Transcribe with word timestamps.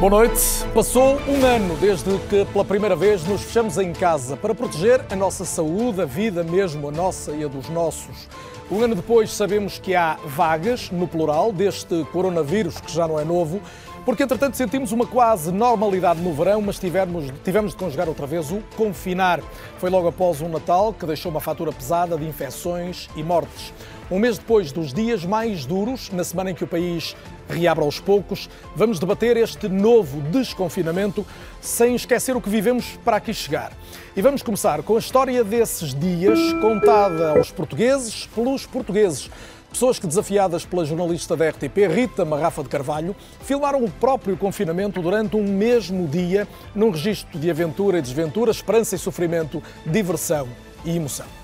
Boa 0.00 0.08
noite. 0.08 0.40
Passou 0.72 1.20
um 1.28 1.44
ano 1.44 1.76
desde 1.76 2.16
que 2.20 2.46
pela 2.46 2.64
primeira 2.64 2.96
vez 2.96 3.22
nos 3.26 3.42
fechamos 3.42 3.76
em 3.76 3.92
casa 3.92 4.34
para 4.34 4.54
proteger 4.54 5.04
a 5.10 5.14
nossa 5.14 5.44
saúde, 5.44 6.00
a 6.00 6.06
vida 6.06 6.42
mesmo, 6.42 6.88
a 6.88 6.90
nossa 6.90 7.32
e 7.32 7.44
a 7.44 7.48
dos 7.48 7.68
nossos. 7.68 8.26
Um 8.70 8.82
ano 8.82 8.94
depois 8.94 9.30
sabemos 9.30 9.78
que 9.78 9.94
há 9.94 10.16
vagas, 10.24 10.90
no 10.90 11.06
plural, 11.06 11.52
deste 11.52 12.02
coronavírus 12.12 12.80
que 12.80 12.90
já 12.90 13.06
não 13.06 13.20
é 13.20 13.26
novo, 13.26 13.60
porque 14.06 14.22
entretanto 14.22 14.56
sentimos 14.56 14.90
uma 14.90 15.06
quase 15.06 15.52
normalidade 15.52 16.18
no 16.22 16.32
verão, 16.32 16.62
mas 16.62 16.78
tivemos, 16.78 17.26
tivemos 17.44 17.72
de 17.72 17.76
conjugar 17.76 18.08
outra 18.08 18.26
vez 18.26 18.50
o 18.50 18.62
confinar. 18.78 19.42
Foi 19.76 19.90
logo 19.90 20.08
após 20.08 20.40
um 20.40 20.48
Natal 20.48 20.94
que 20.94 21.04
deixou 21.04 21.30
uma 21.30 21.42
fatura 21.42 21.72
pesada 21.72 22.16
de 22.16 22.26
infecções 22.26 23.10
e 23.14 23.22
mortes. 23.22 23.70
Um 24.10 24.18
mês 24.18 24.38
depois 24.38 24.72
dos 24.72 24.92
dias 24.92 25.24
mais 25.24 25.64
duros, 25.64 26.10
na 26.10 26.24
semana 26.24 26.50
em 26.50 26.54
que 26.54 26.64
o 26.64 26.66
país 26.66 27.14
reabre 27.48 27.84
aos 27.84 28.00
poucos, 28.00 28.50
vamos 28.74 28.98
debater 28.98 29.36
este 29.36 29.68
novo 29.68 30.20
desconfinamento 30.22 31.24
sem 31.60 31.94
esquecer 31.94 32.36
o 32.36 32.40
que 32.40 32.50
vivemos 32.50 32.98
para 33.04 33.18
aqui 33.18 33.32
chegar. 33.32 33.72
E 34.16 34.20
vamos 34.20 34.42
começar 34.42 34.82
com 34.82 34.96
a 34.96 34.98
história 34.98 35.44
desses 35.44 35.94
dias 35.94 36.40
contada 36.54 37.38
aos 37.38 37.52
portugueses 37.52 38.26
pelos 38.34 38.66
portugueses. 38.66 39.30
Pessoas 39.70 40.00
que, 40.00 40.08
desafiadas 40.08 40.64
pela 40.64 40.84
jornalista 40.84 41.36
da 41.36 41.48
RTP, 41.48 41.86
Rita 41.88 42.24
Marrafa 42.24 42.64
de 42.64 42.68
Carvalho, 42.68 43.14
filmaram 43.42 43.84
o 43.84 43.88
próprio 43.88 44.36
confinamento 44.36 45.00
durante 45.00 45.36
um 45.36 45.44
mesmo 45.44 46.08
dia, 46.08 46.48
num 46.74 46.90
registro 46.90 47.38
de 47.38 47.48
aventura 47.48 48.00
e 48.00 48.02
desventura, 48.02 48.50
esperança 48.50 48.96
e 48.96 48.98
sofrimento, 48.98 49.62
diversão 49.86 50.48
e 50.84 50.96
emoção. 50.96 51.39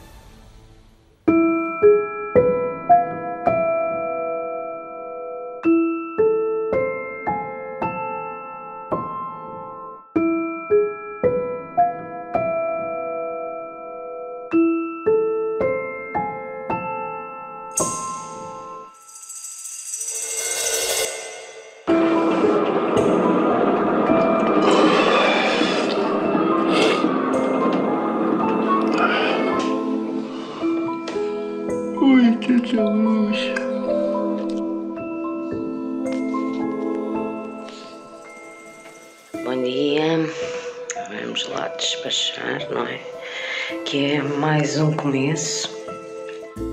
Mais 44.67 44.79
um 44.79 44.97
começo. 44.97 45.71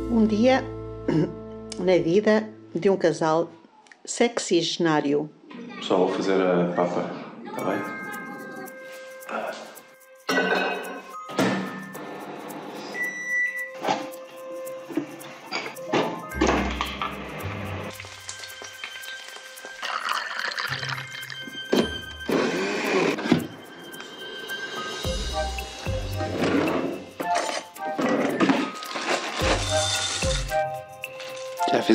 Um 0.09 0.25
dia 0.25 0.63
na 1.77 1.95
vida 1.99 2.49
de 2.73 2.89
um 2.89 2.97
casal 2.97 3.51
sexigenário. 4.03 5.29
Só 5.83 5.97
vou 5.97 6.09
fazer 6.09 6.41
a 6.41 6.73
papa, 6.75 7.11
está 7.45 7.63
bem? 7.65 7.79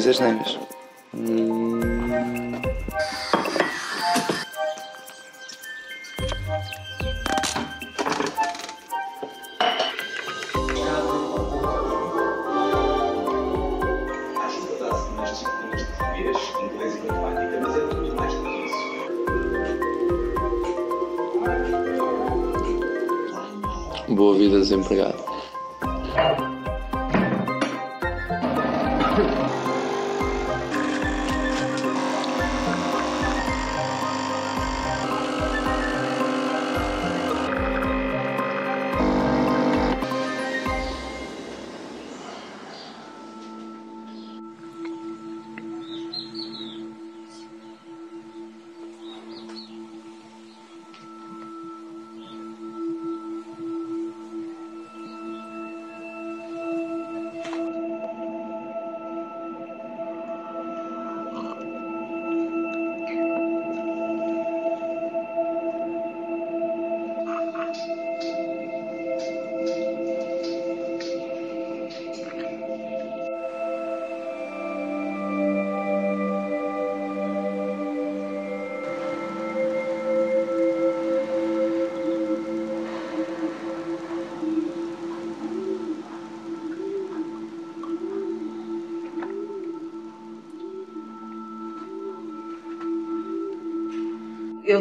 Já 0.09 0.15
fiz 0.15 0.78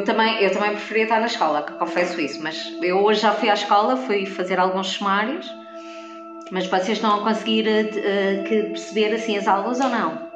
também, 0.08 0.42
eu 0.42 0.52
também 0.52 0.72
preferia 0.72 1.04
estar 1.04 1.20
na 1.20 1.28
escola, 1.28 1.62
confesso 1.62 2.20
isso, 2.20 2.42
mas 2.42 2.76
eu 2.82 3.04
hoje 3.04 3.22
já 3.22 3.34
fui 3.34 3.50
à 3.50 3.54
escola, 3.54 3.96
fui 3.96 4.26
fazer 4.26 4.60
alguns 4.60 4.88
sumários, 4.88 5.48
mas 6.50 6.66
vocês 6.66 6.98
estão 6.98 7.20
a 7.20 7.24
conseguir 7.24 7.66
que 8.48 8.64
perceber 8.64 9.14
assim 9.14 9.38
as 9.38 9.48
aulas 9.48 9.80
ou 9.80 9.90
não? 9.90 10.28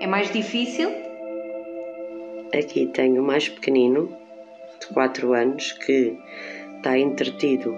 É 0.00 0.06
mais 0.06 0.32
difícil? 0.32 0.90
Aqui 2.58 2.86
tenho 2.86 3.22
o 3.22 3.26
mais 3.26 3.48
pequenino, 3.48 4.16
de 4.80 4.86
4 4.88 5.32
anos, 5.34 5.72
que 5.72 6.18
está 6.76 6.98
entretido 6.98 7.76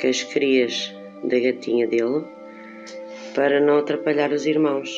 com 0.00 0.08
as 0.08 0.22
crias 0.22 0.94
da 1.24 1.38
gatinha 1.38 1.86
dele 1.86 2.24
para 3.34 3.60
não 3.60 3.78
atrapalhar 3.78 4.32
os 4.32 4.46
irmãos 4.46 4.90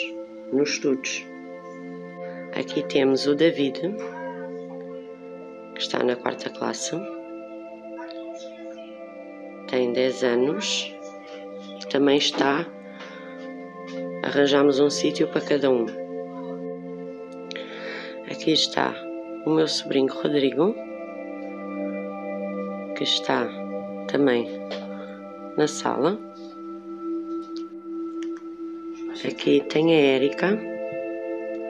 nos 0.52 0.70
estudos. 0.70 1.24
Aqui 2.58 2.82
temos 2.82 3.26
o 3.26 3.34
David, 3.34 3.80
que 5.74 5.80
está 5.80 6.02
na 6.02 6.16
quarta 6.16 6.50
classe, 6.50 6.96
tem 9.68 9.92
10 9.92 10.24
anos 10.24 10.96
também 11.96 12.18
está. 12.18 12.66
Arranjamos 14.22 14.80
um 14.80 14.90
sítio 14.90 15.28
para 15.28 15.40
cada 15.40 15.70
um. 15.70 15.86
Aqui 18.30 18.52
está 18.52 18.94
o 19.46 19.50
meu 19.50 19.66
sobrinho 19.66 20.12
Rodrigo, 20.12 20.74
que 22.96 23.04
está 23.04 23.48
também 24.08 24.46
na 25.56 25.66
sala. 25.66 26.18
Aqui 29.26 29.64
tem 29.70 29.94
a 29.94 29.98
Érica, 29.98 30.58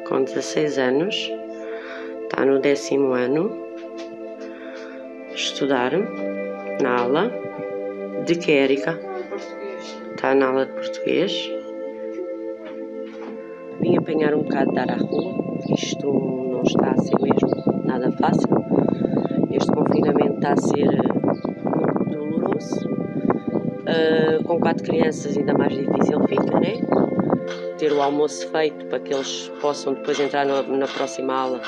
com 0.09 0.23
16 0.23 0.79
anos, 0.79 1.33
está 2.23 2.45
no 2.45 2.61
décimo 2.61 3.13
ano, 3.13 3.51
estudar 5.35 5.93
na 6.81 7.01
aula 7.01 7.33
de 8.25 8.37
que 8.37 8.53
Érica? 8.53 8.99
Está 10.15 10.35
na 10.35 10.47
aula 10.47 10.67
de 10.67 10.73
português. 10.73 11.51
Vim 13.81 13.97
apanhar 13.97 14.35
um 14.35 14.43
bocado 14.43 14.73
de 14.73 14.79
ar 14.79 14.91
à 14.91 14.97
rua, 14.97 15.59
isto 15.77 16.07
não 16.07 16.63
está 16.63 16.91
a 16.91 16.99
ser 16.99 17.17
mesmo 17.21 17.85
nada 17.85 18.11
fácil. 18.13 18.49
Este 19.51 19.73
confinamento 19.73 20.35
está 20.35 20.53
a 20.53 20.57
ser 20.57 20.89
muito 21.65 22.05
doloroso. 22.11 22.89
Uh, 23.87 24.45
com 24.45 24.61
quatro 24.61 24.85
crianças 24.85 25.37
ainda 25.37 25.55
mais 25.55 25.73
difícil 25.73 26.21
fica, 26.29 26.61
né? 26.61 27.06
Ter 27.87 27.93
o 27.93 28.03
almoço 28.03 28.49
feito 28.49 28.85
para 28.87 28.99
que 28.99 29.15
eles 29.15 29.49
possam 29.61 29.95
depois 29.95 30.19
entrar 30.19 30.45
na, 30.45 30.61
na 30.61 30.89
próxima 30.89 31.33
aula 31.33 31.61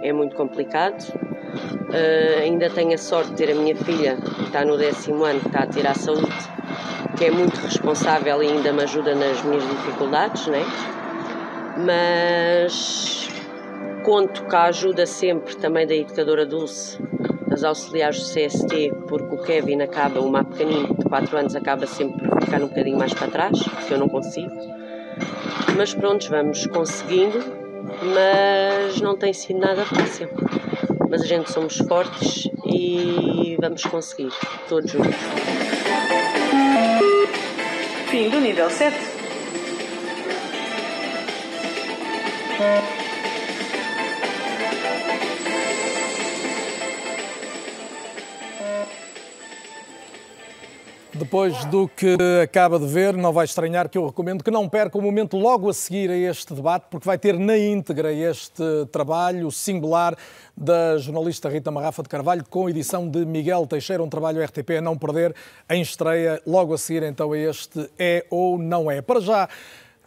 é 0.00 0.10
muito 0.10 0.34
complicado. 0.34 1.06
Uh, 1.12 2.40
ainda 2.40 2.70
tenho 2.70 2.94
a 2.94 2.96
sorte 2.96 3.32
de 3.32 3.36
ter 3.36 3.52
a 3.52 3.54
minha 3.54 3.76
filha, 3.76 4.16
que 4.16 4.44
está 4.44 4.64
no 4.64 4.78
décimo 4.78 5.22
ano, 5.22 5.38
que 5.38 5.48
está 5.48 5.64
a 5.64 5.66
tirar 5.66 5.94
saúde, 5.94 6.32
que 7.18 7.26
é 7.26 7.30
muito 7.30 7.60
responsável 7.60 8.42
e 8.42 8.46
ainda 8.46 8.72
me 8.72 8.84
ajuda 8.84 9.14
nas 9.14 9.42
minhas 9.42 9.62
dificuldades, 9.68 10.46
né? 10.46 10.64
Mas 11.76 13.28
conto 14.02 14.42
com 14.44 14.56
a 14.56 14.62
ajuda 14.62 15.04
sempre 15.04 15.56
também 15.56 15.86
da 15.86 15.94
educadora 15.94 16.46
Dulce, 16.46 16.98
das 17.48 17.64
auxiliares 17.64 18.18
do 18.18 18.24
CST, 18.24 18.94
porque 19.06 19.34
o 19.34 19.42
Kevin 19.42 19.82
acaba, 19.82 20.20
o 20.20 20.30
mais 20.30 20.46
pequenino, 20.46 20.96
de 20.96 21.04
4 21.04 21.36
anos, 21.36 21.54
acaba 21.54 21.86
sempre 21.86 22.26
por 22.26 22.42
ficar 22.42 22.62
um 22.62 22.68
bocadinho 22.68 22.96
mais 22.96 23.12
para 23.12 23.28
trás, 23.28 23.60
que 23.86 23.92
eu 23.92 23.98
não 23.98 24.08
consigo. 24.08 24.80
Mas 25.76 25.94
pronto, 25.94 26.28
vamos 26.28 26.66
conseguindo, 26.66 27.38
mas 28.14 29.00
não 29.00 29.16
tem 29.16 29.32
sido 29.32 29.58
nada 29.58 29.84
fácil. 29.84 30.28
Mas 31.08 31.22
a 31.22 31.26
gente 31.26 31.50
somos 31.50 31.76
fortes 31.78 32.48
e 32.66 33.56
vamos 33.60 33.82
conseguir, 33.84 34.32
todos 34.68 34.90
juntos. 34.90 35.14
Fim 38.10 38.28
do 38.28 38.40
nível 38.40 38.68
7. 38.68 38.96
Depois 51.20 51.66
do 51.66 51.86
que 51.86 52.16
acaba 52.42 52.78
de 52.78 52.86
ver, 52.86 53.14
não 53.14 53.30
vai 53.30 53.44
estranhar 53.44 53.90
que 53.90 53.98
eu 53.98 54.06
recomendo 54.06 54.42
que 54.42 54.50
não 54.50 54.66
perca 54.66 54.96
o 54.96 55.02
momento 55.02 55.36
logo 55.36 55.68
a 55.68 55.74
seguir 55.74 56.10
a 56.10 56.16
este 56.16 56.54
debate, 56.54 56.86
porque 56.88 57.06
vai 57.06 57.18
ter 57.18 57.38
na 57.38 57.58
íntegra 57.58 58.10
este 58.10 58.62
trabalho 58.90 59.50
singular 59.50 60.16
da 60.56 60.96
jornalista 60.96 61.50
Rita 61.50 61.70
Marrafa 61.70 62.02
de 62.02 62.08
Carvalho, 62.08 62.42
com 62.48 62.70
edição 62.70 63.06
de 63.06 63.26
Miguel 63.26 63.66
Teixeira, 63.66 64.02
um 64.02 64.08
trabalho 64.08 64.42
RTP 64.42 64.78
a 64.78 64.80
não 64.80 64.96
perder, 64.96 65.34
em 65.68 65.82
estreia 65.82 66.40
logo 66.46 66.72
a 66.72 66.78
seguir 66.78 67.02
então 67.02 67.32
a 67.32 67.38
este 67.38 67.90
É 67.98 68.24
ou 68.30 68.58
Não 68.58 68.90
É. 68.90 69.02
Para 69.02 69.20
já, 69.20 69.46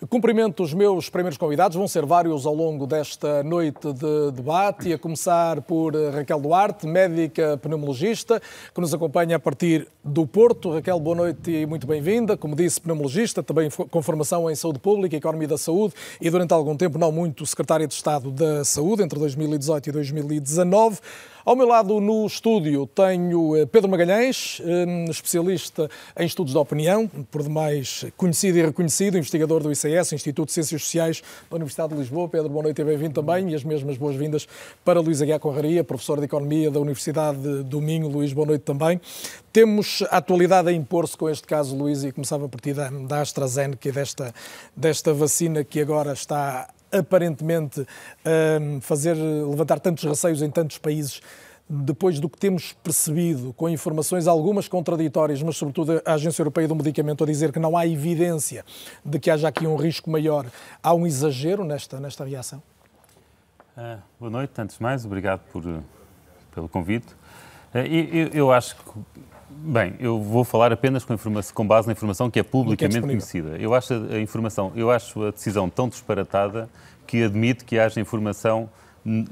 Cumprimento 0.09 0.63
os 0.63 0.73
meus 0.73 1.09
primeiros 1.09 1.37
convidados, 1.37 1.77
vão 1.77 1.87
ser 1.87 2.05
vários 2.05 2.45
ao 2.45 2.53
longo 2.53 2.85
desta 2.85 3.41
noite 3.43 3.93
de 3.93 4.31
debate, 4.31 4.91
a 4.91 4.97
começar 4.97 5.61
por 5.61 5.93
Raquel 5.95 6.41
Duarte, 6.41 6.85
médica 6.85 7.57
pneumologista, 7.61 8.41
que 8.73 8.81
nos 8.81 8.93
acompanha 8.93 9.37
a 9.37 9.39
partir 9.39 9.87
do 10.03 10.27
Porto. 10.27 10.71
Raquel, 10.71 10.99
boa 10.99 11.15
noite 11.15 11.51
e 11.51 11.65
muito 11.65 11.87
bem-vinda. 11.87 12.35
Como 12.35 12.55
disse, 12.55 12.81
pneumologista, 12.81 13.41
também 13.41 13.69
com 13.69 14.01
formação 14.01 14.49
em 14.49 14.55
saúde 14.55 14.79
pública, 14.79 15.15
economia 15.15 15.47
da 15.47 15.57
saúde 15.57 15.93
e 16.19 16.29
durante 16.29 16.53
algum 16.53 16.75
tempo, 16.75 16.97
não 16.97 17.11
muito, 17.11 17.45
secretária 17.45 17.87
de 17.87 17.93
Estado 17.93 18.29
da 18.31 18.65
Saúde, 18.65 19.03
entre 19.03 19.17
2018 19.19 19.89
e 19.89 19.91
2019. 19.91 20.99
Ao 21.45 21.57
meu 21.57 21.67
lado 21.67 21.99
no 21.99 22.25
estúdio 22.25 22.87
tenho 22.87 23.57
eh, 23.57 23.65
Pedro 23.65 23.89
Magalhães, 23.89 24.61
eh, 24.63 25.11
especialista 25.11 25.89
em 26.17 26.25
estudos 26.25 26.53
da 26.53 26.61
opinião, 26.61 27.05
por 27.29 27.43
demais 27.43 28.05
conhecido 28.15 28.59
e 28.59 28.61
reconhecido, 28.61 29.17
investigador 29.17 29.61
do 29.61 29.69
ICS, 29.69 30.13
Instituto 30.13 30.47
de 30.47 30.53
Ciências 30.53 30.81
Sociais 30.81 31.21
da 31.49 31.57
Universidade 31.57 31.91
de 31.91 31.99
Lisboa. 31.99 32.29
Pedro, 32.29 32.47
boa 32.47 32.63
noite 32.63 32.81
e 32.81 32.85
bem-vindo 32.85 33.21
também, 33.21 33.49
e 33.49 33.55
as 33.55 33.63
mesmas 33.65 33.97
boas-vindas 33.97 34.47
para 34.85 35.01
Luís 35.01 35.21
Aguiar 35.21 35.37
Conraria, 35.37 35.83
professor 35.83 36.17
de 36.17 36.25
Economia 36.27 36.71
da 36.71 36.79
Universidade 36.79 37.63
do 37.63 37.81
Minho. 37.81 38.07
Luís, 38.07 38.31
boa 38.31 38.47
noite 38.47 38.61
também. 38.61 39.01
Temos 39.51 40.01
a 40.09 40.19
atualidade 40.19 40.69
a 40.69 40.71
impor-se 40.71 41.17
com 41.17 41.29
este 41.29 41.45
caso, 41.45 41.75
Luís, 41.75 42.05
e 42.05 42.13
começava 42.13 42.45
a 42.45 42.49
partir 42.49 42.73
da, 42.73 42.89
da 42.89 43.19
AstraZeneca 43.19 43.89
e 43.89 43.91
desta, 43.91 44.33
desta 44.73 45.13
vacina 45.13 45.61
que 45.61 45.81
agora 45.81 46.13
está 46.13 46.69
aparentemente 46.93 47.85
um, 48.61 48.79
fazer 48.79 49.15
levantar 49.15 49.79
tantos 49.79 50.03
receios 50.03 50.41
em 50.41 50.49
tantos 50.49 50.77
países 50.77 51.21
depois 51.69 52.19
do 52.19 52.29
que 52.29 52.37
temos 52.37 52.73
percebido, 52.73 53.53
com 53.53 53.69
informações 53.69 54.27
algumas 54.27 54.67
contraditórias, 54.67 55.41
mas 55.41 55.57
sobretudo 55.57 56.01
a 56.05 56.13
Agência 56.13 56.41
Europeia 56.41 56.67
do 56.67 56.75
Medicamento 56.75 57.23
a 57.23 57.27
dizer 57.27 57.51
que 57.51 57.59
não 57.59 57.77
há 57.77 57.87
evidência 57.87 58.65
de 59.03 59.17
que 59.17 59.31
haja 59.31 59.47
aqui 59.47 59.65
um 59.65 59.75
risco 59.75 60.09
maior, 60.09 60.45
há 60.81 60.93
um 60.93 61.07
exagero 61.07 61.63
nesta, 61.63 61.99
nesta 61.99 62.25
reação? 62.25 62.61
Uh, 63.77 63.97
boa 64.19 64.29
noite, 64.29 64.53
antes 64.59 64.77
de 64.77 64.83
mais, 64.83 65.05
obrigado 65.05 65.41
por, 65.51 65.63
pelo 66.53 66.69
convite. 66.69 67.07
Eu, 67.73 68.27
eu, 68.33 68.51
acho 68.51 68.75
que, 68.75 68.83
bem, 69.63 69.95
eu 69.99 70.21
vou 70.21 70.43
falar 70.43 70.71
apenas 70.71 71.05
com, 71.05 71.15
com 71.53 71.67
base 71.67 71.87
na 71.87 71.93
informação 71.93 72.29
que 72.29 72.39
é 72.39 72.43
publicamente 72.43 72.99
que 72.99 73.05
é 73.05 73.07
conhecida. 73.07 73.57
Eu 73.57 73.73
acho 73.73 73.93
a, 73.93 74.19
informação, 74.19 74.71
eu 74.75 74.91
acho 74.91 75.23
a 75.23 75.31
decisão 75.31 75.69
tão 75.69 75.87
disparatada 75.87 76.69
que 77.07 77.23
admite 77.23 77.63
que 77.63 77.79
haja 77.79 77.99
informação 77.99 78.69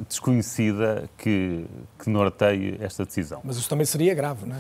desconhecida 0.08 1.10
que, 1.18 1.66
que 1.98 2.10
norteie 2.10 2.78
esta 2.82 3.06
decisão. 3.06 3.42
Mas 3.44 3.58
isso 3.58 3.70
também 3.70 3.86
seria 3.86 4.14
grave, 4.14 4.46
não 4.46 4.56
é? 4.56 4.60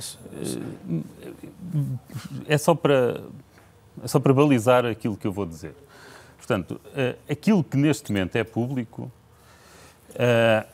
É 2.47 2.57
só 2.57 2.73
para, 2.73 3.21
é 4.03 4.07
só 4.07 4.19
para 4.19 4.33
balizar 4.33 4.85
aquilo 4.85 5.17
que 5.17 5.27
eu 5.27 5.31
vou 5.33 5.45
dizer. 5.45 5.75
Portanto, 6.37 6.79
eh, 6.95 7.15
aquilo 7.29 7.63
que 7.63 7.77
neste 7.77 8.11
momento 8.11 8.35
é 8.37 8.43
público, 8.43 9.11
eh, 10.15 10.65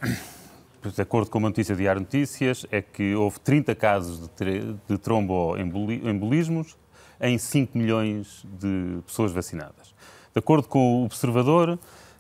de 0.84 1.02
acordo 1.02 1.30
com 1.30 1.40
uma 1.40 1.50
notícia 1.50 1.76
de 1.76 1.82
Diário 1.82 2.02
Notícias, 2.02 2.66
é 2.72 2.82
que 2.82 3.16
houve 3.16 3.40
30 3.40 3.76
casos 3.76 4.30
de, 4.38 4.74
de 4.88 4.98
tromboembolismos 4.98 6.78
em 7.20 7.38
5 7.38 7.78
milhões 7.78 8.46
de 8.60 9.02
pessoas 9.06 9.32
vacinadas. 9.32 9.94
De 10.34 10.40
acordo 10.40 10.68
com 10.68 11.02
o 11.02 11.06
Observador, 11.06 11.80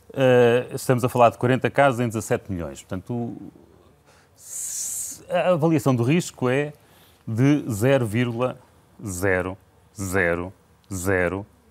Uh, 0.09 0.73
estamos 0.73 1.03
a 1.03 1.09
falar 1.09 1.29
de 1.29 1.37
40 1.37 1.69
casos 1.69 1.99
em 1.99 2.07
17 2.07 2.51
milhões. 2.51 2.81
Portanto, 2.81 3.35
a 5.29 5.49
avaliação 5.49 5.93
do 5.93 6.01
risco 6.01 6.49
é 6.49 6.73
de 7.27 7.63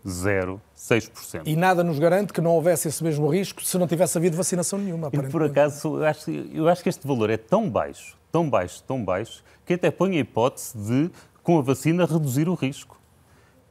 0,00006%. 0.07 1.43
E 1.45 1.57
nada 1.57 1.83
nos 1.83 1.99
garante 1.99 2.33
que 2.33 2.41
não 2.41 2.53
houvesse 2.53 2.89
esse 2.89 3.03
mesmo 3.03 3.29
risco 3.29 3.65
se 3.65 3.77
não 3.77 3.87
tivesse 3.87 4.17
havido 4.17 4.37
vacinação 4.37 4.79
nenhuma. 4.79 5.11
E 5.13 5.19
por 5.29 5.43
acaso, 5.43 5.99
eu 5.99 6.05
acho, 6.05 6.31
eu 6.31 6.69
acho 6.69 6.83
que 6.83 6.89
este 6.89 7.07
valor 7.07 7.29
é 7.29 7.37
tão 7.37 7.69
baixo, 7.69 8.17
tão 8.31 8.49
baixo, 8.49 8.83
tão 8.85 9.05
baixo, 9.05 9.43
que 9.65 9.75
até 9.75 9.91
põe 9.91 10.17
a 10.17 10.21
hipótese 10.21 10.79
de, 10.79 11.11
com 11.43 11.59
a 11.59 11.63
vacina, 11.63 12.07
reduzir 12.07 12.49
o 12.49 12.55
risco. 12.55 12.97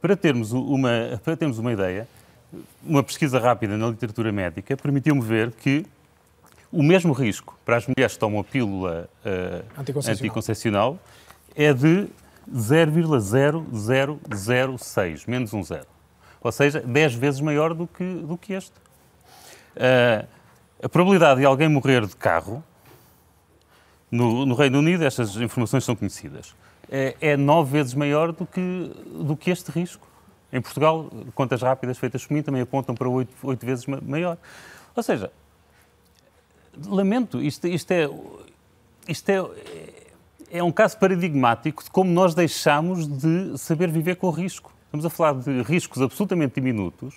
Para 0.00 0.14
termos 0.14 0.52
uma, 0.52 1.20
para 1.24 1.36
termos 1.36 1.58
uma 1.58 1.72
ideia, 1.72 2.06
uma 2.84 3.02
pesquisa 3.02 3.40
rápida 3.40 3.76
na 3.76 3.88
literatura 3.88 4.30
médica 4.30 4.76
permitiu-me 4.76 5.22
ver 5.22 5.50
que 5.52 5.84
o 6.70 6.82
mesmo 6.82 7.12
risco 7.12 7.58
para 7.64 7.78
as 7.78 7.86
mulheres 7.86 8.14
que 8.14 8.18
tomam 8.18 8.40
a 8.40 8.44
pílula 8.44 9.08
uh, 9.24 9.64
anticoncepcional. 9.80 10.12
anticoncepcional 10.12 10.98
é 11.54 11.72
de 11.72 12.08
0,0006, 12.52 15.24
menos 15.26 15.54
um 15.54 15.62
zero. 15.62 15.95
Ou 16.46 16.52
seja, 16.52 16.80
10 16.80 17.14
vezes 17.14 17.40
maior 17.40 17.74
do 17.74 17.86
que, 17.86 18.04
do 18.04 18.38
que 18.38 18.52
este. 18.52 18.72
Uh, 19.76 20.26
a 20.80 20.88
probabilidade 20.88 21.40
de 21.40 21.46
alguém 21.46 21.68
morrer 21.68 22.06
de 22.06 22.14
carro, 22.14 22.62
no, 24.08 24.46
no 24.46 24.54
Reino 24.54 24.78
Unido, 24.78 25.04
estas 25.04 25.34
informações 25.36 25.84
são 25.84 25.96
conhecidas, 25.96 26.54
é, 26.88 27.16
é 27.20 27.36
nove 27.36 27.72
vezes 27.72 27.94
maior 27.94 28.30
do 28.30 28.46
que, 28.46 28.92
do 29.24 29.36
que 29.36 29.50
este 29.50 29.72
risco. 29.72 30.06
Em 30.52 30.60
Portugal, 30.60 31.10
contas 31.34 31.60
rápidas 31.62 31.98
feitas 31.98 32.24
por 32.24 32.32
mim 32.32 32.42
também 32.42 32.62
apontam 32.62 32.94
para 32.94 33.08
oito, 33.08 33.32
oito 33.42 33.66
vezes 33.66 33.84
maior. 33.86 34.38
Ou 34.94 35.02
seja, 35.02 35.32
lamento, 36.86 37.42
isto, 37.42 37.66
isto, 37.66 37.90
é, 37.90 38.08
isto 39.08 39.28
é, 39.28 39.40
é 40.58 40.62
um 40.62 40.70
caso 40.70 40.96
paradigmático 40.96 41.82
de 41.82 41.90
como 41.90 42.10
nós 42.12 42.36
deixamos 42.36 43.08
de 43.08 43.58
saber 43.58 43.90
viver 43.90 44.14
com 44.14 44.28
o 44.28 44.30
risco. 44.30 44.75
Estamos 44.86 45.04
a 45.04 45.10
falar 45.10 45.34
de 45.34 45.62
riscos 45.62 46.00
absolutamente 46.00 46.54
diminutos 46.54 47.14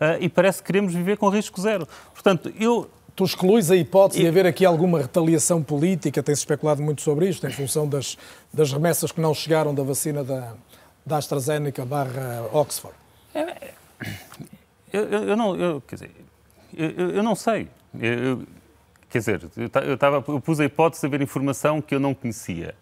uh, 0.00 0.20
e 0.20 0.28
parece 0.28 0.60
que 0.60 0.66
queremos 0.66 0.92
viver 0.92 1.16
com 1.16 1.28
risco 1.28 1.60
zero. 1.60 1.88
Portanto, 2.12 2.52
eu 2.58 2.90
Tu 3.16 3.24
excluís 3.24 3.70
a 3.70 3.76
hipótese 3.76 4.20
de 4.20 4.28
haver 4.28 4.44
aqui 4.44 4.62
alguma 4.62 4.98
retaliação 4.98 5.62
política, 5.62 6.22
tem-se 6.22 6.42
especulado 6.42 6.82
muito 6.82 7.00
sobre 7.00 7.26
isto, 7.26 7.46
em 7.46 7.50
função 7.50 7.88
das, 7.88 8.18
das 8.52 8.70
remessas 8.70 9.10
que 9.10 9.22
não 9.22 9.32
chegaram 9.32 9.74
da 9.74 9.82
vacina 9.82 10.22
da, 10.22 10.52
da 11.04 11.16
AstraZeneca 11.16 11.82
barra 11.86 12.46
Oxford? 12.52 12.94
É, 13.34 13.70
eu, 14.92 15.04
eu, 15.04 15.24
eu, 15.30 15.36
não, 15.36 15.56
eu, 15.56 15.80
quer 15.80 15.94
dizer, 15.94 16.10
eu, 16.76 17.10
eu 17.12 17.22
não 17.22 17.34
sei. 17.34 17.70
Quer 19.08 19.18
dizer, 19.18 19.48
eu, 19.56 19.96
tava, 19.96 20.22
eu 20.28 20.38
pus 20.38 20.60
a 20.60 20.66
hipótese 20.66 21.00
de 21.00 21.06
haver 21.06 21.22
informação 21.22 21.80
que 21.80 21.94
eu 21.94 22.00
não 22.00 22.12
conhecia. 22.12 22.74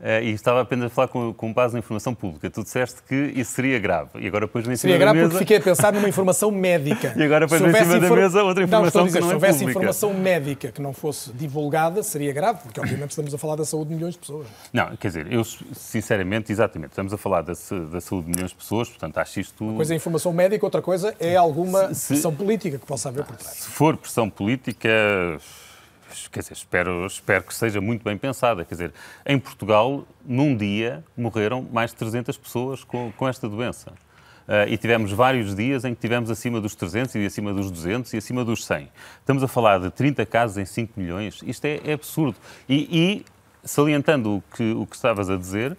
Uh, 0.00 0.24
e 0.24 0.30
estava 0.30 0.62
apenas 0.62 0.86
a 0.86 0.88
falar 0.88 1.08
com, 1.08 1.34
com 1.34 1.52
base 1.52 1.74
na 1.74 1.80
informação 1.80 2.14
pública. 2.14 2.48
Tu 2.48 2.62
disseste 2.62 3.02
que 3.06 3.14
isso 3.36 3.52
seria 3.52 3.78
grave. 3.78 4.08
E 4.18 4.26
agora 4.26 4.46
depois 4.46 4.66
em 4.66 4.74
Seria 4.74 4.96
grave 4.96 5.18
mesa... 5.18 5.28
porque 5.28 5.44
fiquei 5.44 5.58
a 5.58 5.60
pensar 5.60 5.92
numa 5.92 6.08
informação 6.08 6.50
médica. 6.50 7.12
e 7.18 7.22
agora 7.22 7.46
depois 7.46 7.60
em 7.60 7.66
cima 7.66 7.96
infor... 7.98 8.08
da 8.08 8.16
mesa 8.16 8.42
outra 8.42 8.64
informação 8.64 9.02
não, 9.02 9.06
dizer, 9.06 9.18
que 9.18 9.22
não 9.22 9.28
Se 9.28 9.32
é 9.32 9.34
houvesse 9.34 9.58
pública. 9.58 9.78
informação 9.78 10.14
médica 10.14 10.72
que 10.72 10.80
não 10.80 10.94
fosse 10.94 11.30
divulgada, 11.34 12.02
seria 12.02 12.32
grave, 12.32 12.60
porque 12.62 12.80
obviamente 12.80 13.10
estamos 13.10 13.34
a 13.34 13.36
falar 13.36 13.56
da 13.56 13.64
saúde 13.66 13.90
de 13.90 13.96
milhões 13.96 14.14
de 14.14 14.20
pessoas. 14.20 14.46
Não, 14.72 14.96
quer 14.96 15.08
dizer, 15.08 15.30
eu 15.30 15.44
sinceramente, 15.44 16.50
exatamente, 16.50 16.92
estamos 16.92 17.12
a 17.12 17.18
falar 17.18 17.42
da, 17.42 17.52
da 17.52 18.00
saúde 18.00 18.24
de 18.24 18.30
milhões 18.30 18.52
de 18.52 18.56
pessoas, 18.56 18.88
portanto 18.88 19.18
acho 19.18 19.38
isto... 19.38 19.62
Uma 19.62 19.76
coisa 19.76 19.92
é 19.92 19.96
informação 19.96 20.32
médica, 20.32 20.64
outra 20.64 20.80
coisa 20.80 21.14
é 21.20 21.36
alguma 21.36 21.92
se, 21.92 22.14
pressão 22.14 22.34
política 22.34 22.78
que 22.78 22.86
possa 22.86 23.10
haver 23.10 23.24
por 23.24 23.36
trás. 23.36 23.54
Se 23.54 23.68
for 23.68 23.98
pressão 23.98 24.30
política 24.30 24.88
quer 26.30 26.40
dizer, 26.40 26.52
espero, 26.52 27.06
espero 27.06 27.44
que 27.44 27.54
seja 27.54 27.80
muito 27.80 28.02
bem 28.02 28.16
pensada. 28.16 28.64
Quer 28.64 28.74
dizer, 28.74 28.92
em 29.26 29.38
Portugal, 29.38 30.06
num 30.24 30.56
dia, 30.56 31.04
morreram 31.16 31.66
mais 31.72 31.90
de 31.90 31.96
300 31.96 32.36
pessoas 32.36 32.84
com, 32.84 33.12
com 33.12 33.28
esta 33.28 33.48
doença. 33.48 33.92
Uh, 34.50 34.66
e 34.68 34.76
tivemos 34.76 35.12
vários 35.12 35.54
dias 35.54 35.84
em 35.84 35.94
que 35.94 36.00
tivemos 36.00 36.28
acima 36.28 36.60
dos 36.60 36.74
300 36.74 37.14
e 37.14 37.24
acima 37.24 37.54
dos 37.54 37.70
200 37.70 38.12
e 38.12 38.16
acima 38.16 38.44
dos 38.44 38.64
100. 38.64 38.90
Estamos 39.20 39.42
a 39.44 39.48
falar 39.48 39.78
de 39.78 39.90
30 39.90 40.26
casos 40.26 40.58
em 40.58 40.64
5 40.64 40.98
milhões. 40.98 41.40
Isto 41.44 41.66
é, 41.66 41.80
é 41.84 41.92
absurdo. 41.92 42.36
E, 42.68 42.88
e, 42.90 43.24
salientando 43.64 44.36
o 44.36 44.42
que, 44.56 44.72
o 44.72 44.86
que 44.86 44.96
estavas 44.96 45.30
a 45.30 45.36
dizer, 45.36 45.76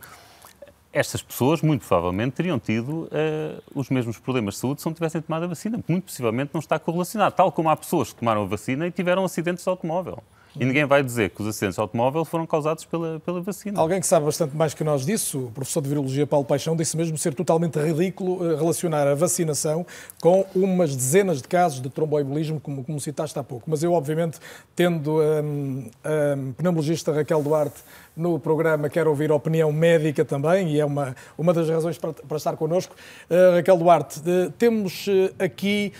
estas 0.93 1.21
pessoas, 1.21 1.61
muito 1.61 1.85
provavelmente, 1.85 2.33
teriam 2.33 2.59
tido 2.59 3.03
uh, 3.03 3.61
os 3.73 3.89
mesmos 3.89 4.17
problemas 4.17 4.55
de 4.55 4.59
saúde 4.59 4.81
se 4.81 4.87
não 4.87 4.93
tivessem 4.93 5.21
tomado 5.21 5.43
a 5.43 5.47
vacina. 5.47 5.79
Muito 5.87 6.05
possivelmente 6.05 6.51
não 6.53 6.59
está 6.59 6.77
correlacionado. 6.77 7.35
Tal 7.35 7.51
como 7.51 7.69
há 7.69 7.75
pessoas 7.75 8.11
que 8.11 8.19
tomaram 8.19 8.43
a 8.43 8.45
vacina 8.45 8.87
e 8.87 8.91
tiveram 8.91 9.23
acidentes 9.23 9.63
de 9.63 9.69
automóvel. 9.69 10.21
E 10.59 10.65
ninguém 10.65 10.83
vai 10.83 11.01
dizer 11.01 11.29
que 11.29 11.41
os 11.41 11.47
acidentes 11.47 11.75
de 11.75 11.81
automóvel 11.81 12.25
foram 12.25 12.45
causados 12.45 12.83
pela, 12.83 13.21
pela 13.21 13.39
vacina. 13.41 13.79
Alguém 13.79 14.01
que 14.01 14.07
sabe 14.07 14.25
bastante 14.25 14.55
mais 14.55 14.73
que 14.73 14.83
nós 14.83 15.05
disso, 15.05 15.45
o 15.45 15.51
professor 15.51 15.81
de 15.81 15.87
Virologia 15.87 16.27
Paulo 16.27 16.45
Paixão, 16.45 16.75
disse 16.75 16.97
mesmo 16.97 17.17
ser 17.17 17.33
totalmente 17.33 17.79
ridículo 17.79 18.51
eh, 18.51 18.57
relacionar 18.57 19.07
a 19.07 19.15
vacinação 19.15 19.85
com 20.19 20.45
umas 20.53 20.93
dezenas 20.93 21.41
de 21.41 21.47
casos 21.47 21.81
de 21.81 21.89
tromboembolismo, 21.89 22.59
como, 22.59 22.83
como 22.83 22.99
citaste 22.99 23.39
há 23.39 23.43
pouco. 23.43 23.69
Mas 23.69 23.81
eu, 23.81 23.93
obviamente, 23.93 24.39
tendo 24.75 25.21
a 25.21 25.41
um, 25.41 26.53
pneumologista 26.57 27.13
Raquel 27.13 27.41
Duarte 27.41 27.81
no 28.15 28.39
programa, 28.39 28.89
quero 28.89 29.09
ouvir 29.09 29.31
a 29.31 29.35
opinião 29.35 29.71
médica 29.71 30.25
também, 30.25 30.73
e 30.73 30.79
é 30.79 30.85
uma, 30.85 31.15
uma 31.37 31.53
das 31.53 31.69
razões 31.69 31.97
para, 31.97 32.13
para 32.13 32.37
estar 32.37 32.55
connosco. 32.57 32.95
Uh, 33.29 33.55
Raquel 33.55 33.77
Duarte, 33.77 34.19
uh, 34.19 34.51
temos 34.57 35.07
uh, 35.07 35.33
aqui 35.39 35.93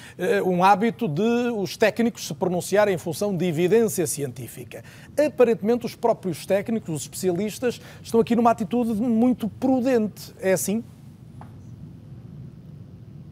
um 0.46 0.63
hábito 0.63 1.08
de 1.08 1.22
os 1.56 1.77
técnicos 1.77 2.27
se 2.27 2.34
pronunciarem 2.34 2.94
em 2.94 2.98
função 2.98 3.36
de 3.36 3.46
evidência 3.46 4.06
científica. 4.06 4.84
Aparentemente, 5.18 5.86
os 5.86 5.96
próprios 5.96 6.46
técnicos, 6.46 6.89
os 6.89 7.01
especialistas, 7.03 7.82
estão 8.01 8.20
aqui 8.20 8.36
numa 8.36 8.51
atitude 8.51 8.94
muito 8.94 9.48
prudente. 9.48 10.34
É 10.39 10.53
assim? 10.53 10.84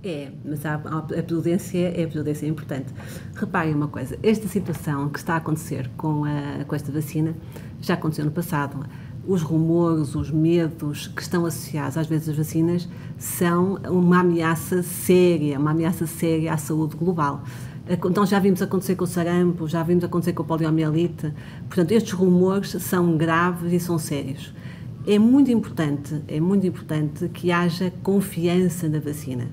É, 0.02 0.30
mas 0.46 0.66
a, 0.66 0.76
a, 0.76 1.24
prudência 1.24 1.90
a 1.90 2.08
prudência 2.08 2.46
é 2.46 2.50
importante. 2.50 2.94
Reparem 3.36 3.74
uma 3.74 3.90
coisa, 3.90 4.18
esta 4.24 4.48
situação 4.48 5.10
que 5.10 5.20
está 5.20 5.34
a 5.34 5.38
acontecer 5.38 5.90
com, 5.98 6.24
a, 6.24 6.64
com 6.66 6.74
esta 6.74 6.90
vacina 6.90 7.36
já 7.82 7.94
aconteceu 7.94 8.26
no 8.26 8.32
passado. 8.32 8.86
Os 9.28 9.42
rumores, 9.42 10.16
os 10.16 10.32
medos 10.32 11.08
que 11.08 11.22
estão 11.22 11.46
associados 11.46 11.98
às 11.98 12.08
vezes 12.08 12.30
às 12.30 12.38
vacinas 12.38 12.88
são 13.18 13.76
uma 13.90 14.20
ameaça 14.20 14.82
séria, 14.82 15.60
uma 15.60 15.72
ameaça 15.72 16.08
séria 16.08 16.54
à 16.54 16.58
saúde 16.58 16.96
global. 16.96 17.44
Então 17.88 18.26
já 18.26 18.40
vimos 18.40 18.62
acontecer 18.62 18.96
com 18.96 19.04
o 19.04 19.08
sarampo, 19.08 19.68
já 19.68 19.82
vimos 19.84 20.04
acontecer 20.04 20.34
com 20.34 20.44
a 20.44 20.46
poliomielite. 20.46 21.34
Portanto, 21.68 21.92
estes 21.92 22.14
rumores 22.14 22.70
são 22.80 23.18
graves 23.18 23.74
e 23.74 23.80
são 23.80 23.98
sérios. 23.98 24.54
É 25.08 25.18
muito 25.18 25.50
importante, 25.50 26.22
é 26.28 26.40
muito 26.40 26.68
importante 26.68 27.28
que 27.30 27.52
haja 27.52 27.92
confiança 28.04 28.88
na 28.88 29.00
vacina 29.00 29.48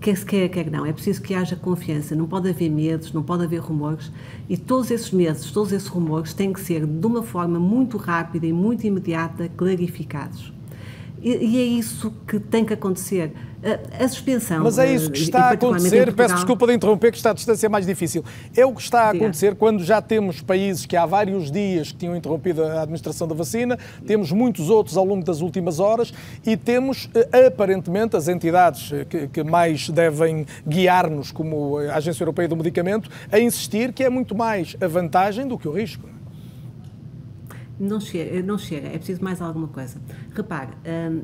quer 0.00 0.16
se 0.16 0.24
quer, 0.24 0.48
quer 0.48 0.70
não, 0.70 0.86
é 0.86 0.92
preciso 0.92 1.22
que 1.22 1.34
haja 1.34 1.56
confiança, 1.56 2.14
não 2.14 2.26
pode 2.26 2.48
haver 2.48 2.70
medos, 2.70 3.12
não 3.12 3.22
pode 3.22 3.44
haver 3.44 3.60
rumores. 3.60 4.10
E 4.48 4.56
todos 4.56 4.90
esses 4.90 5.10
medos, 5.10 5.50
todos 5.50 5.72
esses 5.72 5.88
rumores 5.88 6.32
têm 6.32 6.52
que 6.52 6.60
ser 6.60 6.86
de 6.86 7.06
uma 7.06 7.22
forma 7.22 7.58
muito 7.58 7.96
rápida 7.96 8.46
e 8.46 8.52
muito 8.52 8.86
imediata 8.86 9.48
clarificados. 9.56 10.57
E, 11.20 11.58
é 11.58 11.64
isso 11.64 12.12
que 12.26 12.38
tem 12.38 12.64
que 12.64 12.72
acontecer. 12.72 13.32
A, 13.60 14.04
a 14.04 14.08
suspensão. 14.08 14.62
Mas 14.62 14.78
é 14.78 14.92
isso 14.92 15.10
que 15.10 15.18
está 15.18 15.46
a 15.46 15.50
acontecer. 15.50 16.12
Peço 16.14 16.34
desculpa 16.34 16.66
de 16.66 16.74
interromper, 16.74 17.10
que 17.10 17.16
está 17.16 17.30
a 17.30 17.34
distância 17.34 17.68
mais 17.68 17.84
difícil. 17.84 18.24
É 18.56 18.64
o 18.64 18.72
que 18.72 18.80
está 18.80 19.02
a 19.02 19.10
acontecer 19.10 19.56
quando 19.56 19.82
já 19.82 20.00
temos 20.00 20.40
países 20.40 20.86
que 20.86 20.96
há 20.96 21.04
vários 21.04 21.50
dias 21.50 21.90
que 21.90 21.98
tinham 21.98 22.14
interrompido 22.14 22.62
a 22.62 22.82
administração 22.82 23.26
da 23.26 23.34
vacina, 23.34 23.76
temos 24.06 24.30
muitos 24.30 24.70
outros 24.70 24.96
ao 24.96 25.04
longo 25.04 25.24
das 25.24 25.40
últimas 25.40 25.80
horas 25.80 26.12
e 26.46 26.56
temos, 26.56 27.10
eh, 27.14 27.46
aparentemente, 27.46 28.16
as 28.16 28.28
entidades 28.28 28.92
eh, 28.92 29.04
que, 29.04 29.26
que 29.26 29.42
mais 29.42 29.88
devem 29.88 30.46
guiar-nos, 30.66 31.32
como 31.32 31.78
a 31.78 31.96
Agência 31.96 32.22
Europeia 32.22 32.46
do 32.46 32.56
Medicamento, 32.56 33.10
a 33.30 33.40
insistir 33.40 33.92
que 33.92 34.04
é 34.04 34.08
muito 34.08 34.36
mais 34.36 34.76
a 34.80 34.86
vantagem 34.86 35.48
do 35.48 35.58
que 35.58 35.66
o 35.66 35.72
risco. 35.72 36.08
Não 37.78 38.00
chega, 38.00 38.42
não 38.42 38.58
chega, 38.58 38.88
é 38.88 38.98
preciso 38.98 39.22
mais 39.22 39.40
alguma 39.40 39.68
coisa. 39.68 40.00
Repare, 40.34 40.70
hum, 40.84 41.22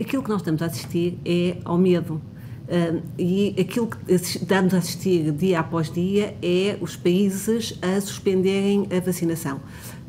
aquilo 0.00 0.22
que 0.22 0.28
nós 0.28 0.40
estamos 0.40 0.62
a 0.62 0.66
assistir 0.66 1.18
é 1.24 1.58
ao 1.64 1.78
medo. 1.78 2.20
Hum, 2.68 3.00
e 3.18 3.54
aquilo 3.58 3.86
que 3.86 4.12
estamos 4.12 4.74
a 4.74 4.78
assistir 4.78 5.30
dia 5.32 5.60
após 5.60 5.90
dia 5.90 6.36
é 6.42 6.76
os 6.80 6.96
países 6.96 7.78
a 7.80 8.00
suspenderem 8.00 8.88
a 8.94 9.00
vacinação. 9.00 9.60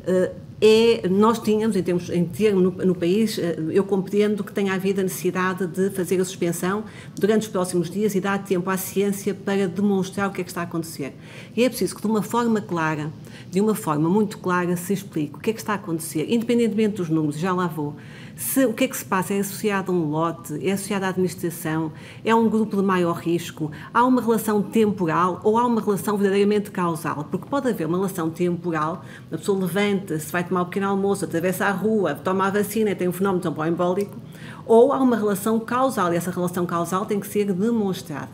Uh, 0.02 0.47
é, 0.60 1.08
nós 1.08 1.38
tínhamos, 1.38 1.76
em 1.76 1.82
termos, 1.82 2.10
em 2.10 2.24
termos 2.24 2.62
no, 2.62 2.70
no, 2.86 2.94
país, 2.94 3.38
eh, 3.38 3.56
eu 3.70 3.84
compreendo 3.84 4.42
que 4.42 4.52
tenha 4.52 4.74
havido 4.74 5.00
a 5.00 5.04
necessidade 5.04 5.66
de 5.68 5.90
fazer 5.90 6.20
a 6.20 6.24
suspensão 6.24 6.82
durante 7.14 7.42
os 7.42 7.48
próximos 7.48 7.88
dias 7.88 8.16
e 8.16 8.20
dar 8.20 8.42
tempo 8.42 8.68
à 8.68 8.76
ciência 8.76 9.32
para 9.32 9.68
demonstrar 9.68 10.28
o 10.28 10.32
que 10.32 10.40
é 10.40 10.44
que 10.44 10.50
está 10.50 10.62
a 10.62 10.64
acontecer. 10.64 11.14
E 11.56 11.62
é 11.62 11.68
preciso 11.68 11.94
que, 11.94 12.02
de 12.02 12.08
uma 12.08 12.22
forma 12.22 12.60
clara, 12.60 13.12
de 13.48 13.60
uma 13.60 13.74
forma 13.74 14.08
muito 14.08 14.38
clara, 14.38 14.76
se 14.76 14.92
explique 14.92 15.36
o 15.36 15.38
que 15.38 15.50
é 15.50 15.52
que 15.52 15.60
está 15.60 15.74
a 15.74 15.76
acontecer, 15.76 16.26
independentemente 16.28 16.96
dos 16.96 17.08
números, 17.08 17.38
já 17.38 17.52
lá 17.52 17.68
vou 17.68 17.94
se 18.38 18.64
o 18.64 18.72
que 18.72 18.84
é 18.84 18.88
que 18.88 18.96
se 18.96 19.04
passa 19.04 19.34
é 19.34 19.40
associado 19.40 19.90
a 19.90 19.94
um 19.94 20.10
lote, 20.10 20.64
é 20.64 20.70
associado 20.70 21.04
à 21.04 21.08
administração, 21.08 21.90
é 22.24 22.32
um 22.32 22.48
grupo 22.48 22.76
de 22.76 22.82
maior 22.84 23.16
risco, 23.16 23.68
há 23.92 24.04
uma 24.04 24.22
relação 24.22 24.62
temporal 24.62 25.40
ou 25.42 25.58
há 25.58 25.66
uma 25.66 25.80
relação 25.80 26.16
verdadeiramente 26.16 26.70
causal? 26.70 27.26
Porque 27.28 27.48
pode 27.48 27.68
haver 27.68 27.88
uma 27.88 27.98
relação 27.98 28.30
temporal, 28.30 29.02
a 29.32 29.36
pessoa 29.36 29.58
levanta-se, 29.58 30.30
vai 30.30 30.44
tomar 30.44 30.62
um 30.62 30.64
pequeno 30.66 30.86
almoço, 30.86 31.24
atravessa 31.24 31.66
a 31.66 31.72
rua, 31.72 32.14
toma 32.14 32.46
a 32.46 32.50
vacina 32.50 32.94
tem 32.94 33.08
um 33.08 33.12
fenómeno 33.12 33.42
tromboembólico, 33.42 34.16
ou 34.64 34.92
há 34.92 35.02
uma 35.02 35.16
relação 35.16 35.58
causal 35.58 36.14
e 36.14 36.16
essa 36.16 36.30
relação 36.30 36.64
causal 36.64 37.04
tem 37.06 37.18
que 37.18 37.26
ser 37.26 37.52
demonstrada. 37.52 38.30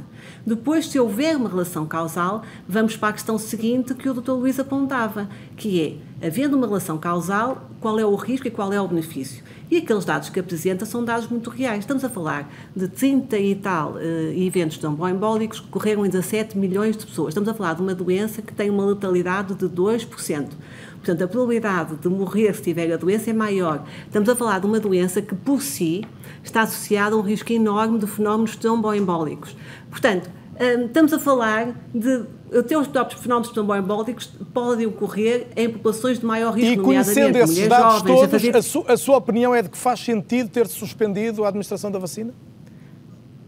Depois, 0.47 0.87
se 0.87 0.99
houver 0.99 1.35
uma 1.37 1.49
relação 1.49 1.87
causal, 1.87 2.43
vamos 2.69 2.95
para 2.97 3.09
a 3.09 3.13
questão 3.15 3.39
seguinte 3.39 3.95
que 3.95 4.09
o 4.09 4.15
Dr. 4.15 4.33
Luís 4.33 4.61
apontava, 4.61 5.29
que 5.57 6.01
é, 6.21 6.27
havendo 6.27 6.57
uma 6.57 6.67
relação 6.67 6.99
causal, 6.99 7.71
qual 7.81 7.99
é 7.99 8.05
o 8.05 8.15
risco 8.15 8.47
e 8.47 8.51
qual 8.51 8.71
é 8.73 8.81
o 8.81 8.87
benefício? 8.87 9.43
E 9.71 9.79
aqueles 9.79 10.05
dados 10.05 10.29
que 10.29 10.39
apresenta 10.39 10.85
são 10.85 11.05
dados 11.05 11.27
muito 11.29 11.49
reais. 11.49 11.81
Estamos 11.81 12.05
a 12.05 12.09
falar 12.09 12.53
de 12.77 12.87
30 12.87 13.39
e 13.39 13.55
tal 13.55 13.95
uh, 13.95 13.99
eventos 14.37 14.79
tromboembólicos 14.79 15.61
que 15.61 15.67
ocorreram 15.67 16.05
em 16.05 16.11
17 16.11 16.57
milhões 16.59 16.97
de 16.97 17.07
pessoas. 17.07 17.29
Estamos 17.29 17.49
a 17.49 17.55
falar 17.55 17.75
de 17.75 17.83
uma 17.83 17.95
doença 17.95 18.43
que 18.43 18.53
tem 18.53 18.69
uma 18.69 18.85
letalidade 18.85 19.55
de 19.55 19.67
2%. 19.67 20.49
Portanto, 20.97 21.25
a 21.25 21.29
probabilidade 21.29 21.97
de 21.97 22.09
morrer 22.09 22.55
se 22.55 22.63
tiver 22.63 22.93
a 22.93 22.97
doença 22.97 23.31
é 23.31 23.33
maior. 23.33 23.85
Estamos 24.07 24.29
a 24.29 24.37
falar 24.37 24.59
de 24.59 24.67
uma 24.67 24.81
doença 24.81 25.21
que, 25.21 25.35
por 25.35 25.61
si, 25.63 26.05
está 26.43 26.63
associada 26.63 27.15
a 27.15 27.19
um 27.19 27.23
risco 27.23 27.53
enorme 27.53 27.99
de 27.99 28.07
fenómenos 28.07 28.57
tromboembólicos. 28.57 29.57
Portanto, 29.91 30.31
hum, 30.61 30.87
estamos 30.87 31.13
a 31.13 31.19
falar 31.19 31.75
de 31.95 32.25
até 32.53 32.79
os 32.79 32.87
próprios 32.87 33.21
fenómenos 33.21 33.51
tromboembólicos 33.51 34.27
podem 34.53 34.87
ocorrer 34.87 35.49
em 35.57 35.69
populações 35.69 36.19
de 36.19 36.27
maior 36.27 36.55
risco, 36.55 36.81
e 36.81 36.85
conhecendo 36.85 37.37
esses 37.37 37.69
dados 37.69 37.99
jovens, 37.99 38.07
todos, 38.07 38.25
a, 38.25 38.29
fazer... 38.29 38.57
a, 38.57 38.63
su 38.63 38.85
a, 38.87 38.97
sua 38.97 39.17
opinião 39.17 39.55
é 39.55 39.63
de 39.63 39.69
que 39.69 39.79
faz 39.79 40.01
sentido 40.01 40.49
ter 40.49 40.67
suspendido 40.67 41.45
a 41.45 41.49
administração 41.49 41.91
da 41.91 41.99
vacina? 41.99 42.35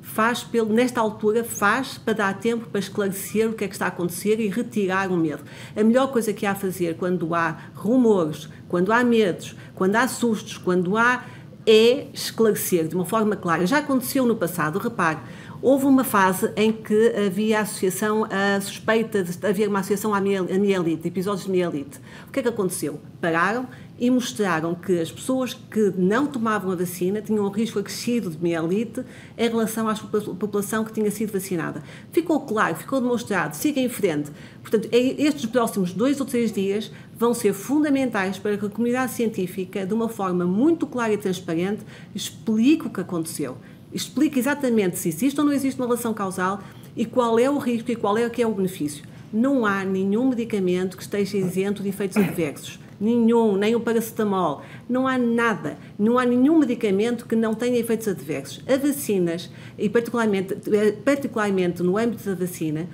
Faz, 0.00 0.42
pelo, 0.42 0.72
nesta 0.72 1.00
altura, 1.00 1.44
faz 1.44 1.98
para 1.98 2.14
dar 2.14 2.38
tempo 2.38 2.68
para 2.70 2.78
esclarecer 2.78 3.50
o 3.50 3.52
que 3.52 3.64
é 3.64 3.68
que 3.68 3.74
está 3.74 3.84
a 3.84 3.88
acontecer 3.88 4.40
e 4.40 4.48
retirar 4.48 5.12
o 5.12 5.16
medo. 5.16 5.42
A 5.76 5.84
melhor 5.84 6.10
coisa 6.10 6.32
que 6.32 6.46
há 6.46 6.52
a 6.52 6.54
fazer 6.54 6.96
quando 6.96 7.34
há 7.34 7.58
rumores, 7.74 8.48
quando 8.66 8.92
há 8.92 9.04
medos, 9.04 9.54
quando 9.74 9.96
há 9.96 10.08
sustos, 10.08 10.56
quando 10.56 10.96
há 10.96 11.22
é 11.66 12.06
esclarecer 12.14 12.86
de 12.86 12.94
uma 12.94 13.04
forma 13.04 13.34
clara. 13.34 13.66
Já 13.66 13.78
aconteceu 13.78 14.24
no 14.24 14.36
passado, 14.36 14.78
repare, 14.78 15.18
Houve 15.62 15.86
uma 15.86 16.04
fase 16.04 16.52
em 16.54 16.70
que 16.70 17.14
havia 17.26 17.60
associação, 17.60 18.26
a 18.30 18.60
suspeita 18.60 19.24
de 19.24 19.46
haver 19.46 19.68
uma 19.68 19.80
associação 19.80 20.14
à 20.14 20.20
mielite, 20.20 21.08
episódios 21.08 21.46
de 21.46 21.50
mielite. 21.50 21.98
O 22.28 22.30
que 22.30 22.40
é 22.40 22.42
que 22.42 22.48
aconteceu? 22.48 23.00
Pararam 23.20 23.66
e 23.98 24.10
mostraram 24.10 24.74
que 24.74 25.00
as 25.00 25.10
pessoas 25.10 25.54
que 25.54 25.94
não 25.96 26.26
tomavam 26.26 26.70
a 26.70 26.76
vacina 26.76 27.22
tinham 27.22 27.46
um 27.46 27.48
risco 27.48 27.78
acrescido 27.78 28.28
de 28.30 28.38
mielite 28.42 29.02
em 29.38 29.48
relação 29.48 29.88
à 29.88 29.94
população 29.94 30.84
que 30.84 30.92
tinha 30.92 31.10
sido 31.10 31.32
vacinada. 31.32 31.82
Ficou 32.12 32.40
claro, 32.40 32.76
ficou 32.76 33.00
demonstrado, 33.00 33.56
siga 33.56 33.80
em 33.80 33.88
frente. 33.88 34.30
Portanto, 34.60 34.88
é, 34.92 34.98
estes 34.98 35.46
próximos 35.46 35.92
dois 35.92 36.20
ou 36.20 36.26
três 36.26 36.52
dias 36.52 36.92
vão 37.16 37.32
ser 37.32 37.54
fundamentais 37.54 38.38
para 38.38 38.58
que 38.58 38.66
a 38.66 38.68
comunidade 38.68 39.12
científica, 39.12 39.86
de 39.86 39.94
uma 39.94 40.08
forma 40.08 40.44
muito 40.44 40.86
clara 40.86 41.14
e 41.14 41.18
transparente, 41.18 41.80
explique 42.14 42.86
o 42.86 42.90
que 42.90 43.00
aconteceu. 43.00 43.56
Explique 43.96 44.38
exatamente 44.38 44.98
se 44.98 45.08
existe 45.08 45.40
ou 45.40 45.46
não 45.46 45.52
existe 45.54 45.80
uma 45.80 45.86
relação 45.86 46.12
causal 46.12 46.60
e 46.94 47.06
qual 47.06 47.38
é 47.38 47.48
o 47.48 47.56
risco 47.56 47.90
e 47.90 47.96
qual 47.96 48.18
é, 48.18 48.28
que 48.28 48.42
é 48.42 48.46
o 48.46 48.52
benefício. 48.52 49.02
Não 49.32 49.64
há 49.64 49.84
nenhum 49.84 50.28
medicamento 50.28 50.98
que 50.98 51.02
esteja 51.02 51.38
isento 51.38 51.82
de 51.82 51.88
efeitos 51.88 52.18
adversos 52.18 52.78
nenhum, 52.98 53.56
nem 53.56 53.74
o 53.74 53.80
paracetamol, 53.80 54.62
não 54.88 55.06
há 55.06 55.18
nada, 55.18 55.76
não 55.98 56.18
há 56.18 56.24
nenhum 56.24 56.58
medicamento 56.58 57.26
que 57.26 57.36
não 57.36 57.54
tenha 57.54 57.78
efeitos 57.78 58.08
adversos. 58.08 58.62
As 58.66 58.80
vacinas, 58.80 59.50
e 59.78 59.86
particularmente, 59.88 60.56
eh, 60.72 60.92
particularmente 61.04 61.82
no 61.82 61.98
âmbito 61.98 62.24
da 62.24 62.34
vacina, 62.34 62.88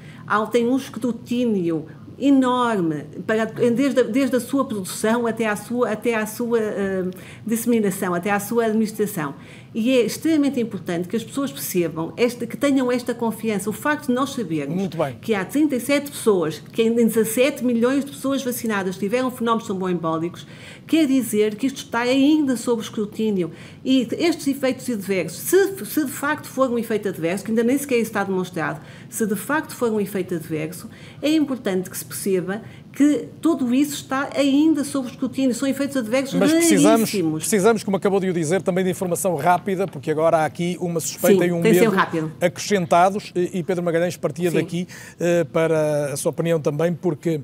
tem 0.51 0.69
um 0.69 0.77
escrutínio 0.77 1.87
enorme, 2.19 3.05
para, 3.27 3.47
desde, 3.47 4.05
desde 4.05 4.37
a 4.37 4.41
sua 4.41 4.65
produção 4.65 5.27
até 5.27 5.47
à 5.47 5.57
sua, 5.57 5.91
até 5.91 6.15
à 6.15 6.27
sua 6.27 6.59
uh, 6.59 7.11
disseminação, 7.45 8.15
até 8.15 8.31
à 8.31 8.39
sua 8.39 8.67
administração. 8.67 9.35
E 9.75 9.91
é 9.91 10.03
extremamente 10.03 10.61
importante 10.61 11.09
que 11.09 11.17
as 11.17 11.25
pessoas 11.25 11.51
percebam, 11.51 12.13
esta, 12.17 12.47
que 12.47 12.57
tenham 12.57 12.93
esta 12.93 13.15
confiança. 13.15 13.71
O 13.71 13.73
facto 13.73 14.09
de 14.09 14.13
nós 14.13 14.31
sabermos 14.31 14.91
que 15.21 15.35
há 15.35 15.45
37 15.45 16.11
pessoas, 16.11 16.63
que 16.73 16.83
em 16.83 16.95
17 16.95 17.65
milhões 17.65 18.05
de 18.05 18.11
pessoas 18.11 18.43
vacinadas 18.43 18.99
tiveram 18.99 19.31
fenómenos 19.31 19.65
tromboembólicos, 19.65 20.47
quer 20.87 21.07
dizer 21.07 21.55
que 21.55 21.67
isto 21.67 21.79
está 21.79 22.01
ainda 22.01 22.57
sob 22.57 22.83
escrutínio. 22.83 23.51
E 23.83 24.07
estes 24.19 24.47
efeitos 24.47 24.89
adversos, 24.91 25.39
se, 25.39 25.85
se 25.87 26.05
de 26.05 26.13
facto 26.13 26.49
for 26.49 26.71
um 26.71 26.79
efeito 26.79 27.09
adverso, 27.09 27.45
que 27.45 27.51
ainda 27.51 27.65
nem 27.65 27.79
sequer 27.79 27.99
está 27.99 28.23
demonstrado, 28.23 28.81
se 29.13 29.27
de 29.27 29.37
facto 29.37 29.77
for 29.77 29.93
um 29.93 30.01
efeito 30.01 30.35
adverso, 30.35 30.89
é 31.21 31.29
importante 31.29 31.91
que 31.91 31.99
se 31.99 32.03
perceba 32.03 32.63
que 32.91 33.29
tudo 33.43 33.75
isso 33.75 33.95
está 33.95 34.31
ainda 34.35 34.83
sob 34.85 35.07
escrutínio, 35.07 35.55
são 35.55 35.69
efeitos 35.69 35.99
adversos 35.99 36.33
Mas 36.33 36.51
precisamos, 36.51 37.11
precisamos, 37.35 37.85
como 37.85 37.99
acabou 37.99 38.19
de 38.19 38.31
o 38.31 38.33
dizer, 38.33 38.63
também 38.63 38.83
de 38.83 38.91
informação 38.91 39.37
rápida, 39.37 39.87
porque 39.87 40.11
agora 40.11 40.39
há 40.39 40.47
aqui 40.47 40.79
uma 40.81 40.99
suspeita 40.99 41.45
Sim, 41.45 41.51
e 41.51 41.53
um 41.53 41.61
medo 41.61 41.93
acrescentados, 42.41 43.33
e 43.35 43.63
Pedro 43.63 43.83
Magalhães 43.83 44.17
partia 44.17 44.51
Sim. 44.51 44.57
daqui 44.57 44.89
uh, 45.21 45.45
para 45.47 46.15
a 46.15 46.17
sua 46.17 46.31
opinião 46.31 46.59
também, 46.59 46.95
porque 46.95 47.43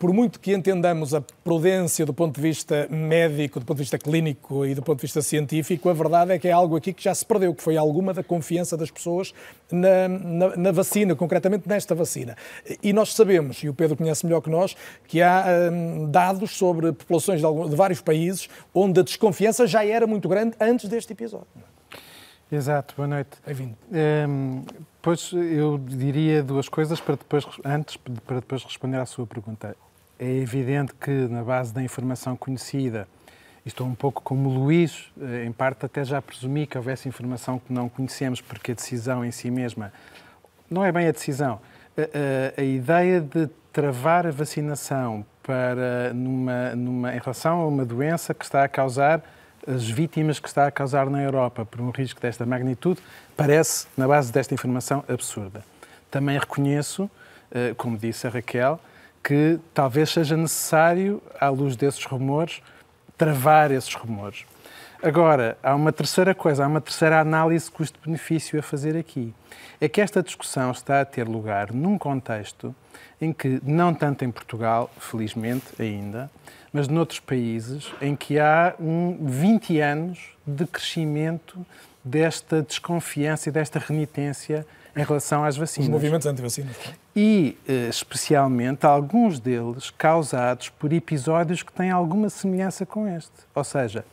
por 0.00 0.14
muito 0.14 0.40
que 0.40 0.54
entendamos 0.54 1.12
a 1.12 1.20
prudência 1.20 2.06
do 2.06 2.14
ponto 2.14 2.34
de 2.34 2.40
vista 2.40 2.88
médico, 2.90 3.60
do 3.60 3.66
ponto 3.66 3.76
de 3.76 3.82
vista 3.82 3.98
clínico 3.98 4.64
e 4.64 4.74
do 4.74 4.80
ponto 4.80 4.96
de 4.96 5.02
vista 5.02 5.20
científico, 5.20 5.90
a 5.90 5.92
verdade 5.92 6.32
é 6.32 6.38
que 6.38 6.48
é 6.48 6.52
algo 6.52 6.74
aqui 6.74 6.94
que 6.94 7.04
já 7.04 7.14
se 7.14 7.24
perdeu, 7.24 7.54
que 7.54 7.62
foi 7.62 7.76
alguma 7.76 8.14
da 8.14 8.24
confiança 8.24 8.78
das 8.78 8.90
pessoas 8.90 9.34
na, 9.70 10.08
na, 10.08 10.56
na 10.56 10.72
vacina, 10.72 11.14
concretamente 11.14 11.68
nesta 11.68 11.94
vacina. 11.94 12.34
E 12.82 12.94
nós 12.94 13.12
sabemos, 13.12 13.62
e 13.62 13.68
o 13.68 13.74
Pedro 13.74 13.94
conhece 13.94 14.24
melhor 14.24 14.40
que 14.40 14.48
nós, 14.48 14.74
que 15.06 15.20
há 15.20 15.44
hum, 15.70 16.10
dados 16.10 16.56
sobre 16.56 16.92
populações 16.92 17.40
de, 17.40 17.44
algum, 17.44 17.68
de 17.68 17.76
vários 17.76 18.00
países 18.00 18.48
onde 18.72 19.00
a 19.00 19.02
desconfiança 19.02 19.66
já 19.66 19.84
era 19.84 20.06
muito 20.06 20.30
grande 20.30 20.56
antes 20.58 20.88
deste 20.88 21.12
episódio. 21.12 21.46
Exato, 22.50 22.94
boa 22.96 23.06
noite. 23.06 23.36
Bem-vindo. 23.44 23.76
Um, 23.92 24.64
pois 25.02 25.30
eu 25.32 25.78
diria 25.78 26.42
duas 26.42 26.70
coisas 26.70 26.98
para 27.00 27.16
depois, 27.16 27.46
antes, 27.62 27.98
para 27.98 28.36
depois 28.36 28.64
responder 28.64 28.96
à 28.96 29.04
sua 29.04 29.26
pergunta. 29.26 29.76
É 30.22 30.30
evidente 30.30 30.92
que, 31.00 31.10
na 31.10 31.42
base 31.42 31.72
da 31.72 31.82
informação 31.82 32.36
conhecida, 32.36 33.08
estou 33.64 33.86
um 33.86 33.94
pouco 33.94 34.20
como 34.20 34.50
o 34.50 34.52
Luís, 34.52 35.10
eh, 35.18 35.46
em 35.46 35.52
parte 35.52 35.86
até 35.86 36.04
já 36.04 36.20
presumi 36.20 36.66
que 36.66 36.76
houvesse 36.76 37.08
informação 37.08 37.58
que 37.58 37.72
não 37.72 37.88
conhecemos, 37.88 38.38
porque 38.42 38.72
a 38.72 38.74
decisão 38.74 39.24
em 39.24 39.30
si 39.30 39.50
mesma 39.50 39.90
não 40.70 40.84
é 40.84 40.92
bem 40.92 41.08
a 41.08 41.10
decisão. 41.10 41.58
A, 41.96 42.02
a, 42.02 42.60
a 42.60 42.62
ideia 42.62 43.18
de 43.18 43.48
travar 43.72 44.26
a 44.26 44.30
vacinação 44.30 45.24
para 45.42 46.12
numa, 46.12 46.76
numa, 46.76 47.14
em 47.16 47.18
relação 47.18 47.62
a 47.62 47.66
uma 47.66 47.86
doença 47.86 48.34
que 48.34 48.44
está 48.44 48.62
a 48.62 48.68
causar 48.68 49.22
as 49.66 49.88
vítimas 49.88 50.38
que 50.38 50.48
está 50.48 50.66
a 50.66 50.70
causar 50.70 51.08
na 51.08 51.22
Europa 51.22 51.64
por 51.64 51.80
um 51.80 51.90
risco 51.90 52.20
desta 52.20 52.44
magnitude 52.44 53.00
parece, 53.34 53.86
na 53.96 54.06
base 54.06 54.30
desta 54.30 54.52
informação, 54.52 55.02
absurda. 55.08 55.64
Também 56.10 56.38
reconheço, 56.38 57.10
eh, 57.50 57.72
como 57.74 57.96
disse 57.96 58.26
a 58.26 58.30
Raquel, 58.30 58.78
que 59.22 59.58
talvez 59.74 60.10
seja 60.10 60.36
necessário, 60.36 61.22
à 61.38 61.48
luz 61.48 61.76
desses 61.76 62.04
rumores, 62.04 62.62
travar 63.16 63.70
esses 63.70 63.94
rumores. 63.94 64.44
Agora, 65.02 65.56
há 65.62 65.74
uma 65.74 65.92
terceira 65.92 66.34
coisa, 66.34 66.64
há 66.64 66.66
uma 66.66 66.80
terceira 66.80 67.20
análise 67.20 67.70
custo-benefício 67.70 68.58
a 68.58 68.62
fazer 68.62 68.96
aqui. 68.96 69.34
É 69.80 69.88
que 69.88 70.00
esta 70.00 70.22
discussão 70.22 70.70
está 70.70 71.00
a 71.00 71.04
ter 71.06 71.26
lugar 71.26 71.72
num 71.72 71.96
contexto 71.96 72.74
em 73.18 73.32
que, 73.32 73.60
não 73.64 73.94
tanto 73.94 74.24
em 74.24 74.30
Portugal, 74.30 74.90
felizmente 74.98 75.66
ainda, 75.78 76.30
mas 76.70 76.86
noutros 76.86 77.18
países, 77.18 77.92
em 78.00 78.14
que 78.14 78.38
há 78.38 78.74
um 78.78 79.16
20 79.22 79.80
anos 79.80 80.36
de 80.46 80.66
crescimento 80.66 81.64
desta 82.04 82.62
desconfiança 82.62 83.48
e 83.48 83.52
desta 83.52 83.78
renitência 83.78 84.66
em 84.96 85.04
relação 85.04 85.44
às 85.44 85.56
vacinas. 85.56 85.88
Os 85.88 85.92
movimentos 85.92 86.26
anti-vacinas. 86.26 86.76
E, 87.14 87.56
eh, 87.68 87.88
especialmente, 87.88 88.86
alguns 88.86 89.38
deles 89.38 89.90
causados 89.90 90.68
por 90.68 90.92
episódios 90.92 91.62
que 91.62 91.72
têm 91.72 91.90
alguma 91.90 92.28
semelhança 92.28 92.84
com 92.84 93.06
este. 93.06 93.32
Ou 93.54 93.64
seja, 93.64 94.04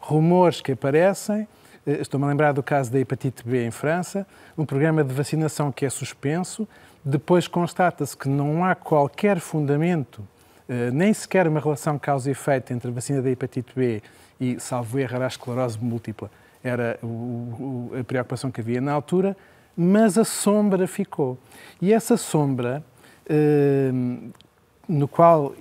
rumores 0.00 0.60
que 0.60 0.72
aparecem. 0.72 1.46
Eh, 1.86 1.98
estou-me 2.00 2.26
a 2.26 2.28
lembrar 2.28 2.52
do 2.52 2.62
caso 2.62 2.90
da 2.90 2.98
hepatite 2.98 3.42
B 3.46 3.64
em 3.64 3.70
França, 3.70 4.26
um 4.56 4.64
programa 4.64 5.04
de 5.04 5.12
vacinação 5.12 5.70
que 5.70 5.84
é 5.84 5.90
suspenso. 5.90 6.66
Depois 7.04 7.48
constata-se 7.48 8.16
que 8.16 8.28
não 8.28 8.64
há 8.64 8.74
qualquer 8.74 9.40
fundamento, 9.40 10.26
eh, 10.68 10.90
nem 10.92 11.12
sequer 11.12 11.46
uma 11.48 11.60
relação 11.60 11.98
causa 11.98 12.28
e 12.28 12.32
efeito 12.32 12.72
entre 12.72 12.90
a 12.90 12.92
vacina 12.92 13.20
da 13.20 13.30
hepatite 13.30 13.72
B 13.74 14.02
e, 14.40 14.58
salvo 14.60 14.98
erro, 14.98 15.22
a 15.22 15.26
esclerose 15.26 15.78
múltipla. 15.80 16.30
Era 16.64 16.98
a 17.98 18.04
preocupação 18.04 18.50
que 18.50 18.60
havia 18.60 18.80
na 18.80 18.92
altura 18.92 19.36
mas 19.76 20.18
a 20.18 20.24
sombra 20.24 20.86
ficou. 20.86 21.38
E 21.80 21.92
essa 21.92 22.16
sombra, 22.16 22.84
eh, 23.28 23.90
no 24.88 25.08
qual 25.08 25.54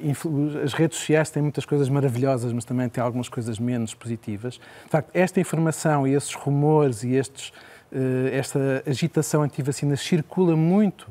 as 0.63 0.73
redes 0.73 0.97
sociais 0.97 1.29
têm 1.29 1.41
muitas 1.41 1.65
coisas 1.65 1.89
maravilhosas, 1.89 2.51
mas 2.51 2.65
também 2.65 2.89
têm 2.89 3.03
algumas 3.03 3.29
coisas 3.29 3.59
menos 3.59 3.93
positivas. 3.93 4.55
De 4.55 4.89
facto, 4.89 5.09
esta 5.13 5.39
informação 5.39 6.07
e 6.07 6.13
esses 6.13 6.33
rumores 6.33 7.03
e 7.03 7.13
estes, 7.13 7.53
eh, 7.91 8.31
esta 8.33 8.83
agitação 8.85 9.43
anti-vacina 9.43 9.95
circula 9.95 10.55
muito 10.55 11.07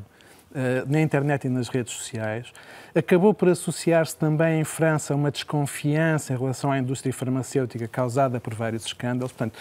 eh, 0.53 0.85
na 0.89 1.01
internet 1.01 1.47
e 1.47 1.49
nas 1.49 1.69
redes 1.69 1.93
sociais. 1.93 2.53
Acabou 2.93 3.33
por 3.33 3.49
associar-se 3.49 4.17
também 4.17 4.61
em 4.61 4.65
França 4.65 5.15
uma 5.15 5.31
desconfiança 5.31 6.33
em 6.33 6.37
relação 6.37 6.73
à 6.73 6.79
indústria 6.79 7.13
farmacêutica 7.13 7.87
causada 7.87 8.41
por 8.41 8.53
vários 8.53 8.85
escândalos. 8.85 9.31
Portanto, 9.31 9.57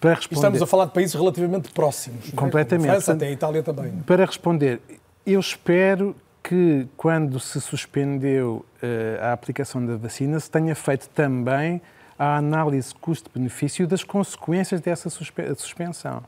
para 0.00 0.14
responder... 0.14 0.36
Estamos 0.36 0.62
a 0.62 0.66
falar 0.66 0.86
de 0.86 0.92
países 0.92 1.14
relativamente 1.14 1.72
próximos. 1.72 2.28
É? 2.32 2.36
Completamente. 2.36 2.88
A 2.88 2.92
França, 2.92 3.12
até 3.12 3.26
a 3.26 3.30
Itália 3.30 3.62
também. 3.62 3.92
Para 4.06 4.24
responder, 4.24 4.80
eu 5.26 5.40
espero 5.40 6.14
que 6.42 6.86
quando 6.96 7.38
se 7.38 7.60
suspendeu 7.60 8.64
uh, 8.82 9.24
a 9.24 9.32
aplicação 9.32 9.84
da 9.84 9.96
vacina 9.96 10.40
se 10.40 10.50
tenha 10.50 10.74
feito 10.74 11.08
também 11.10 11.80
a 12.18 12.36
análise 12.36 12.92
custo-benefício 12.94 13.86
das 13.86 14.02
consequências 14.02 14.80
dessa 14.80 15.08
suspensão. 15.08 16.22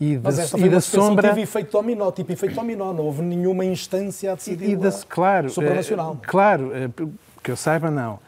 E 0.00 0.18
Mas 0.22 0.38
esta 0.38 0.56
foi 0.56 0.68
e 0.68 0.70
da 0.70 0.80
sombra 0.80 1.28
teve 1.28 1.42
efeito 1.42 1.72
dominó, 1.72 2.10
tipo 2.12 2.32
efeito 2.32 2.54
dominó, 2.54 2.94
não 2.94 3.04
houve 3.04 3.20
nenhuma 3.20 3.64
instância 3.64 4.32
a 4.32 4.34
decidir 4.36 4.70
e, 4.70 4.72
e 4.72 4.92
claro, 5.06 5.50
supranacional. 5.50 6.12
Uh, 6.12 6.18
claro, 6.26 6.68
uh, 6.68 7.12
que 7.42 7.50
eu 7.50 7.56
saiba 7.56 7.90
não, 7.90 8.18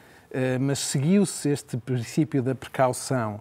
mas 0.61 0.80
seguiu-se 0.80 1.48
este 1.48 1.78
princípio 1.78 2.42
da 2.42 2.54
precaução 2.54 3.40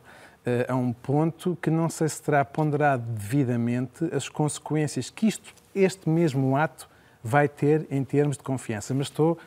a 0.67 0.75
um 0.75 0.93
ponto 0.93 1.58
que 1.62 1.69
não 1.69 1.89
sei 1.89 2.08
se 2.10 2.21
terá 2.21 2.43
ponderado 2.45 3.03
devidamente 3.03 4.05
as 4.13 4.29
consequências 4.29 5.10
que 5.10 5.27
isto, 5.27 5.53
este 5.73 6.10
mesmo 6.10 6.55
ato 6.55 6.88
vai 7.23 7.47
ter 7.47 7.88
em 7.89 8.03
termos 8.03 8.38
de 8.38 8.43
confiança. 8.43 8.93
Mas 8.93 9.08
estou 9.08 9.38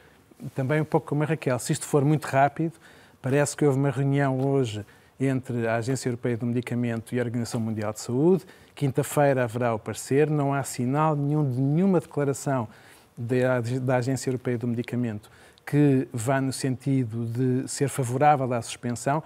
também 0.54 0.80
um 0.80 0.84
pouco 0.84 1.06
como 1.06 1.22
a 1.22 1.26
Raquel, 1.26 1.58
se 1.58 1.72
isto 1.72 1.86
for 1.86 2.04
muito 2.04 2.24
rápido, 2.24 2.74
Parece 3.20 3.56
que 3.56 3.64
houve 3.64 3.76
uma 3.76 3.90
reunião 3.90 4.40
hoje 4.40 4.86
entre 5.18 5.66
a 5.66 5.74
Agência 5.76 6.08
Europeia 6.08 6.36
do 6.36 6.46
Medicamento 6.46 7.14
e 7.14 7.18
a 7.18 7.22
Organização 7.24 7.60
Mundial 7.60 7.92
de 7.92 8.00
Saúde. 8.00 8.44
Quinta-feira 8.76 9.42
haverá 9.42 9.74
o 9.74 9.78
parecer. 9.78 10.30
Não 10.30 10.54
há 10.54 10.62
sinal 10.62 11.16
nenhum 11.16 11.50
de 11.50 11.60
nenhuma 11.60 11.98
declaração 11.98 12.68
da 13.16 13.96
Agência 13.96 14.30
Europeia 14.30 14.56
do 14.56 14.68
Medicamento 14.68 15.28
que 15.68 16.08
vá 16.14 16.40
no 16.40 16.50
sentido 16.50 17.26
de 17.26 17.68
ser 17.68 17.90
favorável 17.90 18.50
à 18.54 18.62
suspensão. 18.62 19.22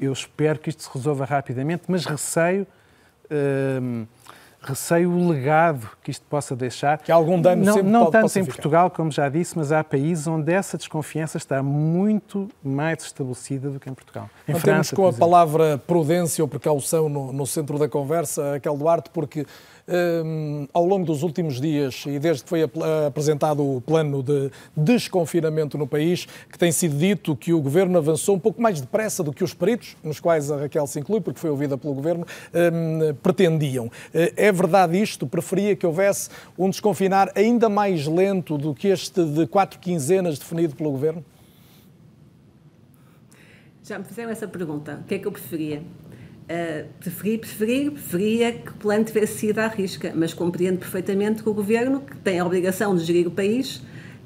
Eu 0.00 0.10
espero 0.10 0.58
que 0.58 0.70
isto 0.70 0.82
se 0.82 0.90
resolva 0.90 1.26
rapidamente, 1.26 1.82
mas 1.86 2.06
receio, 2.06 2.66
hum, 3.30 4.06
receio 4.62 5.10
o 5.10 5.28
legado 5.28 5.90
que 6.02 6.10
isto 6.10 6.24
possa 6.30 6.56
deixar. 6.56 6.96
Que 6.96 7.12
algum 7.12 7.38
dano 7.38 7.62
não, 7.62 7.82
não 7.82 8.10
tanto 8.10 8.38
em. 8.38 8.44
Portugal, 8.46 8.90
como 8.90 9.10
já 9.10 9.28
disse, 9.28 9.58
mas 9.58 9.70
há 9.70 9.84
países 9.84 10.26
onde 10.26 10.50
essa 10.50 10.78
desconfiança 10.78 11.36
está 11.36 11.62
muito 11.62 12.48
mais 12.64 13.02
estabelecida 13.02 13.68
do 13.68 13.78
que 13.78 13.90
em 13.90 13.92
Portugal. 13.94 14.30
Em 14.48 14.54
Mantemos 14.54 14.62
França, 14.62 14.96
com 14.96 15.04
a 15.04 15.08
exemplo. 15.10 15.28
palavra 15.28 15.76
prudência 15.76 16.42
ou 16.42 16.48
precaução 16.48 17.10
no, 17.10 17.34
no 17.34 17.46
centro 17.46 17.78
da 17.78 17.86
conversa, 17.86 18.52
Raquel 18.52 18.78
Duarte, 18.78 19.10
porque 19.10 19.44
hum, 19.88 20.66
ao 20.72 20.84
longo 20.86 21.04
dos 21.06 21.22
últimos 21.22 21.60
dias 21.60 22.04
e 22.06 22.18
desde 22.18 22.42
que 22.44 22.48
foi 22.48 22.62
ap- 22.62 22.76
apresentado 23.06 23.62
o 23.76 23.80
plano 23.80 24.22
de 24.22 24.50
desconfinamento 24.76 25.76
no 25.78 25.86
país, 25.86 26.26
que 26.50 26.58
tem 26.58 26.70
sido 26.72 26.96
dito 26.96 27.34
que 27.36 27.52
o 27.52 27.60
Governo 27.60 27.96
avançou 27.98 28.36
um 28.36 28.38
pouco 28.38 28.60
mais 28.60 28.80
depressa 28.80 29.22
do 29.22 29.32
que 29.32 29.42
os 29.44 29.54
peritos, 29.54 29.96
nos 30.02 30.20
quais 30.20 30.50
a 30.50 30.56
Raquel 30.56 30.86
se 30.86 30.98
inclui, 31.00 31.20
porque 31.20 31.40
foi 31.40 31.50
ouvida 31.50 31.76
pelo 31.76 31.94
Governo, 31.94 32.26
hum, 32.54 33.14
pretendiam. 33.22 33.90
Eh, 34.14 34.32
É 34.36 34.52
verdade 34.52 35.00
isto? 35.00 35.26
Preferia 35.26 35.74
que 35.76 35.86
houvesse 35.86 36.28
um 36.58 36.68
desconfinar 36.70 37.30
ainda 37.34 37.68
mais 37.68 38.06
lento 38.06 38.56
do 38.58 38.74
que 38.74 38.88
este 38.88 39.24
de 39.24 39.46
quatro 39.46 39.78
quinzenas 39.78 40.38
definido 40.38 40.74
pelo 40.76 40.90
Governo? 40.90 41.24
Já 43.84 43.98
me 43.98 44.04
fizeram 44.04 44.30
essa 44.30 44.46
pergunta. 44.46 45.00
O 45.02 45.08
que 45.08 45.14
é 45.14 45.18
que 45.18 45.26
eu 45.26 45.32
preferia? 45.32 45.82
Preferi, 47.00 47.38
preferi, 47.38 47.90
preferia 47.90 48.52
que 48.52 48.70
o 48.70 48.74
plano 48.74 49.04
tivesse 49.04 49.38
sido 49.38 49.58
à 49.58 49.68
risca, 49.68 50.12
mas 50.14 50.34
compreendo 50.34 50.78
perfeitamente 50.78 51.42
que 51.42 51.48
o 51.48 51.54
Governo, 51.54 52.00
que 52.00 52.16
tem 52.18 52.38
a 52.38 52.44
obrigação 52.44 52.94
de 52.94 53.04
gerir 53.04 53.26
o 53.26 53.30
país, 53.30 53.82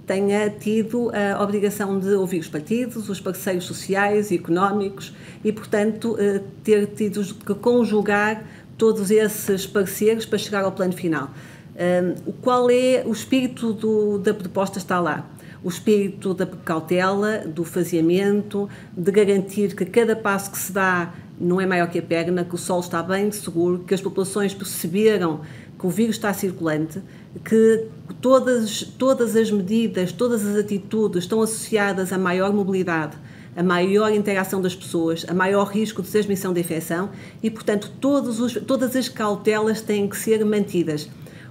tenha 0.06 0.48
tido 0.48 1.10
a 1.12 1.42
obrigação 1.42 1.98
de 1.98 2.08
ouvir 2.10 2.38
os 2.38 2.48
partidos, 2.48 3.08
os 3.08 3.20
parceiros 3.20 3.64
sociais 3.64 4.30
e 4.30 4.36
económicos 4.36 5.14
e, 5.44 5.52
portanto, 5.52 6.14
uh, 6.14 6.40
ter 6.62 6.86
tido 6.86 7.22
que 7.22 7.54
conjugar 7.54 8.44
todos 8.78 9.10
esses 9.10 9.66
parceiros 9.66 10.24
para 10.24 10.38
chegar 10.38 10.64
ao 10.64 10.72
plano 10.72 10.92
final. 10.92 11.30
Uh, 11.74 12.32
qual 12.40 12.70
é 12.70 13.02
o 13.04 13.12
espírito 13.12 13.72
do, 13.72 14.18
da 14.18 14.32
proposta 14.32 14.78
está 14.78 15.00
lá? 15.00 15.28
o 15.64 15.68
espírito 15.68 16.32
da 16.32 16.46
cautela, 16.46 17.38
do 17.38 17.64
faseamento, 17.64 18.68
de 18.96 19.10
garantir 19.10 19.74
que 19.74 19.84
cada 19.84 20.14
passo 20.14 20.52
que 20.52 20.58
se 20.58 20.70
dá 20.70 21.12
não 21.38 21.60
é 21.60 21.66
maior 21.66 21.88
que 21.88 21.98
a 21.98 22.02
perna, 22.02 22.44
que 22.44 22.54
o 22.54 22.58
sol 22.58 22.80
está 22.80 23.02
bem 23.02 23.30
seguro, 23.30 23.84
que 23.86 23.94
as 23.94 24.00
populações 24.00 24.54
perceberam 24.54 25.40
que 25.78 25.86
o 25.86 25.90
vírus 25.90 26.16
está 26.16 26.32
circulante, 26.32 27.02
que 27.44 27.84
todas, 28.20 28.82
todas 28.98 29.36
as 29.36 29.50
medidas, 29.50 30.12
todas 30.12 30.46
as 30.46 30.56
atitudes 30.56 31.24
estão 31.24 31.42
associadas 31.42 32.12
a 32.12 32.18
maior 32.18 32.52
mobilidade, 32.52 33.16
a 33.54 33.62
maior 33.62 34.12
interação 34.12 34.60
das 34.60 34.74
pessoas, 34.74 35.24
a 35.28 35.34
maior 35.34 35.64
risco 35.64 36.02
de 36.02 36.10
transmissão 36.10 36.52
da 36.52 36.60
infecção 36.60 37.10
e, 37.42 37.50
portanto, 37.50 37.92
todos 38.00 38.40
os, 38.40 38.54
todas 38.66 38.96
as 38.96 39.08
cautelas 39.08 39.80
têm 39.80 40.08
que 40.08 40.16
ser 40.16 40.44
mantidas. 40.44 41.08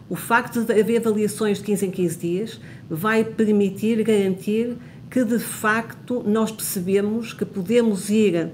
O 0.07 0.15
facto 0.15 0.63
de 0.63 0.79
haver 0.79 0.97
avaliações 0.97 1.57
de 1.57 1.63
15 1.63 1.85
em 1.87 1.91
15 1.91 2.17
dias 2.17 2.61
vai 2.89 3.23
permitir 3.23 4.03
garantir 4.03 4.75
que, 5.09 5.23
de 5.23 5.39
facto, 5.39 6.23
nós 6.25 6.51
percebemos 6.51 7.33
que 7.33 7.45
podemos 7.45 8.09
ir 8.09 8.51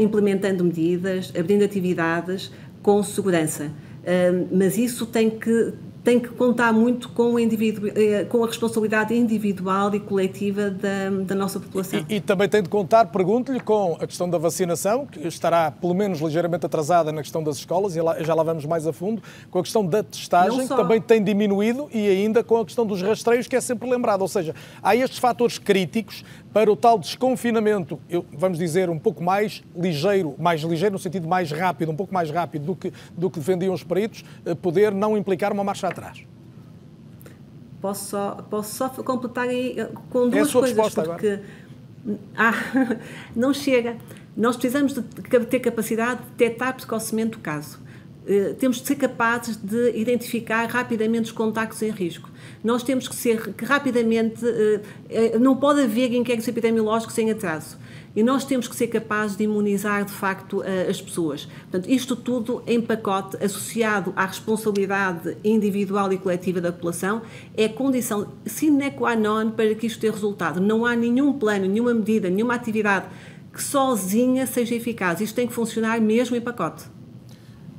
implementando 0.00 0.64
medidas, 0.64 1.32
abrindo 1.38 1.64
atividades 1.64 2.50
com 2.82 3.02
segurança. 3.02 3.70
Uh, 4.02 4.48
mas 4.50 4.76
isso 4.76 5.06
tem 5.06 5.30
que, 5.30 5.72
tem 6.02 6.18
que 6.18 6.28
contar 6.30 6.72
muito 6.72 7.08
com, 7.10 7.34
o 7.34 7.38
indivíduo, 7.38 7.88
uh, 7.88 8.26
com 8.26 8.42
a 8.42 8.46
responsabilidade 8.48 9.14
individual 9.14 9.94
e 9.94 10.00
coletiva 10.00 10.68
da, 10.68 11.08
da 11.24 11.34
nossa 11.36 11.60
população. 11.60 12.04
E, 12.08 12.16
e, 12.16 12.20
também 12.20 12.48
tem 12.48 12.60
de 12.60 12.68
contar, 12.68 13.06
pergunto-lhe, 13.06 13.60
com 13.60 13.96
a 14.00 14.06
questão 14.06 14.28
da 14.28 14.38
vacinação, 14.38 15.06
que 15.06 15.26
estará 15.28 15.70
pelo 15.70 15.94
menos 15.94 16.20
ligeiramente 16.20 16.66
atrasada 16.66 17.12
na 17.12 17.22
questão 17.22 17.44
das 17.44 17.58
escolas, 17.58 17.94
e 17.94 18.00
lá, 18.00 18.20
já 18.20 18.34
lá 18.34 18.42
vamos 18.42 18.66
mais 18.66 18.88
a 18.88 18.92
fundo, 18.92 19.22
com 19.48 19.60
a 19.60 19.62
questão 19.62 19.86
da 19.86 20.02
testagem, 20.02 20.66
que 20.66 20.74
também 20.74 21.00
tem 21.00 21.22
diminuído, 21.22 21.88
e 21.94 22.08
ainda 22.08 22.42
com 22.42 22.56
a 22.56 22.64
questão 22.64 22.84
dos 22.84 23.00
rastreios, 23.00 23.46
que 23.46 23.54
é 23.54 23.60
sempre 23.60 23.88
lembrado. 23.88 24.22
Ou 24.22 24.28
seja, 24.28 24.52
há 24.82 24.96
estes 24.96 25.20
fatores 25.20 25.58
críticos 25.58 26.24
para 26.52 26.70
o 26.70 26.76
tal 26.76 26.98
desconfinamento, 26.98 27.98
eu, 28.08 28.24
vamos 28.36 28.58
dizer, 28.58 28.90
um 28.90 28.98
pouco 28.98 29.22
mais 29.22 29.62
ligeiro, 29.74 30.34
mais 30.38 30.60
ligeiro 30.62 30.92
no 30.92 30.98
sentido 30.98 31.26
mais 31.26 31.50
rápido, 31.50 31.90
um 31.90 31.96
pouco 31.96 32.12
mais 32.12 32.30
rápido 32.30 32.66
do 32.66 32.76
que, 32.76 32.92
do 33.16 33.30
que 33.30 33.38
defendiam 33.38 33.72
os 33.72 33.82
peritos, 33.82 34.24
poder 34.60 34.92
não 34.92 35.16
implicar 35.16 35.52
uma 35.52 35.64
marcha 35.64 35.88
atrás. 35.88 36.26
Posso 37.80 38.10
só, 38.10 38.34
posso 38.48 38.74
só 38.74 38.88
completar 38.90 39.48
aí 39.48 39.76
com 40.10 40.28
duas 40.28 40.48
é 40.48 40.50
a 40.50 40.60
coisas, 40.60 40.94
porque 40.94 41.26
agora. 41.26 41.42
Ah, 42.36 42.52
não 43.34 43.54
chega. 43.54 43.96
Nós 44.36 44.56
precisamos 44.56 44.92
de 44.92 45.02
ter 45.02 45.60
capacidade 45.60 46.22
de 46.22 46.30
detectar 46.30 46.74
precocemente 46.74 47.36
o 47.36 47.40
caso. 47.40 47.78
Uh, 48.24 48.54
temos 48.54 48.80
de 48.80 48.86
ser 48.86 48.94
capazes 48.94 49.56
de 49.56 49.98
identificar 49.98 50.64
rapidamente 50.66 51.24
os 51.24 51.32
contactos 51.32 51.82
em 51.82 51.90
risco. 51.90 52.30
Nós 52.62 52.84
temos 52.84 53.08
que 53.08 53.16
ser 53.16 53.52
que 53.54 53.64
rapidamente, 53.64 54.44
uh, 54.44 55.36
uh, 55.36 55.38
não 55.40 55.56
pode 55.56 55.82
haver 55.82 56.12
inquéritos 56.12 56.46
epidemiológicos 56.46 57.14
sem 57.16 57.32
atraso. 57.32 57.76
E 58.14 58.22
nós 58.22 58.44
temos 58.44 58.68
que 58.68 58.76
ser 58.76 58.88
capazes 58.88 59.36
de 59.36 59.44
imunizar, 59.44 60.04
de 60.04 60.12
facto, 60.12 60.62
as 60.88 61.00
pessoas. 61.00 61.46
Portanto, 61.46 61.88
isto 61.90 62.14
tudo 62.14 62.62
em 62.66 62.78
pacote, 62.78 63.42
associado 63.42 64.12
à 64.14 64.26
responsabilidade 64.26 65.34
individual 65.42 66.12
e 66.12 66.18
coletiva 66.18 66.60
da 66.60 66.70
população, 66.70 67.22
é 67.56 67.68
condição 67.68 68.30
sine 68.44 68.90
qua 68.90 69.16
non 69.16 69.52
para 69.52 69.74
que 69.74 69.86
isto 69.86 69.98
tenha 69.98 70.12
resultado. 70.12 70.60
Não 70.60 70.84
há 70.84 70.94
nenhum 70.94 71.32
plano, 71.32 71.66
nenhuma 71.66 71.94
medida, 71.94 72.28
nenhuma 72.28 72.54
atividade 72.54 73.06
que 73.50 73.62
sozinha 73.62 74.46
seja 74.46 74.74
eficaz. 74.74 75.22
Isto 75.22 75.34
tem 75.34 75.46
que 75.46 75.54
funcionar 75.54 75.98
mesmo 75.98 76.36
em 76.36 76.40
pacote. 76.40 76.91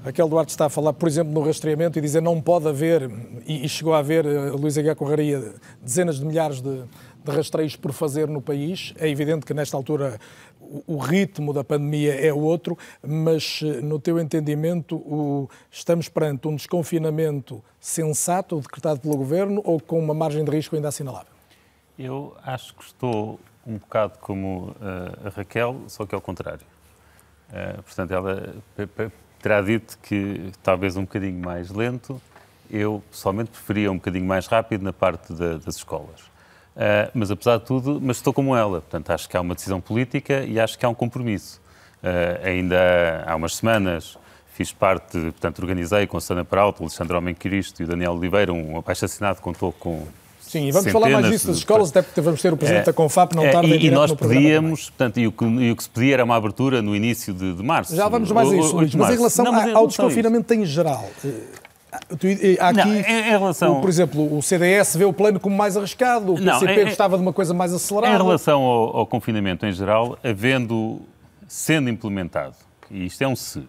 Raquel 0.04 0.28
Duarte 0.28 0.52
está 0.52 0.66
a 0.66 0.70
falar, 0.70 0.92
por 0.92 1.08
exemplo, 1.08 1.32
no 1.32 1.42
rastreamento 1.42 1.98
e 1.98 2.02
dizer 2.02 2.22
não 2.22 2.42
pode 2.42 2.68
haver, 2.68 3.10
e, 3.48 3.68
chegou 3.70 3.94
a 3.94 4.00
haver, 4.00 4.26
Luísa 4.54 4.82
Guia 4.82 4.94
Correria, 4.94 5.54
dezenas 5.82 6.20
de 6.20 6.26
milhares 6.26 6.60
de, 6.60 6.84
de 7.24 7.32
rastreios 7.32 7.78
por 7.78 7.94
fazer 7.94 8.28
no 8.28 8.42
país. 8.42 8.94
É 8.98 9.08
evidente 9.08 9.46
que 9.46 9.54
nesta 9.54 9.78
altura 9.78 10.20
o, 10.60 10.98
ritmo 10.98 11.54
da 11.54 11.64
pandemia 11.64 12.16
é 12.16 12.34
outro, 12.34 12.78
mas 13.02 13.62
no 13.82 13.98
teu 13.98 14.20
entendimento 14.20 14.98
o, 14.98 15.50
estamos 15.72 16.10
perante 16.10 16.50
um 16.50 16.56
desconfinamento 16.58 17.64
sensato 17.80 18.60
decretado 18.60 19.00
pelo 19.00 19.16
Governo 19.16 19.62
ou 19.64 19.80
com 19.80 19.98
uma 20.00 20.14
margem 20.14 20.44
de 20.44 20.52
risco 20.52 20.76
ainda 20.76 20.90
assinalável? 20.90 21.32
Eu 21.98 22.36
acho 22.44 22.76
que 22.76 22.84
estou 22.84 23.40
um 23.66 23.78
bocado 23.78 24.20
como 24.20 24.72
uh, 24.82 25.28
a 25.28 25.30
Raquel, 25.30 25.78
só 25.88 26.06
que 26.06 26.14
ao 26.14 26.20
contrário. 26.20 26.66
Uh, 27.50 27.82
portanto, 27.84 28.12
ela 28.12 28.54
terá 29.44 29.62
dito 29.62 30.00
que 30.02 30.52
talvez 30.64 30.96
um 30.96 31.02
bocadinho 31.02 31.38
mais 31.38 31.70
lento. 31.70 32.20
Eu, 32.72 33.04
pessoalmente, 33.12 33.52
preferia 33.52 33.92
um 33.92 33.96
bocadinho 33.96 34.26
mais 34.26 34.48
rápido 34.48 34.82
na 34.82 34.94
parte 34.94 35.34
da, 35.34 35.58
das 35.58 35.76
escolas. 35.76 36.22
Uh, 36.76 37.12
mas, 37.14 37.30
apesar 37.30 37.58
de 37.58 37.66
tudo, 37.66 38.00
mas 38.02 38.18
estou 38.18 38.34
como 38.34 38.56
ela. 38.56 38.82
Portanto, 38.82 39.12
acho 39.12 39.30
que 39.30 39.36
há 39.38 39.42
uma 39.42 39.54
decisão 39.54 39.80
política 39.82 40.44
e 40.44 40.60
acho 40.60 40.80
que 40.80 40.86
há 40.86 40.90
um 40.90 40.96
compromisso. 40.96 41.62
Uh, 42.02 42.48
ainda 42.48 43.24
há 43.28 43.36
umas 43.36 43.58
semanas 43.58 44.18
fiz 44.54 44.72
parte, 44.72 45.20
portanto, 45.20 45.60
organizei 45.60 46.06
com 46.06 46.16
a 46.16 46.22
Sana 46.22 46.46
Peralta, 46.46 46.82
o 46.82 46.86
Alexandre 46.86 47.18
Homem 47.18 47.34
Cristo 47.34 47.82
e 47.82 47.86
o 47.86 47.88
Daniel 47.88 48.14
Oliveira 48.14 48.54
um 48.54 48.78
abaixo-assinado 48.78 49.42
contou 49.42 49.74
com 49.74 50.08
Sim, 50.54 50.68
e 50.68 50.72
vamos 50.72 50.92
falar 50.92 51.10
mais 51.10 51.32
disso 51.32 51.48
das 51.48 51.58
escolas, 51.58 51.90
até 51.90 52.04
porque 52.04 52.22
vamos 52.22 52.40
ter 52.40 52.54
o 52.54 52.58
Presidente 52.58 52.84
é, 52.84 52.86
da 52.86 52.94
Confap 52.94 53.34
não 53.34 53.42
tarde 53.50 53.74
é, 53.74 53.76
em 53.76 53.86
E 53.86 53.90
nós 53.90 54.14
pedíamos, 54.14 54.92
portanto, 54.92 55.20
e 55.20 55.26
o, 55.26 55.32
que, 55.32 55.44
e 55.44 55.72
o 55.72 55.76
que 55.76 55.82
se 55.82 55.90
pedia 55.90 56.14
era 56.14 56.24
uma 56.24 56.36
abertura 56.36 56.80
no 56.80 56.96
início 56.96 57.34
de, 57.34 57.54
de 57.54 57.64
março. 57.64 57.96
Já 57.96 58.08
vamos 58.08 58.32
mais 58.32 58.52
a 58.52 58.56
isso, 58.56 58.76
Luís, 58.76 58.94
mas 58.94 59.10
em 59.10 59.18
relação 59.18 59.46
não, 59.46 59.52
mas 59.52 59.74
ao, 59.74 59.88
desconfinamento 59.88 60.54
em 60.54 60.64
geral, 60.64 61.10
há 61.92 62.70
aqui, 62.70 62.78
não, 62.78 62.94
em, 62.94 63.30
relação... 63.32 63.80
o, 63.80 63.82
por 63.82 63.90
exemplo, 63.90 64.38
o 64.38 64.44
CDS 64.44 64.96
vê 64.96 65.06
o 65.06 65.14
plano 65.14 65.40
como 65.40 65.58
mais 65.58 65.76
arriscado, 65.76 66.34
o 66.34 66.36
PCP 66.36 66.78
não, 66.78 66.86
gostava 66.86 67.18
de 67.18 67.24
uma 67.24 67.34
coisa 67.34 67.52
mais 67.52 67.74
acelerada. 67.74 68.14
Em 68.14 68.18
relação 68.24 68.62
ao, 68.62 68.98
ao 68.98 69.08
confinamento 69.08 69.66
em 69.66 69.72
geral, 69.72 70.20
havendo, 70.24 71.02
sendo 71.48 71.90
implementado, 71.90 72.56
e 72.92 73.08
isto 73.08 73.24
é 73.24 73.28
um 73.28 73.36
se, 73.36 73.68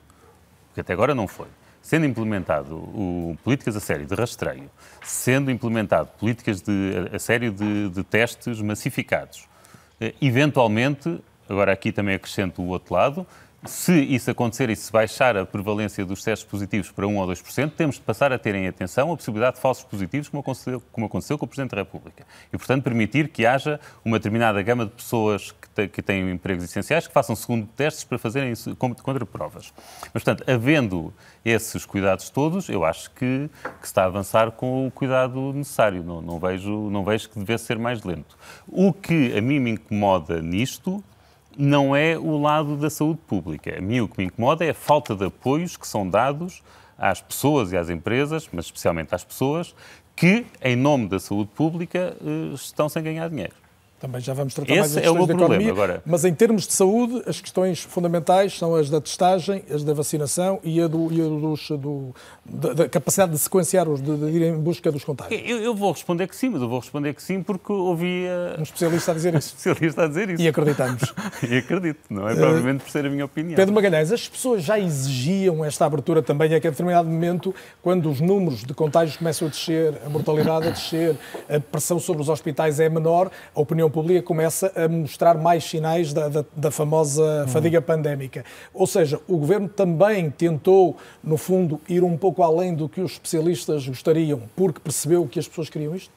porque 0.67 0.83
até 0.83 0.93
agora 0.93 1.15
não 1.15 1.27
foi, 1.27 1.47
sendo 1.85 2.07
implementado 2.07 2.77
o, 2.77 3.37
políticas 3.45 3.77
a 3.77 3.81
sério 3.81 4.07
de 4.07 4.15
rastreio, 4.15 4.71
sendo 5.03 5.51
implementado 5.51 6.09
políticas 6.19 6.63
de, 6.63 6.73
a, 7.13 7.19
sério 7.19 7.53
de, 7.53 7.91
de 7.91 8.03
testes 8.03 8.59
massificados, 8.63 9.47
eh, 10.01 10.15
eventualmente, 10.21 11.21
agora 11.47 11.73
aqui 11.73 11.93
também 11.93 12.15
acrescento 12.15 12.63
o 12.63 12.69
outro 12.69 12.95
lado, 12.95 13.27
se 13.67 13.93
isso 13.93 14.31
acontecer 14.31 14.71
e 14.71 14.77
se 14.77 14.91
baixar 14.91 15.37
a 15.37 15.45
prevalência 15.45 16.05
dos 16.07 16.23
testes 16.23 16.49
positivos 16.49 16.91
para 16.91 17.07
1 17.07 17.17
ou 17.19 17.27
2%, 17.27 17.73
temos 17.77 17.97
de 17.97 18.01
passar 18.01 18.33
a 18.33 18.39
ter 18.39 18.55
em 18.55 18.67
atenção 18.67 19.13
a 19.13 19.17
possibilidade 19.17 19.57
de 19.57 19.63
falsos 19.63 19.85
positivos, 19.85 20.29
como 20.29 20.41
aconteceu, 20.41 20.83
como 20.91 21.07
aconteceu 21.07 21.39
com 21.39 21.45
o 21.45 21.49
Presidente 21.49 21.73
da 21.73 21.79
República. 21.79 22.27
E, 22.53 22.57
portanto, 22.57 22.83
permitir 22.83 23.29
que 23.29 23.45
haja 23.45 23.79
uma 24.03 24.19
determinada 24.19 24.61
gama 24.63 24.87
de 24.87 24.93
pessoas 24.93 25.55
que, 25.93 26.03
têm 26.03 26.31
empregos 26.31 26.65
essenciais 26.65 27.07
que 27.07 27.13
façam 27.13 27.35
segundo 27.35 27.67
testes 27.67 28.05
para 28.05 28.19
fazerem 28.19 28.53
contra-provas. 28.79 29.73
Mas, 30.03 30.23
portanto, 30.23 30.45
havendo 30.49 31.13
esses 31.45 31.85
cuidados 31.85 32.31
todos, 32.31 32.69
eu 32.69 32.85
acho 32.85 33.11
que, 33.11 33.51
que 33.81 33.87
está 33.87 34.03
a 34.03 34.07
avançar 34.07 34.53
com 34.53 34.87
o 34.87 34.91
cuidado 34.91 35.53
necessário. 35.53 36.03
Não, 36.03 36.21
não, 36.21 36.39
vejo, 36.39 36.91
não 36.91 37.05
vejo 37.05 37.29
que 37.29 37.39
devesse 37.39 37.65
ser 37.65 37.79
mais 37.79 38.03
lento. 38.03 38.37
O 38.69 38.93
que 38.93 39.37
a 39.37 39.41
mim 39.41 39.59
me 39.59 39.71
incomoda 39.71 40.41
nisto 40.41 41.03
não 41.57 41.95
é 41.95 42.19
o 42.19 42.41
lado 42.41 42.77
da 42.77 42.91
saúde 42.91 43.21
pública. 43.27 43.79
A 43.79 43.81
mim 43.81 44.01
o 44.01 44.09
que 44.09 44.19
me 44.19 44.25
incomoda 44.25 44.65
é 44.65 44.71
a 44.71 44.75
falta 44.75 45.15
de 45.15 45.25
apoios 45.25 45.77
que 45.77 45.87
são 45.87 46.09
dados 46.09 46.63
às 46.99 47.21
pessoas 47.21 47.73
e 47.73 47.77
às 47.77 47.91
empresas, 47.91 48.49
mas 48.53 48.67
especialmente 48.67 49.15
às 49.15 49.25
pessoas, 49.25 49.75
que, 50.17 50.47
em 50.63 50.77
nome 50.77 51.09
da 51.09 51.19
saúde 51.19 51.51
pública, 51.55 52.17
eh, 52.21 52.55
estão 52.55 52.89
sem 52.89 53.03
ganhar 53.03 53.29
dinheiro. 53.29 53.64
Também 54.05 54.21
já 54.21 54.35
vamos 54.35 54.53
tratar 54.53 54.71
Esse 54.71 54.81
mais 54.81 54.93
das 54.93 54.99
é 54.99 55.07
questões 55.07 55.19
meu 55.19 55.27
da 55.27 55.35
problema 55.35 55.63
economia, 55.63 55.85
agora. 55.85 56.03
mas 56.05 56.27
em 56.27 56.35
termos 56.35 56.67
de 56.67 56.75
saúde, 56.75 57.23
as 57.27 57.41
questões 57.41 57.81
fundamentais 57.81 58.59
são 58.59 58.75
as 58.75 58.91
da 58.91 59.01
testagem, 59.01 59.65
as 59.73 59.83
da 59.83 59.95
vacinação 59.95 60.61
e 60.63 60.79
a, 60.79 60.87
do, 60.87 61.11
e 61.11 61.23
a 61.23 61.25
dos, 61.25 61.71
do, 61.71 62.15
da, 62.45 62.75
da 62.75 62.89
capacidade 62.89 63.33
de 63.33 63.39
sequenciar, 63.39 63.89
os, 63.89 64.03
de, 64.03 64.15
de 64.15 64.27
ir 64.27 64.43
em 64.43 64.59
busca 64.59 64.93
dos 64.93 65.03
contágios. 65.05 65.41
Eu, 65.47 65.57
eu 65.57 65.75
vou 65.75 65.91
responder 65.91 66.27
que 66.27 66.37
sim, 66.37 66.51
mas 66.51 66.61
eu 66.61 66.69
vou 66.69 66.81
responder 66.81 67.15
que 67.15 67.23
sim 67.23 67.43
porque 67.43 67.73
ouvi 67.73 68.27
um 68.59 68.63
especialista 68.63 69.13
a 69.13 69.15
dizer 69.15 69.35
isso. 69.37 69.55
um 69.55 69.57
especialista 69.57 70.03
a 70.03 70.07
dizer 70.07 70.29
isso. 70.29 70.43
E 70.43 70.49
acreditamos. 70.49 71.15
e 71.49 71.57
acredito, 71.57 72.01
não 72.11 72.29
é 72.29 72.35
provavelmente 72.35 72.85
por 72.85 72.91
ser 72.91 73.07
a 73.07 73.09
minha 73.09 73.25
opinião. 73.25 73.57
Pedro 73.57 73.75
Magalhães, 73.75 74.13
as 74.13 74.29
pessoas 74.29 74.63
já 74.63 74.79
exigiam 74.79 75.65
esta 75.65 75.87
abertura 75.87 76.23
também, 76.23 76.53
é 76.53 76.61
que 76.61 76.67
a 76.67 76.71
determinado 76.71 77.09
momento, 77.09 77.55
quando 77.81 78.11
os 78.11 78.21
números 78.21 78.65
de 78.65 78.75
contágios 78.75 79.17
começam 79.17 79.49
a 79.49 79.51
descer, 79.51 79.95
a 80.05 80.11
mortalidade 80.11 80.69
a 80.69 80.71
descer, 80.73 81.17
a 81.49 81.59
pressão 81.59 81.99
sobre 81.99 82.21
os 82.21 82.29
hospitais 82.29 82.79
é 82.81 82.91
menor, 82.91 83.31
a 83.55 83.61
opinião 83.61 83.94
pública 83.95 84.21
começa 84.23 84.73
a 84.75 84.89
mostrar 84.89 85.39
mais 85.39 85.63
sinais 85.63 86.13
da, 86.13 86.29
da, 86.29 86.45
da 86.57 86.71
famosa 86.73 87.47
fadiga 87.47 87.81
pandémica. 87.81 88.45
Ou 88.73 88.89
seja, 88.89 89.21
o 89.29 89.37
governo 89.37 89.69
também 89.69 90.29
tentou, 90.31 90.97
no 91.23 91.37
fundo, 91.37 91.81
ir 91.89 92.03
um 92.03 92.17
pouco 92.17 92.43
além 92.43 92.75
do 92.75 92.89
que 92.89 93.01
os 93.01 93.13
especialistas 93.13 93.87
gostariam, 93.87 94.43
porque 94.57 94.81
percebeu 94.81 95.29
que 95.29 95.39
as 95.39 95.47
pessoas 95.47 95.71
queriam 95.71 95.95
isto? 95.95 96.11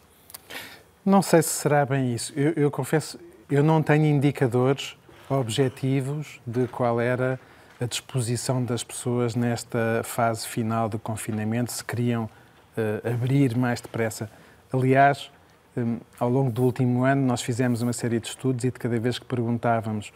Não 1.05 1.21
sei 1.21 1.43
se 1.43 1.49
será 1.49 1.85
bem 1.85 2.15
isso. 2.15 2.33
Eu, 2.35 2.53
eu 2.53 2.71
confesso, 2.71 3.19
eu 3.49 3.63
não 3.63 3.83
tenho 3.83 4.05
indicadores 4.05 4.97
objetivos 5.29 6.41
de 6.47 6.67
qual 6.67 6.99
era 6.99 7.39
a 7.79 7.85
disposição 7.85 8.63
das 8.63 8.83
pessoas 8.83 9.35
nesta 9.35 10.01
fase 10.03 10.47
final 10.47 10.89
do 10.89 10.97
confinamento, 10.97 11.71
se 11.71 11.85
queriam 11.85 12.23
uh, 12.23 13.07
abrir 13.07 13.55
mais 13.55 13.79
depressa. 13.79 14.31
Aliás, 14.73 15.29
um, 15.77 15.99
ao 16.19 16.29
longo 16.29 16.51
do 16.51 16.63
último 16.63 17.03
ano, 17.03 17.25
nós 17.25 17.41
fizemos 17.41 17.81
uma 17.81 17.93
série 17.93 18.19
de 18.19 18.27
estudos 18.27 18.63
e 18.63 18.71
de 18.71 18.79
cada 18.79 18.99
vez 18.99 19.19
que 19.19 19.25
perguntávamos 19.25 20.09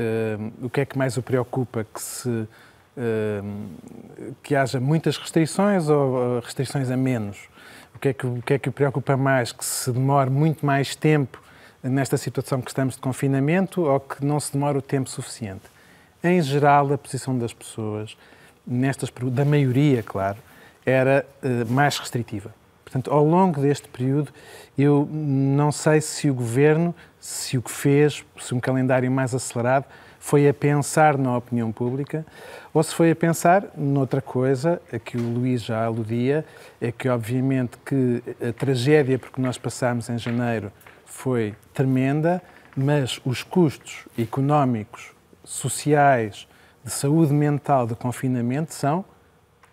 uh, 0.00 0.52
o 0.66 0.70
que 0.70 0.80
é 0.80 0.84
que 0.86 0.96
mais 0.96 1.16
o 1.16 1.22
preocupa, 1.22 1.84
que 1.84 2.00
se 2.00 2.28
uh, 2.28 2.48
que 4.42 4.56
haja 4.56 4.80
muitas 4.80 5.16
restrições 5.16 5.88
ou 5.88 6.40
restrições 6.40 6.90
a 6.90 6.96
menos, 6.96 7.48
o 7.94 7.98
que 7.98 8.08
é 8.08 8.12
que, 8.12 8.26
o 8.26 8.42
que 8.42 8.54
é 8.54 8.58
que 8.58 8.70
preocupa 8.70 9.16
mais, 9.16 9.52
que 9.52 9.64
se 9.64 9.92
demore 9.92 10.30
muito 10.30 10.64
mais 10.64 10.96
tempo 10.96 11.40
nesta 11.82 12.16
situação 12.16 12.60
que 12.60 12.70
estamos 12.70 12.94
de 12.94 13.00
confinamento 13.00 13.82
ou 13.82 14.00
que 14.00 14.24
não 14.24 14.40
se 14.40 14.52
demora 14.52 14.78
o 14.78 14.82
tempo 14.82 15.10
suficiente. 15.10 15.64
Em 16.22 16.40
geral, 16.40 16.92
a 16.92 16.96
posição 16.96 17.36
das 17.36 17.52
pessoas, 17.52 18.16
nestas, 18.66 19.10
da 19.32 19.44
maioria, 19.44 20.02
claro, 20.02 20.38
era 20.86 21.26
mais 21.68 21.98
restritiva. 21.98 22.54
Portanto, 22.92 23.10
ao 23.10 23.24
longo 23.24 23.58
deste 23.58 23.88
período, 23.88 24.30
eu 24.76 25.08
não 25.10 25.72
sei 25.72 26.02
se 26.02 26.28
o 26.28 26.34
governo, 26.34 26.94
se 27.18 27.56
o 27.56 27.62
que 27.62 27.70
fez, 27.70 28.22
se 28.38 28.54
um 28.54 28.60
calendário 28.60 29.10
mais 29.10 29.34
acelerado, 29.34 29.86
foi 30.20 30.46
a 30.46 30.52
pensar 30.52 31.16
na 31.16 31.34
opinião 31.34 31.72
pública 31.72 32.24
ou 32.72 32.82
se 32.82 32.94
foi 32.94 33.10
a 33.10 33.16
pensar 33.16 33.64
noutra 33.74 34.20
coisa, 34.20 34.80
a 34.92 34.98
que 34.98 35.16
o 35.16 35.22
Luís 35.22 35.62
já 35.64 35.82
aludia, 35.82 36.44
é 36.82 36.92
que 36.92 37.08
obviamente 37.08 37.78
que 37.84 38.22
a 38.46 38.52
tragédia 38.52 39.18
porque 39.18 39.40
nós 39.40 39.56
passámos 39.56 40.10
em 40.10 40.18
janeiro 40.18 40.70
foi 41.06 41.54
tremenda, 41.72 42.42
mas 42.76 43.20
os 43.24 43.42
custos 43.42 44.06
económicos, 44.18 45.12
sociais, 45.42 46.46
de 46.84 46.90
saúde 46.90 47.32
mental, 47.32 47.86
de 47.86 47.94
confinamento 47.94 48.74
são 48.74 49.02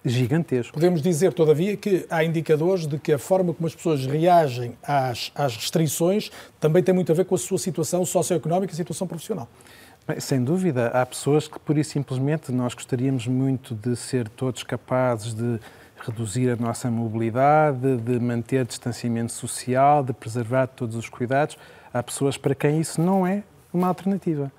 gigantescos. 0.04 0.72
Podemos 0.72 1.02
dizer, 1.02 1.34
todavia, 1.34 1.76
que 1.76 2.06
há 2.10 2.24
indicadores 2.24 2.88
de 2.88 2.98
que 2.98 3.12
a 3.12 3.20
forma 3.20 3.54
como 3.54 3.68
as 3.68 3.76
pessoas 3.76 4.06
reagem 4.06 4.78
às, 4.82 5.32
às 5.36 5.56
restrições 5.56 6.32
também 6.60 6.82
tem 6.82 6.94
muito 6.94 7.12
a 7.12 7.16
ver 7.16 7.26
com 7.26 7.36
a 7.36 7.38
sua 7.38 7.58
situação 7.58 8.06
socioeconómica 8.06 8.74
e 8.74 8.76
situação 8.76 9.06
profissional. 9.06 9.48
Bem, 10.08 10.20
sem 10.20 10.44
dúvida, 10.44 10.88
há 10.88 11.06
pessoas 11.06 11.48
que, 11.48 11.60
por 11.60 11.78
isso 11.78 11.92
simplesmente, 11.92 12.52
nós 12.52 12.74
gostaríamos 12.74 13.28
muito 13.28 13.76
de 13.76 13.96
ser 13.96 14.28
todos 14.30 14.64
capazes 14.64 15.34
de 15.34 15.60
reduzir 16.00 16.50
a 16.50 16.56
nossa 16.56 16.90
mobilidade, 16.90 17.98
de 17.98 18.20
manter 18.20 18.66
distanciamento 18.66 19.32
social, 19.32 20.04
de 20.04 20.14
preservar 20.14 20.68
todos 20.68 20.96
os 20.96 21.10
cuidados. 21.10 21.58
Há 21.94 22.02
pessoas 22.02 22.38
para 22.38 22.56
quem 22.56 22.80
isso 22.80 23.02
não 23.02 23.28
é 23.28 23.44
uma 23.74 23.88
alternativa. 23.88 24.52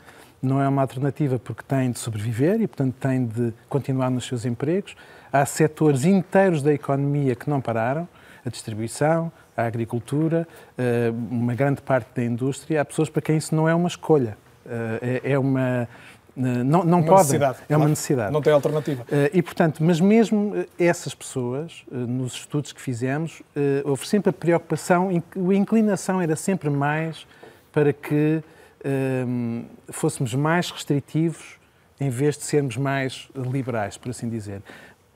Não 0.42 0.60
é 0.62 0.68
uma 0.68 0.82
alternativa 0.82 1.38
porque 1.38 1.62
têm 1.66 1.90
de 1.90 1.98
sobreviver 1.98 2.60
e, 2.60 2.66
portanto, 2.66 2.94
têm 2.94 3.26
de 3.26 3.52
continuar 3.68 4.10
nos 4.10 4.26
seus 4.26 4.44
empregos. 4.44 4.94
Há 5.32 5.44
setores 5.46 6.04
inteiros 6.04 6.62
da 6.62 6.72
economia 6.72 7.34
que 7.34 7.48
não 7.48 7.60
pararam, 7.60 8.08
a 8.44 8.48
distribuição, 8.48 9.30
a 9.56 9.64
agricultura, 9.64 10.48
eh, 10.78 11.12
uma 11.30 11.54
grande 11.54 11.82
parte 11.82 12.08
da 12.14 12.24
indústria. 12.24 12.80
Há 12.80 12.84
pessoas 12.84 13.08
para 13.10 13.20
quem 13.20 13.36
isso 13.36 13.54
não 13.54 13.68
é 13.68 13.74
uma 13.74 13.88
escolha. 13.88 14.36
Eh, 14.66 15.20
é, 15.24 15.32
é 15.32 15.38
uma 15.38 15.88
não, 16.34 16.84
não 16.84 17.00
uma 17.00 17.06
podem. 17.06 17.36
É 17.36 17.38
claro. 17.38 17.56
uma 17.68 17.88
necessidade. 17.88 18.32
Não 18.32 18.40
tem 18.40 18.52
alternativa. 18.52 19.04
E, 19.32 19.42
portanto, 19.42 19.84
mas 19.84 20.00
mesmo 20.00 20.64
essas 20.78 21.14
pessoas, 21.14 21.84
nos 21.90 22.32
estudos 22.34 22.72
que 22.72 22.80
fizemos, 22.80 23.42
houve 23.84 24.06
sempre 24.06 24.30
a 24.30 24.32
preocupação, 24.32 25.10
a 25.10 25.54
inclinação 25.54 26.20
era 26.20 26.36
sempre 26.36 26.70
mais 26.70 27.26
para 27.72 27.92
que 27.92 28.42
um, 28.84 29.64
fôssemos 29.88 30.34
mais 30.34 30.70
restritivos 30.70 31.58
em 32.00 32.08
vez 32.08 32.36
de 32.38 32.44
sermos 32.44 32.76
mais 32.76 33.28
liberais, 33.34 33.98
por 33.98 34.10
assim 34.10 34.28
dizer. 34.28 34.62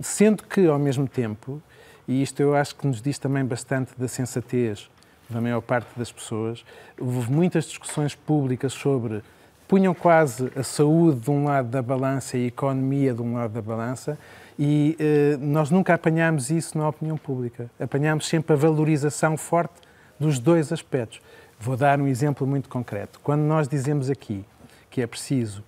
Sendo 0.00 0.42
que, 0.42 0.66
ao 0.66 0.78
mesmo 0.78 1.08
tempo, 1.08 1.62
e 2.06 2.22
isto 2.22 2.40
eu 2.40 2.54
acho 2.54 2.74
que 2.74 2.86
nos 2.86 3.00
diz 3.00 3.18
também 3.18 3.44
bastante 3.44 3.92
da 3.96 4.08
sensatez 4.08 4.90
da 5.28 5.40
maior 5.40 5.62
parte 5.62 5.88
das 5.96 6.12
pessoas, 6.12 6.64
houve 7.00 7.32
muitas 7.32 7.64
discussões 7.64 8.14
públicas 8.14 8.72
sobre 8.72 9.22
punham 9.66 9.94
quase 9.94 10.52
a 10.54 10.62
saúde 10.62 11.20
de 11.20 11.30
um 11.30 11.44
lado 11.44 11.68
da 11.68 11.82
balança 11.82 12.36
e 12.36 12.44
a 12.44 12.46
economia 12.46 13.14
de 13.14 13.22
um 13.22 13.34
lado 13.34 13.52
da 13.52 13.62
balança 13.62 14.18
e 14.58 14.96
eh, 15.00 15.36
nós 15.40 15.70
nunca 15.70 15.94
apanhámos 15.94 16.50
isso 16.50 16.76
na 16.76 16.88
opinião 16.88 17.16
pública. 17.16 17.70
Apanhámos 17.80 18.28
sempre 18.28 18.52
a 18.52 18.56
valorização 18.56 19.36
forte 19.36 19.74
dos 20.20 20.38
dois 20.38 20.72
aspectos. 20.72 21.20
Vou 21.58 21.76
dar 21.76 22.00
um 22.00 22.06
exemplo 22.06 22.46
muito 22.46 22.68
concreto. 22.68 23.18
Quando 23.22 23.40
nós 23.40 23.66
dizemos 23.66 24.10
aqui 24.10 24.44
que 24.90 25.00
é 25.00 25.06
preciso 25.06 25.64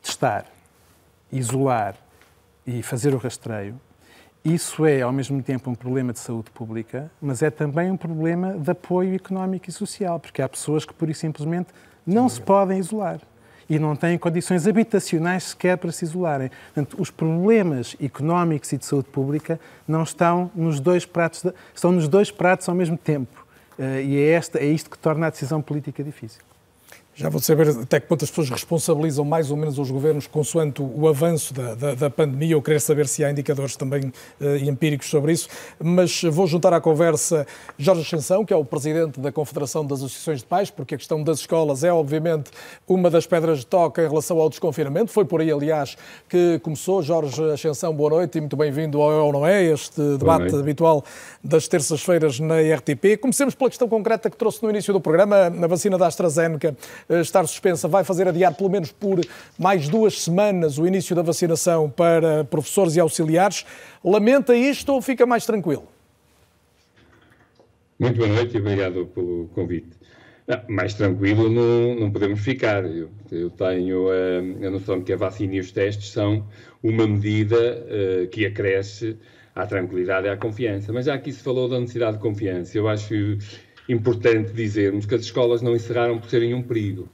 testar, 0.00 0.46
isolar 1.32 1.96
e 2.66 2.82
fazer 2.82 3.14
o 3.14 3.18
rastreio, 3.18 3.80
isso 4.44 4.84
é, 4.84 5.02
ao 5.02 5.12
mesmo 5.12 5.40
tempo, 5.40 5.70
um 5.70 5.74
problema 5.74 6.12
de 6.12 6.18
saúde 6.18 6.50
pública, 6.50 7.10
mas 7.20 7.42
é 7.42 7.50
também 7.50 7.90
um 7.90 7.96
problema 7.96 8.54
de 8.54 8.70
apoio 8.72 9.14
económico 9.14 9.70
e 9.70 9.72
social, 9.72 10.18
porque 10.18 10.42
há 10.42 10.48
pessoas 10.48 10.84
que, 10.84 10.92
pura 10.92 11.12
e 11.12 11.14
simplesmente, 11.14 11.68
não 12.04 12.28
se 12.28 12.40
podem 12.40 12.78
isolar 12.78 13.20
e 13.70 13.78
não 13.78 13.94
têm 13.94 14.18
condições 14.18 14.66
habitacionais 14.66 15.44
sequer 15.44 15.78
para 15.78 15.92
se 15.92 16.04
isolarem. 16.04 16.50
Portanto, 16.74 17.00
os 17.00 17.08
problemas 17.08 17.96
económicos 18.02 18.72
e 18.72 18.78
de 18.78 18.84
saúde 18.84 19.08
pública 19.08 19.60
não 19.86 20.02
estão 20.02 20.50
nos 20.56 20.80
dois 20.80 21.06
pratos, 21.06 21.42
de, 21.42 21.54
estão 21.72 21.92
nos 21.92 22.08
dois 22.08 22.30
pratos 22.30 22.68
ao 22.68 22.74
mesmo 22.74 22.98
tempo. 22.98 23.46
Uh, 23.78 24.00
e 24.00 24.18
é, 24.18 24.32
esta, 24.32 24.58
é 24.58 24.66
isto 24.66 24.90
que 24.90 24.98
torna 24.98 25.28
a 25.28 25.30
decisão 25.30 25.62
política 25.62 26.02
difícil. 26.02 26.42
Já 27.14 27.28
vou 27.28 27.42
saber 27.42 27.68
até 27.68 28.00
que 28.00 28.06
ponto 28.06 28.24
as 28.24 28.30
pessoas 28.30 28.48
responsabilizam 28.48 29.22
mais 29.22 29.50
ou 29.50 29.56
menos 29.56 29.78
os 29.78 29.90
governos 29.90 30.26
consoante 30.26 30.80
o 30.80 31.06
avanço 31.06 31.52
da, 31.52 31.74
da, 31.74 31.94
da 31.94 32.10
pandemia. 32.10 32.54
Eu 32.54 32.62
queria 32.62 32.80
saber 32.80 33.06
se 33.06 33.22
há 33.22 33.30
indicadores 33.30 33.76
também 33.76 34.10
uh, 34.40 34.56
empíricos 34.66 35.10
sobre 35.10 35.32
isso. 35.32 35.46
Mas 35.78 36.22
vou 36.22 36.46
juntar 36.46 36.72
à 36.72 36.80
conversa 36.80 37.46
Jorge 37.76 38.00
Ascensão, 38.00 38.46
que 38.46 38.52
é 38.54 38.56
o 38.56 38.64
presidente 38.64 39.20
da 39.20 39.30
Confederação 39.30 39.84
das 39.84 39.98
Associações 39.98 40.38
de 40.38 40.46
Pais, 40.46 40.70
porque 40.70 40.94
a 40.94 40.98
questão 40.98 41.22
das 41.22 41.40
escolas 41.40 41.84
é, 41.84 41.92
obviamente, 41.92 42.50
uma 42.88 43.10
das 43.10 43.26
pedras 43.26 43.58
de 43.58 43.66
toque 43.66 44.00
em 44.00 44.08
relação 44.08 44.38
ao 44.38 44.48
desconfinamento. 44.48 45.12
Foi 45.12 45.26
por 45.26 45.42
aí, 45.42 45.52
aliás, 45.52 45.98
que 46.30 46.60
começou. 46.60 47.02
Jorge 47.02 47.42
Ascensão, 47.50 47.94
boa 47.94 48.08
noite 48.08 48.38
e 48.38 48.40
muito 48.40 48.56
bem-vindo 48.56 49.02
ao 49.02 49.10
Eu 49.10 49.32
Não 49.32 49.46
É, 49.46 49.62
este 49.62 50.00
debate 50.16 50.54
habitual 50.54 51.04
das 51.44 51.68
terças-feiras 51.68 52.40
na 52.40 52.56
RTP. 52.58 53.18
Comecemos 53.20 53.54
pela 53.54 53.68
questão 53.68 53.86
concreta 53.86 54.30
que 54.30 54.36
trouxe 54.36 54.62
no 54.62 54.70
início 54.70 54.94
do 54.94 55.00
programa, 55.00 55.50
na 55.50 55.66
vacina 55.66 55.98
da 55.98 56.06
AstraZeneca 56.06 56.74
estar 57.08 57.46
suspensa 57.46 57.88
vai 57.88 58.04
fazer 58.04 58.28
adiar 58.28 58.54
pelo 58.54 58.70
menos 58.70 58.92
por 58.92 59.20
mais 59.58 59.88
duas 59.88 60.20
semanas 60.20 60.78
o 60.78 60.86
início 60.86 61.14
da 61.14 61.22
vacinação 61.22 61.90
para 61.90 62.44
professores 62.44 62.96
e 62.96 63.00
auxiliares. 63.00 63.64
Lamenta 64.04 64.54
isto 64.54 64.92
ou 64.92 65.02
fica 65.02 65.26
mais 65.26 65.46
tranquilo? 65.46 65.86
Muito 67.98 68.16
boa 68.16 68.28
noite 68.28 68.56
e 68.56 68.60
obrigado 68.60 69.06
pelo 69.06 69.48
convite. 69.54 70.02
Não, 70.46 70.60
mais 70.68 70.94
tranquilo 70.94 71.48
não, 71.48 71.94
não 71.94 72.10
podemos 72.10 72.40
ficar. 72.40 72.84
Eu, 72.84 73.08
eu 73.30 73.48
tenho 73.50 74.08
a, 74.10 74.66
a, 74.66 74.70
noção 74.70 74.98
de 74.98 75.04
que 75.04 75.12
a 75.12 75.16
vacina 75.16 75.54
e 75.54 75.60
os 75.60 75.70
testes 75.70 76.10
são 76.10 76.44
uma 76.82 77.06
medida 77.06 77.56
uh, 77.56 78.26
que 78.28 78.44
acresce 78.44 79.16
à 79.54 79.66
tranquilidade 79.66 80.26
e 80.26 80.30
à 80.30 80.36
confiança. 80.36 80.92
Mas 80.92 81.06
já 81.06 81.14
aqui 81.14 81.32
se 81.32 81.42
falou 81.42 81.68
da 81.68 81.78
necessidade 81.78 82.16
de 82.16 82.22
confiança. 82.22 82.76
Eu 82.76 82.88
acho 82.88 83.14
importante 83.92 84.52
dizermos 84.52 85.06
que 85.06 85.14
as 85.14 85.22
escolas 85.22 85.62
não 85.62 85.74
encerraram 85.74 86.18
por 86.18 86.28
serem 86.28 86.54
um 86.54 86.62
perigo. 86.62 87.08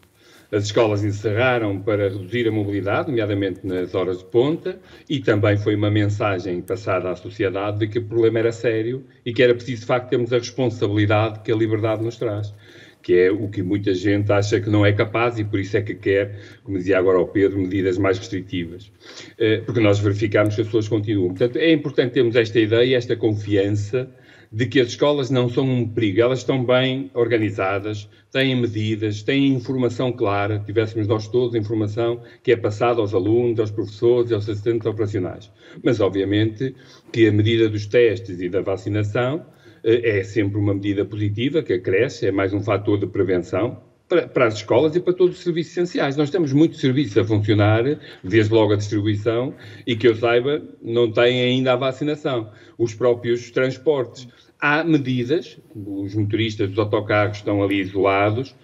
As 0.50 0.64
escolas 0.64 1.04
encerraram 1.04 1.78
para 1.78 2.08
reduzir 2.08 2.48
a 2.48 2.50
mobilidade, 2.50 3.08
nomeadamente 3.08 3.66
nas 3.66 3.94
horas 3.94 4.18
de 4.18 4.24
ponta, 4.24 4.78
e 5.06 5.20
também 5.20 5.58
foi 5.58 5.74
uma 5.74 5.90
mensagem 5.90 6.62
passada 6.62 7.10
à 7.10 7.16
sociedade 7.16 7.80
de 7.80 7.88
que 7.88 7.98
o 7.98 8.04
problema 8.04 8.38
era 8.38 8.52
sério 8.52 9.04
e 9.26 9.32
que 9.34 9.42
era 9.42 9.54
preciso, 9.54 9.82
de 9.82 9.86
facto, 9.86 10.08
termos 10.08 10.32
a 10.32 10.38
responsabilidade 10.38 11.40
que 11.40 11.52
a 11.52 11.54
liberdade 11.54 12.02
nos 12.02 12.16
traz 12.16 12.54
que 13.08 13.14
é 13.14 13.30
o 13.30 13.48
que 13.48 13.62
muita 13.62 13.94
gente 13.94 14.30
acha 14.30 14.60
que 14.60 14.68
não 14.68 14.84
é 14.84 14.92
capaz 14.92 15.38
e 15.38 15.44
por 15.44 15.58
isso 15.58 15.76
é 15.76 15.80
que 15.80 15.94
quer, 15.94 16.38
como 16.62 16.76
dizia 16.76 16.98
agora 16.98 17.18
o 17.18 17.26
Pedro, 17.26 17.58
medidas 17.58 17.96
mais 17.96 18.18
restritivas. 18.18 18.92
Eh, 19.38 19.62
porque 19.64 19.80
nós 19.80 19.98
verificamos 19.98 20.54
que 20.54 20.60
as 20.60 20.66
pessoas 20.66 20.88
continuam. 20.88 21.28
Portanto, 21.28 21.56
é 21.56 21.72
importante 21.72 22.12
termos 22.12 22.36
esta 22.36 22.58
ideia, 22.58 22.96
esta 22.96 23.16
confiança 23.16 24.10
de 24.50 24.66
que 24.66 24.80
as 24.80 24.88
escolas 24.88 25.30
não 25.30 25.48
são 25.48 25.68
um 25.68 25.86
perigo, 25.86 26.20
elas 26.20 26.40
estão 26.40 26.64
bem 26.64 27.10
organizadas, 27.14 28.08
têm 28.32 28.56
medidas, 28.56 29.22
têm 29.22 29.48
informação 29.48 30.10
clara, 30.12 30.58
tivéssemos 30.58 31.06
nós 31.06 31.28
todos 31.28 31.54
informação 31.54 32.22
que 32.42 32.52
é 32.52 32.56
passada 32.56 33.00
aos 33.00 33.14
alunos, 33.14 33.60
aos 33.60 33.70
professores 33.70 34.30
e 34.30 34.34
aos 34.34 34.48
assistentes 34.48 34.86
operacionais. 34.86 35.50
Mas, 35.82 36.00
obviamente, 36.00 36.74
que 37.12 37.28
a 37.28 37.32
medida 37.32 37.68
dos 37.68 37.86
testes 37.86 38.40
e 38.40 38.48
da 38.48 38.60
vacinação 38.60 39.44
eh, 39.84 40.20
é 40.20 40.24
sempre 40.24 40.58
uma 40.58 40.74
medida 40.74 41.04
positiva 41.04 41.62
que 41.62 41.74
acresce, 41.74 42.26
é 42.26 42.32
mais 42.32 42.52
um 42.54 42.62
fator 42.62 42.98
de 42.98 43.06
prevenção 43.06 43.87
para, 44.08 44.26
para, 44.26 44.46
as 44.46 44.54
escolas 44.54 44.96
e 44.96 45.00
para 45.00 45.12
todos 45.12 45.36
os 45.36 45.44
serviços 45.44 45.72
essenciais. 45.72 46.16
Nós 46.16 46.30
temos 46.30 46.52
muitos 46.52 46.80
serviços 46.80 47.16
a 47.18 47.24
funcionar, 47.24 47.84
desde 48.24 48.52
logo 48.52 48.72
a 48.72 48.76
distribuição, 48.76 49.54
e 49.86 49.94
que 49.94 50.08
eu 50.08 50.14
saiba, 50.14 50.62
não 50.82 51.12
têm 51.12 51.40
ainda 51.42 51.74
a 51.74 51.76
vacinação. 51.76 52.50
Os 52.78 52.94
próprios 52.94 53.50
transportes. 53.50 54.26
Há 54.60 54.82
medidas, 54.82 55.58
os 55.74 56.14
motoristas 56.14 56.70
dos 56.70 56.78
autocarros 56.78 57.36
estão 57.36 57.62
ali 57.62 57.80
isolados, 57.80 58.54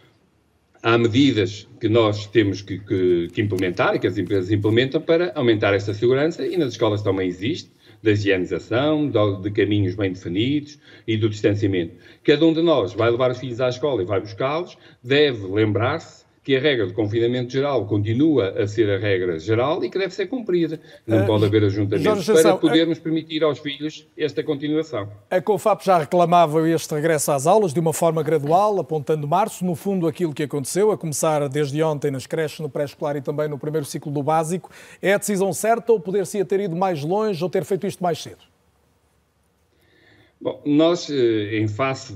há 0.83 0.99
medidas 0.99 1.69
que 1.81 1.89
nós 1.89 2.27
temos 2.27 2.61
que, 2.61 2.79
que, 2.79 3.29
que 3.33 3.41
implementar 3.41 3.99
que 4.01 4.07
as 4.07 4.19
empresas 4.19 4.51
implementam 4.51 5.01
para 5.01 5.33
aumentar 5.35 5.73
esta 5.73 5.95
segurança 5.95 6.47
e 6.47 6.57
nas 6.57 6.73
escolas 6.73 7.01
também 7.01 7.29
existe 7.29 7.71
da 8.05 8.13
higienização, 8.13 9.11
de, 9.41 9.51
caminhos 9.51 9.95
bem 9.95 10.13
definidos 10.13 10.79
e 11.09 11.17
do 11.17 11.31
distanciamento. 11.31 11.95
Cada 12.23 12.45
um 12.45 12.53
de 12.53 12.61
nós 12.61 12.93
vai 12.93 13.11
levar 13.11 13.31
os 13.31 13.39
filhos 13.39 13.63
à 13.63 13.69
escola 13.71 14.03
e 14.03 14.05
vai 14.05 14.21
buscá-los, 14.21 14.77
deve 15.03 15.47
lembrar-se 15.47 16.24
que 16.45 16.55
a 16.55 16.61
regra 16.61 16.87
de 16.87 16.93
confinamento 16.93 17.51
geral 17.51 17.87
continua 17.87 18.51
a 18.51 18.69
ser 18.69 18.91
a 18.91 18.99
regra 18.99 19.39
geral 19.39 19.83
e 19.83 19.89
que 19.89 19.99
deve 19.99 20.15
ser 20.15 20.27
cumprida. 20.27 20.79
Não 21.07 21.23
uh, 21.23 21.27
pode 21.27 21.47
haver 21.47 21.65
ajuntamentos 21.65 22.27
para 22.27 22.57
podermos 22.59 22.99
permitir 22.99 23.43
aos 23.43 23.59
filhos 23.59 24.07
esta 24.17 24.45
continuação. 24.45 25.09
A 25.31 25.41
COFAP 25.41 25.83
já 25.83 25.99
reclamava 25.99 26.69
este 26.69 26.95
regresso 26.95 27.33
às 27.33 27.47
aulas 27.47 27.73
de 27.73 27.81
uma 27.81 27.95
forma 27.95 28.23
gradual, 28.23 28.79
apontando 28.79 29.27
março. 29.27 29.65
No 29.65 29.75
fundo, 29.75 30.07
aquilo 30.07 30.35
que 30.35 30.43
aconteceu, 30.43 30.93
a 30.93 30.99
começar 30.99 31.49
desde 31.49 31.83
ontem 31.83 32.11
nas 32.11 32.27
creches, 32.27 32.61
no 32.61 32.69
pré-escolar 32.69 33.17
e 33.17 33.23
também 33.23 33.49
no 33.49 33.59
primeiro 33.59 33.87
ciclo 33.87 34.13
do 34.13 34.23
básico, 34.23 34.71
é 35.01 35.15
a 35.15 35.19
decisão 35.19 35.51
certa 35.53 35.93
ou 35.93 35.99
poder-se 35.99 36.45
ter 36.45 36.61
ido 36.61 36.77
mais 36.77 37.03
longe 37.03 37.43
ou 37.43 37.49
ter 37.49 37.65
feito 37.65 37.87
isto 37.87 38.03
mais 38.03 38.23
cedo? 38.23 38.54
Bom, 40.45 40.61
nós, 40.67 41.09
eh, 41.09 41.57
em 41.57 41.67
face 41.67 42.13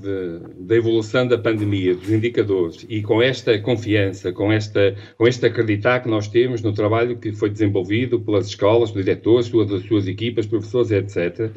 da 0.58 0.76
evolução 0.76 1.26
da 1.26 1.38
pandemia, 1.38 1.94
dos 1.94 2.10
indicadores, 2.10 2.84
e 2.86 3.00
com 3.00 3.22
esta 3.22 3.58
confiança, 3.58 4.30
com, 4.30 4.52
esta, 4.52 4.94
com 5.16 5.26
este 5.26 5.46
acreditar 5.46 6.00
que 6.00 6.10
nós 6.10 6.28
temos 6.28 6.60
no 6.60 6.74
trabalho 6.74 7.16
que 7.16 7.32
foi 7.32 7.48
desenvolvido 7.48 8.20
pelas 8.20 8.48
escolas, 8.48 8.90
pelos 8.90 9.06
diretores, 9.06 9.48
pelas 9.48 9.82
suas 9.86 10.06
equipas, 10.06 10.44
professores, 10.44 10.90
etc., 10.90 11.50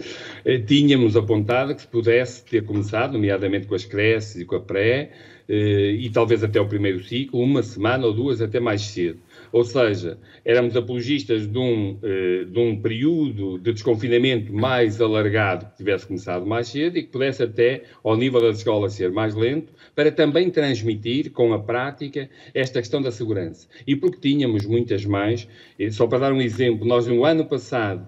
eh, 0.46 0.60
tínhamos 0.60 1.18
apontado 1.18 1.76
que 1.76 1.82
se 1.82 1.88
pudesse 1.90 2.46
ter 2.46 2.64
começado, 2.64 3.12
nomeadamente 3.12 3.68
com 3.68 3.76
as 3.76 3.84
creches 3.84 4.38
e 4.38 4.46
com 4.46 4.56
a 4.56 4.62
pré, 4.62 5.12
e 5.54 6.10
talvez 6.10 6.44
até 6.44 6.62
o 6.62 6.66
primeiro 6.66 7.04
ciclo, 7.04 7.42
uma 7.42 7.62
semana 7.62 8.06
ou 8.06 8.14
duas 8.14 8.42
até 8.42 8.60
mais 8.60 8.82
cedo. 8.82 9.20
Ou 9.52 9.66
seja, 9.66 10.18
éramos 10.46 10.78
apologistas 10.78 11.46
de 11.46 11.58
um, 11.58 11.98
eh, 12.02 12.46
de 12.46 12.58
um 12.58 12.82
período 12.82 13.60
de 13.60 13.74
desconfinamento 13.74 14.54
mais 14.54 15.02
alargado, 15.02 15.66
que 15.66 15.78
tivesse 15.78 16.08
começado 16.08 16.46
mais 16.46 16.70
cedo 16.70 16.98
e 16.98 17.04
que 17.04 17.10
pudesse 17.10 17.44
até, 17.44 17.84
ao 18.04 18.16
nível 18.16 18.40
das 18.40 18.60
escolas, 18.60 18.94
ser 18.94 19.12
mais 19.12 19.36
lento, 19.36 19.74
para 19.94 20.12
também 20.12 20.50
transmitir 20.50 21.32
com 21.32 21.54
a 21.54 21.60
prática 21.60 22.30
esta 22.54 22.80
questão 22.80 23.02
da 23.02 23.12
segurança. 23.12 23.68
E 23.86 23.96
porque 23.96 24.30
tínhamos 24.30 24.66
muitas 24.66 25.06
mais, 25.06 25.48
eh, 25.78 25.92
só 25.92 26.08
para 26.08 26.20
dar 26.20 26.34
um 26.34 26.42
exemplo, 26.42 26.88
nós 26.88 27.08
no 27.08 27.26
ano 27.26 27.46
passado 27.46 28.08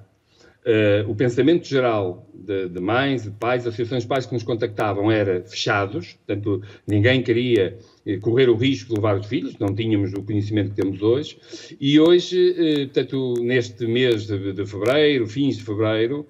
Uh, 0.65 1.09
o 1.11 1.13
pensamento 1.13 1.67
geral 1.67 2.25
de, 2.33 2.69
de, 2.69 2.79
mães, 2.79 3.23
de 3.23 3.31
pais, 3.31 3.67
associações 3.67 4.03
de 4.03 4.07
pais 4.07 4.25
que 4.25 4.33
nos 4.33 4.43
contactavam 4.43 5.11
era 5.11 5.43
fechados, 5.43 6.13
portanto, 6.13 6.61
ninguém 6.87 7.21
queria 7.21 7.77
eh, 8.05 8.17
correr 8.17 8.49
o 8.49 8.55
risco 8.55 8.89
de 8.89 8.95
levar 8.95 9.19
os 9.19 9.27
filhos, 9.27 9.57
não 9.59 9.75
tínhamos 9.75 10.13
o 10.13 10.23
conhecimento 10.23 10.69
que 10.69 10.81
temos 10.81 11.01
hoje, 11.01 11.37
e 11.81 11.99
hoje, 11.99 12.51
uh, 12.51 12.85
portanto, 12.85 13.33
neste 13.41 13.85
mês 13.85 14.25
de, 14.25 14.53
de, 14.53 14.65
fevereiro, 14.65 15.27
fins 15.27 15.57
de 15.57 15.63
fevereiro, 15.63 16.25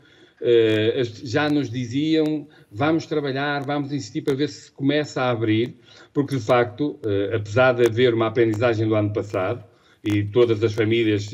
já 1.24 1.50
nos 1.50 1.70
diziam 1.70 2.46
vamos 2.70 3.06
trabalhar, 3.06 3.64
vamos 3.64 3.94
insistir 3.94 4.24
para 4.24 4.34
ver 4.34 4.50
se 4.50 4.70
começa 4.70 5.22
a 5.22 5.30
abrir, 5.30 5.76
porque 6.12 6.36
de 6.36 6.42
facto, 6.42 7.00
apesar 7.34 7.72
de 7.72 7.86
haver 7.86 8.14
uma 8.14 8.28
aprendizagem 8.28 8.86
do 8.86 8.94
ano 8.94 9.14
passado, 9.14 9.64
e 10.04 10.22
todas 10.22 10.62
as 10.62 10.74
famílias 10.74 11.32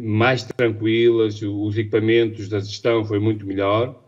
mais 0.00 0.42
tranquilas, 0.42 1.40
os 1.42 1.78
equipamentos 1.78 2.48
da 2.48 2.60
gestão 2.60 3.04
foi 3.04 3.18
muito 3.18 3.46
melhor, 3.46 4.02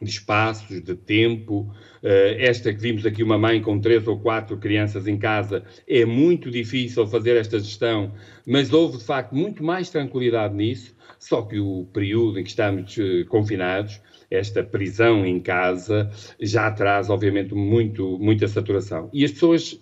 de 0.00 0.10
espaços, 0.10 0.80
de 0.82 0.94
tempo. 0.94 1.70
Uh, 2.02 2.34
esta 2.38 2.72
que 2.72 2.80
vimos 2.80 3.04
aqui, 3.04 3.22
uma 3.22 3.36
mãe 3.38 3.60
com 3.60 3.78
três 3.78 4.06
ou 4.06 4.18
quatro 4.18 4.56
crianças 4.56 5.06
em 5.06 5.18
casa, 5.18 5.62
é 5.86 6.04
muito 6.04 6.50
difícil 6.50 7.06
fazer 7.06 7.36
esta 7.36 7.58
gestão, 7.58 8.12
mas 8.46 8.72
houve 8.72 8.98
de 8.98 9.04
facto 9.04 9.34
muito 9.34 9.62
mais 9.62 9.90
tranquilidade 9.90 10.54
nisso. 10.54 10.94
Só 11.18 11.42
que 11.42 11.58
o 11.58 11.86
período 11.92 12.38
em 12.38 12.42
que 12.42 12.48
estamos 12.48 12.96
uh, 12.96 13.26
confinados, 13.28 14.00
esta 14.30 14.62
prisão 14.62 15.26
em 15.26 15.40
casa, 15.40 16.10
já 16.40 16.70
traz, 16.70 17.10
obviamente, 17.10 17.52
muito, 17.52 18.16
muita 18.18 18.46
saturação. 18.48 19.10
E 19.12 19.24
as 19.24 19.32
pessoas 19.32 19.78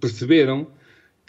perceberam 0.00 0.66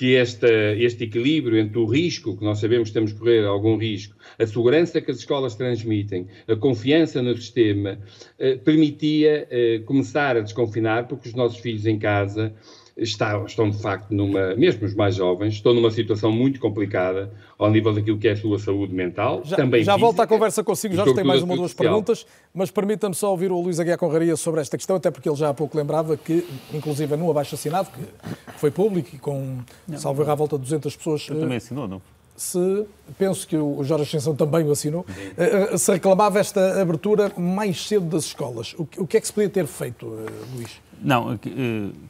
que 0.04 0.18
esta, 0.18 0.50
este 0.78 1.06
equilíbrio 1.06 1.58
entre 1.58 1.80
o 1.80 1.86
risco, 1.86 2.36
que 2.36 2.44
nós 2.44 2.60
sabemos 2.60 2.90
que 2.90 2.94
temos 2.94 3.14
que 3.14 3.20
correr 3.20 3.46
algum 3.46 3.78
risco, 3.78 4.14
a 4.38 4.46
segurança 4.46 5.00
que 5.00 5.10
as 5.10 5.20
escolas 5.20 5.56
transmitem, 5.56 6.28
a 6.46 6.58
confiança 6.58 7.22
no 7.22 7.34
sistema, 7.38 7.98
eh, 8.38 8.58
permitia 8.58 9.48
eh, 9.50 9.82
começar 9.86 10.36
a 10.36 10.42
desconfinar, 10.42 11.08
porque 11.08 11.30
os 11.30 11.34
nossos 11.34 11.58
filhos 11.60 11.86
em 11.86 11.98
casa 11.98 12.54
está, 12.96 13.44
estão 13.46 13.70
de 13.70 13.82
facto 13.82 14.12
numa, 14.12 14.56
mesmo 14.56 14.86
os 14.86 14.94
mais 14.94 15.16
jovens, 15.16 15.54
estão 15.54 15.74
numa 15.74 15.90
situação 15.90 16.32
muito 16.32 16.60
complicada 16.60 17.32
ao 17.58 17.70
nível 17.72 17.94
daquilo 17.94 18.18
que 18.18 18.28
é 18.28 18.32
a 18.32 18.36
sua 18.36 18.60
saúde 18.60 18.94
mental. 18.94 19.42
Já, 19.44 19.56
também 19.56 19.84
já 19.84 19.98
volto 19.98 20.20
à 20.20 20.28
conversa 20.28 20.64
consigo, 20.64 20.96
já 20.96 21.04
tem 21.06 21.24
mais 21.24 21.42
uma 21.42 21.54
ou 21.54 21.60
duas 21.60 21.72
social. 21.72 21.94
perguntas, 21.94 22.26
mas 22.54 22.70
permita-me 22.70 23.16
só 23.16 23.32
ouvir 23.32 23.52
o 23.52 23.60
Luís 23.60 23.80
Aguiar 23.80 23.98
Conraria 23.98 24.36
sobre 24.36 24.62
esta 24.62 24.78
questão, 24.78 24.96
até 24.96 25.10
porque 25.10 25.28
ele 25.28 25.38
já 25.38 25.50
há 25.50 25.54
pouco 25.54 25.78
lembrava 25.78 26.16
que, 26.16 26.46
inclusive 26.74 27.16
no 27.16 27.30
abaixo 27.30 27.56
assinado, 27.56 27.90
que 27.90 28.60
foi 28.60 28.70
público 28.72 29.10
e 29.14 29.18
com, 29.18 29.60
salvo 29.98 30.22
errar, 30.22 30.34
à 30.34 30.36
volta 30.36 30.58
de 30.58 30.64
200 30.64 30.96
pessoas... 30.96 31.28
Eu 31.30 31.40
também 31.40 31.58
assinou, 31.58 31.88
não? 31.88 32.02
se, 32.36 32.86
penso 33.18 33.48
que 33.48 33.56
o 33.56 33.84
Jorge 33.84 34.04
Ascensão 34.04 34.36
também 34.36 34.66
o 34.66 34.72
assinou, 34.72 35.06
eh, 35.38 35.70
eh, 35.72 35.78
se 35.78 35.92
reclamava 35.92 36.40
esta 36.40 36.82
abertura 36.82 37.32
mais 37.38 37.88
cedo 37.88 38.06
das 38.06 38.26
escolas. 38.26 38.76
O 38.78 38.86
que 38.86 39.18
é 39.18 39.22
que 39.22 39.28
se 39.28 39.34
podia 39.34 39.50
ter 39.50 39.68
feito, 39.68 40.06
eh, 40.06 40.56
Luís? 40.56 40.82
Não, 41.02 41.38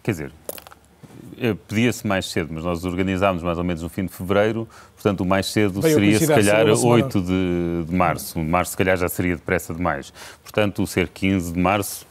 quer 0.02 0.12
dizer, 0.12 0.32
Pedia-se 1.68 2.06
mais 2.06 2.30
cedo, 2.30 2.50
mas 2.54 2.64
nós 2.64 2.84
organizámos 2.86 3.44
mais 3.44 3.58
ou 3.58 3.64
menos 3.64 3.82
no 3.82 3.90
fim 3.90 4.06
de 4.06 4.14
fevereiro, 4.14 4.68
portanto 4.96 5.22
o 5.22 5.26
mais 5.26 5.48
cedo 5.48 5.82
Bem, 5.82 5.94
seria 5.94 6.20
se 6.20 6.28
calhar 6.28 6.68
8 6.68 7.22
de, 7.22 7.86
de 7.88 7.96
março. 7.96 8.40
O 8.40 8.44
de 8.44 8.50
março 8.50 8.72
se 8.72 8.78
calhar 8.78 8.98
já 8.98 9.10
seria 9.10 9.36
depressa 9.36 9.74
demais. 9.74 10.14
Portanto, 10.42 10.84
o 10.84 10.88
ser 10.88 11.08
15 11.08 11.54
de 11.54 11.60
março 11.60 12.06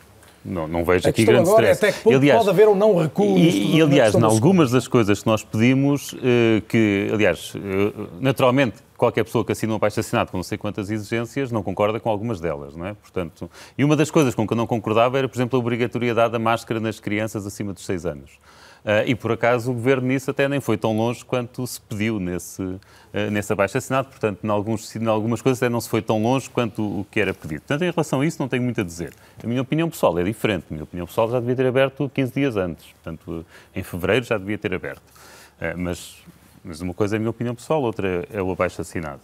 não, 0.44 0.66
não 0.66 0.84
vejo 0.84 1.06
a 1.06 1.10
aqui 1.10 1.24
grande 1.24 1.48
agora 1.48 1.70
stress. 1.70 1.84
É 1.84 1.88
até 1.88 1.96
que 1.96 2.04
ponto 2.04 2.16
aliás, 2.16 2.38
pode 2.38 2.50
haver 2.50 2.68
ou 2.68 2.74
não 2.74 2.96
recuo 2.96 3.38
E, 3.38 3.76
e 3.76 3.82
aliás, 3.82 4.14
em 4.14 4.22
algumas 4.22 4.70
das 4.72 4.88
coisas 4.88 5.20
que 5.20 5.26
nós 5.26 5.44
pedimos, 5.44 6.14
eh, 6.22 6.62
que, 6.68 7.08
aliás, 7.12 7.52
eh, 7.54 7.92
naturalmente, 8.20 8.76
qualquer 8.96 9.24
pessoa 9.24 9.44
que 9.44 9.52
assina 9.52 9.72
um 9.72 9.76
abaixo 9.76 10.00
assinado 10.00 10.30
com 10.30 10.36
não 10.36 10.44
sei 10.44 10.58
quantas 10.58 10.90
exigências 10.90 11.52
não 11.52 11.62
concorda 11.62 12.00
com 12.00 12.10
algumas 12.10 12.40
delas, 12.40 12.74
não 12.74 12.86
é? 12.86 12.94
Portanto, 12.94 13.50
e 13.78 13.84
uma 13.84 13.96
das 13.96 14.10
coisas 14.10 14.34
com 14.34 14.46
que 14.46 14.52
eu 14.52 14.56
não 14.56 14.66
concordava 14.66 15.18
era, 15.18 15.28
por 15.28 15.36
exemplo, 15.36 15.56
a 15.56 15.60
obrigatoriedade 15.60 16.32
da 16.32 16.38
máscara 16.38 16.80
nas 16.80 16.98
crianças 16.98 17.46
acima 17.46 17.72
dos 17.72 17.84
6 17.84 18.06
anos. 18.06 18.30
Uh, 18.84 19.06
e 19.06 19.14
por 19.14 19.30
acaso 19.30 19.70
o 19.70 19.74
governo 19.74 20.08
nisso 20.08 20.28
até 20.28 20.48
nem 20.48 20.60
foi 20.60 20.76
tão 20.76 20.96
longe 20.96 21.24
quanto 21.24 21.64
se 21.64 21.80
pediu 21.80 22.18
nesse, 22.18 22.60
uh, 22.60 22.80
nesse 23.30 23.52
abaixo 23.52 23.78
assinado, 23.78 24.08
portanto, 24.08 24.40
em, 24.42 24.48
alguns, 24.50 24.96
em 24.96 25.06
algumas 25.06 25.40
coisas 25.40 25.62
até 25.62 25.68
não 25.70 25.80
se 25.80 25.88
foi 25.88 26.02
tão 26.02 26.20
longe 26.20 26.50
quanto 26.50 26.82
o 26.82 27.06
que 27.08 27.20
era 27.20 27.32
pedido. 27.32 27.60
Portanto, 27.60 27.82
em 27.82 27.90
relação 27.90 28.20
a 28.20 28.26
isso, 28.26 28.38
não 28.40 28.48
tenho 28.48 28.64
muito 28.64 28.80
a 28.80 28.84
dizer. 28.84 29.14
A 29.42 29.46
minha 29.46 29.62
opinião 29.62 29.88
pessoal 29.88 30.18
é 30.18 30.24
diferente. 30.24 30.64
A 30.68 30.74
minha 30.74 30.82
opinião 30.82 31.06
pessoal 31.06 31.30
já 31.30 31.38
devia 31.38 31.54
ter 31.54 31.66
aberto 31.66 32.10
15 32.12 32.32
dias 32.32 32.56
antes, 32.56 32.86
portanto, 32.86 33.46
em 33.74 33.82
fevereiro 33.84 34.26
já 34.26 34.36
devia 34.36 34.58
ter 34.58 34.74
aberto. 34.74 35.02
Mas, 35.76 36.16
mas 36.64 36.80
uma 36.80 36.92
coisa 36.92 37.14
é 37.14 37.16
a 37.18 37.20
minha 37.20 37.30
opinião 37.30 37.54
pessoal, 37.54 37.80
outra 37.82 38.26
é 38.32 38.42
o 38.42 38.50
abaixo 38.50 38.80
assinado. 38.80 39.20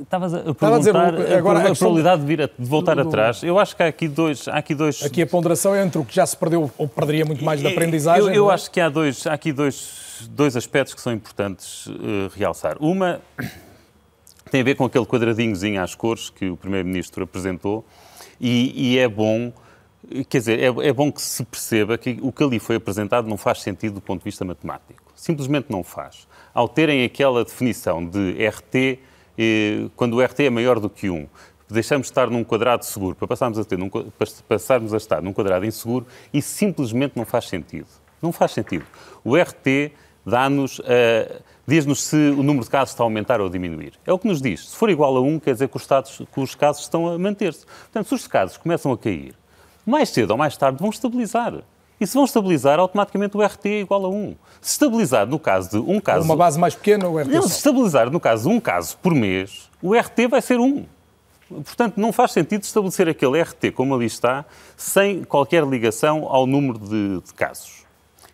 Estavas 0.00 0.34
a 0.34 0.38
perguntar 0.38 0.74
a, 0.74 0.78
dizer, 0.78 0.96
agora, 1.36 1.58
a, 1.58 1.72
a 1.72 1.74
probabilidade 1.74 2.20
de, 2.22 2.26
vir 2.26 2.42
a, 2.42 2.46
de 2.46 2.68
voltar 2.68 2.94
do, 2.94 3.02
atrás. 3.02 3.42
Eu 3.42 3.58
acho 3.58 3.76
que 3.76 3.82
há 3.82 3.86
aqui 3.86 4.08
dois, 4.08 4.48
há 4.48 4.56
aqui 4.56 4.74
dois. 4.74 5.02
Aqui 5.02 5.22
a 5.22 5.26
ponderação 5.26 5.74
é 5.74 5.82
entre 5.84 5.98
o 5.98 6.04
que 6.04 6.14
já 6.14 6.26
se 6.26 6.36
perdeu 6.36 6.70
ou 6.76 6.88
perderia 6.88 7.24
muito 7.24 7.44
mais 7.44 7.62
da 7.62 7.68
aprendizagem. 7.68 8.28
Eu, 8.28 8.34
eu 8.34 8.50
é? 8.50 8.54
acho 8.54 8.70
que 8.70 8.80
há 8.80 8.88
dois, 8.88 9.26
há 9.26 9.32
aqui 9.32 9.52
dois 9.52 10.02
dois, 10.28 10.56
aspectos 10.56 10.94
que 10.94 11.00
são 11.00 11.12
importantes 11.12 11.86
uh, 11.86 12.30
realçar. 12.34 12.76
Uma 12.80 13.20
tem 14.50 14.60
a 14.60 14.64
ver 14.64 14.74
com 14.74 14.84
aquele 14.84 15.06
quadradinhozinho 15.06 15.82
às 15.82 15.94
cores 15.94 16.30
que 16.30 16.50
o 16.50 16.56
Primeiro-Ministro 16.56 17.24
apresentou 17.24 17.84
e, 18.40 18.94
e, 18.94 18.98
é 18.98 19.08
bom, 19.08 19.52
quer 20.28 20.38
dizer, 20.38 20.58
é, 20.58 20.88
é, 20.88 20.92
bom 20.92 21.10
que 21.12 21.22
se 21.22 21.44
perceba 21.44 21.96
que 21.96 22.18
o 22.20 22.32
que 22.32 22.42
ali 22.42 22.58
foi 22.58 22.76
apresentado 22.76 23.28
não 23.28 23.36
faz 23.36 23.62
sentido 23.62 23.94
do 23.94 24.00
ponto 24.00 24.20
de 24.20 24.24
vista 24.24 24.44
matemático. 24.44 25.12
Simplesmente 25.14 25.66
não 25.70 25.84
faz. 25.84 26.26
Ao 26.52 26.68
terem 26.68 27.04
aquela 27.04 27.44
definição 27.44 28.04
de 28.04 28.36
RT, 28.46 28.98
quando 29.96 30.14
o 30.14 30.22
RT 30.22 30.40
é 30.40 30.50
maior 30.50 30.78
do 30.78 30.90
que 30.90 31.08
1, 31.08 31.26
deixamos 31.72 32.06
de 32.06 32.12
estar 32.12 32.28
num 32.30 32.44
quadrado 32.44 32.84
seguro 32.84 33.16
para 33.16 33.26
passarmos 33.26 33.58
a, 33.58 33.64
ter 33.64 33.78
num, 33.78 33.90
passarmos 34.48 34.94
a 34.94 34.96
estar 34.96 35.22
num 35.22 35.32
quadrado 35.32 35.64
inseguro, 35.64 36.06
isso 36.32 36.50
simplesmente 36.50 37.16
não 37.16 37.24
faz 37.24 37.48
sentido. 37.48 37.86
Não 38.20 38.30
faz 38.30 38.52
sentido. 38.52 38.84
O 39.24 39.36
RT 39.36 39.92
dá-nos, 40.24 40.78
uh, 40.78 41.42
diz-nos 41.66 42.04
se 42.04 42.16
o 42.16 42.42
número 42.42 42.64
de 42.64 42.70
casos 42.70 42.92
está 42.92 43.02
a 43.02 43.06
aumentar 43.06 43.40
ou 43.40 43.48
a 43.48 43.50
diminuir. 43.50 43.94
É 44.06 44.12
o 44.12 44.18
que 44.18 44.28
nos 44.28 44.40
diz. 44.40 44.68
Se 44.68 44.76
for 44.76 44.90
igual 44.90 45.16
a 45.16 45.20
1, 45.20 45.40
quer 45.40 45.54
dizer 45.54 45.68
que 45.68 45.76
os, 45.76 45.82
estados, 45.82 46.22
que 46.32 46.40
os 46.40 46.54
casos 46.54 46.82
estão 46.82 47.08
a 47.08 47.18
manter-se. 47.18 47.66
Portanto, 47.66 48.06
se 48.06 48.14
os 48.14 48.26
casos 48.26 48.56
começam 48.56 48.92
a 48.92 48.98
cair, 48.98 49.34
mais 49.84 50.10
cedo 50.10 50.30
ou 50.30 50.36
mais 50.36 50.56
tarde 50.56 50.78
vão 50.78 50.90
estabilizar. 50.90 51.62
E 52.02 52.06
se 52.06 52.14
vão 52.14 52.24
estabilizar, 52.24 52.80
automaticamente 52.80 53.36
o 53.36 53.40
RT 53.40 53.66
é 53.66 53.80
igual 53.82 54.06
a 54.06 54.08
1. 54.08 54.34
Se 54.60 54.72
estabilizar 54.72 55.24
no 55.24 55.38
caso 55.38 55.70
de 55.70 55.76
um 55.76 56.00
caso... 56.00 56.24
Uma 56.24 56.34
base 56.34 56.58
mais 56.58 56.74
pequena, 56.74 57.06
o 57.06 57.16
RT 57.16 57.28
Não, 57.28 57.42
se 57.42 57.58
estabilizar 57.58 58.10
no 58.10 58.18
caso 58.18 58.48
de 58.48 58.56
um 58.56 58.58
caso 58.58 58.98
por 59.00 59.14
mês, 59.14 59.70
o 59.80 59.94
RT 59.94 60.26
vai 60.28 60.42
ser 60.42 60.58
1. 60.58 60.84
Portanto, 61.48 61.98
não 61.98 62.12
faz 62.12 62.32
sentido 62.32 62.64
estabelecer 62.64 63.08
aquele 63.08 63.40
RT 63.40 63.70
como 63.72 63.94
ali 63.94 64.06
está, 64.06 64.44
sem 64.76 65.22
qualquer 65.22 65.64
ligação 65.64 66.26
ao 66.28 66.44
número 66.44 66.80
de, 66.80 67.20
de 67.20 67.34
casos. 67.34 67.84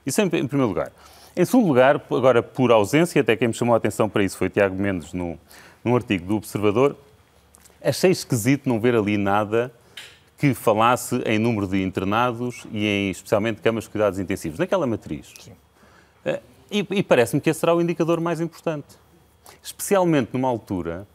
Isso 0.06 0.18
em, 0.22 0.24
em 0.24 0.46
primeiro 0.46 0.68
lugar. 0.68 0.90
Em 1.36 1.44
segundo 1.44 1.68
lugar, 1.68 1.96
agora 2.10 2.42
por 2.42 2.72
ausência, 2.72 3.20
até 3.20 3.36
quem 3.36 3.48
me 3.48 3.54
chamou 3.54 3.74
a 3.74 3.76
atenção 3.76 4.08
para 4.08 4.24
isso 4.24 4.38
foi 4.38 4.48
Tiago 4.48 4.74
Mendes, 4.74 5.12
no, 5.12 5.38
num 5.84 5.94
artigo 5.94 6.24
do 6.24 6.36
Observador, 6.36 6.96
achei 7.84 8.10
esquisito 8.10 8.66
não 8.66 8.80
ver 8.80 8.94
ali 8.94 9.18
nada 9.18 9.70
que 10.38 10.54
falasse 10.54 11.16
em 11.26 11.36
número 11.36 11.66
de 11.66 11.82
internados 11.82 12.64
e 12.70 12.86
em, 12.86 13.10
especialmente, 13.10 13.60
camas 13.60 13.84
de 13.84 13.90
cuidados 13.90 14.20
intensivos, 14.20 14.58
naquela 14.58 14.86
matriz. 14.86 15.34
Sim. 15.38 15.52
Eh, 16.24 16.40
e, 16.70 16.86
e 16.90 17.02
parece-me 17.02 17.40
que 17.40 17.50
esse 17.50 17.58
será 17.58 17.74
o 17.74 17.82
indicador 17.82 18.20
mais 18.20 18.40
importante. 18.40 18.86
Especialmente 19.60 20.30
numa 20.32 20.48
altura 20.48 21.08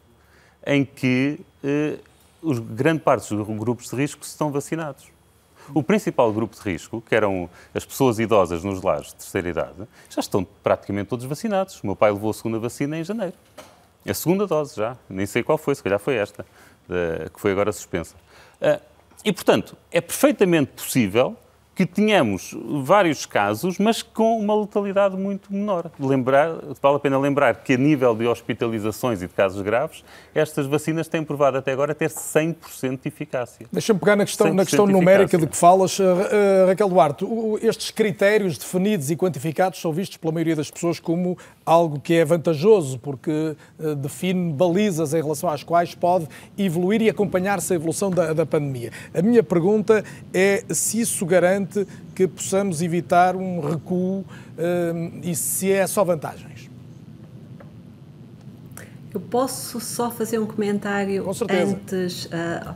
em 0.67 0.83
que 0.83 1.39
eh, 1.63 1.99
os, 2.41 2.59
grande 2.59 2.99
parte 2.99 3.33
dos 3.33 3.47
grupos 3.57 3.89
de 3.89 3.95
risco 3.95 4.23
estão 4.23 4.51
vacinados. 4.51 5.05
O 5.73 5.81
principal 5.81 6.33
grupo 6.33 6.57
de 6.57 6.61
risco, 6.61 7.01
que 7.01 7.15
eram 7.15 7.49
as 7.73 7.85
pessoas 7.85 8.19
idosas 8.19 8.61
nos 8.61 8.81
lares 8.81 9.07
de 9.07 9.15
terceira 9.15 9.47
idade, 9.47 9.87
já 10.09 10.19
estão 10.19 10.45
praticamente 10.61 11.07
todos 11.07 11.23
vacinados. 11.23 11.79
O 11.81 11.85
meu 11.85 11.95
pai 11.95 12.11
levou 12.11 12.29
a 12.29 12.33
segunda 12.33 12.59
vacina 12.59 12.97
em 12.97 13.03
janeiro. 13.05 13.35
A 14.05 14.13
segunda 14.13 14.45
dose 14.45 14.75
já. 14.75 14.97
Nem 15.09 15.25
sei 15.25 15.41
qual 15.41 15.57
foi, 15.57 15.73
se 15.73 15.81
calhar 15.81 15.99
foi 15.99 16.15
esta, 16.15 16.45
que 17.33 17.39
foi 17.39 17.53
agora 17.53 17.71
suspensa. 17.71 18.15
E, 19.23 19.31
portanto, 19.31 19.77
é 19.91 20.01
perfeitamente 20.01 20.71
possível 20.71 21.37
que 21.75 21.85
tenhamos 21.85 22.55
vários 22.83 23.25
casos, 23.25 23.79
mas 23.79 24.03
com 24.03 24.39
uma 24.39 24.55
letalidade 24.55 25.17
muito 25.17 25.51
menor. 25.51 25.89
Lembrar, 25.99 26.51
vale 26.81 26.97
a 26.97 26.99
pena 26.99 27.17
lembrar 27.17 27.55
que, 27.63 27.73
a 27.73 27.77
nível 27.77 28.15
de 28.15 28.27
hospitalizações 28.27 29.21
e 29.23 29.27
de 29.27 29.33
casos 29.33 29.61
graves, 29.61 30.03
estas 30.35 30.67
vacinas 30.67 31.07
têm 31.07 31.23
provado 31.23 31.57
até 31.57 31.71
agora 31.71 31.95
ter 31.95 32.09
100% 32.09 33.01
de 33.01 33.07
eficácia. 33.07 33.65
Deixa-me 33.71 33.99
pegar 33.99 34.15
na 34.15 34.25
questão, 34.25 34.53
na 34.53 34.65
questão 34.65 34.85
numérica 34.85 35.37
de 35.37 35.47
que 35.47 35.57
falas, 35.57 35.97
uh, 35.97 36.03
uh, 36.03 36.67
Raquel 36.67 36.89
Duarte. 36.89 37.25
Estes 37.61 37.89
critérios 37.89 38.57
definidos 38.57 39.09
e 39.09 39.15
quantificados 39.15 39.81
são 39.81 39.91
vistos 39.91 40.17
pela 40.17 40.31
maioria 40.31 40.55
das 40.55 40.69
pessoas 40.69 40.99
como 40.99 41.37
algo 41.65 41.99
que 41.99 42.13
é 42.13 42.23
vantajoso, 42.23 42.99
porque 42.99 43.55
uh, 43.79 43.95
define 43.95 44.53
balizas 44.53 45.13
em 45.13 45.21
relação 45.21 45.49
às 45.49 45.63
quais 45.63 45.95
pode 45.95 46.27
evoluir 46.55 47.01
e 47.01 47.09
acompanhar-se 47.09 47.73
a 47.73 47.75
evolução 47.75 48.11
da, 48.11 48.31
da 48.31 48.45
pandemia. 48.45 48.91
A 49.11 49.21
minha 49.23 49.41
pergunta 49.41 50.03
é 50.31 50.63
se 50.69 51.01
isso 51.01 51.25
garante 51.25 51.62
importante 51.63 51.87
que 52.13 52.27
possamos 52.27 52.81
evitar 52.81 53.35
um 53.35 53.59
recuo 53.59 54.23
um, 54.57 55.19
e 55.23 55.35
se 55.35 55.71
é 55.71 55.87
só 55.87 56.03
vantagens. 56.03 56.69
Eu 59.13 59.19
posso 59.19 59.79
só 59.79 60.11
fazer 60.11 60.39
um 60.39 60.45
comentário 60.45 61.25
antes, 61.49 62.25
uh, 62.25 62.73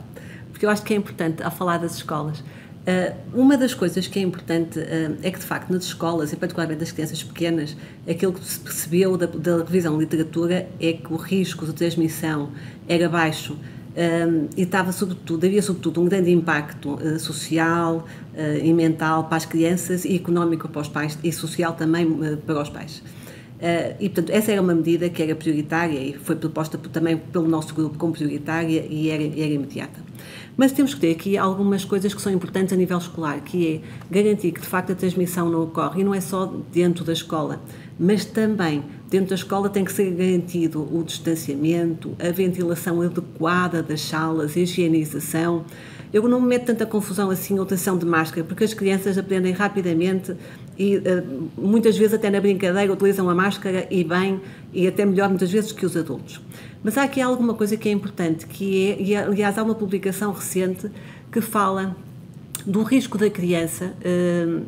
porque 0.50 0.64
eu 0.64 0.70
acho 0.70 0.82
que 0.82 0.94
é 0.94 0.96
importante 0.96 1.42
a 1.42 1.50
falar 1.50 1.78
das 1.78 1.96
escolas. 1.96 2.40
Uh, 2.40 3.14
uma 3.34 3.56
das 3.56 3.74
coisas 3.74 4.06
que 4.06 4.18
é 4.18 4.22
importante 4.22 4.78
é 5.22 5.30
que, 5.30 5.38
de 5.38 5.44
facto, 5.44 5.70
nas 5.70 5.84
escolas, 5.84 6.32
e 6.32 6.36
particularmente 6.36 6.80
das 6.80 6.90
crianças 6.90 7.22
pequenas, 7.22 7.76
aquilo 8.08 8.32
que 8.32 8.44
se 8.44 8.58
percebeu 8.58 9.16
da, 9.16 9.26
da 9.26 9.58
revisão 9.58 9.94
de 9.94 10.04
literatura 10.04 10.68
é 10.80 10.92
que 10.92 11.12
o 11.12 11.16
risco 11.16 11.66
de 11.66 11.72
transmissão 11.72 12.50
era 12.88 13.08
baixo 13.08 13.58
um, 13.98 14.48
e 14.56 14.62
estava 14.62 14.92
sobretudo, 14.92 15.44
havia 15.44 15.60
sobretudo 15.60 16.00
um 16.00 16.04
grande 16.04 16.30
impacto 16.30 16.94
uh, 16.94 17.18
social 17.18 18.06
e 18.62 18.72
mental 18.72 19.24
para 19.24 19.36
as 19.36 19.46
crianças 19.46 20.04
e 20.04 20.16
económico 20.16 20.68
para 20.68 20.80
os 20.80 20.88
pais 20.88 21.18
e 21.22 21.32
social 21.32 21.72
também 21.72 22.06
uh, 22.06 22.36
para 22.38 22.62
os 22.62 22.68
pais. 22.68 23.02
e, 23.98 24.08
portanto, 24.08 24.30
essa 24.30 24.52
era 24.52 24.62
uma 24.62 24.74
medida 24.74 25.08
que 25.08 25.20
era 25.20 25.34
prioritária 25.34 25.98
e 25.98 26.12
foi 26.12 26.36
proposta 26.36 26.78
também 26.78 27.16
pelo 27.16 27.48
nosso 27.48 27.74
grupo 27.74 27.98
como 27.98 28.12
prioritária 28.12 28.86
e 28.88 29.10
era, 29.10 29.22
era 29.22 29.52
imediata. 29.52 30.08
Mas 30.58 30.72
temos 30.72 30.92
que 30.92 31.00
ter 31.00 31.12
aqui 31.12 31.38
algumas 31.38 31.84
coisas 31.84 32.12
que 32.12 32.20
são 32.20 32.32
importantes 32.32 32.72
a 32.72 32.76
nível 32.76 32.98
escolar, 32.98 33.40
que 33.42 33.76
é 33.76 33.80
garantir 34.10 34.50
que 34.50 34.60
de 34.60 34.66
facto 34.66 34.90
a 34.90 34.94
transmissão 34.96 35.48
não 35.48 35.62
ocorre, 35.62 36.00
e 36.00 36.04
não 36.04 36.12
é 36.12 36.20
só 36.20 36.52
dentro 36.72 37.04
da 37.04 37.12
escola, 37.12 37.62
mas 37.96 38.24
também 38.24 38.82
dentro 39.08 39.28
da 39.28 39.34
escola 39.36 39.68
tem 39.68 39.84
que 39.84 39.92
ser 39.92 40.10
garantido 40.10 40.82
o 40.92 41.04
distanciamento, 41.04 42.16
a 42.18 42.32
ventilação 42.32 43.00
adequada 43.00 43.84
das 43.84 44.00
salas, 44.00 44.56
a 44.56 44.60
higienização. 44.60 45.64
Eu 46.12 46.26
não 46.28 46.40
me 46.40 46.48
meto 46.48 46.66
tanta 46.66 46.86
confusão 46.86 47.30
assim, 47.30 47.58
a 47.58 47.62
utilização 47.62 47.98
de 47.98 48.06
máscara, 48.06 48.44
porque 48.44 48.64
as 48.64 48.72
crianças 48.72 49.18
aprendem 49.18 49.52
rapidamente 49.52 50.34
e 50.78 50.96
uh, 50.96 51.02
muitas 51.56 51.96
vezes 51.96 52.14
até 52.14 52.30
na 52.30 52.40
brincadeira 52.40 52.92
utilizam 52.92 53.28
a 53.28 53.34
máscara 53.34 53.86
e 53.90 54.02
bem, 54.04 54.40
e 54.72 54.86
até 54.86 55.04
melhor 55.04 55.28
muitas 55.28 55.50
vezes 55.50 55.72
que 55.72 55.84
os 55.84 55.96
adultos. 55.96 56.40
Mas 56.82 56.96
há 56.96 57.02
aqui 57.02 57.20
alguma 57.20 57.54
coisa 57.54 57.76
que 57.76 57.88
é 57.88 57.92
importante, 57.92 58.46
que 58.46 58.92
é, 58.92 59.02
e 59.02 59.16
aliás 59.16 59.58
há 59.58 59.62
uma 59.62 59.74
publicação 59.74 60.32
recente 60.32 60.90
que 61.30 61.40
fala 61.40 61.96
do 62.64 62.82
risco 62.82 63.18
da 63.18 63.28
criança 63.28 63.92
uh, 64.00 64.62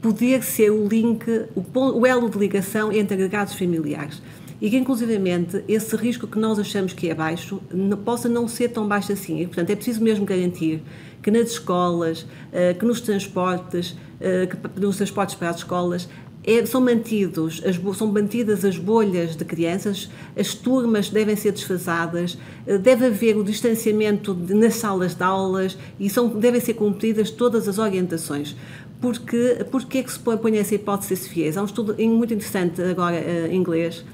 poder 0.00 0.42
ser 0.44 0.70
o 0.70 0.86
link, 0.86 1.28
o, 1.54 1.64
o 1.74 2.06
elo 2.06 2.30
de 2.30 2.38
ligação 2.38 2.92
entre 2.92 3.14
agregados 3.14 3.54
familiares 3.54 4.22
e 4.60 4.70
que, 4.70 4.76
inclusivamente, 4.76 5.62
esse 5.68 5.94
risco 5.96 6.26
que 6.26 6.38
nós 6.38 6.58
achamos 6.58 6.92
que 6.92 7.08
é 7.08 7.14
baixo 7.14 7.60
possa 8.04 8.28
não 8.28 8.48
ser 8.48 8.68
tão 8.68 8.86
baixo 8.86 9.12
assim. 9.12 9.40
E, 9.40 9.46
portanto, 9.46 9.70
é 9.70 9.76
preciso 9.76 10.02
mesmo 10.02 10.24
garantir 10.24 10.82
que 11.22 11.30
nas 11.30 11.50
escolas, 11.50 12.26
eh, 12.52 12.74
que 12.74 12.84
nos 12.84 13.00
transportes, 13.00 13.96
eh, 14.20 14.46
que 14.46 14.80
nos 14.80 14.96
transportes 14.96 15.34
para 15.34 15.50
as 15.50 15.56
escolas, 15.56 16.08
é, 16.44 16.64
são, 16.64 16.80
mantidos, 16.80 17.60
as, 17.66 17.96
são 17.96 18.06
mantidas 18.12 18.64
as 18.64 18.78
bolhas 18.78 19.34
de 19.34 19.44
crianças, 19.44 20.08
as 20.38 20.54
turmas 20.54 21.10
devem 21.10 21.34
ser 21.34 21.50
desfasadas, 21.50 22.38
eh, 22.66 22.78
deve 22.78 23.06
haver 23.06 23.36
o 23.36 23.42
distanciamento 23.42 24.32
nas 24.34 24.76
salas 24.76 25.14
de 25.14 25.22
aulas 25.24 25.76
e 25.98 26.08
são, 26.08 26.28
devem 26.28 26.60
ser 26.60 26.74
cumpridas 26.74 27.30
todas 27.30 27.66
as 27.68 27.78
orientações 27.78 28.54
porque, 29.00 29.64
porque 29.70 29.98
é 29.98 30.02
que 30.02 30.10
se 30.10 30.18
põe 30.18 30.56
essa 30.56 30.74
hipótese 30.74 31.14
de 31.14 31.20
ser 31.20 31.28
fiéis? 31.28 31.56
Há 31.56 31.62
um 31.62 31.66
estudo 31.66 31.94
muito 31.98 32.32
interessante 32.32 32.80
agora 32.80 33.18
em 33.48 33.54
inglês 33.54 34.04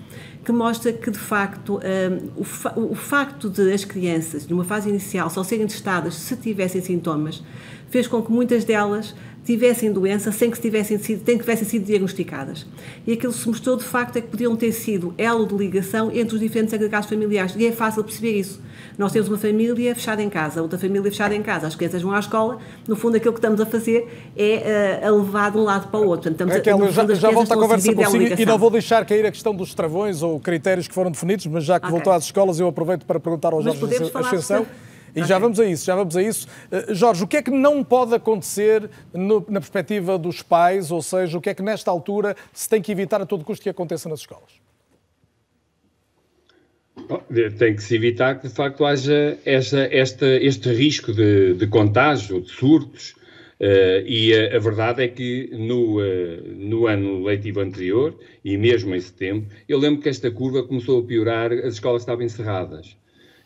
que 0.45 0.53
mostra 0.53 0.93
que, 0.93 1.11
de 1.11 1.18
facto, 1.18 1.76
um, 1.76 1.80
eh, 1.82 2.20
o, 2.76 2.93
o, 2.93 2.95
facto 2.95 3.49
de 3.49 3.72
as 3.72 3.84
crianças, 3.84 4.47
numa 4.47 4.64
fase 4.64 4.88
inicial, 4.88 5.30
só 5.30 5.45
serem 5.45 5.66
testadas 5.66 6.14
se 6.14 6.36
tivessem 6.36 6.82
sintomas, 6.82 7.43
fez 7.90 8.09
com 8.09 8.20
que 8.22 8.32
muitas 8.32 8.64
delas 8.64 9.14
tivessem 9.45 9.93
doença 9.93 10.32
sem 10.32 10.51
que 10.51 10.61
tivessem 10.61 10.99
sido, 10.99 11.24
sem 11.24 11.36
que 11.36 11.45
tivessem 11.45 11.68
sido 11.68 11.84
diagnosticadas. 11.84 12.66
E 13.07 13.12
aquilo 13.12 13.32
que 13.32 13.38
se 13.38 13.49
mostrou, 13.49 13.76
de 13.76 13.84
facto, 13.84 14.16
é 14.16 14.20
que 14.20 14.28
podiam 14.28 14.57
ter 14.57 14.72
sido 14.72 15.14
elo 15.18 15.47
de 15.47 15.55
ligação 15.55 16.11
entre 16.12 16.34
os 16.34 16.40
diferentes 16.40 16.72
agregados 16.74 17.09
familiares. 17.09 17.55
E 17.57 17.66
é 17.66 17.72
fácil 17.72 18.03
perceber 18.05 18.38
isso. 18.38 18.61
Nós 18.99 19.12
temos 19.12 19.28
uma 19.28 19.38
família 19.38 19.95
fechada 19.95 20.22
em 20.22 20.28
casa, 20.28 20.62
outra 20.62 20.78
família 20.78 21.11
fechada 21.11 21.34
em 21.34 21.43
casa, 21.43 21.66
as 21.66 21.74
crianças 21.74 22.03
vão 22.03 22.12
à 22.12 22.18
escola, 22.18 22.59
no 22.86 22.97
fundo 22.97 23.16
aquilo 23.16 23.32
que 23.32 23.38
estamos 23.38 23.61
a 23.61 23.66
fazer 23.66 24.32
é 24.36 25.01
uh, 25.03 25.09
a 25.09 25.11
levar 25.11 25.51
de 25.51 25.59
um 25.59 25.64
lado 25.64 25.88
para 25.88 26.01
o 26.01 26.07
outro. 26.07 26.30
Portanto, 26.30 26.53
estamos 26.53 26.55
Raquel, 26.55 27.05
a, 27.05 27.14
já, 27.14 27.14
já 27.14 27.30
volto 27.30 27.53
à 27.53 27.57
conversa 27.57 27.95
consigo 27.95 28.40
e 28.40 28.47
não 28.47 28.59
vou 28.59 28.70
deixar 28.70 29.05
cair 29.05 29.24
a 29.26 29.30
questão 29.30 29.55
dos 29.55 29.74
travões 29.74 30.22
ou 30.22 30.38
critérios 30.38 30.86
que 30.88 30.95
foram 30.95 31.11
definidos, 31.11 31.47
mas 31.47 31.64
já 31.64 31.78
que 31.78 31.86
okay. 31.86 31.97
voltou 31.97 32.12
às 32.12 32.24
escolas, 32.24 32.61
eu 32.61 32.68
aproveito 32.68 33.05
para 33.05 33.18
perguntar 33.18 33.53
ao 33.53 33.62
Jorge 33.62 33.80
Ascensão. 34.14 34.66
E 35.14 35.20
okay. 35.20 35.24
já 35.24 35.38
vamos 35.38 35.61
a 35.61 35.66
isso, 35.66 35.84
já 35.84 35.95
vamos 35.95 36.16
a 36.16 36.22
isso. 36.22 36.49
Uh, 36.70 36.95
Jorge, 36.95 37.22
o 37.22 37.26
que 37.26 37.36
é 37.36 37.43
que 37.43 37.51
não 37.51 37.84
pode 37.84 38.14
acontecer 38.14 38.88
no, 39.12 39.45
na 39.49 39.61
perspectiva 39.61 40.16
dos 40.18 40.40
pais, 40.43 40.90
ou 40.90 41.03
seja, 41.03 41.36
o 41.36 41.40
que 41.40 41.51
é 41.51 41.55
que 41.55 41.62
nesta 41.62 41.90
altura 41.90 42.34
se 42.53 42.66
tem 42.66 42.80
que 42.80 42.90
evitar 42.90 43.20
a 43.20 43.26
todo 43.26 43.45
custo 43.45 43.62
que 43.62 43.68
aconteça 43.68 44.09
nas 44.09 44.20
escolas? 44.20 44.62
Tem 47.58 47.74
que 47.74 47.82
se 47.82 47.94
evitar 47.94 48.40
que, 48.40 48.48
de 48.48 48.54
facto, 48.54 48.84
haja 48.84 49.38
esta, 49.44 49.88
esta, 49.90 50.26
este 50.26 50.72
risco 50.72 51.12
de, 51.12 51.54
de 51.54 51.66
contágio, 51.66 52.40
de 52.40 52.50
surtos, 52.50 53.14
Uh, 53.62 54.02
e 54.04 54.34
a, 54.34 54.56
a, 54.56 54.58
verdade 54.58 55.04
é 55.04 55.06
que 55.06 55.48
no, 55.52 56.00
uh, 56.00 56.42
no 56.56 56.88
ano 56.88 57.22
letivo 57.22 57.60
anterior, 57.60 58.18
e 58.44 58.56
mesmo 58.56 58.92
em 58.92 58.98
setembro, 58.98 59.46
eu 59.68 59.78
lembro 59.78 60.02
que 60.02 60.08
esta 60.08 60.28
curva 60.32 60.64
começou 60.64 60.98
a 60.98 61.06
piorar, 61.06 61.52
as 61.52 61.74
escolas 61.74 62.02
estavam 62.02 62.24
encerradas. 62.24 62.96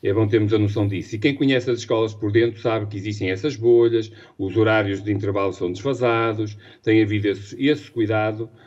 É 0.03 0.13
bom 0.15 0.27
termos 0.27 0.55
a 0.55 0.59
noção 0.59 0.87
disso. 0.87 1.17
E 1.17 1.19
quem 1.19 1.35
conhece 1.35 1.71
as 1.71 1.81
escolas 1.81 2.15
por 2.15 2.31
dentro 2.31 2.61
sabe 2.61 2.87
que 2.87 2.97
existem 2.97 3.31
essas 3.31 3.57
bolhas, 3.57 4.11
os 4.39 4.57
horários 4.57 5.03
de 5.03 5.13
intervalo 5.13 5.53
são 5.53 5.71
desfasados, 5.73 6.57
tem 6.83 7.03
havido 7.03 7.29
esse, 7.29 7.67
esse 7.67 7.91
cuidado 7.91 8.49
eh, 8.55 8.66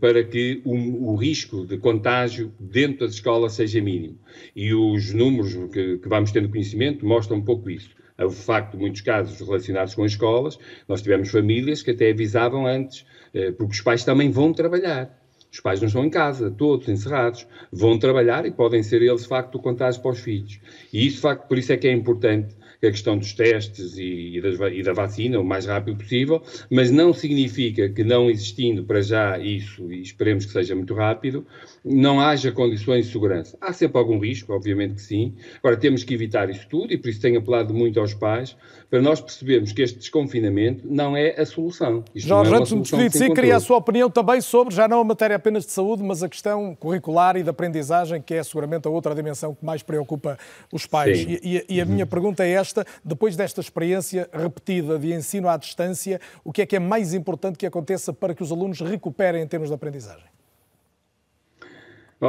para 0.00 0.22
que 0.24 0.60
o, 0.64 1.12
o, 1.12 1.16
risco 1.16 1.66
de 1.66 1.78
contágio 1.78 2.52
dentro 2.60 3.06
das 3.06 3.14
escolas 3.14 3.54
seja 3.54 3.80
mínimo. 3.80 4.18
E 4.54 4.74
os 4.74 5.12
números 5.12 5.54
que, 5.72 5.98
que 5.98 6.08
vamos 6.08 6.32
tendo 6.32 6.48
conhecimento 6.48 7.06
mostram 7.06 7.38
um 7.38 7.42
pouco 7.42 7.70
isso 7.70 7.90
facto 8.30 8.72
de 8.72 8.78
muitos 8.78 9.00
casos 9.00 9.40
relacionados 9.40 9.94
com 9.94 10.04
escolas, 10.04 10.58
nós 10.88 11.02
tivemos 11.02 11.30
famílias 11.30 11.82
que 11.82 11.90
até 11.90 12.10
avisavam 12.10 12.66
antes, 12.66 13.04
eh, 13.34 13.52
porque 13.52 13.72
os 13.72 13.80
pais 13.80 14.04
também 14.04 14.30
vão 14.30 14.52
trabalhar. 14.52 15.18
Os 15.50 15.60
pais 15.60 15.80
não 15.80 15.86
estão 15.86 16.04
em 16.04 16.10
casa, 16.10 16.50
todos 16.50 16.88
encerrados, 16.88 17.46
vão 17.70 17.98
trabalhar 17.98 18.46
e 18.46 18.50
podem 18.50 18.82
ser 18.82 19.02
eles, 19.02 19.22
de 19.22 19.28
facto, 19.28 19.56
o 19.56 19.58
contágio 19.58 20.00
para 20.00 20.12
os 20.12 20.20
filhos. 20.20 20.58
E 20.92 21.06
isso, 21.06 21.16
de 21.16 21.22
facto, 21.22 21.46
por 21.46 21.58
isso 21.58 21.72
é 21.72 21.76
que 21.76 21.86
é 21.86 21.92
importante 21.92 22.56
a 22.84 22.90
questão 22.90 23.16
dos 23.16 23.32
testes 23.32 23.96
e, 23.96 24.36
e, 24.36 24.40
das, 24.40 24.58
e, 24.72 24.82
da 24.82 24.92
vacina 24.92 25.38
o 25.38 25.44
mais 25.44 25.66
rápido 25.66 25.98
possível, 25.98 26.42
mas 26.68 26.90
não 26.90 27.12
significa 27.14 27.88
que 27.88 28.02
não 28.02 28.28
existindo 28.28 28.82
para 28.82 29.00
já 29.00 29.38
isso, 29.38 29.92
e 29.92 30.02
esperemos 30.02 30.44
que 30.44 30.52
seja 30.52 30.74
muito 30.74 30.92
rápido, 30.92 31.46
não 31.84 32.20
haja 32.20 32.50
condições 32.50 33.06
de 33.06 33.12
segurança. 33.12 33.56
Há 33.60 33.72
sempre 33.72 33.98
algum 33.98 34.18
risco, 34.18 34.52
obviamente 34.52 34.94
que 34.94 35.02
sim. 35.02 35.34
Agora, 35.58 35.76
temos 35.76 36.02
que 36.02 36.12
evitar 36.14 36.50
isso 36.50 36.66
tudo 36.68 36.92
e 36.92 36.98
por 36.98 37.08
isso 37.08 37.20
tenho 37.20 37.38
apelado 37.38 37.72
muito 37.72 38.00
aos 38.00 38.14
pais 38.14 38.56
para 38.92 39.00
nós 39.00 39.22
percebermos 39.22 39.72
que 39.72 39.80
este 39.80 39.98
desconfinamento 39.98 40.86
não 40.86 41.16
é 41.16 41.40
a 41.40 41.46
solução. 41.46 42.04
Isto 42.14 42.28
Jorge, 42.28 42.52
é 42.52 42.56
antes 42.56 42.68
de 42.68 42.74
me 42.76 42.82
despedir 42.82 43.08
de 43.08 43.18
si, 43.18 43.30
queria 43.30 43.56
a 43.56 43.60
sua 43.60 43.78
opinião 43.78 44.10
também 44.10 44.40
sobre, 44.42 44.74
já 44.74 44.86
não 44.86 45.00
a 45.00 45.04
matéria 45.04 45.36
apenas 45.36 45.64
de 45.64 45.72
saúde, 45.72 46.02
mas 46.02 46.22
a 46.22 46.28
questão 46.28 46.74
curricular 46.78 47.36
e 47.36 47.42
de 47.42 47.48
aprendizagem, 47.48 48.20
que 48.20 48.34
é 48.34 48.42
seguramente 48.42 48.86
a 48.86 48.90
outra 48.90 49.14
dimensão 49.14 49.54
que 49.54 49.64
mais 49.64 49.82
preocupa 49.82 50.38
os 50.70 50.84
pais. 50.84 51.20
E, 51.20 51.40
e, 51.42 51.76
e, 51.76 51.80
a 51.80 51.86
minha 51.86 52.04
uhum. 52.04 52.10
pergunta 52.10 52.44
é 52.44 52.50
esta: 52.50 52.71
depois 53.04 53.36
desta 53.36 53.60
experiência 53.60 54.28
repetida 54.32 54.98
de 54.98 55.12
ensino 55.12 55.48
à 55.48 55.56
distância, 55.56 56.20
o 56.44 56.52
que 56.52 56.62
é 56.62 56.66
que 56.66 56.76
é 56.76 56.80
mais 56.80 57.14
importante 57.14 57.58
que 57.58 57.66
aconteça 57.66 58.12
para 58.12 58.34
que 58.34 58.42
os 58.42 58.50
alunos 58.50 58.80
recuperem 58.80 59.42
em 59.42 59.46
termos 59.46 59.68
de 59.68 59.74
aprendizagem? 59.74 60.26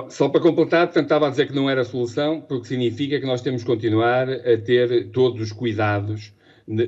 Só 0.10 0.28
para 0.28 0.42
completar, 0.42 0.88
portanto, 0.88 1.04
estava 1.04 1.28
a 1.28 1.30
dizer 1.30 1.48
que 1.48 1.54
não 1.54 1.70
era 1.70 1.84
solução, 1.84 2.42
porque 2.42 2.68
significa 2.68 3.20
que 3.20 3.28
nós 3.28 3.42
temos 3.42 3.62
que 3.62 3.68
continuar 3.68 4.28
a 4.28 4.58
ter 4.58 5.12
todos 5.12 5.40
os 5.40 5.52
cuidados 5.52 6.34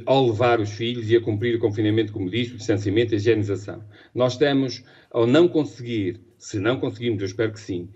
ao 0.05 0.25
levar 0.25 0.59
os 0.59 0.71
filhos 0.71 1.09
e 1.11 1.15
a 1.15 1.21
cumprir 1.21 1.55
o 1.55 1.59
confinamento, 1.59 2.11
como 2.11 2.29
disse, 2.29 2.53
o 2.53 2.57
distanciamento 2.57 3.13
a 3.13 3.17
higienização. 3.17 3.83
Nós 4.13 4.33
estamos, 4.33 4.83
ao 5.11 5.27
não 5.27 5.47
conseguir, 5.47 6.19
se 6.37 6.59
não 6.59 6.79
conseguimos, 6.79 7.21
eu 7.21 7.27
espero 7.27 7.51
que 7.51 7.59
sim, 7.59 7.89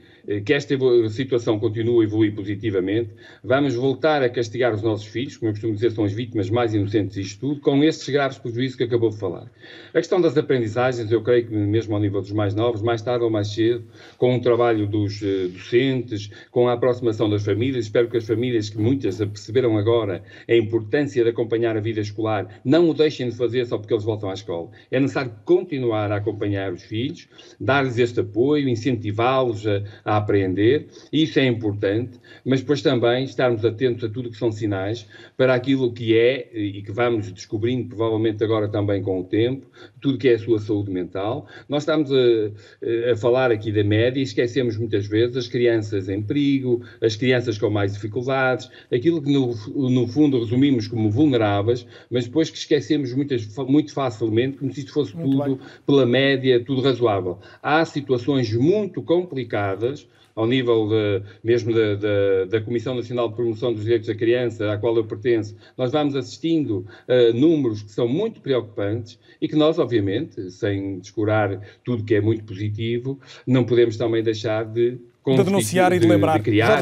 que 0.45 0.53
esta 0.53 0.75
situação 1.09 1.57
continue 1.57 2.01
a 2.01 2.07
evoluir 2.07 2.35
positivamente, 2.35 3.09
vamos 3.43 3.73
voltar 3.73 4.21
a 4.21 4.29
castigar 4.29 4.73
os 4.73 4.83
nossos 4.83 5.07
filhos, 5.07 5.37
como 5.37 5.49
eu 5.49 5.53
costumo 5.53 5.73
dizer, 5.73 5.91
são 5.91 6.03
as 6.03 6.13
vítimas 6.13 6.49
mais 6.51 6.73
inocentes 6.73 7.15
disto 7.15 7.39
tudo, 7.39 7.61
com 7.61 7.83
estes 7.83 8.07
graves 8.09 8.37
prejuízos 8.37 8.75
que 8.75 8.83
acabou 8.83 9.09
de 9.09 9.17
falar. 9.17 9.49
A 9.89 9.97
questão 9.97 10.21
das 10.21 10.37
aprendizagens, 10.37 11.11
eu 11.11 11.23
creio 11.23 11.47
que 11.47 11.53
mesmo 11.53 11.95
ao 11.95 12.01
nível 12.01 12.21
dos 12.21 12.31
mais 12.31 12.53
novos, 12.53 12.81
mais 12.81 13.01
tarde 13.01 13.23
ou 13.23 13.31
mais 13.31 13.47
cedo, 13.47 13.83
com 14.17 14.35
o 14.35 14.41
trabalho 14.41 14.85
dos 14.85 15.19
uh, 15.21 15.49
docentes, 15.49 16.29
com 16.51 16.67
a 16.67 16.73
aproximação 16.73 17.27
das 17.27 17.43
famílias, 17.43 17.85
espero 17.85 18.07
que 18.07 18.17
as 18.17 18.27
famílias, 18.27 18.69
que 18.69 18.77
muitas 18.77 19.17
perceberam 19.17 19.77
agora 19.77 20.21
a 20.47 20.55
importância 20.55 21.23
de 21.23 21.29
acompanhar 21.29 21.75
a 21.75 21.79
vida 21.79 22.01
escolar, 22.01 22.61
não 22.63 22.87
o 22.87 22.93
deixem 22.93 23.29
de 23.29 23.35
fazer 23.35 23.65
só 23.65 23.77
porque 23.77 23.93
eles 23.93 24.03
voltam 24.03 24.29
à 24.29 24.33
escola. 24.33 24.69
É 24.91 24.99
necessário 24.99 25.31
continuar 25.43 26.11
a 26.11 26.17
acompanhar 26.17 26.71
os 26.71 26.83
filhos, 26.83 27.27
dar-lhes 27.59 27.97
este 27.97 28.19
apoio, 28.19 28.69
incentivá-los 28.69 29.65
a 30.05 30.18
apreender, 30.19 30.87
isso 31.11 31.39
é 31.39 31.45
importante, 31.45 32.19
mas 32.45 32.61
depois 32.61 32.81
também 32.81 33.23
estarmos 33.23 33.65
atentos 33.65 34.03
a 34.03 34.09
tudo 34.09 34.29
que 34.29 34.37
são 34.37 34.51
sinais 34.51 35.07
para 35.35 35.53
aquilo 35.53 35.91
que 35.91 36.17
é 36.17 36.49
e 36.53 36.81
que 36.81 36.91
vamos 36.91 37.31
descobrindo, 37.31 37.89
provavelmente 37.89 38.43
agora 38.43 38.67
também 38.67 39.01
com 39.01 39.21
o 39.21 39.23
tempo, 39.23 39.65
tudo 40.01 40.17
que 40.17 40.29
é 40.29 40.35
a 40.35 40.39
sua 40.39 40.59
saúde 40.59 40.91
mental. 40.91 41.47
Nós 41.67 41.83
estamos 41.83 42.11
a, 42.11 43.11
a 43.11 43.15
falar 43.15 43.51
aqui 43.51 43.71
da 43.71 43.83
média 43.83 44.19
e 44.19 44.23
esquecemos 44.23 44.77
muitas 44.77 45.07
vezes 45.07 45.37
as 45.37 45.47
crianças 45.47 46.09
em 46.09 46.21
perigo, 46.21 46.83
as 47.01 47.15
crianças 47.15 47.57
com 47.57 47.69
mais 47.69 47.93
dificuldades, 47.93 48.69
aquilo 48.93 49.21
que 49.21 49.31
no, 49.31 49.55
no 49.89 50.07
fundo 50.07 50.39
resumimos 50.39 50.87
como 50.87 51.09
vulneráveis, 51.09 51.85
mas 52.09 52.25
depois 52.25 52.49
que 52.49 52.57
esquecemos 52.57 53.13
muitas, 53.13 53.47
muito 53.67 53.93
facilmente, 53.93 54.57
como 54.57 54.73
se 54.73 54.79
isto 54.81 54.93
fosse 54.93 55.15
muito 55.15 55.29
tudo 55.31 55.55
bem. 55.55 55.59
pela 55.85 56.05
média, 56.05 56.63
tudo 56.63 56.81
razoável. 56.81 57.39
Há 57.61 57.83
situações 57.85 58.51
muito 58.53 59.01
complicadas 59.01 60.07
ao 60.39 60.47
nível 60.47 60.87
de, 60.87 61.21
mesmo 61.43 61.73
da, 61.73 61.95
da, 61.95 62.45
da, 62.49 62.61
Comissão 62.61 62.95
Nacional 62.95 63.27
de 63.27 63.35
Promoção 63.35 63.73
dos 63.73 63.83
Direitos 63.83 64.07
da 64.07 64.15
Criança, 64.15 64.71
à 64.71 64.77
qual 64.77 64.95
eu 64.95 65.03
pertenço, 65.03 65.53
nós 65.77 65.91
vamos 65.91 66.15
assistindo 66.15 66.85
a 67.07 67.33
números 67.33 67.83
que 67.83 67.91
são 67.91 68.07
muito 68.07 68.39
preocupantes 68.39 69.19
e 69.41 69.47
que 69.49 69.55
nós, 69.55 69.77
obviamente, 69.77 70.49
sem 70.49 70.99
descurar 70.99 71.59
tudo 71.83 72.05
que 72.05 72.15
é 72.15 72.21
muito 72.21 72.45
positivo, 72.45 73.19
não 73.45 73.65
podemos 73.65 73.97
também 73.97 74.23
deixar 74.23 74.63
de 74.63 74.97
de 75.27 75.43
denunciar 75.43 75.93
e 75.93 75.99
de 75.99 76.07
lembrar. 76.07 76.37
De 76.37 76.43
criar 76.43 76.81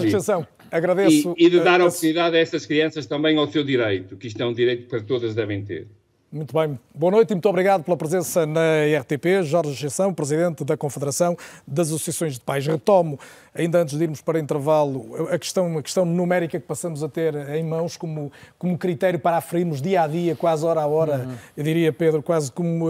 agradeço. 0.72 1.34
E, 1.38 1.46
e 1.46 1.50
de 1.50 1.60
dar 1.60 1.82
a, 1.82 1.84
a 1.84 1.88
oportunidade 1.88 2.38
a 2.38 2.40
essas 2.40 2.66
crianças 2.66 3.06
também 3.06 3.38
ao 3.38 3.48
seu 3.48 3.64
direito, 3.64 4.16
que 4.16 4.28
isto 4.28 4.42
é 4.42 4.46
um 4.46 4.54
direito 4.54 4.88
que 4.88 5.04
todas 5.04 5.36
devem 5.36 5.64
ter. 5.64 5.88
Muito 6.30 6.54
bem. 6.54 6.78
Boa 6.94 7.10
noite 7.10 7.32
e 7.32 7.36
muito 7.36 7.48
obrigado 7.48 7.86
pela 7.86 7.96
presença 7.96 8.46
na 8.46 8.84
RTP. 9.00 9.44
Jorge 9.44 9.72
Gessão, 9.72 10.14
Presidente 10.14 10.66
da 10.66 10.76
Confederação 10.76 11.38
das 11.66 11.88
Associações 11.88 12.34
de 12.34 12.42
Pais. 12.42 12.68
Retomo, 12.68 13.18
ainda 13.56 13.82
antes 13.82 13.98
de 13.98 14.04
irmos 14.04 14.20
para 14.20 14.38
intervalo, 14.38 15.30
a 15.32 15.40
questão, 15.40 15.78
a 15.78 15.82
questão 15.82 16.04
numérica 16.04 16.60
que 16.60 16.66
passamos 16.66 17.02
a 17.02 17.08
ter 17.08 17.34
em 17.52 17.64
mãos 17.64 17.96
como, 17.96 18.30
como 18.60 18.78
critério 18.78 19.18
para 19.18 19.38
aferirmos 19.38 19.82
dia 19.82 20.02
a 20.02 20.08
dia, 20.08 20.36
quase 20.36 20.66
hora 20.66 20.82
a 20.82 20.86
hora, 20.86 21.20
uhum. 21.20 21.36
eu 21.56 21.64
diria, 21.64 21.94
Pedro, 21.94 22.22
quase 22.22 22.52
como, 22.52 22.88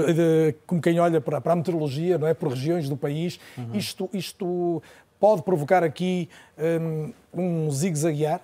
como 0.66 0.82
quem 0.82 1.00
olha 1.00 1.22
para, 1.22 1.40
para 1.40 1.54
a 1.54 1.56
meteorologia, 1.56 2.18
não 2.18 2.28
é? 2.28 2.34
por 2.34 2.50
regiões 2.50 2.90
do 2.90 2.98
país. 2.98 3.40
Uhum. 3.56 3.76
Isto, 3.76 4.10
isto 4.14 4.82
pode 5.20 5.44
provocar 5.44 5.84
aqui 5.84 6.28
um, 6.58 7.14
um 7.32 7.70
zigue-zaguear? 7.70 8.42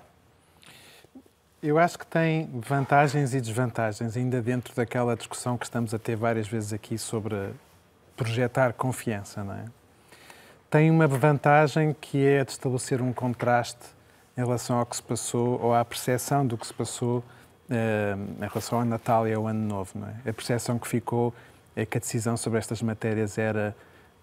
Eu 1.63 1.77
acho 1.77 1.97
que 1.97 2.05
tem 2.05 2.49
vantagens 2.53 3.33
e 3.33 3.39
desvantagens, 3.39 4.17
ainda 4.17 4.41
dentro 4.41 4.75
daquela 4.75 5.15
discussão 5.15 5.57
que 5.57 5.63
estamos 5.63 5.93
a 5.93 5.97
ter 5.97 6.17
várias 6.17 6.45
vezes 6.45 6.73
aqui 6.73 6.97
sobre 6.97 7.51
projetar 8.17 8.73
confiança, 8.73 9.45
não 9.45 9.53
é? 9.53 9.63
Tem 10.69 10.91
uma 10.91 11.07
vantagem 11.07 11.95
que 12.01 12.27
é 12.27 12.43
de 12.43 12.51
estabelecer 12.51 13.01
um 13.01 13.13
contraste 13.13 13.79
em 14.37 14.41
relação 14.41 14.77
ao 14.77 14.85
que 14.85 14.97
se 14.97 15.03
passou 15.03 15.57
ou 15.61 15.73
à 15.73 15.85
percepção 15.85 16.45
do 16.45 16.57
que 16.57 16.67
se 16.67 16.73
passou 16.73 17.23
eh, 17.69 18.17
em 18.41 18.45
relação 18.45 18.79
ao 18.79 18.85
Natal 18.85 19.25
e 19.25 19.33
ao 19.33 19.47
Ano 19.47 19.65
Novo, 19.65 19.91
não 19.95 20.07
é? 20.09 20.29
A 20.29 20.33
percepção 20.33 20.77
que 20.77 20.87
ficou 20.87 21.33
é 21.77 21.85
que 21.85 21.97
a 21.97 22.01
decisão 22.01 22.35
sobre 22.35 22.59
estas 22.59 22.81
matérias 22.81 23.37
era 23.37 23.73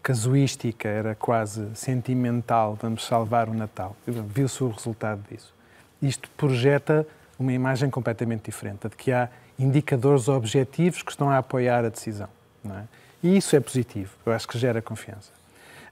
casuística, 0.02 0.86
era 0.86 1.14
quase 1.14 1.74
sentimental, 1.74 2.76
vamos 2.78 3.06
salvar 3.06 3.48
o 3.48 3.54
Natal. 3.54 3.96
Viu-se 4.06 4.62
o 4.62 4.68
resultado 4.68 5.24
disso. 5.30 5.54
Isto 6.02 6.28
projeta 6.36 7.06
uma 7.42 7.52
imagem 7.52 7.88
completamente 7.88 8.44
diferente, 8.44 8.88
de 8.88 8.96
que 8.96 9.10
há 9.10 9.28
indicadores 9.58 10.28
objetivos 10.28 11.02
que 11.02 11.10
estão 11.10 11.30
a 11.30 11.38
apoiar 11.38 11.84
a 11.84 11.88
decisão. 11.88 12.28
É? 12.64 12.82
E 13.22 13.36
isso 13.36 13.56
é 13.56 13.60
positivo, 13.60 14.12
eu 14.24 14.32
acho 14.32 14.46
que 14.46 14.58
gera 14.58 14.80
confiança. 14.82 15.32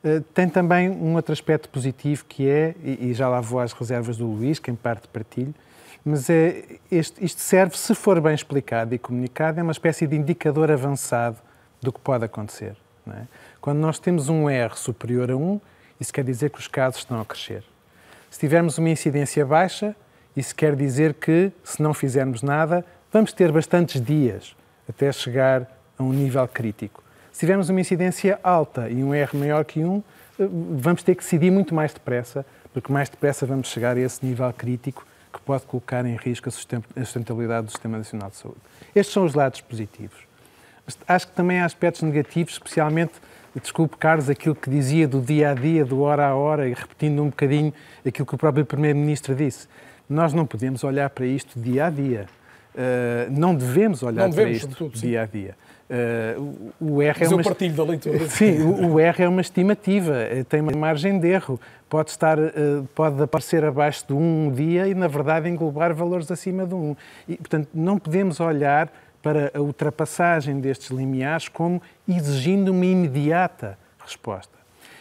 Uh, 0.05 0.21
tem 0.33 0.49
também 0.49 0.91
um 0.91 1.15
outro 1.15 1.33
aspecto 1.33 1.69
positivo 1.69 2.25
que 2.27 2.49
é, 2.49 2.75
e, 2.85 3.11
e, 3.11 3.15
já 3.15 3.29
lá 3.29 3.41
vou 3.41 3.59
às 3.59 3.73
reservas 3.73 4.17
do 4.17 4.27
Luís, 4.27 4.59
que 4.59 4.71
em 4.71 4.77
parte 4.77 5.09
partilho, 5.09 5.55
mas 6.05 6.31
é, 6.31 6.65
este, 6.91 7.25
isto 7.25 7.41
serve, 7.41 7.77
se 7.77 7.95
for 7.95 8.21
bem 8.21 8.35
explicado 8.35 8.95
e 8.95 8.99
comunicado, 8.99 9.59
é 9.59 9.63
uma 9.63 9.73
espécie 9.73 10.07
de 10.07 10.15
indicador 10.15 10.71
avançado 10.71 11.39
do 11.83 11.93
que 11.93 11.99
pode 11.99 12.25
acontecer. 12.25 12.77
É? 13.09 13.23
Quando 13.61 13.79
nós 13.79 13.99
temos 13.99 14.29
um 14.29 14.49
R 14.49 14.77
superior 14.77 15.31
a 15.31 15.37
1, 15.37 15.61
isso 16.01 16.13
quer 16.13 16.25
dizer 16.25 16.51
que 16.51 16.59
os 16.59 16.69
casos 16.69 17.01
estão 17.01 17.21
a 17.21 17.25
crescer. 17.25 17.65
Se 18.31 18.39
tivermos 18.39 18.79
uma 18.79 18.91
incidência 18.91 19.45
baixa, 19.45 19.97
isso 20.39 20.55
quer 20.55 20.77
dizer 20.77 21.15
que, 21.15 21.51
se 21.65 21.83
não 21.83 21.93
fizermos 21.93 22.43
nada, 22.43 22.85
vamos 23.13 23.33
ter 23.33 23.51
bastantes 23.51 24.01
dias 24.01 24.55
até 24.89 25.11
chegar 25.11 25.69
a 25.99 26.03
um 26.03 26.13
nível 26.13 26.47
crítico. 26.47 27.03
Se 27.33 27.41
tivermos 27.41 27.69
uma 27.69 27.81
incidência 27.81 28.39
alta 28.43 28.89
e 28.89 29.03
um 29.03 29.15
R 29.15 29.37
maior 29.37 29.65
que 29.65 29.81
1, 29.81 30.03
eh, 30.39 30.49
vamos 30.77 31.03
ter 31.03 31.15
que 31.15 31.23
decidir 31.23 31.51
muito 31.51 31.75
mais 31.75 31.93
depressa, 31.93 32.47
porque 32.73 32.93
mais 32.93 33.09
depressa 33.09 33.45
vamos 33.47 33.69
chegar 33.69 33.97
a 33.97 34.01
esse 34.01 34.25
nível 34.25 34.53
crítico 34.53 35.07
que 35.33 35.41
pode 35.41 35.65
colocar 35.65 36.07
em 36.07 36.17
risco 36.17 36.49
a 36.49 36.53
sustentabilidade 36.53 37.67
do 37.67 37.71
Sistema 37.71 37.99
Nacional 37.99 38.31
de 38.31 38.37
Saúde. 38.37 38.61
Estes 38.95 39.13
são 39.13 39.25
os 39.25 39.35
lados 39.35 39.61
positivos. 39.61 40.19
Acho 41.07 41.27
que 41.27 41.33
também 41.35 41.61
há 41.61 41.65
aspectos 41.65 42.03
negativos, 42.03 42.55
especialmente, 42.55 43.13
desculpe, 43.61 43.97
Carlos, 43.99 44.31
aquilo 44.31 44.55
que 44.55 44.71
dizia 44.71 45.07
do 45.07 45.21
dia 45.21 45.51
a 45.51 45.55
dia, 45.55 45.85
do 45.85 46.01
hora 46.01 46.27
a 46.27 46.35
hora, 46.35 46.69
e 46.69 46.73
repetindo 46.73 47.23
um 47.23 47.27
bocadinho 47.27 47.75
aquilo 48.07 48.25
que 48.25 48.35
o 48.35 48.39
próprio 48.39 48.65
Primeiro-Ministro 48.65 49.35
disse. 49.35 49.69
Nós 50.09 50.33
não 50.33 50.47
podemos 50.47 50.85
olhar 50.85 51.11
para 51.11 51.27
isto 51.27 51.59
dia 51.61 51.87
a 51.87 51.91
dia. 51.91 52.27
não 53.31 53.55
devemos 53.55 54.03
olhar 54.03 54.23
não 54.23 54.31
devemos, 54.31 54.61
para 54.61 54.69
isto 54.69 54.79
sobretudo, 54.79 55.01
dia 55.01 55.23
a 55.23 55.27
dia. 55.27 55.55
Uh, 55.89 56.73
o 56.79 57.01
R 57.01 57.17
Mas 57.19 57.33
é 57.33 57.35
uma... 57.35 57.41
eu 57.41 57.45
partilho 57.45 57.75
da 57.75 57.83
leitura. 57.83 58.19
Sim, 58.29 58.63
o, 58.63 59.01
R 59.01 59.23
é 59.23 59.29
uma 59.29 59.41
estimativa, 59.41 60.15
tem 60.49 60.61
uma 60.61 60.73
margem 60.73 61.19
de 61.19 61.29
erro. 61.29 61.59
Pode, 61.89 62.11
estar, 62.11 62.39
uh, 62.39 62.87
pode 62.95 63.23
aparecer 63.23 63.65
abaixo 63.65 64.07
de 64.07 64.13
1 64.13 64.19
um 64.19 64.53
dia 64.53 64.87
e, 64.87 64.95
na 64.95 65.09
verdade, 65.09 65.49
englobar 65.49 65.95
valores 65.95 66.31
acima 66.31 66.67
de 66.67 66.75
1. 66.75 66.79
Um. 66.79 66.97
E, 67.27 67.37
portanto, 67.37 67.69
não 67.73 67.99
podemos 67.99 68.39
olhar 68.39 68.93
para 69.23 69.51
a 69.55 69.61
ultrapassagem 69.61 70.61
destes 70.61 70.91
limiares 70.91 71.49
como 71.49 71.81
exigindo 72.07 72.69
uma 72.69 72.85
imediata 72.85 73.79
resposta. 73.99 74.59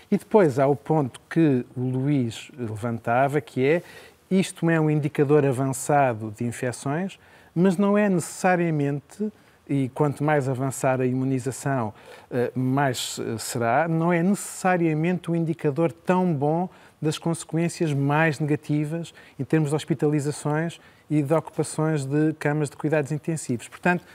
E 0.10 0.18
depois 0.18 0.58
há 0.58 0.66
o 0.68 0.76
ponto 0.76 1.20
que 1.30 1.66
o 1.76 1.82
Luís 1.82 2.50
levantava, 2.58 3.42
que 3.42 3.66
é 3.66 3.82
isto 4.30 4.70
é 4.70 4.80
um 4.80 4.90
indicador 4.90 5.46
avançado 5.46 6.34
de 6.38 6.44
infecções, 6.44 7.20
mas 7.56 7.78
não 7.78 7.98
é 7.98 8.10
necessariamente 8.10 9.32
e 9.70 9.90
quanto 9.90 10.24
mais 10.24 10.48
avançar 10.48 11.02
a 11.02 11.06
imunização, 11.06 11.94
eh, 12.32 12.52
mais 12.56 13.20
eh, 13.20 13.38
será, 13.38 13.88
não 13.88 14.14
é 14.14 14.24
necessariamente 14.24 15.30
um 15.30 15.36
indicador 15.36 15.92
tão 15.92 16.34
bom 16.34 16.70
das 17.02 17.18
consequências 17.18 17.94
mais 17.94 18.40
negativas 18.40 19.14
em 19.38 19.44
termos 19.44 19.70
de 19.70 19.76
hospitalizações 19.76 20.80
e 21.10 21.22
de 21.22 21.34
ocupações 21.34 22.06
de 22.06 22.34
camas 22.40 22.70
de 22.70 22.78
cuidados 22.78 23.12
intensivos. 23.12 23.68
Portanto, 23.68 24.06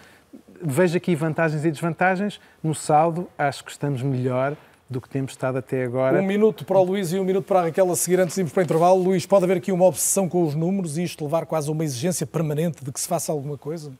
vejo 0.62 0.96
aqui 0.96 1.14
vantagens 1.14 1.64
e 1.64 1.70
desvantagens. 1.70 2.40
No 2.62 2.74
saldo, 2.74 3.28
acho 3.36 3.64
que 3.64 3.70
estamos 3.70 4.02
melhor 4.02 4.56
do 4.92 5.00
que 5.00 5.08
temos 5.08 5.32
estado 5.32 5.58
até 5.58 5.84
agora. 5.84 6.20
Um 6.20 6.26
minuto 6.26 6.64
para 6.64 6.78
o 6.78 6.84
Luís 6.84 7.12
e 7.12 7.18
um 7.18 7.24
minuto 7.24 7.46
para 7.46 7.60
a 7.60 7.62
Raquel 7.64 7.90
a 7.90 7.96
seguir 7.96 8.20
antes 8.20 8.34
de 8.34 8.42
irmos 8.42 8.52
para 8.52 8.60
o 8.60 8.64
intervalo. 8.64 9.02
Luís, 9.02 9.26
pode 9.26 9.44
haver 9.44 9.56
aqui 9.56 9.72
uma 9.72 9.86
obsessão 9.86 10.28
com 10.28 10.44
os 10.44 10.54
números 10.54 10.98
e 10.98 11.02
isto 11.02 11.24
levar 11.24 11.46
quase 11.46 11.68
a 11.68 11.72
uma 11.72 11.82
exigência 11.82 12.26
permanente 12.26 12.84
de 12.84 12.92
que 12.92 13.00
se 13.00 13.08
faça 13.08 13.32
alguma 13.32 13.58
coisa? 13.58 13.90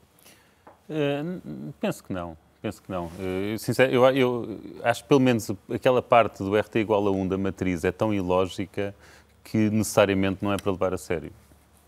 Uh, 0.89 1.73
penso 1.81 2.03
que 2.03 2.13
não. 2.13 2.37
Penso 2.61 2.81
que 2.81 2.89
não. 2.89 3.07
Uh, 3.07 3.59
sincero, 3.59 3.91
eu, 3.91 4.05
eu, 4.15 4.59
acho 4.83 5.03
que 5.03 5.09
pelo 5.09 5.19
menos 5.19 5.51
aquela 5.69 6.01
parte 6.01 6.37
do 6.41 6.57
RT 6.57 6.77
igual 6.77 7.05
a 7.05 7.11
1 7.11 7.27
da 7.27 7.37
matriz 7.37 7.83
é 7.83 7.91
tão 7.91 8.13
ilógica 8.13 8.95
que 9.43 9.69
necessariamente 9.69 10.39
não 10.41 10.53
é 10.53 10.57
para 10.57 10.71
levar 10.71 10.93
a 10.93 10.97
sério. 10.97 11.31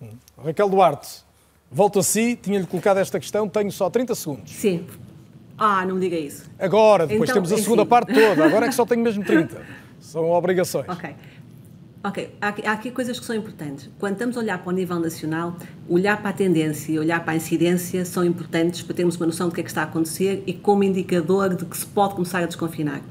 Hum. 0.02 0.10
Raquel 0.44 0.68
Duarte, 0.68 1.24
volto 1.72 2.00
a 2.00 2.04
si, 2.04 2.36
tinha-lhe 2.36 2.68
colocado 2.68 2.98
esta 2.98 3.20
questão, 3.20 3.48
tenho 3.48 3.72
só 3.72 3.90
30 3.90 4.16
segundos. 4.16 4.52
Sim. 4.52 4.86
Ah, 5.58 5.86
não 5.86 5.96
me 5.96 6.02
diga 6.02 6.18
isso. 6.18 6.50
Agora, 6.60 7.08
depois 7.08 7.30
então, 7.30 7.42
temos 7.42 7.60
a 7.60 7.64
segunda 7.64 7.86
parte 7.86 8.14
toda, 8.14 8.46
agora 8.46 8.66
é 8.66 8.70
que 8.70 8.76
só 8.76 8.86
tenho 8.86 9.02
mesmo 9.02 9.24
30. 9.24 9.62
São 10.00 10.30
obrigações. 10.30 10.88
Ok. 10.88 11.16
Ok, 12.04 12.36
há 12.40 12.50
aqui, 12.50 12.68
há 12.68 12.72
aqui, 12.74 12.92
coisas 12.92 13.20
que 13.20 13.26
são 13.26 13.36
importantes. 13.36 13.90
Quando 13.98 14.14
estamos 14.14 14.38
a 14.38 14.40
olhar 14.40 14.60
para 14.60 14.70
o 14.70 14.72
nível 14.72 15.00
nacional, 15.00 15.56
olhar 15.90 16.18
para 16.18 16.30
a 16.30 16.34
tendência 16.34 16.92
e 16.92 17.00
olhar 17.00 17.24
para 17.24 17.34
a 17.34 17.36
incidência 17.36 18.06
são 18.06 18.24
importantes 18.24 18.84
para 18.84 18.96
termos 18.96 19.16
uma 19.16 19.26
noção 19.26 19.50
do 19.50 19.56
que 19.56 19.62
é 19.62 19.64
que 19.64 19.72
está 19.72 19.82
a 19.82 19.86
acontecer 19.86 20.44
e 20.46 20.54
como 20.54 20.84
indicador 20.84 21.56
de 21.56 21.66
que 21.66 21.76
se 21.76 21.84
pode 21.84 22.14
começar 22.14 22.44
a 22.44 22.46
desconfinar. 22.46 23.02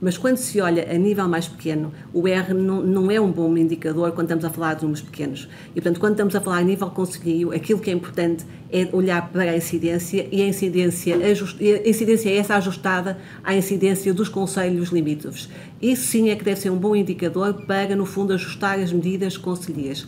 Mas 0.00 0.18
quando 0.18 0.36
se 0.36 0.60
olha 0.60 0.90
a 0.90 0.98
nível 0.98 1.26
mais 1.28 1.48
pequeno, 1.48 1.92
o 2.12 2.28
R 2.28 2.52
não, 2.52 2.82
não 2.82 3.10
é 3.10 3.20
um 3.20 3.30
bom 3.30 3.56
indicador 3.56 4.12
quando 4.12 4.26
estamos 4.26 4.44
a 4.44 4.50
falar 4.50 4.74
de 4.74 4.82
números 4.82 5.02
pequenos. 5.02 5.48
E, 5.70 5.80
portanto, 5.80 5.98
quando 5.98 6.12
estamos 6.12 6.36
a 6.36 6.40
falar 6.40 6.58
a 6.58 6.62
nível 6.62 6.90
conselheiro, 6.90 7.52
aquilo 7.52 7.80
que 7.80 7.90
é 7.90 7.94
importante 7.94 8.44
é 8.70 8.88
olhar 8.92 9.30
para 9.30 9.50
a 9.50 9.56
incidência 9.56 10.28
e 10.30 10.42
a 10.42 10.46
incidência, 10.46 11.16
a 11.16 11.88
incidência 11.88 12.30
é 12.30 12.36
essa 12.36 12.56
ajustada 12.56 13.18
à 13.42 13.54
incidência 13.54 14.12
dos 14.12 14.28
conselhos 14.28 14.90
limítrofes. 14.90 15.48
Isso 15.80 16.08
sim 16.08 16.30
é 16.30 16.36
que 16.36 16.44
deve 16.44 16.60
ser 16.60 16.70
um 16.70 16.78
bom 16.78 16.94
indicador 16.94 17.54
para, 17.66 17.94
no 17.94 18.04
fundo, 18.04 18.32
ajustar 18.32 18.78
as 18.78 18.92
medidas 18.92 19.36
conselheiras. 19.36 20.06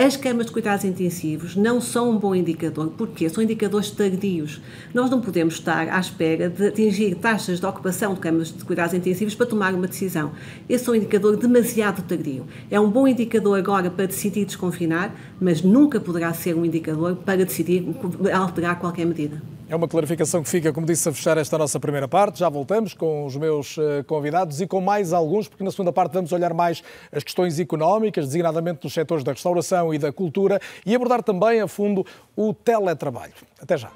As 0.00 0.16
camas 0.16 0.46
de 0.46 0.52
cuidados 0.52 0.84
intensivos 0.84 1.56
não 1.56 1.80
são 1.80 2.12
um 2.12 2.18
bom 2.18 2.32
indicador, 2.32 2.92
porque 2.96 3.28
são 3.28 3.42
indicadores 3.42 3.90
tardios. 3.90 4.62
Nós 4.94 5.10
não 5.10 5.20
podemos 5.20 5.54
estar 5.54 5.88
à 5.88 5.98
espera 5.98 6.48
de 6.48 6.68
atingir 6.68 7.16
taxas 7.16 7.58
de 7.58 7.66
ocupação 7.66 8.14
de 8.14 8.20
camas 8.20 8.52
de 8.56 8.64
cuidados 8.64 8.94
intensivos 8.94 9.34
para 9.34 9.46
tomar 9.46 9.74
uma 9.74 9.88
decisão. 9.88 10.30
Esse 10.68 10.88
é 10.88 10.92
um 10.92 10.94
indicador 10.94 11.36
demasiado 11.36 12.00
tardio. 12.06 12.46
É 12.70 12.78
um 12.78 12.88
bom 12.88 13.08
indicador 13.08 13.58
agora 13.58 13.90
para 13.90 14.06
decidir 14.06 14.44
desconfinar, 14.44 15.12
mas 15.40 15.62
nunca 15.62 15.98
poderá 15.98 16.32
ser 16.32 16.54
um 16.54 16.64
indicador 16.64 17.16
para 17.16 17.44
decidir 17.44 17.84
alterar 18.32 18.78
qualquer 18.78 19.04
medida. 19.04 19.42
É 19.70 19.76
uma 19.76 19.86
clarificação 19.86 20.42
que 20.42 20.48
fica, 20.48 20.72
como 20.72 20.86
disse, 20.86 21.06
a 21.10 21.12
fechar 21.12 21.36
esta 21.36 21.58
nossa 21.58 21.78
primeira 21.78 22.08
parte. 22.08 22.38
Já 22.38 22.48
voltamos 22.48 22.94
com 22.94 23.26
os 23.26 23.36
meus 23.36 23.76
eh, 23.76 24.02
convidados 24.04 24.62
e 24.62 24.66
com 24.66 24.80
mais 24.80 25.12
alguns, 25.12 25.46
porque 25.46 25.62
na 25.62 25.70
segunda 25.70 25.92
parte 25.92 26.14
vamos 26.14 26.32
olhar 26.32 26.54
mais 26.54 26.82
as 27.12 27.22
questões 27.22 27.60
económicas, 27.60 28.24
designadamente 28.24 28.80
dos 28.80 28.94
setores 28.94 29.22
da 29.22 29.32
restauração 29.32 29.87
e 29.92 29.98
da 29.98 30.12
cultura, 30.12 30.60
e 30.84 30.94
abordar 30.94 31.22
também 31.22 31.60
a 31.60 31.68
fundo 31.68 32.04
o 32.36 32.52
teletrabalho. 32.52 33.32
Até 33.60 33.76
já. 33.76 33.90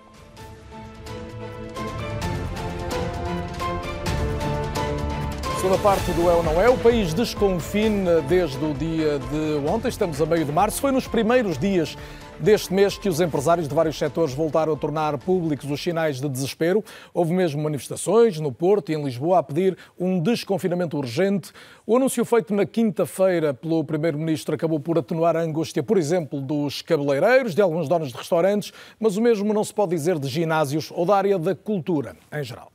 Segunda 5.63 5.81
parte 5.81 6.11
do 6.15 6.29
É 6.29 6.35
ou 6.35 6.43
Não 6.43 6.61
É. 6.61 6.69
O 6.69 6.77
país 6.77 7.15
desconfina 7.15 8.21
desde 8.23 8.59
o 8.65 8.75
dia 8.75 9.21
de 9.21 9.65
ontem, 9.65 9.87
estamos 9.87 10.21
a 10.21 10.27
meio 10.27 10.45
de 10.45 10.51
março. 10.51 10.81
Foi 10.81 10.91
nos 10.91 11.07
primeiros 11.07 11.57
dias 11.57 11.97
deste 12.41 12.75
mês 12.75 12.99
que 12.99 13.09
os 13.09 13.21
empresários 13.21 13.69
de 13.69 13.75
vários 13.75 13.97
setores 13.97 14.35
voltaram 14.35 14.73
a 14.73 14.77
tornar 14.77 15.17
públicos 15.19 15.71
os 15.71 15.81
sinais 15.81 16.21
de 16.21 16.29
desespero. 16.29 16.83
Houve 17.15 17.33
mesmo 17.33 17.63
manifestações 17.63 18.41
no 18.41 18.51
Porto 18.51 18.91
e 18.91 18.97
em 18.97 19.05
Lisboa 19.05 19.39
a 19.39 19.43
pedir 19.45 19.79
um 19.97 20.19
desconfinamento 20.19 20.99
urgente. 20.99 21.53
O 21.87 21.97
anúncio 21.97 22.25
feito 22.25 22.53
na 22.53 22.67
quinta-feira 22.67 23.55
pelo 23.55 23.85
Primeiro-Ministro 23.85 24.57
acabou 24.57 24.81
por 24.81 24.99
atenuar 24.99 25.37
a 25.37 25.43
angústia, 25.43 25.81
por 25.81 25.97
exemplo, 25.97 26.41
dos 26.41 26.83
cabeleireiros, 26.83 27.55
de 27.55 27.63
alguns 27.63 27.89
donos 27.89 28.11
de 28.11 28.19
restaurantes, 28.19 28.73
mas 28.99 29.17
o 29.17 29.23
mesmo 29.23 29.55
não 29.55 29.63
se 29.63 29.73
pode 29.73 29.95
dizer 29.95 30.19
de 30.19 30.27
ginásios 30.27 30.91
ou 30.91 31.07
da 31.07 31.15
área 31.15 31.39
da 31.39 31.55
cultura 31.55 32.17
em 32.33 32.43
geral. 32.43 32.73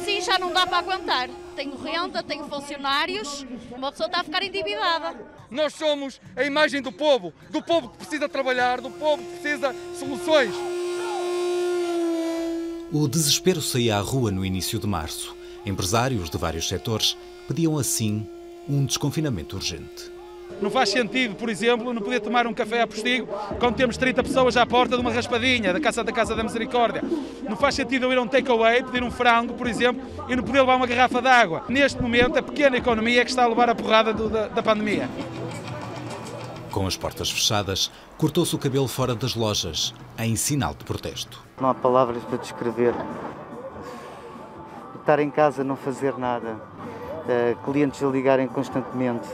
Assim 0.00 0.20
já 0.20 0.38
não 0.38 0.52
dá 0.52 0.64
para 0.64 0.78
aguentar. 0.78 1.28
Tenho 1.56 1.76
renda, 1.76 2.22
tenho 2.22 2.48
funcionários, 2.48 3.44
uma 3.76 3.90
pessoa 3.90 4.06
está 4.06 4.20
a 4.20 4.24
ficar 4.24 4.42
endividada. 4.44 5.16
Nós 5.50 5.74
somos 5.74 6.20
a 6.36 6.44
imagem 6.44 6.80
do 6.80 6.92
povo, 6.92 7.32
do 7.50 7.60
povo 7.60 7.88
que 7.88 7.98
precisa 7.98 8.28
trabalhar, 8.28 8.80
do 8.80 8.90
povo 8.90 9.22
que 9.22 9.38
precisa 9.38 9.72
de 9.72 9.98
soluções. 9.98 10.54
O 12.92 13.08
desespero 13.08 13.60
saía 13.60 13.96
à 13.96 14.00
rua 14.00 14.30
no 14.30 14.44
início 14.44 14.78
de 14.78 14.86
março. 14.86 15.36
Empresários 15.66 16.30
de 16.30 16.38
vários 16.38 16.68
setores 16.68 17.16
pediam 17.48 17.76
assim 17.76 18.26
um 18.68 18.86
desconfinamento 18.86 19.56
urgente. 19.56 20.17
Não 20.60 20.70
faz 20.70 20.88
sentido, 20.88 21.36
por 21.36 21.48
exemplo, 21.48 21.92
não 21.92 22.02
poder 22.02 22.20
tomar 22.20 22.46
um 22.46 22.52
café 22.52 22.82
a 22.82 22.86
postigo 22.86 23.28
quando 23.60 23.76
temos 23.76 23.96
30 23.96 24.22
pessoas 24.22 24.56
à 24.56 24.66
porta 24.66 24.96
de 24.96 25.00
uma 25.00 25.12
raspadinha 25.12 25.72
da 25.72 25.80
Casa 25.80 26.02
da 26.02 26.12
Casa 26.12 26.34
da 26.34 26.42
Misericórdia. 26.42 27.02
Não 27.48 27.56
faz 27.56 27.76
sentido 27.76 28.06
eu 28.06 28.12
ir 28.12 28.18
a 28.18 28.22
um 28.22 28.26
takeaway, 28.26 28.82
pedir 28.82 29.02
um 29.02 29.10
frango, 29.10 29.54
por 29.54 29.66
exemplo, 29.66 30.04
e 30.28 30.34
não 30.34 30.42
poder 30.42 30.60
levar 30.60 30.76
uma 30.76 30.86
garrafa 30.86 31.22
de 31.22 31.28
água. 31.28 31.64
Neste 31.68 32.02
momento, 32.02 32.38
a 32.38 32.42
pequena 32.42 32.76
economia 32.76 33.20
é 33.20 33.24
que 33.24 33.30
está 33.30 33.44
a 33.44 33.48
levar 33.48 33.70
a 33.70 33.74
porrada 33.74 34.12
do, 34.12 34.28
da, 34.28 34.48
da 34.48 34.62
pandemia. 34.62 35.08
Com 36.72 36.86
as 36.86 36.96
portas 36.96 37.30
fechadas, 37.30 37.90
cortou-se 38.16 38.54
o 38.54 38.58
cabelo 38.58 38.88
fora 38.88 39.14
das 39.14 39.34
lojas, 39.34 39.94
em 40.18 40.36
sinal 40.36 40.74
de 40.74 40.84
protesto. 40.84 41.42
Não 41.60 41.70
há 41.70 41.74
palavras 41.74 42.22
para 42.24 42.38
descrever. 42.38 42.94
Estar 45.00 45.20
em 45.20 45.30
casa, 45.30 45.64
não 45.64 45.76
fazer 45.76 46.18
nada, 46.18 46.56
uh, 46.56 47.56
clientes 47.64 48.02
a 48.02 48.06
ligarem 48.06 48.46
constantemente. 48.46 49.26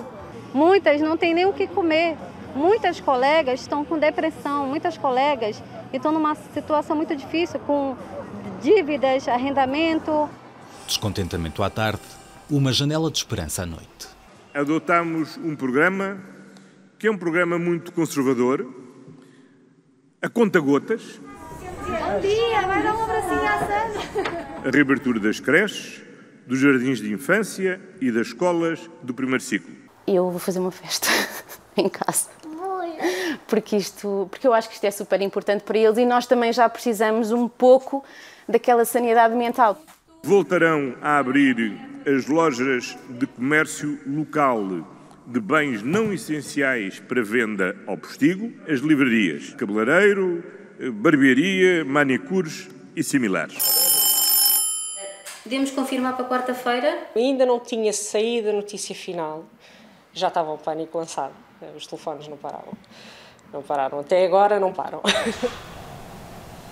Muitas 0.54 1.00
não 1.00 1.16
têm 1.16 1.34
nem 1.34 1.46
o 1.46 1.52
que 1.52 1.66
comer. 1.66 2.16
Muitas 2.54 3.00
colegas 3.00 3.60
estão 3.60 3.84
com 3.84 3.98
depressão, 3.98 4.68
muitas 4.68 4.96
colegas 4.96 5.60
estão 5.92 6.12
numa 6.12 6.36
situação 6.36 6.94
muito 6.94 7.16
difícil, 7.16 7.58
com 7.58 7.96
dívidas, 8.62 9.26
arrendamento. 9.26 10.30
Descontentamento 10.86 11.60
à 11.64 11.68
tarde, 11.68 12.02
uma 12.48 12.72
janela 12.72 13.10
de 13.10 13.18
esperança 13.18 13.64
à 13.64 13.66
noite. 13.66 14.06
Adotamos 14.54 15.36
um 15.38 15.56
programa 15.56 16.22
que 17.00 17.08
é 17.08 17.10
um 17.10 17.18
programa 17.18 17.58
muito 17.58 17.90
conservador, 17.90 18.64
a 20.22 20.28
conta 20.28 20.60
gotas. 20.60 21.20
Bom 21.80 22.20
dia, 22.20 22.60
vai 22.64 22.80
dar 22.80 22.96
um 22.96 23.02
abracinho 23.02 23.42
à 23.42 23.58
Sandra. 23.58 24.48
A 24.64 24.70
reabertura 24.70 25.18
das 25.18 25.40
creches, 25.40 26.00
dos 26.46 26.60
jardins 26.60 27.00
de 27.00 27.12
infância 27.12 27.80
e 28.00 28.12
das 28.12 28.28
escolas 28.28 28.88
do 29.02 29.12
primeiro 29.12 29.42
ciclo. 29.42 29.83
Eu 30.06 30.30
vou 30.30 30.38
fazer 30.38 30.58
uma 30.58 30.70
festa 30.70 31.08
em 31.76 31.88
casa. 31.88 32.28
Porque 33.46 33.76
isto, 33.76 34.28
porque 34.30 34.46
eu 34.46 34.52
acho 34.52 34.68
que 34.68 34.74
isto 34.74 34.84
é 34.84 34.90
super 34.90 35.20
importante 35.20 35.62
para 35.62 35.78
eles 35.78 35.98
e 35.98 36.06
nós 36.06 36.26
também 36.26 36.52
já 36.52 36.68
precisamos 36.68 37.32
um 37.32 37.48
pouco 37.48 38.04
daquela 38.48 38.84
sanidade 38.84 39.34
mental. 39.34 39.78
Voltarão 40.22 40.94
a 41.02 41.18
abrir 41.18 41.78
as 42.06 42.26
lojas 42.26 42.96
de 43.10 43.26
comércio 43.26 43.98
local 44.06 44.62
de 45.26 45.40
bens 45.40 45.82
não 45.82 46.12
essenciais 46.12 47.00
para 47.00 47.22
venda 47.22 47.76
ao 47.86 47.96
postigo, 47.96 48.52
as 48.68 48.80
livrarias, 48.80 49.54
cabeleireiro, 49.54 50.44
barbearia, 50.94 51.84
manicures 51.84 52.68
e 52.94 53.02
similares. 53.02 53.56
Podemos 55.42 55.70
confirmar 55.70 56.16
para 56.16 56.26
quarta-feira? 56.26 57.08
Ainda 57.14 57.44
não 57.44 57.60
tinha 57.60 57.92
saído 57.92 58.50
a 58.50 58.52
notícia 58.52 58.94
final, 58.94 59.44
já 60.14 60.28
estava 60.28 60.52
o 60.52 60.58
pânico 60.58 60.96
lançado, 60.96 61.32
os 61.76 61.86
telefones 61.86 62.28
não 62.28 62.36
paravam. 62.36 62.72
Não 63.52 63.62
pararam. 63.62 64.00
Até 64.00 64.24
agora 64.24 64.58
não 64.58 64.72
param. 64.72 65.00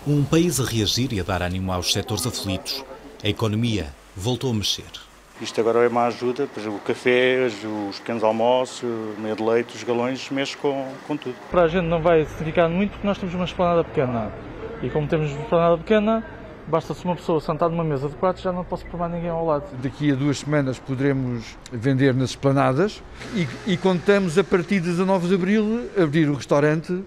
Um 0.06 0.24
país 0.24 0.58
a 0.58 0.64
reagir 0.64 1.12
e 1.12 1.20
a 1.20 1.22
dar 1.22 1.42
ânimo 1.42 1.72
aos 1.72 1.92
setores 1.92 2.26
aflitos. 2.26 2.84
A 3.22 3.28
economia 3.28 3.86
voltou 4.16 4.50
a 4.50 4.54
mexer. 4.54 4.90
Isto 5.40 5.60
agora 5.60 5.84
é 5.84 5.88
uma 5.88 6.06
ajuda, 6.06 6.48
pois 6.52 6.66
o 6.66 6.72
café, 6.78 7.46
os 7.88 7.98
pequenos 7.98 8.24
almoços, 8.24 8.82
o 8.82 9.20
meio 9.20 9.36
de 9.36 9.42
leite, 9.42 9.76
os 9.76 9.82
galões, 9.82 10.28
mexe 10.30 10.56
com, 10.56 10.92
com 11.06 11.16
tudo. 11.16 11.34
Para 11.50 11.62
a 11.62 11.68
gente 11.68 11.84
não 11.84 12.00
vai 12.00 12.24
significar 12.24 12.68
muito 12.68 12.90
porque 12.92 13.06
nós 13.06 13.18
temos 13.18 13.34
uma 13.34 13.44
esplanada 13.44 13.84
pequena. 13.84 14.32
E 14.82 14.90
como 14.90 15.06
temos 15.06 15.30
uma 15.32 15.42
esplanada 15.42 15.78
pequena, 15.78 16.24
basta-se 16.66 17.04
uma 17.04 17.16
pessoa 17.16 17.40
sentada 17.40 17.70
numa 17.70 17.84
mesa 17.84 18.08
de 18.08 18.14
quatro, 18.16 18.42
já 18.42 18.52
não 18.52 18.64
posso 18.64 18.84
mais 18.96 19.12
ninguém 19.12 19.30
ao 19.30 19.44
lado. 19.44 19.64
Daqui 19.82 20.12
a 20.12 20.14
duas 20.14 20.38
semanas 20.38 20.78
poderemos 20.78 21.56
vender 21.72 22.14
nas 22.14 22.30
esplanadas 22.30 23.02
e, 23.34 23.72
e 23.72 23.76
contamos 23.76 24.38
a 24.38 24.44
partir 24.44 24.80
de 24.80 24.90
19 24.90 25.28
de 25.28 25.34
Abril 25.34 25.90
abrir 26.00 26.28
o 26.28 26.34
restaurante 26.34 27.02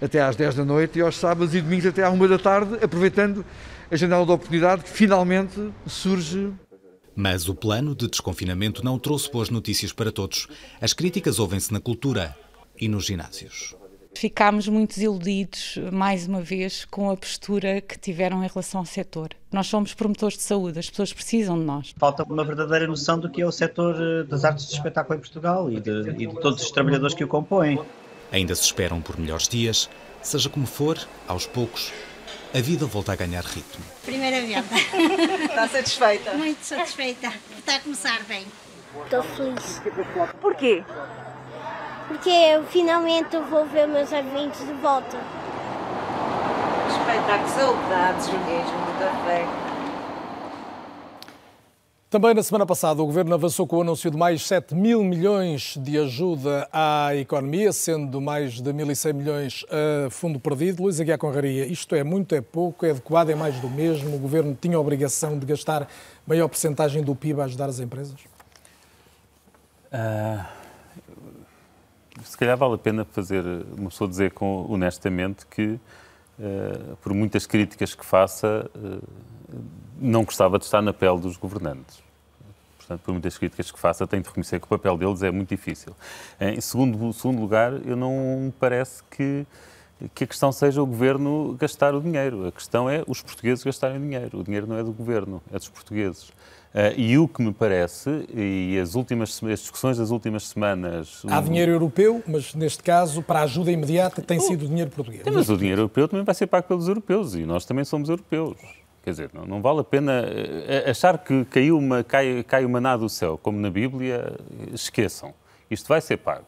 até 0.00 0.20
às 0.20 0.34
10 0.36 0.56
da 0.56 0.64
noite 0.64 0.98
e 0.98 1.02
aos 1.02 1.16
sábados 1.16 1.54
e 1.54 1.60
domingos 1.60 1.86
até 1.86 2.04
à 2.04 2.10
1 2.10 2.28
da 2.28 2.38
tarde, 2.38 2.78
aproveitando 2.82 3.44
a 3.90 3.96
janela 3.96 4.24
de 4.24 4.32
oportunidade 4.32 4.82
que 4.82 4.90
finalmente 4.90 5.70
surge. 5.86 6.52
Mas 7.14 7.48
o 7.48 7.54
plano 7.54 7.94
de 7.94 8.08
desconfinamento 8.08 8.84
não 8.84 8.98
trouxe 8.98 9.30
boas 9.30 9.50
notícias 9.50 9.92
para 9.92 10.10
todos. 10.10 10.48
As 10.80 10.92
críticas 10.92 11.38
ouvem-se 11.38 11.72
na 11.72 11.78
cultura 11.78 12.34
e 12.80 12.88
nos 12.88 13.04
ginásios. 13.04 13.76
Ficámos 14.14 14.68
muito 14.68 14.94
desiludidos, 14.94 15.78
mais 15.90 16.28
uma 16.28 16.40
vez, 16.40 16.84
com 16.84 17.10
a 17.10 17.16
postura 17.16 17.80
que 17.80 17.98
tiveram 17.98 18.44
em 18.44 18.46
relação 18.46 18.80
ao 18.80 18.86
setor. 18.86 19.30
Nós 19.50 19.66
somos 19.66 19.94
promotores 19.94 20.36
de 20.36 20.42
saúde, 20.44 20.78
as 20.78 20.88
pessoas 20.88 21.12
precisam 21.12 21.58
de 21.58 21.64
nós. 21.64 21.94
Falta 21.98 22.22
uma 22.22 22.44
verdadeira 22.44 22.86
noção 22.86 23.18
do 23.18 23.28
que 23.28 23.42
é 23.42 23.46
o 23.46 23.50
setor 23.50 23.96
eh, 24.00 24.22
das 24.24 24.44
artes 24.44 24.68
de 24.68 24.74
espetáculo 24.74 25.18
em 25.18 25.20
Portugal 25.20 25.70
e 25.70 25.80
de, 25.80 26.10
e 26.10 26.26
de 26.26 26.40
todos 26.40 26.62
os 26.62 26.70
trabalhadores 26.70 27.14
que 27.14 27.24
o 27.24 27.28
compõem. 27.28 27.80
Ainda 28.30 28.54
se 28.54 28.62
esperam 28.62 29.00
por 29.00 29.18
melhores 29.18 29.48
dias, 29.48 29.90
seja 30.22 30.48
como 30.48 30.66
for, 30.66 30.98
aos 31.26 31.46
poucos, 31.46 31.92
a 32.54 32.60
vida 32.60 32.86
volta 32.86 33.12
a 33.12 33.16
ganhar 33.16 33.44
ritmo. 33.44 33.84
Primeira 34.04 34.40
venda. 34.40 34.66
Está 35.44 35.68
satisfeita? 35.68 36.34
Muito 36.34 36.62
satisfeita. 36.62 37.32
Está 37.58 37.76
a 37.76 37.80
começar 37.80 38.22
bem. 38.24 38.46
Estou 39.04 39.22
feliz. 39.22 39.82
Porquê? 40.40 40.84
Porque 42.12 42.28
eu 42.28 42.62
finalmente 42.64 43.38
vou 43.48 43.64
ver 43.64 43.88
meus 43.88 44.12
amigos 44.12 44.58
de 44.58 44.72
volta. 44.74 45.16
Espetáculo, 46.86 47.48
saudades, 47.48 48.26
mesmo, 48.26 48.78
muita 48.84 49.10
fé. 49.24 49.46
Também 52.10 52.34
na 52.34 52.42
semana 52.42 52.66
passada, 52.66 53.02
o 53.02 53.06
Governo 53.06 53.32
avançou 53.32 53.66
com 53.66 53.78
o 53.78 53.80
anúncio 53.80 54.10
de 54.10 54.18
mais 54.18 54.46
7 54.46 54.74
mil 54.74 55.02
milhões 55.02 55.78
de 55.78 55.98
ajuda 55.98 56.68
à 56.70 57.16
economia, 57.16 57.72
sendo 57.72 58.20
mais 58.20 58.60
de 58.60 58.70
1.100 58.70 59.12
milhões 59.14 59.64
a 59.70 60.10
fundo 60.10 60.38
perdido. 60.38 60.82
Luís 60.82 61.00
Aguiar 61.00 61.16
Conraria, 61.16 61.64
isto 61.64 61.94
é 61.94 62.04
muito, 62.04 62.34
é 62.34 62.42
pouco, 62.42 62.84
é 62.84 62.90
adequado, 62.90 63.30
é 63.30 63.34
mais 63.34 63.58
do 63.58 63.70
mesmo? 63.70 64.14
O 64.14 64.18
Governo 64.18 64.54
tinha 64.60 64.76
a 64.76 64.80
obrigação 64.80 65.38
de 65.38 65.46
gastar 65.46 65.88
maior 66.26 66.46
porcentagem 66.48 67.02
do 67.02 67.16
PIB 67.16 67.40
a 67.40 67.44
ajudar 67.44 67.70
as 67.70 67.80
empresas? 67.80 68.20
Uh, 69.90 70.61
se 72.24 72.36
calhar 72.36 72.56
vale 72.56 72.74
a 72.74 72.78
pena 72.78 73.04
fazer, 73.04 73.44
uma 73.76 73.88
pessoa 73.88 74.08
dizer 74.08 74.32
com, 74.32 74.66
honestamente 74.68 75.46
que, 75.46 75.78
uh, 76.38 76.96
por 77.00 77.14
muitas 77.14 77.46
críticas 77.46 77.94
que 77.94 78.04
faça, 78.04 78.70
uh, 78.76 79.08
não 79.98 80.24
gostava 80.24 80.58
de 80.58 80.64
estar 80.64 80.82
na 80.82 80.92
pele 80.92 81.20
dos 81.20 81.36
governantes. 81.36 82.02
Portanto, 82.78 83.00
por 83.04 83.12
muitas 83.12 83.38
críticas 83.38 83.70
que 83.70 83.78
faça, 83.78 84.06
tem 84.06 84.20
de 84.20 84.28
reconhecer 84.28 84.58
que 84.58 84.66
o 84.66 84.68
papel 84.68 84.96
deles 84.96 85.22
é 85.22 85.30
muito 85.30 85.48
difícil. 85.48 85.94
Em 86.40 86.60
segundo, 86.60 87.12
segundo 87.12 87.40
lugar, 87.40 87.72
eu 87.86 87.96
não 87.96 88.40
me 88.40 88.52
parece 88.52 89.02
que, 89.04 89.46
que 90.14 90.24
a 90.24 90.26
questão 90.26 90.50
seja 90.50 90.82
o 90.82 90.86
governo 90.86 91.56
gastar 91.58 91.94
o 91.94 92.00
dinheiro. 92.00 92.46
A 92.46 92.52
questão 92.52 92.90
é 92.90 93.04
os 93.06 93.22
portugueses 93.22 93.62
gastarem 93.62 94.00
dinheiro. 94.00 94.40
O 94.40 94.44
dinheiro 94.44 94.66
não 94.66 94.76
é 94.76 94.82
do 94.82 94.92
governo, 94.92 95.40
é 95.52 95.56
dos 95.56 95.68
portugueses. 95.68 96.32
Uh, 96.74 96.98
e 96.98 97.18
o 97.18 97.28
que 97.28 97.42
me 97.42 97.52
parece, 97.52 98.26
e 98.34 98.78
as 98.80 98.94
últimas 98.94 99.42
as 99.44 99.60
discussões 99.60 99.98
das 99.98 100.10
últimas 100.10 100.48
semanas. 100.48 101.22
Há 101.28 101.38
dinheiro 101.42 101.70
europeu, 101.70 102.22
mas 102.26 102.54
neste 102.54 102.82
caso, 102.82 103.22
para 103.22 103.40
a 103.40 103.42
ajuda 103.42 103.70
imediata, 103.70 104.22
tem 104.22 104.40
sido 104.40 104.66
dinheiro 104.66 104.90
português. 104.90 105.22
Mas 105.30 105.50
o 105.50 105.56
dinheiro 105.58 105.82
europeu 105.82 106.08
também 106.08 106.24
vai 106.24 106.34
ser 106.34 106.46
pago 106.46 106.66
pelos 106.66 106.88
europeus 106.88 107.34
e 107.34 107.44
nós 107.44 107.66
também 107.66 107.84
somos 107.84 108.08
europeus. 108.08 108.56
Quer 109.04 109.10
dizer, 109.10 109.30
não, 109.34 109.44
não, 109.44 109.60
vale 109.60 109.80
a 109.80 109.84
pena 109.84 110.24
achar 110.88 111.18
que 111.18 111.44
caiu 111.46 111.76
uma, 111.76 112.02
cai, 112.02 112.42
cai 112.42 112.64
uma 112.64 112.80
nada 112.80 113.02
do 113.02 113.08
céu, 113.08 113.36
como 113.36 113.58
na 113.58 113.68
Bíblia, 113.68 114.38
esqueçam. 114.72 115.34
Isto 115.70 115.88
vai 115.88 116.00
ser 116.00 116.18
pago. 116.18 116.46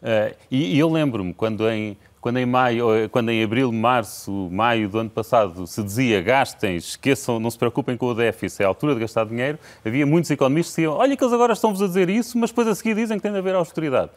Uh, 0.00 0.34
e, 0.50 0.76
e, 0.76 0.78
eu 0.78 0.88
lembro-me 0.88 1.34
quando 1.34 1.68
em, 1.68 1.96
quando 2.20 2.38
em 2.38 2.46
maio, 2.46 3.08
quando 3.10 3.30
em 3.30 3.42
abril, 3.42 3.70
março, 3.72 4.30
maio 4.50 4.88
do 4.88 4.98
ano 4.98 5.10
passado 5.10 5.66
se 5.66 5.82
dizia 5.82 6.20
gastem, 6.20 6.76
esqueçam, 6.76 7.38
não 7.38 7.50
se 7.50 7.58
preocupem 7.58 7.96
com 7.96 8.06
o 8.06 8.14
déficit, 8.14 8.62
é 8.62 8.64
a 8.64 8.68
altura 8.68 8.94
de 8.94 9.00
gastar 9.00 9.24
dinheiro, 9.26 9.58
havia 9.84 10.06
muitos 10.06 10.30
economistas 10.30 10.74
que 10.74 10.82
diziam, 10.82 10.96
olha 10.96 11.16
que 11.16 11.22
eles 11.22 11.32
agora 11.32 11.52
estão-vos 11.52 11.80
a 11.82 11.86
dizer 11.86 12.10
isso, 12.10 12.36
mas 12.38 12.50
depois 12.50 12.66
a 12.68 12.74
seguir 12.74 12.94
dizem 12.94 13.18
que 13.18 13.22
tem 13.22 13.32
de 13.32 13.38
haver 13.38 13.54
austeridade. 13.54 14.10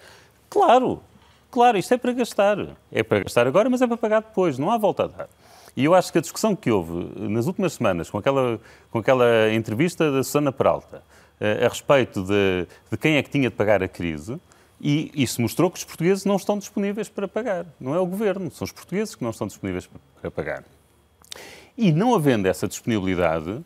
Claro, 0.49 1.02
claro, 1.49 1.78
isto 1.78 1.93
é 1.93 1.97
para 1.97 2.12
gastar. 2.14 2.58
É 2.91 3.04
para 3.04 3.20
gastar 3.20 3.47
agora, 3.47 3.70
mas 3.70 3.82
é 3.82 3.88
para 3.88 3.97
pagar 3.97 4.22
depois, 4.22 4.58
não 4.58 4.72
há 4.72 4.78
volta 4.78 5.04
a 5.04 5.08
dar. 5.08 5.30
E 5.76 5.86
eu 5.86 5.95
acho 5.95 6.12
que 6.12 6.18
a 6.18 6.22
discussão 6.22 6.56
que 6.56 6.70
houve 6.70 7.12
nas 7.18 7.47
últimas 7.47 7.74
semanas 7.74 8.10
com 8.10 8.18
aquela, 8.18 8.60
com 8.89 8.99
aquela 8.99 9.54
entrevista 9.54 10.12
da 10.12 10.24
Susana 10.24 10.52
Peralta 10.52 11.02
a 11.41 11.68
respeito 11.68 12.22
de, 12.24 12.68
de 12.91 12.97
quem 12.97 13.18
é 13.18 13.24
que 13.24 13.30
tinha 13.30 13.49
de 13.49 13.56
pagar 13.56 13.82
a 13.82 13.88
crise, 13.88 14.39
e 14.84 15.11
isso 15.13 15.39
mostrou 15.39 15.69
que 15.69 15.77
os 15.77 15.84
portugueses 15.84 16.25
não 16.25 16.38
estão 16.38 16.57
disponíveis 16.57 17.07
para 17.07 17.27
pagar. 17.27 17.67
Não 17.79 17.93
é 17.93 17.99
o 17.99 18.05
governo, 18.05 18.49
são 18.49 18.65
os 18.65 18.71
portugueses 18.71 19.13
que 19.13 19.23
não 19.23 19.29
estão 19.29 19.45
disponíveis 19.45 19.88
para 20.19 20.32
pagar. 20.32 20.63
E 21.77 21.91
não 21.91 22.15
havendo 22.15 22.47
essa 22.47 22.67
disponibilidade, 22.67 23.63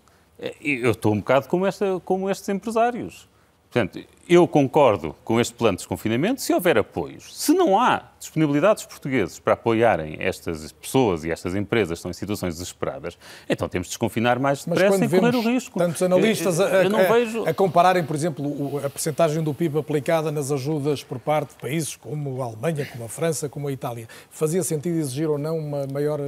eu 0.61 0.91
estou 0.91 1.13
um 1.13 1.20
bocado 1.20 1.47
como, 1.47 1.66
esta, 1.66 2.01
como 2.03 2.30
estes 2.30 2.49
empresários. 2.49 3.30
Portanto, 3.72 4.05
eu 4.28 4.47
concordo 4.47 5.15
com 5.23 5.39
este 5.39 5.53
plano 5.53 5.78
de 5.78 5.82
desconfinamento 5.82 6.41
se 6.41 6.53
houver 6.53 6.78
apoios. 6.78 7.36
Se 7.36 7.53
não 7.53 7.80
há 7.80 8.11
disponibilidade 8.19 8.76
dos 8.76 8.86
portugueses 8.86 9.39
para 9.39 9.53
apoiarem 9.53 10.17
estas 10.19 10.71
pessoas 10.71 11.23
e 11.23 11.32
estas 11.32 11.55
empresas 11.55 11.89
que 11.89 11.93
estão 11.93 12.11
em 12.11 12.13
situações 12.13 12.55
desesperadas, 12.55 13.17
então 13.47 13.69
temos 13.69 13.88
de 13.88 13.91
desconfinar 13.91 14.39
mais 14.39 14.65
depressa 14.65 14.97
sem 14.97 15.09
correr 15.09 15.36
o 15.36 15.41
risco. 15.41 15.78
Tantos 15.78 16.01
analistas 16.01 16.59
eu 16.59 16.65
a, 16.65 17.03
vejo... 17.13 17.47
a, 17.47 17.53
compararem, 17.53 18.03
por 18.03 18.15
exemplo, 18.15 18.82
a 18.84 18.89
percentagem 18.89 19.43
do 19.43 19.53
PIB 19.53 19.80
aplicada 19.80 20.32
nas 20.32 20.51
ajudas 20.51 21.03
por 21.03 21.19
parte 21.19 21.49
de 21.49 21.61
países 21.61 21.95
como 21.95 22.41
a 22.41 22.45
Alemanha, 22.45 22.86
como 22.91 23.05
a 23.05 23.09
França, 23.09 23.47
como 23.47 23.67
a 23.67 23.71
Itália. 23.71 24.07
Fazia 24.32 24.63
sentido 24.63 24.97
exigir 24.97 25.30
ou 25.30 25.38
não 25.38 25.57
uma 25.57 25.86
maior, 25.86 26.19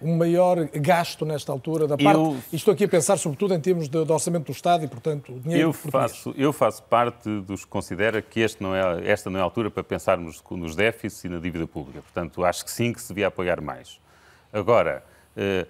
um 0.00 0.16
maior 0.16 0.68
gasto 0.72 1.26
nesta 1.26 1.52
altura 1.52 1.86
da 1.86 1.98
parte... 1.98 2.18
Eu... 2.18 2.36
Estou 2.52 2.72
aqui 2.72 2.84
a 2.84 2.88
pensar 2.88 3.18
sobretudo 3.18 3.54
em 3.54 3.60
termos 3.60 3.88
de, 3.88 4.04
de 4.04 4.12
orçamento 4.12 4.46
do 4.46 4.52
Estado 4.52 4.84
e, 4.84 4.88
portanto, 4.88 5.38
dinheiro 5.40 5.68
eu 5.68 5.72
faço, 5.72 6.34
eu 6.36 6.52
faço 6.52 6.82
parte 6.84 7.28
dos 7.42 7.64
considera 7.64 8.22
que 8.22 8.40
este 8.40 8.62
não 8.62 8.74
é, 8.74 9.06
esta 9.06 9.28
não 9.28 9.38
é 9.38 9.42
a 9.42 9.44
altura 9.44 9.70
para 9.70 9.82
pensarmos 9.82 10.42
nos 10.50 10.74
déficits 10.76 11.24
e 11.24 11.28
na 11.28 11.38
dívida 11.38 11.66
pública. 11.66 12.00
Portanto, 12.02 12.44
acho 12.44 12.64
que 12.64 12.70
sim, 12.70 12.92
que 12.92 13.00
se 13.00 13.08
devia 13.08 13.26
apoiar 13.26 13.60
mais. 13.60 14.00
Agora, 14.52 15.04
eh, 15.36 15.66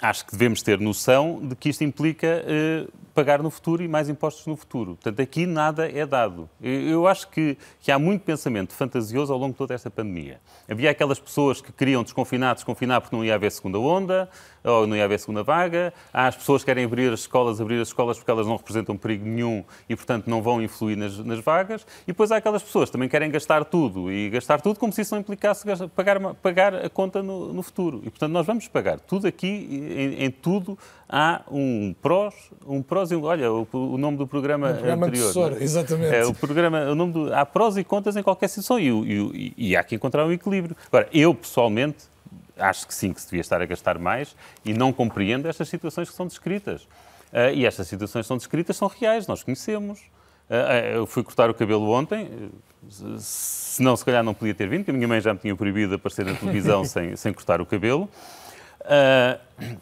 acho 0.00 0.26
que 0.26 0.32
devemos 0.32 0.62
ter 0.62 0.78
noção 0.78 1.40
de 1.42 1.56
que 1.56 1.68
isto 1.68 1.82
implica 1.82 2.26
eh, 2.46 2.86
pagar 3.14 3.42
no 3.42 3.50
futuro 3.50 3.82
e 3.82 3.88
mais 3.88 4.08
impostos 4.08 4.46
no 4.46 4.56
futuro. 4.56 4.94
Portanto, 4.96 5.20
aqui 5.20 5.46
nada 5.46 5.90
é 5.90 6.04
dado. 6.04 6.48
Eu 6.60 7.06
acho 7.06 7.28
que, 7.28 7.56
que, 7.80 7.90
há 7.90 7.98
muito 7.98 8.22
pensamento 8.22 8.74
fantasioso 8.74 9.32
ao 9.32 9.38
longo 9.38 9.52
de 9.52 9.58
toda 9.58 9.74
esta 9.74 9.90
pandemia. 9.90 10.38
Havia 10.68 10.90
aquelas 10.90 11.18
pessoas 11.18 11.60
que 11.60 11.72
queriam 11.72 12.02
desconfinar, 12.02 12.54
desconfinar 12.54 13.00
porque 13.00 13.16
não 13.16 13.24
ia 13.24 13.34
haver 13.34 13.50
segunda 13.50 13.78
onda, 13.78 14.28
ou 14.66 14.86
não 14.86 14.96
ia 14.96 15.04
haver 15.04 15.18
segunda 15.18 15.42
vaga. 15.42 15.92
Há 16.12 16.26
as 16.26 16.36
pessoas 16.36 16.62
que 16.62 16.66
querem 16.66 16.84
abrir 16.84 17.12
as 17.12 17.20
escolas, 17.20 17.60
abrir 17.60 17.80
as 17.80 17.88
escolas 17.88 18.18
porque 18.18 18.30
elas 18.30 18.46
não 18.46 18.56
representam 18.56 18.96
perigo 18.96 19.24
nenhum 19.24 19.64
e, 19.88 19.94
portanto, 19.94 20.26
não 20.26 20.42
vão 20.42 20.60
influir 20.62 20.96
nas, 20.96 21.18
nas 21.18 21.38
vagas. 21.40 21.86
E 22.02 22.08
depois 22.08 22.32
há 22.32 22.36
aquelas 22.36 22.62
pessoas 22.62 22.88
que 22.88 22.92
também 22.92 23.08
querem 23.08 23.30
gastar 23.30 23.64
tudo 23.64 24.10
e 24.10 24.28
gastar 24.30 24.60
tudo 24.60 24.78
como 24.78 24.92
se 24.92 25.02
isso 25.02 25.14
não 25.14 25.20
implicasse 25.20 25.64
pagar, 25.94 26.18
pagar 26.34 26.74
a 26.74 26.90
conta 26.90 27.22
no, 27.22 27.52
no 27.52 27.62
futuro. 27.62 28.00
E, 28.04 28.10
portanto, 28.10 28.32
nós 28.32 28.46
vamos 28.46 28.66
pagar. 28.68 28.98
Tudo 29.00 29.26
aqui, 29.26 29.46
em, 29.46 30.24
em 30.24 30.30
tudo, 30.30 30.78
há 31.08 31.42
um 31.50 31.94
prós, 32.02 32.34
um 32.66 32.82
prós 32.82 33.10
e 33.10 33.16
um... 33.16 33.24
Olha, 33.24 33.52
o, 33.52 33.66
o 33.72 33.96
nome 33.96 34.16
do 34.16 34.26
programa, 34.26 34.70
o 34.70 34.74
programa 34.74 35.06
anterior. 35.06 35.28
Antecessor, 35.28 35.62
exatamente. 35.62 36.14
É, 36.14 36.26
o 36.26 36.34
programa, 36.34 36.80
o 36.90 36.94
nome 36.94 37.12
do, 37.12 37.34
há 37.34 37.46
prós 37.46 37.76
e 37.76 37.84
contras 37.84 38.16
em 38.16 38.22
qualquer 38.22 38.48
situação 38.48 38.78
e, 38.78 38.88
e, 38.88 39.54
e 39.56 39.76
há 39.76 39.84
que 39.84 39.94
encontrar 39.94 40.26
um 40.26 40.32
equilíbrio. 40.32 40.76
Agora, 40.88 41.08
eu, 41.12 41.34
pessoalmente, 41.34 42.04
acho 42.58 42.86
que 42.86 42.94
sim, 42.94 43.12
que 43.12 43.20
se 43.20 43.26
devia 43.26 43.40
estar 43.40 43.60
a 43.60 43.66
gastar 43.66 43.98
mais 43.98 44.34
e 44.64 44.72
não 44.72 44.92
compreendo 44.92 45.48
estas 45.48 45.68
situações 45.68 46.08
que 46.08 46.16
são 46.16 46.26
descritas. 46.26 46.82
Uh, 47.32 47.52
e 47.54 47.66
estas 47.66 47.88
situações 47.88 48.22
que 48.22 48.28
são 48.28 48.36
descritas 48.36 48.76
são 48.76 48.88
reais, 48.88 49.26
nós 49.26 49.42
conhecemos. 49.42 50.00
Uh, 50.48 50.94
eu 50.94 51.06
fui 51.06 51.22
cortar 51.22 51.50
o 51.50 51.54
cabelo 51.54 51.90
ontem, 51.90 52.50
se 53.18 53.82
não, 53.82 53.96
se 53.96 54.04
calhar 54.04 54.22
não 54.22 54.32
podia 54.32 54.54
ter 54.54 54.68
vindo, 54.68 54.80
porque 54.80 54.92
a 54.92 54.94
minha 54.94 55.08
mãe 55.08 55.20
já 55.20 55.34
me 55.34 55.40
tinha 55.40 55.56
proibido 55.56 55.88
de 55.90 55.94
aparecer 55.96 56.24
na 56.24 56.34
televisão 56.34 56.84
sem, 56.86 57.16
sem 57.16 57.32
cortar 57.32 57.60
o 57.60 57.66
cabelo. 57.66 58.08
Uh, 58.82 59.76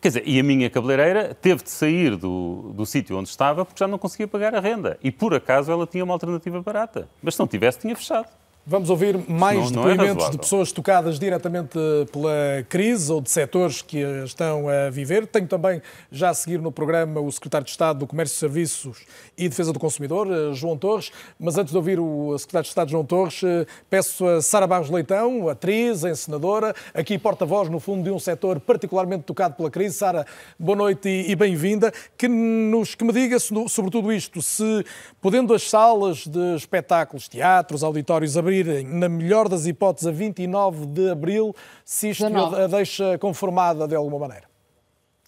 Quer 0.00 0.08
dizer, 0.08 0.22
e 0.26 0.38
a 0.38 0.42
minha 0.44 0.70
cabeleireira 0.70 1.34
teve 1.34 1.62
de 1.64 1.70
sair 1.70 2.14
do, 2.14 2.72
do 2.72 2.86
sítio 2.86 3.18
onde 3.18 3.28
estava 3.28 3.64
porque 3.64 3.80
já 3.80 3.88
não 3.88 3.98
conseguia 3.98 4.28
pagar 4.28 4.54
a 4.54 4.60
renda. 4.60 4.96
E 5.02 5.10
por 5.10 5.34
acaso 5.34 5.72
ela 5.72 5.86
tinha 5.86 6.04
uma 6.04 6.14
alternativa 6.14 6.62
barata. 6.62 7.08
Mas 7.20 7.34
se 7.34 7.40
não 7.40 7.48
tivesse, 7.48 7.80
tinha 7.80 7.96
fechado. 7.96 8.28
Vamos 8.70 8.90
ouvir 8.90 9.16
mais 9.26 9.70
Não- 9.70 9.82
não 9.84 9.88
é 9.88 9.92
depoimentos 9.92 10.28
de 10.30 10.36
pessoas 10.36 10.70
tocadas 10.72 11.18
diretamente 11.18 11.78
pela 12.12 12.62
crise 12.68 13.10
ou 13.10 13.18
de 13.18 13.30
setores 13.30 13.80
que 13.80 13.96
estão 14.26 14.68
a 14.68 14.90
viver. 14.90 15.26
Tenho 15.26 15.46
também 15.46 15.80
já 16.12 16.28
a 16.28 16.34
seguir 16.34 16.60
no 16.60 16.70
programa 16.70 17.18
o 17.18 17.32
Secretário 17.32 17.64
de 17.64 17.70
Estado 17.70 18.00
do 18.00 18.06
Comércio, 18.06 18.36
Serviços 18.36 18.98
e 19.38 19.48
Defesa 19.48 19.72
do 19.72 19.78
Consumidor, 19.78 20.26
eh, 20.30 20.52
João 20.52 20.76
Torres. 20.76 21.10
Mas 21.40 21.56
antes 21.56 21.70
de 21.70 21.78
ouvir 21.78 21.98
o 21.98 22.36
Secretário 22.38 22.64
de 22.64 22.68
Estado, 22.68 22.90
João 22.90 23.06
Torres, 23.06 23.40
eh, 23.42 23.64
peço 23.88 24.26
a 24.26 24.42
Sara 24.42 24.66
Barros 24.66 24.90
Leitão, 24.90 25.48
atriz, 25.48 26.04
encenadora, 26.04 26.74
aqui 26.92 27.16
porta-voz, 27.18 27.70
no 27.70 27.80
fundo, 27.80 28.02
de 28.04 28.10
um 28.10 28.18
setor 28.18 28.60
particularmente 28.60 29.22
tocado 29.22 29.54
pela 29.54 29.70
crise. 29.70 29.96
Sara, 29.96 30.26
boa 30.58 30.76
noite 30.76 31.08
e 31.08 31.34
bem-vinda. 31.34 31.90
Que, 32.18 32.28
nos, 32.28 32.94
que 32.94 33.02
me 33.02 33.14
diga 33.14 33.38
so- 33.38 33.66
sobre 33.66 33.90
tudo 33.90 34.12
isto, 34.12 34.42
se 34.42 34.84
podendo 35.22 35.54
as 35.54 35.62
salas 35.70 36.26
de 36.26 36.54
espetáculos, 36.54 37.28
teatros, 37.28 37.82
auditórios 37.82 38.36
na 38.84 39.08
melhor 39.08 39.48
das 39.48 39.66
hipóteses, 39.66 40.06
a 40.06 40.10
29 40.10 40.86
de 40.86 41.10
abril, 41.10 41.54
se 41.84 42.10
isto 42.10 42.24
19. 42.24 42.62
a 42.62 42.66
deixa 42.66 43.18
conformada 43.18 43.86
de 43.86 43.94
alguma 43.94 44.18
maneira. 44.18 44.48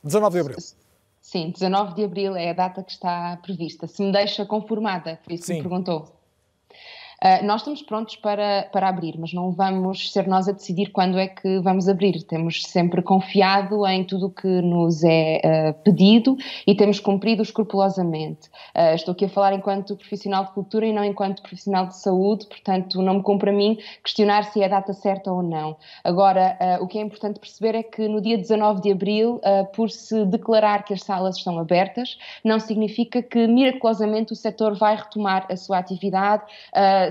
19 0.03 0.35
de 0.35 0.41
abril. 0.41 0.57
Sim, 1.21 1.51
19 1.51 1.95
de 1.95 2.05
abril 2.05 2.37
é 2.37 2.51
a 2.51 2.53
data 2.53 2.83
que 2.83 2.91
está 2.91 3.39
prevista. 3.43 3.87
Se 3.87 4.03
me 4.03 4.11
deixa 4.11 4.45
conformada, 4.47 5.21
por 5.23 5.33
isso 5.33 5.45
que 5.45 5.53
me 5.53 5.59
Sim. 5.59 5.63
perguntou. 5.63 6.20
Ah, 7.23 7.43
nós 7.43 7.61
estamos 7.61 7.83
prontos 7.83 8.17
para, 8.17 8.67
para 8.73 8.89
abrir, 8.89 9.19
mas 9.19 9.35
não 9.35 9.53
vamos 9.53 10.11
ser 10.11 10.27
nós 10.27 10.49
a 10.49 10.53
decidir 10.53 10.91
quando 10.91 11.19
é 11.19 11.29
que 11.29 11.59
vamos 11.61 11.87
abrir. 11.87 12.23
Temos 12.23 12.63
sempre 12.63 13.03
confiado 13.03 13.87
em 13.87 14.03
tudo 14.05 14.29
o 14.29 14.31
que 14.31 14.49
nos 14.49 15.05
é 15.05 15.41
ah, 15.45 15.73
pedido 15.85 16.39
e 16.67 16.75
temos 16.75 16.99
cumprido 16.99 17.43
escrupulosamente. 17.43 18.49
Ah, 18.75 18.95
estou 18.95 19.13
aqui 19.13 19.27
a 19.27 19.29
falar 19.29 19.53
enquanto 19.53 19.97
profissional 19.97 20.47
de 20.47 20.53
cultura 20.53 20.87
e 20.87 20.95
não 20.95 21.05
enquanto 21.05 21.43
profissional 21.43 21.87
de 21.89 21.97
saúde, 21.99 22.47
portanto, 22.47 23.03
não 23.03 23.17
me 23.17 23.23
cumpre 23.23 23.51
a 23.51 23.53
mim 23.53 23.77
questionar 24.03 24.45
se 24.45 24.63
é 24.63 24.65
a 24.65 24.69
data 24.69 24.95
certa 24.95 25.31
ou 25.31 25.43
não. 25.43 25.77
Agora, 26.03 26.57
o 26.81 26.87
que 26.87 26.99
é 26.99 27.03
importante 27.03 27.39
perceber 27.39 27.75
é 27.75 27.83
que 27.83 28.09
no 28.09 28.21
dia 28.21 28.39
19 28.39 28.81
de 28.81 28.93
abril, 28.93 29.41
por 29.75 29.91
se 29.91 30.25
declarar 30.25 30.85
que 30.85 30.95
as 30.95 31.03
salas 31.03 31.37
estão 31.37 31.59
abertas, 31.59 32.19
não 32.45 32.59
significa 32.59 33.23
que 33.23 33.47
miraculosamente 33.47 34.33
o 34.33 34.37
setor 34.37 34.77
vai 34.77 34.97
retomar 34.97 35.47
a 35.51 35.57
sua 35.57 35.79
atividade 35.79 36.45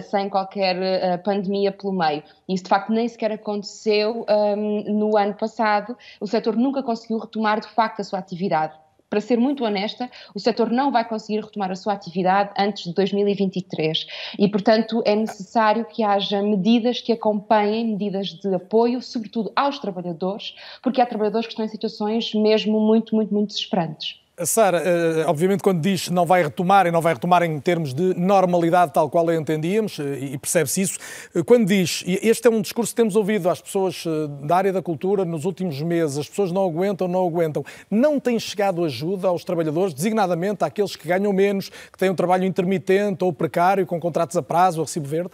sem 0.01 0.29
qualquer 0.29 0.75
ah, 0.75 1.17
pandemia 1.17 1.71
pelo 1.71 1.93
meio. 1.93 2.23
Isso 2.47 2.63
de 2.63 2.69
facto 2.69 2.91
nem 2.91 3.07
sequer 3.07 3.31
aconteceu 3.31 4.25
ahm, 4.27 4.83
no 4.87 5.17
ano 5.17 5.33
passado. 5.33 5.97
O 6.19 6.27
setor 6.27 6.55
nunca 6.55 6.83
conseguiu 6.83 7.17
retomar 7.17 7.59
de 7.59 7.67
facto 7.67 7.99
a 7.99 8.03
sua 8.03 8.19
atividade. 8.19 8.73
Para 9.09 9.21
ser 9.21 9.39
muito 9.39 9.65
honesta, 9.65 10.09
o 10.35 10.39
setor 10.39 10.69
não 10.69 10.91
vai 10.91 11.07
conseguir 11.07 11.41
retomar 11.41 11.71
a 11.71 11.75
sua 11.75 11.93
atividade 11.93 12.51
antes 12.57 12.83
de 12.83 12.93
2023 12.93 14.05
e, 14.37 14.47
portanto, 14.47 15.01
é 15.03 15.15
necessário 15.15 15.85
que 15.85 16.03
haja 16.03 16.43
medidas 16.43 17.01
que 17.01 17.11
acompanhem, 17.11 17.87
medidas 17.87 18.27
de 18.27 18.53
apoio, 18.53 19.01
sobretudo 19.01 19.51
aos 19.55 19.79
trabalhadores, 19.79 20.53
porque 20.83 21.01
há 21.01 21.07
trabalhadores 21.07 21.47
que 21.47 21.53
estão 21.53 21.65
em 21.65 21.69
situações 21.69 22.33
mesmo 22.35 22.79
muito, 22.79 23.15
muito, 23.15 23.33
muito 23.33 23.47
desesperantes. 23.47 24.19
A 24.39 24.45
Sara, 24.45 24.81
eh, 24.85 25.25
obviamente, 25.27 25.61
quando 25.61 25.81
diz 25.81 26.07
não 26.07 26.25
vai 26.25 26.41
retomar, 26.41 26.87
e 26.87 26.91
não 26.91 27.01
vai 27.01 27.13
retomar 27.13 27.43
em 27.43 27.59
termos 27.59 27.93
de 27.93 28.17
normalidade 28.17 28.93
tal 28.93 29.09
qual 29.09 29.27
a 29.27 29.35
entendíamos, 29.35 29.99
eh, 29.99 30.17
e 30.31 30.37
percebe-se 30.37 30.81
isso, 30.81 30.97
eh, 31.35 31.43
quando 31.43 31.65
diz, 31.65 32.05
e 32.07 32.17
este 32.23 32.47
é 32.47 32.49
um 32.49 32.61
discurso 32.61 32.93
que 32.93 32.95
temos 32.95 33.17
ouvido 33.17 33.49
às 33.49 33.59
pessoas 33.59 34.05
eh, 34.07 34.45
da 34.45 34.55
área 34.55 34.71
da 34.71 34.81
cultura 34.81 35.25
nos 35.25 35.43
últimos 35.43 35.81
meses, 35.81 36.19
as 36.19 36.29
pessoas 36.29 36.53
não 36.53 36.63
aguentam, 36.63 37.05
não 37.05 37.27
aguentam, 37.27 37.65
não 37.91 38.17
tem 38.17 38.39
chegado 38.39 38.85
ajuda 38.85 39.27
aos 39.27 39.43
trabalhadores, 39.43 39.93
designadamente 39.93 40.63
àqueles 40.63 40.95
que 40.95 41.05
ganham 41.05 41.33
menos, 41.33 41.67
que 41.67 41.97
têm 41.97 42.09
um 42.09 42.15
trabalho 42.15 42.45
intermitente 42.45 43.21
ou 43.25 43.33
precário, 43.33 43.85
com 43.85 43.99
contratos 43.99 44.37
a 44.37 44.41
prazo 44.41 44.79
ou 44.79 44.85
recibo 44.85 45.05
verde? 45.05 45.31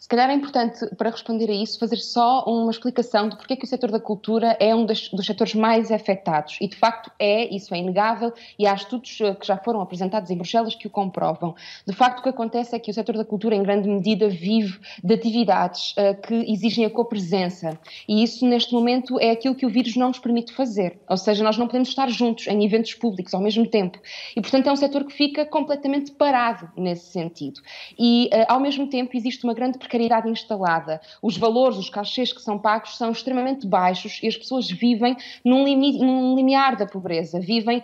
Se 0.00 0.08
calhar 0.08 0.30
é 0.30 0.32
importante, 0.32 0.86
para 0.96 1.10
responder 1.10 1.50
a 1.50 1.52
isso, 1.52 1.78
fazer 1.78 1.98
só 1.98 2.42
uma 2.46 2.70
explicação 2.70 3.28
de 3.28 3.36
porque 3.36 3.52
é 3.52 3.56
que 3.56 3.66
o 3.66 3.68
setor 3.68 3.90
da 3.90 4.00
cultura 4.00 4.56
é 4.58 4.74
um 4.74 4.86
dos, 4.86 5.10
dos 5.10 5.26
setores 5.26 5.54
mais 5.54 5.92
afetados. 5.92 6.56
E, 6.58 6.66
de 6.66 6.74
facto, 6.74 7.12
é, 7.18 7.54
isso 7.54 7.74
é 7.74 7.78
inegável, 7.78 8.32
e 8.58 8.66
há 8.66 8.72
estudos 8.72 9.20
eh, 9.20 9.34
que 9.34 9.46
já 9.46 9.58
foram 9.58 9.82
apresentados 9.82 10.30
em 10.30 10.36
Bruxelas 10.38 10.74
que 10.74 10.86
o 10.86 10.90
comprovam. 10.90 11.54
De 11.86 11.92
facto, 11.92 12.20
o 12.20 12.22
que 12.22 12.30
acontece 12.30 12.74
é 12.74 12.78
que 12.78 12.90
o 12.90 12.94
setor 12.94 13.18
da 13.18 13.26
cultura, 13.26 13.54
em 13.54 13.62
grande 13.62 13.90
medida, 13.90 14.26
vive 14.30 14.80
de 15.04 15.12
atividades 15.12 15.92
eh, 15.98 16.14
que 16.14 16.50
exigem 16.50 16.86
a 16.86 16.90
copresença. 16.90 17.78
E 18.08 18.22
isso, 18.22 18.46
neste 18.46 18.72
momento, 18.72 19.20
é 19.20 19.30
aquilo 19.30 19.54
que 19.54 19.66
o 19.66 19.68
vírus 19.68 19.96
não 19.96 20.08
nos 20.08 20.18
permite 20.18 20.54
fazer. 20.54 20.98
Ou 21.10 21.18
seja, 21.18 21.44
nós 21.44 21.58
não 21.58 21.66
podemos 21.66 21.90
estar 21.90 22.08
juntos 22.08 22.46
em 22.46 22.64
eventos 22.64 22.94
públicos 22.94 23.34
ao 23.34 23.40
mesmo 23.42 23.66
tempo. 23.66 23.98
E, 24.34 24.40
portanto, 24.40 24.66
é 24.66 24.72
um 24.72 24.76
setor 24.76 25.04
que 25.04 25.12
fica 25.12 25.44
completamente 25.44 26.12
parado 26.12 26.70
nesse 26.74 27.12
sentido. 27.12 27.60
E, 27.98 28.30
eh, 28.32 28.46
ao 28.48 28.60
mesmo 28.60 28.88
tempo, 28.88 29.14
existe 29.14 29.44
uma 29.44 29.52
grande 29.52 29.78
precariedade 29.90 30.28
instalada. 30.28 31.00
Os 31.20 31.36
valores, 31.36 31.76
os 31.76 31.90
cachês 31.90 32.32
que 32.32 32.40
são 32.40 32.56
pagos 32.58 32.96
são 32.96 33.10
extremamente 33.10 33.66
baixos 33.66 34.20
e 34.22 34.28
as 34.28 34.36
pessoas 34.36 34.70
vivem 34.70 35.16
num, 35.44 35.64
limi 35.64 35.98
num 35.98 36.36
limiar 36.36 36.76
da 36.76 36.86
pobreza, 36.86 37.40
vivem 37.40 37.82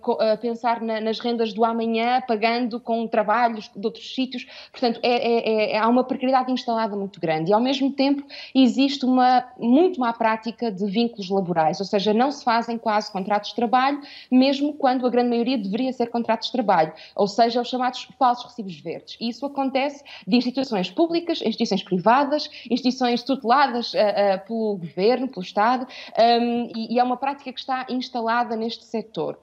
co- 0.00 0.18
a 0.20 0.36
pensar 0.36 0.80
na- 0.80 1.00
nas 1.00 1.18
rendas 1.18 1.52
do 1.52 1.64
amanhã, 1.64 2.20
pagando 2.26 2.78
com 2.78 3.06
trabalhos 3.08 3.68
de 3.74 3.84
outros 3.84 4.14
sítios. 4.14 4.46
Portanto, 4.70 5.00
é, 5.02 5.10
é- 5.10 5.72
é- 5.72 5.78
há 5.78 5.88
uma 5.88 6.04
precariedade 6.04 6.52
instalada 6.52 6.94
muito 6.96 7.20
grande 7.20 7.50
e, 7.50 7.54
ao 7.54 7.60
mesmo 7.60 7.90
tempo, 7.92 8.22
existe 8.54 9.04
uma 9.04 9.44
muito 9.58 9.98
má 9.98 10.12
prática 10.12 10.70
de 10.70 10.86
vínculos 10.86 11.28
laborais, 11.28 11.80
ou 11.80 11.86
seja, 11.86 12.14
não 12.14 12.30
se 12.30 12.44
fazem 12.44 12.78
quase 12.78 13.10
contratos 13.10 13.50
de 13.50 13.56
trabalho, 13.56 14.00
mesmo 14.30 14.74
quando 14.74 15.06
a 15.06 15.10
grande 15.10 15.30
maioria 15.30 15.58
deveria 15.58 15.92
ser 15.92 16.08
contratos 16.08 16.46
de 16.46 16.52
trabalho, 16.52 16.92
ou 17.16 17.26
seja, 17.26 17.60
os 17.60 17.68
chamados 17.68 18.06
falsos 18.18 18.44
recibos 18.44 18.78
verdes. 18.78 19.16
E 19.20 19.28
isso 19.28 19.44
acontece 19.44 20.04
de 20.26 20.36
instituições 20.36 20.90
públicas, 20.90 21.31
instituições 21.40 21.82
privadas, 21.82 22.50
instituições 22.70 23.22
tuteladas 23.22 23.94
ah, 23.94 24.34
ah, 24.34 24.38
pelo 24.38 24.76
governo, 24.76 25.28
pelo 25.28 25.42
Estado, 25.42 25.86
ahm, 26.18 26.70
e, 26.76 26.94
e 26.94 26.98
é 26.98 27.04
uma 27.04 27.16
prática 27.16 27.52
que 27.52 27.60
está 27.60 27.86
instalada 27.88 28.56
neste 28.56 28.84
setor. 28.84 29.38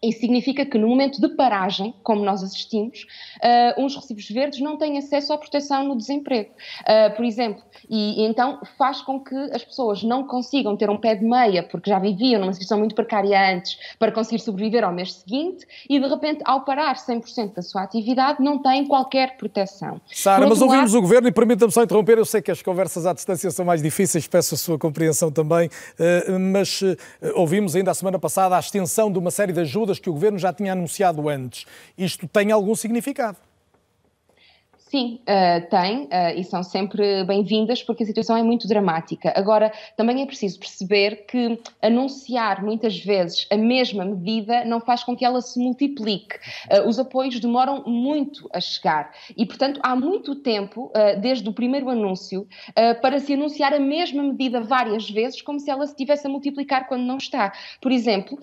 Isso 0.00 0.20
significa 0.20 0.64
que 0.64 0.78
no 0.78 0.86
momento 0.86 1.20
de 1.20 1.28
paragem, 1.34 1.92
como 2.04 2.24
nós 2.24 2.40
assistimos, 2.42 3.04
ah, 3.42 3.74
uns 3.76 3.96
recibos 3.96 4.28
verdes 4.28 4.60
não 4.60 4.76
têm 4.76 4.96
acesso 4.96 5.32
à 5.32 5.38
proteção 5.38 5.82
no 5.82 5.96
desemprego, 5.96 6.50
Ah, 6.86 7.10
por 7.16 7.24
exemplo. 7.24 7.62
E, 7.90 8.22
e 8.22 8.26
então 8.26 8.60
faz 8.78 9.00
com 9.02 9.18
que 9.18 9.34
as 9.52 9.64
pessoas 9.64 10.02
não 10.04 10.24
consigam 10.26 10.76
ter 10.76 10.88
um 10.88 10.96
pé 10.96 11.14
de 11.16 11.24
meia, 11.24 11.62
porque 11.64 11.90
já 11.90 11.98
viviam 11.98 12.40
numa 12.40 12.52
situação 12.52 12.78
muito 12.78 12.94
precária 12.94 13.52
antes, 13.56 13.76
para 13.98 14.12
conseguir 14.12 14.40
sobreviver 14.40 14.84
ao 14.84 14.92
mês 14.92 15.14
seguinte, 15.14 15.66
e 15.90 15.98
de 15.98 16.06
repente, 16.06 16.42
ao 16.44 16.64
parar 16.64 16.94
100% 16.96 17.54
da 17.54 17.62
sua 17.62 17.82
atividade, 17.82 18.40
não 18.42 18.58
têm 18.62 18.86
qualquer 18.86 19.36
proteção. 19.36 20.00
Sara, 20.12 20.46
mas 20.46 20.60
ouvimos 20.62 20.92
lado- 20.92 20.98
o 20.98 21.02
Governo 21.02 21.28
e 21.28 21.32
permita-me 21.32 21.72
só 21.72 21.82
interromper, 21.82 22.18
eu 22.18 22.24
sei 22.24 22.40
que 22.40 22.50
as 22.52 22.62
conversas 22.62 23.04
à 23.04 23.12
distância 23.12 23.50
são 23.50 23.64
mais 23.64 23.82
difíceis, 23.82 24.28
peço 24.28 24.54
a 24.54 24.58
sua 24.58 24.78
compreensão 24.78 25.30
também, 25.32 25.68
eh, 25.98 26.38
mas 26.38 26.82
ouvimos 27.34 27.74
ainda 27.74 27.90
a 27.90 27.94
semana 27.94 28.18
passada 28.18 28.56
a 28.56 28.60
extensão 28.60 29.10
de 29.10 29.18
uma 29.18 29.30
série 29.32 29.52
de 29.52 29.60
ajudas 29.60 29.87
que 29.96 30.10
o 30.10 30.12
Governo 30.12 30.38
já 30.38 30.52
tinha 30.52 30.72
anunciado 30.72 31.28
antes. 31.28 31.64
Isto 31.96 32.26
tem 32.26 32.50
algum 32.50 32.74
significado? 32.74 33.38
Sim, 34.90 35.20
eh, 35.26 35.60
tem, 35.60 36.08
eh, 36.10 36.40
e 36.40 36.44
são 36.44 36.62
sempre 36.62 37.22
bem-vindas 37.24 37.82
porque 37.82 38.04
a 38.04 38.06
situação 38.06 38.34
é 38.34 38.42
muito 38.42 38.66
dramática. 38.66 39.30
Agora, 39.36 39.70
também 39.98 40.22
é 40.22 40.26
preciso 40.26 40.58
perceber 40.58 41.26
que 41.26 41.60
anunciar 41.82 42.64
muitas 42.64 42.98
vezes 42.98 43.46
a 43.50 43.56
mesma 43.58 44.02
medida 44.06 44.64
não 44.64 44.80
faz 44.80 45.04
com 45.04 45.14
que 45.14 45.26
ela 45.26 45.42
se 45.42 45.60
multiplique. 45.60 46.38
Eh, 46.70 46.80
os 46.88 46.98
apoios 46.98 47.38
demoram 47.38 47.84
muito 47.84 48.48
a 48.50 48.60
chegar 48.60 49.12
e, 49.36 49.44
portanto, 49.44 49.78
há 49.82 49.94
muito 49.94 50.34
tempo, 50.36 50.90
desde 51.20 51.46
o 51.48 51.52
primeiro 51.52 51.90
anúncio, 51.90 52.46
para 53.02 53.18
se 53.18 53.34
anunciar 53.34 53.74
a 53.74 53.78
mesma 53.78 54.22
medida 54.22 54.60
várias 54.60 55.08
vezes, 55.08 55.42
como 55.42 55.60
se 55.60 55.70
ela 55.70 55.86
se 55.86 55.94
tivesse 55.94 56.26
a 56.26 56.30
multiplicar 56.30 56.86
quando 56.88 57.02
não 57.02 57.18
está. 57.18 57.52
Por 57.80 57.92
exemplo, 57.92 58.38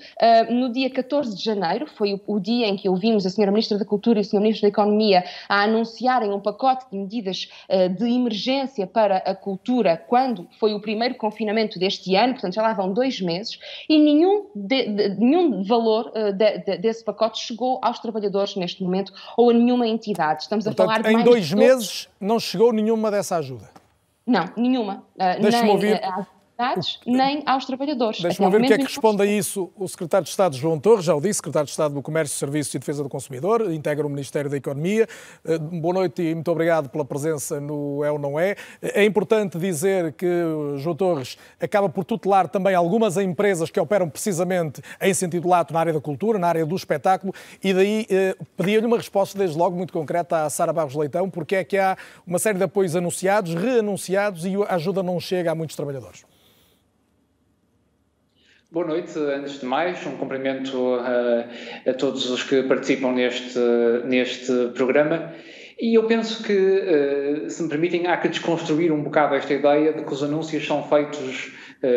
no 0.50 0.72
dia 0.72 0.90
14 0.90 1.36
de 1.36 1.44
janeiro, 1.44 1.88
foi 1.88 2.14
o, 2.14 2.22
o 2.28 2.40
dia 2.40 2.68
em 2.68 2.76
que 2.76 2.88
ouvimos 2.88 3.26
a 3.26 3.30
Sra. 3.30 3.52
Ministra 3.52 3.78
da 3.78 3.86
Cultura 3.86 4.20
e 4.20 4.22
o 4.22 4.26
Sr. 4.26 4.40
Ministro 4.40 4.64
da 4.64 4.70
Economia 4.70 5.24
a 5.50 5.64
anunciarem 5.64 6.35
um 6.36 6.40
pacote 6.42 6.86
de 6.92 6.98
medidas 6.98 7.50
eh, 7.70 7.90
de 7.90 8.06
emergência 8.10 8.86
para 8.86 9.18
a 9.18 9.34
cultura 9.34 9.98
quando 9.98 10.48
foi 10.60 10.74
o 10.74 10.80
primeiro 10.82 11.16
confinamento 11.16 11.80
deste 11.80 12.16
ano, 12.16 12.34
portanto 12.34 12.54
já 12.54 12.62
lá 12.62 12.74
vão 12.74 12.94
dois 12.94 13.20
meses, 13.22 13.60
e 13.90 13.98
nenhum, 13.98 14.48
de- 14.56 14.86
de- 14.90 15.10
nenhum 15.20 15.64
valor 15.64 16.12
eh, 16.14 16.32
de- 16.32 16.58
de- 16.60 16.78
desse 16.78 17.04
pacote 17.04 17.40
chegou 17.40 17.80
aos 17.82 18.00
trabalhadores 18.00 18.56
neste 18.56 18.84
momento 18.84 19.12
ou 19.38 19.50
a 19.50 19.54
nenhuma 19.54 19.88
entidade. 19.88 20.44
Estamos 20.44 20.68
a 20.68 20.74
falar 20.74 20.96
Portanto, 20.96 21.16
de 21.16 21.22
em 21.22 21.24
dois 21.24 21.52
meses 21.54 22.08
não 22.20 22.40
chegou 22.40 22.72
nenhuma 22.74 23.10
dessa 23.10 23.38
ajuda. 23.38 23.70
não, 24.28 24.46
nenhuma. 24.58 25.04
Uh, 25.16 25.42
Deixe-me 25.42 25.64
nem, 25.64 25.72
ouvir. 25.72 25.96
uh, 25.96 26.26
nem 27.06 27.44
aos 27.46 27.66
trabalhadores. 27.66 28.22
Deixa-me 28.22 28.50
ver 28.50 28.62
o 28.62 28.68
que 28.68 28.74
é 28.74 28.78
que 28.78 28.84
responde 28.84 29.22
a 29.22 29.26
isso 29.26 29.72
o 29.76 29.88
secretário 29.88 30.24
de 30.24 30.30
Estado 30.30 30.56
João 30.56 30.80
Torres, 30.80 31.06
já 31.06 31.14
o 31.14 31.20
disse, 31.20 31.38
secretário 31.38 31.66
de 31.66 31.72
Estado 31.72 31.94
do 31.94 32.02
Comércio, 32.02 32.38
Serviços 32.38 32.74
e 32.74 32.80
Defesa 32.80 33.04
do 33.04 33.10
Consumidor, 33.10 33.72
integra 33.74 34.06
o 34.06 34.10
Ministério 34.10 34.50
da 34.50 34.58
Economia. 34.58 35.08
Eh, 35.44 35.58
boa 35.58 35.94
noite 35.94 36.22
e 36.22 36.34
muito 36.34 36.50
obrigado 36.50 36.90
pela 36.90 37.04
presença 37.04 37.60
no 37.60 38.04
É 38.04 38.12
ou 38.12 38.18
Não 38.18 38.40
É. 38.40 38.56
É 38.82 39.04
importante 39.04 39.58
dizer 39.58 40.14
que 40.14 40.28
João 40.78 40.96
Torres 40.96 41.38
acaba 41.60 41.90
por 41.90 42.06
tutelar 42.06 42.48
também 42.48 42.74
algumas 42.74 43.18
empresas 43.18 43.70
que 43.70 43.80
operam 43.80 44.10
precisamente 44.10 44.82
em 45.02 45.14
sentido 45.14 45.48
lato 45.48 45.74
na 45.74 45.80
área 45.80 45.94
da 45.94 46.02
cultura, 46.02 46.40
na 46.40 46.48
área 46.48 46.66
do 46.66 46.76
espetáculo, 46.76 47.34
e 47.62 47.74
daí 47.74 48.08
eh, 48.10 48.36
pedia-lhe 48.56 48.86
uma 48.86 48.98
resposta 48.98 49.38
desde 49.38 49.58
logo 49.58 49.76
muito 49.76 49.92
concreta 49.92 50.46
à 50.46 50.50
Sara 50.50 50.72
Barros 50.72 50.96
Leitão, 50.96 51.30
porque 51.30 51.58
é 51.58 51.64
que 51.64 51.78
há 51.78 51.98
uma 52.26 52.40
série 52.40 52.58
de 52.58 52.64
apoios 52.64 52.96
anunciados, 52.96 53.54
reanunciados 53.54 54.46
e 54.46 54.56
a 54.56 54.76
ajuda 54.76 55.04
não 55.04 55.20
chega 55.20 55.52
a 55.52 55.56
muitos 55.56 55.76
trabalhadores. 55.76 56.24
Boa 58.76 58.88
noite, 58.88 59.18
antes 59.18 59.62
de 59.62 59.66
mais, 59.66 60.06
um 60.06 60.18
cumprimento 60.18 60.96
a, 60.96 61.90
a 61.90 61.94
todos 61.94 62.30
os 62.30 62.44
que 62.44 62.62
participam 62.64 63.14
neste, 63.14 63.58
neste 64.04 64.52
programa. 64.74 65.34
E 65.80 65.98
eu 65.98 66.06
penso 66.08 66.44
que, 66.44 67.48
se 67.48 67.64
me 67.64 67.70
permitem, 67.70 68.06
há 68.08 68.18
que 68.18 68.28
desconstruir 68.28 68.92
um 68.92 69.02
bocado 69.02 69.34
esta 69.34 69.54
ideia 69.54 69.94
de 69.94 70.04
que 70.04 70.12
os 70.12 70.22
anúncios 70.22 70.68
são 70.68 70.84
feitos 70.90 71.54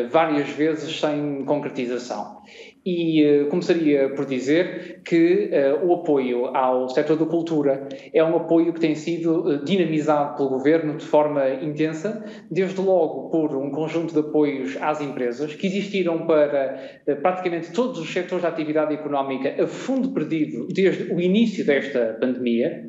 várias 0.08 0.50
vezes 0.50 1.00
sem 1.00 1.44
concretização. 1.44 2.42
E 2.84 3.42
uh, 3.42 3.48
começaria 3.48 4.08
por 4.10 4.24
dizer 4.24 5.00
que 5.04 5.50
uh, 5.52 5.86
o 5.86 5.94
apoio 5.94 6.46
ao 6.46 6.88
setor 6.88 7.16
da 7.16 7.26
cultura 7.26 7.88
é 8.14 8.22
um 8.22 8.36
apoio 8.36 8.72
que 8.72 8.80
tem 8.80 8.94
sido 8.94 9.42
uh, 9.42 9.64
dinamizado 9.64 10.36
pelo 10.36 10.48
governo 10.48 10.96
de 10.96 11.04
forma 11.04 11.48
intensa, 11.62 12.24
desde 12.50 12.80
logo 12.80 13.30
por 13.30 13.56
um 13.56 13.70
conjunto 13.70 14.14
de 14.14 14.20
apoios 14.20 14.76
às 14.80 15.00
empresas 15.00 15.54
que 15.54 15.66
existiram 15.66 16.26
para 16.26 17.02
praticamente 17.20 17.72
todos 17.72 17.98
os 17.98 18.12
setores 18.12 18.42
da 18.42 18.48
atividade 18.48 18.94
económica 18.94 19.62
a 19.62 19.66
fundo 19.66 20.12
perdido 20.12 20.66
desde 20.68 21.12
o 21.12 21.20
início 21.20 21.64
desta 21.66 22.16
pandemia. 22.20 22.87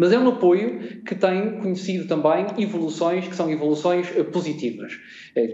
Mas 0.00 0.12
é 0.12 0.18
um 0.18 0.30
apoio 0.30 1.02
que 1.04 1.14
tem 1.14 1.58
conhecido 1.60 2.08
também 2.08 2.46
evoluções 2.56 3.28
que 3.28 3.36
são 3.36 3.50
evoluções 3.50 4.08
positivas. 4.32 4.98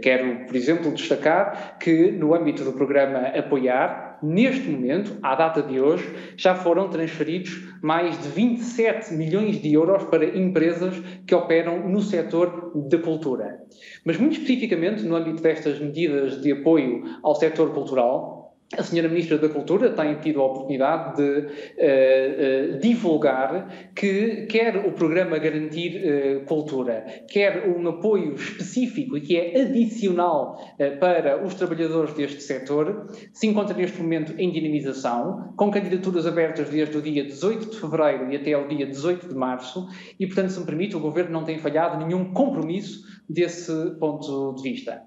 Quero, 0.00 0.46
por 0.46 0.54
exemplo, 0.54 0.92
destacar 0.92 1.76
que 1.80 2.12
no 2.12 2.32
âmbito 2.32 2.62
do 2.62 2.72
programa 2.72 3.18
Apoiar, 3.36 4.20
neste 4.22 4.68
momento, 4.68 5.18
à 5.20 5.34
data 5.34 5.60
de 5.64 5.80
hoje, 5.80 6.08
já 6.36 6.54
foram 6.54 6.88
transferidos 6.88 7.60
mais 7.82 8.22
de 8.22 8.28
27 8.28 9.14
milhões 9.14 9.60
de 9.60 9.74
euros 9.74 10.04
para 10.04 10.38
empresas 10.38 10.94
que 11.26 11.34
operam 11.34 11.88
no 11.88 12.00
setor 12.00 12.70
da 12.88 12.98
cultura. 12.98 13.58
Mas 14.04 14.16
muito 14.16 14.34
especificamente 14.34 15.02
no 15.02 15.16
âmbito 15.16 15.42
destas 15.42 15.80
medidas 15.80 16.40
de 16.40 16.52
apoio 16.52 17.02
ao 17.20 17.34
setor 17.34 17.74
cultural, 17.74 18.35
a 18.76 18.82
senhora 18.82 19.08
Ministra 19.08 19.38
da 19.38 19.48
Cultura 19.48 19.90
tem 19.90 20.16
tido 20.16 20.40
a 20.40 20.46
oportunidade 20.46 21.16
de 21.16 21.22
uh, 21.22 22.74
uh, 22.74 22.78
divulgar 22.80 23.90
que 23.94 24.46
quer 24.46 24.76
o 24.76 24.92
programa 24.92 25.38
Garantir 25.38 26.02
uh, 26.02 26.44
Cultura, 26.46 27.06
quer 27.28 27.68
um 27.68 27.86
apoio 27.88 28.34
específico 28.34 29.16
e 29.16 29.20
que 29.20 29.36
é 29.36 29.62
adicional 29.62 30.58
para 31.00 31.44
os 31.44 31.54
trabalhadores 31.54 32.12
deste 32.14 32.42
setor, 32.42 33.06
se 33.32 33.46
encontra 33.46 33.76
neste 33.76 34.00
momento 34.00 34.34
em 34.38 34.50
dinamização, 34.50 35.52
com 35.56 35.70
candidaturas 35.70 36.26
abertas 36.26 36.68
desde 36.68 36.96
o 36.96 37.02
dia 37.02 37.24
18 37.24 37.70
de 37.70 37.80
fevereiro 37.80 38.32
e 38.32 38.36
até 38.36 38.56
o 38.56 38.66
dia 38.66 38.86
18 38.86 39.28
de 39.28 39.34
março, 39.34 39.88
e, 40.18 40.26
portanto, 40.26 40.50
se 40.50 40.60
me 40.60 40.66
permite, 40.66 40.96
o 40.96 41.00
Governo 41.00 41.32
não 41.32 41.44
tem 41.44 41.58
falhado 41.58 42.04
nenhum 42.04 42.32
compromisso 42.32 43.04
desse 43.28 43.72
ponto 43.98 44.54
de 44.54 44.62
vista. 44.62 45.02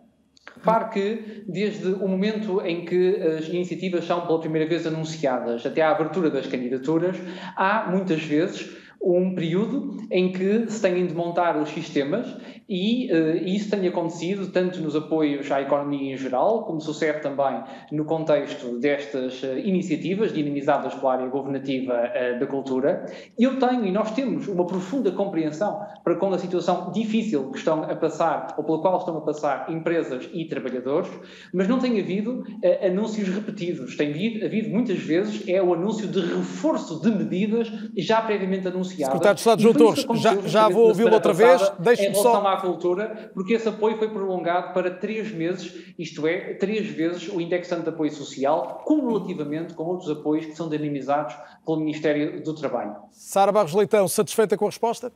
Repare 0.59 0.89
que, 0.89 1.43
desde 1.47 1.87
o 1.87 2.07
momento 2.07 2.61
em 2.61 2.83
que 2.83 3.15
as 3.15 3.47
iniciativas 3.47 4.05
são 4.05 4.27
pela 4.27 4.41
primeira 4.41 4.67
vez 4.67 4.85
anunciadas 4.85 5.65
até 5.65 5.81
à 5.81 5.91
abertura 5.91 6.29
das 6.29 6.47
candidaturas, 6.47 7.15
há 7.55 7.89
muitas 7.89 8.21
vezes 8.21 8.69
um 9.01 9.33
período 9.33 9.97
em 10.11 10.33
que 10.33 10.69
se 10.69 10.81
têm 10.81 11.07
de 11.07 11.13
montar 11.13 11.55
os 11.57 11.69
sistemas 11.69 12.27
e 12.69 13.11
uh, 13.11 13.47
isso 13.47 13.71
tem 13.71 13.87
acontecido 13.87 14.51
tanto 14.51 14.79
nos 14.79 14.95
apoios 14.95 15.51
à 15.51 15.59
economia 15.59 16.13
em 16.13 16.17
geral, 16.17 16.65
como 16.65 16.79
sucede 16.79 17.21
também 17.21 17.63
no 17.91 18.05
contexto 18.05 18.77
destas 18.77 19.41
uh, 19.41 19.57
iniciativas 19.57 20.31
dinamizadas 20.31 20.93
pela 20.93 21.13
área 21.13 21.27
governativa 21.27 21.93
uh, 21.93 22.39
da 22.39 22.45
cultura. 22.45 23.05
Eu 23.37 23.57
tenho 23.57 23.85
e 23.85 23.91
nós 23.91 24.11
temos 24.11 24.47
uma 24.47 24.67
profunda 24.67 25.11
compreensão 25.11 25.81
para 26.03 26.15
com 26.15 26.31
a 26.31 26.37
situação 26.37 26.91
difícil 26.91 27.49
que 27.51 27.57
estão 27.57 27.83
a 27.83 27.95
passar, 27.95 28.53
ou 28.55 28.63
pela 28.63 28.81
qual 28.81 28.99
estão 28.99 29.17
a 29.17 29.21
passar 29.21 29.71
empresas 29.71 30.29
e 30.31 30.45
trabalhadores, 30.45 31.09
mas 31.51 31.67
não 31.67 31.79
tem 31.79 31.99
havido 31.99 32.43
anúncios 32.85 33.27
repetidos. 33.29 33.97
Tem 33.97 34.11
havido, 34.11 34.45
havido 34.45 34.69
muitas 34.69 34.99
vezes 34.99 35.47
é 35.47 35.61
o 35.61 35.73
anúncio 35.73 36.07
de 36.07 36.19
reforço 36.19 37.01
de 37.01 37.09
medidas 37.09 37.71
já 37.97 38.21
previamente 38.21 38.67
anunciadas. 38.67 39.13
Secretário 39.13 39.35
de 39.35 39.39
Estado 39.39 39.61
João 39.61 39.73
Torres, 39.73 40.05
já, 40.21 40.35
já 40.45 40.69
vou 40.69 40.87
ouvi-lo 40.87 41.13
outra 41.13 41.33
vez. 41.33 41.71
Deixe-me 41.79 42.15
só 42.15 42.41
cultura, 42.59 43.31
porque 43.33 43.53
esse 43.53 43.67
apoio 43.67 43.97
foi 43.97 44.09
prolongado 44.09 44.73
para 44.73 44.91
três 44.91 45.31
meses, 45.31 45.93
isto 45.97 46.25
é, 46.27 46.53
três 46.55 46.87
vezes 46.87 47.27
o 47.29 47.39
indexante 47.39 47.83
de 47.83 47.89
apoio 47.89 48.11
social, 48.11 48.83
cumulativamente 48.85 49.73
com 49.73 49.83
outros 49.83 50.09
apoios 50.09 50.45
que 50.45 50.55
são 50.55 50.69
dinamizados 50.69 51.35
pelo 51.65 51.79
Ministério 51.79 52.43
do 52.43 52.53
Trabalho. 52.55 52.95
Sara 53.11 53.51
Barros 53.51 53.73
Leitão, 53.73 54.07
satisfeita 54.07 54.57
com 54.57 54.65
a 54.65 54.69
resposta? 54.69 55.11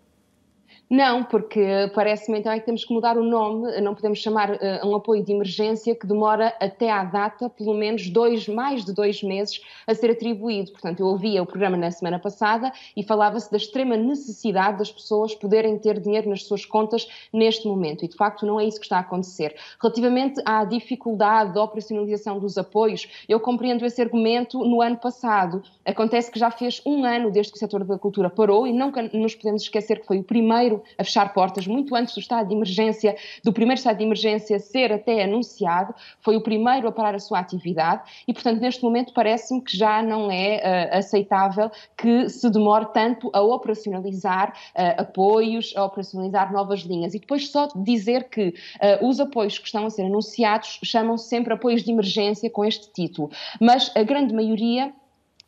Não, 0.94 1.24
porque 1.24 1.90
parece-me 1.96 2.38
então 2.38 2.52
é 2.52 2.60
que 2.60 2.68
temos 2.68 2.86
que 2.86 2.94
mudar 2.94 3.18
o 3.18 3.24
nome, 3.24 3.82
não 3.82 3.96
podemos 3.96 4.20
chamar 4.20 4.52
uh, 4.52 4.88
um 4.88 4.96
apoio 4.96 5.24
de 5.24 5.32
emergência 5.32 5.96
que 5.96 6.06
demora 6.06 6.56
até 6.60 6.92
à 6.92 7.04
data, 7.04 7.50
pelo 7.50 7.74
menos 7.74 8.12
dois, 8.12 8.48
mais 8.48 8.86
de 8.86 8.94
dois 8.94 9.24
meses, 9.24 9.60
a 9.88 9.96
ser 9.96 10.12
atribuído. 10.12 10.72
Portanto, 10.72 11.00
eu 11.00 11.08
ouvia 11.08 11.42
o 11.42 11.48
programa 11.48 11.76
na 11.76 11.90
semana 11.90 12.20
passada 12.20 12.72
e 12.96 13.02
falava-se 13.02 13.50
da 13.50 13.58
extrema 13.58 13.98
necessidade 13.98 14.78
das 14.78 14.92
pessoas 14.92 15.34
poderem 15.34 15.80
ter 15.80 16.00
dinheiro 16.00 16.30
nas 16.30 16.44
suas 16.44 16.64
contas 16.64 17.08
neste 17.34 17.68
momento. 17.68 18.06
E 18.06 18.08
de 18.08 18.16
facto 18.16 18.46
não 18.46 18.60
é 18.60 18.66
isso 18.66 18.78
que 18.78 18.86
está 18.86 18.98
a 18.98 19.02
acontecer. 19.02 19.56
Relativamente 19.82 20.44
à 20.46 20.64
dificuldade 20.64 21.56
da 21.56 21.64
operacionalização 21.64 22.38
dos 22.38 22.56
apoios, 22.56 23.08
eu 23.28 23.40
compreendo 23.40 23.84
esse 23.84 24.00
argumento 24.00 24.64
no 24.64 24.80
ano 24.80 24.98
passado. 24.98 25.64
Acontece 25.84 26.30
que 26.32 26.38
já 26.38 26.52
fez 26.52 26.84
um 26.86 27.04
ano 27.04 27.32
desde 27.32 27.52
que 27.52 27.58
o 27.58 27.60
setor 27.60 27.84
da 27.84 27.98
cultura 27.98 28.30
parou 28.30 28.68
e 28.68 28.72
nunca 28.72 29.02
nos 29.12 29.34
podemos 29.34 29.64
esquecer 29.64 30.00
que 30.00 30.06
foi 30.06 30.20
o 30.20 30.24
primeiro 30.24 30.83
a 30.98 31.04
fechar 31.04 31.34
portas, 31.34 31.68
muito 31.68 31.96
antes 31.96 32.14
do 32.14 32.20
estado 32.20 32.48
de 32.48 32.54
emergência, 32.54 33.16
do 33.44 33.54
primeiro 33.54 33.78
estado 33.78 33.98
de 33.98 34.04
emergência 34.04 34.60
ser 34.60 34.92
até 34.92 35.24
anunciado, 35.24 35.94
foi 36.22 36.36
o 36.36 36.42
primeiro 36.42 36.88
a 36.88 36.92
parar 36.92 37.16
a 37.16 37.20
sua 37.20 37.40
atividade 37.40 38.02
e, 38.28 38.34
portanto, 38.34 38.60
neste 38.60 38.84
momento 38.84 39.14
parece-me 39.14 39.62
que 39.62 39.76
já 39.76 40.02
não 40.02 40.32
é 40.32 40.90
uh, 40.94 40.98
aceitável 40.98 41.72
que 41.98 42.30
se 42.30 42.50
demore 42.50 42.88
tanto 42.94 43.30
a 43.34 43.42
operacionalizar 43.42 44.54
uh, 44.76 45.02
apoios, 45.02 45.74
a 45.76 45.86
operacionalizar 45.86 46.52
novas 46.52 46.82
linhas. 46.82 47.14
E 47.14 47.20
depois 47.20 47.50
só 47.50 47.68
dizer 47.76 48.30
que 48.30 48.50
uh, 48.50 49.08
os 49.08 49.20
apoios 49.20 49.58
que 49.58 49.66
estão 49.66 49.86
a 49.86 49.90
ser 49.90 50.04
anunciados 50.04 50.80
chamam 50.84 51.18
-se 51.18 51.28
sempre 51.28 51.54
apoios 51.54 51.84
de 51.84 51.92
emergência 51.92 52.50
com 52.50 52.64
este 52.66 52.92
título, 52.92 53.30
mas 53.60 53.92
a 53.96 54.04
grande 54.04 54.34
maioria 54.34 54.94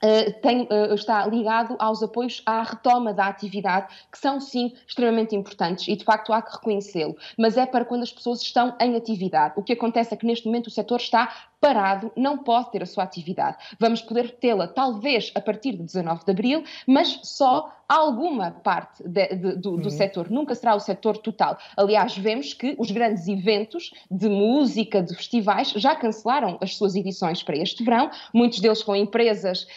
Uh, 0.05 0.31
tem, 0.41 0.63
uh, 0.63 0.93
está 0.93 1.25
ligado 1.25 1.75
aos 1.79 2.03
apoios 2.03 2.43
à 2.45 2.61
retoma 2.61 3.11
da 3.11 3.25
atividade, 3.27 3.87
que 4.11 4.19
são 4.19 4.39
sim 4.39 4.73
extremamente 4.87 5.35
importantes 5.35 5.87
e 5.87 5.95
de 5.95 6.03
facto 6.03 6.31
há 6.31 6.41
que 6.41 6.51
reconhecê-lo, 6.51 7.15
mas 7.37 7.57
é 7.57 7.65
para 7.65 7.85
quando 7.85 8.03
as 8.03 8.11
pessoas 8.11 8.41
estão 8.41 8.75
em 8.79 8.95
atividade. 8.95 9.55
O 9.57 9.63
que 9.63 9.73
acontece 9.73 10.13
é 10.13 10.17
que 10.17 10.25
neste 10.25 10.45
momento 10.45 10.67
o 10.67 10.71
setor 10.71 10.99
está 10.99 11.33
parado, 11.65 12.11
não 12.15 12.37
pode 12.37 12.71
ter 12.71 12.83
a 12.83 12.85
sua 12.85 13.03
atividade. 13.03 13.57
Vamos 13.79 13.99
poder 14.01 14.35
tê-la 14.35 14.67
talvez 14.67 15.31
a 15.33 15.41
partir 15.41 15.71
de 15.71 15.81
19 15.83 16.23
de 16.23 16.31
abril, 16.31 16.63
mas 16.85 17.19
só 17.23 17.71
alguma 17.87 18.51
parte 18.51 19.07
de, 19.07 19.27
de, 19.29 19.55
do, 19.55 19.77
do 19.77 19.83
uhum. 19.83 19.89
setor, 19.89 20.29
nunca 20.29 20.55
será 20.55 20.75
o 20.75 20.79
setor 20.79 21.17
total. 21.17 21.57
Aliás, 21.77 22.17
vemos 22.17 22.53
que 22.53 22.75
os 22.77 22.91
grandes 22.91 23.27
eventos 23.27 23.93
de 24.09 24.27
música, 24.27 25.01
de 25.01 25.15
festivais, 25.15 25.69
já 25.69 25.95
cancelaram 25.95 26.57
as 26.61 26.75
suas 26.75 26.95
edições 26.95 27.43
para 27.43 27.57
este 27.57 27.83
verão, 27.83 28.09
muitos 28.33 28.59
deles 28.59 28.81
com 28.81 28.95
empresas 28.95 29.63
uh, 29.63 29.67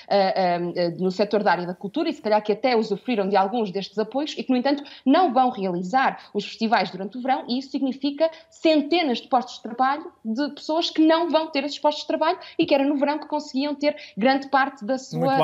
no 0.99 1.11
setor 1.11 1.43
da 1.43 1.53
área 1.53 1.67
da 1.67 1.75
cultura 1.75 2.09
e 2.09 2.13
se 2.13 2.23
calhar 2.23 2.43
que 2.43 2.53
até 2.53 2.77
usufruíram 2.77 3.29
de 3.29 3.37
alguns 3.37 3.71
destes 3.71 3.99
apoios 3.99 4.35
e 4.37 4.43
que, 4.43 4.51
no 4.51 4.57
entanto, 4.57 4.83
não 5.05 5.33
vão 5.33 5.51
realizar 5.51 6.19
os 6.35 6.45
festivais 6.45 6.91
durante 6.91 7.19
o 7.19 7.21
verão 7.21 7.45
e 7.49 7.59
isso 7.59 7.71
significa 7.71 8.31
centenas 8.51 9.19
de 9.19 9.29
postos 9.29 9.57
de 9.57 9.63
trabalho 9.63 10.13
de 10.25 10.49
pessoas 10.51 10.91
que 10.91 11.05
não 11.05 11.29
vão 11.31 11.49
ter 11.49 11.65
esses 11.65 11.79
postos 11.79 12.03
de 12.03 12.09
trabalho 12.09 12.39
e 12.59 12.67
que 12.67 12.75
era 12.75 12.85
no 12.85 12.97
verão 12.97 13.19
que 13.19 13.27
conseguiam 13.27 13.75
ter 13.75 13.97
grande 14.17 14.49
parte 14.49 14.85
da 14.85 14.99
sua 14.99 15.35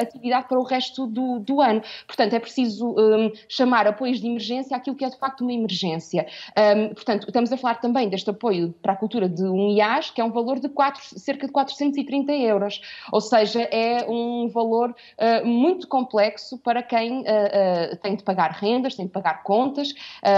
atividade 0.00 0.48
para 0.48 0.58
o 0.58 0.62
resto 0.62 1.06
do, 1.06 1.38
do 1.38 1.60
ano. 1.60 1.82
Portanto, 2.06 2.34
é 2.34 2.40
preciso 2.40 2.94
um, 2.98 3.32
chamar 3.48 3.86
apoios 3.86 4.20
de 4.20 4.26
emergência 4.26 4.76
aquilo 4.76 4.96
que 4.96 5.04
é 5.04 5.10
de 5.10 5.18
facto 5.18 5.42
uma 5.42 5.52
emergência. 5.52 6.26
Um, 6.56 6.94
portanto, 6.94 7.26
estamos 7.26 7.52
a 7.52 7.56
falar 7.56 7.76
também 7.76 8.08
deste 8.08 8.30
apoio 8.30 8.74
para 8.82 8.92
a 8.92 8.96
cultura 8.96 9.28
de 9.28 9.44
um 9.44 9.70
IAS, 9.70 10.10
que 10.10 10.20
é 10.20 10.24
um 10.24 10.30
valor 10.30 10.58
de 10.58 10.70
cerca 11.16 11.46
de 11.46 11.52
430 11.52 12.32
euros. 12.32 12.80
Ou 13.12 13.20
seja, 13.20 13.62
é 13.70 14.07
um 14.08 14.48
valor 14.48 14.90
uh, 14.90 15.46
muito 15.46 15.86
complexo 15.86 16.58
para 16.58 16.82
quem 16.82 17.20
uh, 17.20 17.96
tem 18.02 18.16
de 18.16 18.22
pagar 18.22 18.50
rendas, 18.50 18.94
tem 18.94 19.06
de 19.06 19.12
pagar 19.12 19.42
contas. 19.42 19.94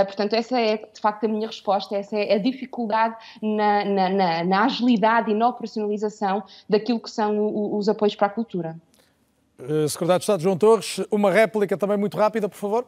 portanto, 0.06 0.34
essa 0.34 0.60
é 0.60 0.76
de 0.76 1.00
facto 1.00 1.24
a 1.24 1.28
minha 1.28 1.46
resposta, 1.46 1.96
essa 1.96 2.16
é 2.16 2.34
a 2.34 2.38
dificuldade 2.38 3.16
na, 3.42 3.84
na, 3.84 4.08
na, 4.08 4.44
na 4.44 4.64
agilidade 4.64 5.30
e 5.30 5.34
na 5.34 5.48
operacionalização 5.48 6.42
daquilo 6.68 7.00
que 7.00 7.10
são 7.10 7.38
o, 7.38 7.76
os 7.76 7.88
apoios 7.88 8.14
para 8.14 8.26
a 8.26 8.30
cultura. 8.30 8.76
Secretário 9.88 10.20
de 10.20 10.24
Estado 10.24 10.42
João 10.42 10.56
Torres, 10.56 11.00
uma 11.10 11.30
réplica 11.30 11.76
também 11.76 11.96
muito 11.96 12.16
rápida, 12.16 12.48
por 12.48 12.56
favor. 12.56 12.86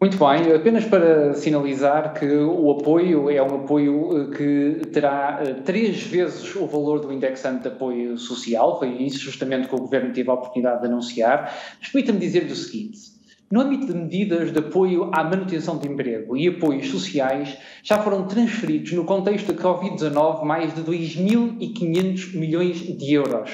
Muito 0.00 0.16
bem, 0.16 0.50
apenas 0.54 0.86
para 0.86 1.34
sinalizar 1.34 2.14
que 2.14 2.24
o 2.24 2.70
apoio 2.70 3.28
é 3.28 3.42
um 3.42 3.56
apoio 3.56 4.32
eh, 4.32 4.34
que 4.34 4.86
terá 4.88 5.42
eh, 5.44 5.52
três 5.62 6.02
vezes 6.04 6.56
o 6.56 6.66
valor 6.66 7.00
do 7.00 7.12
indexante 7.12 7.64
de 7.64 7.68
apoio 7.68 8.16
social, 8.16 8.78
foi 8.78 8.88
isso 9.02 9.18
justamente 9.18 9.68
que 9.68 9.74
o 9.74 9.78
Governo 9.78 10.10
teve 10.14 10.30
a 10.30 10.32
oportunidade 10.32 10.80
de 10.80 10.86
anunciar. 10.86 11.54
Permita-me 11.82 12.18
dizer-lhe 12.18 12.50
o 12.50 12.56
seguinte: 12.56 12.98
no 13.50 13.60
âmbito 13.60 13.88
de 13.88 13.92
medidas 13.92 14.50
de 14.50 14.58
apoio 14.58 15.10
à 15.12 15.22
manutenção 15.22 15.76
de 15.76 15.86
emprego 15.86 16.34
e 16.34 16.48
apoios 16.48 16.88
sociais, 16.88 17.58
já 17.82 17.98
foram 17.98 18.26
transferidos 18.26 18.92
no 18.92 19.04
contexto 19.04 19.52
da 19.52 19.62
Covid-19 19.62 20.44
mais 20.44 20.74
de 20.74 20.80
2.500 20.80 22.36
milhões 22.38 22.78
de 22.78 23.12
euros 23.12 23.50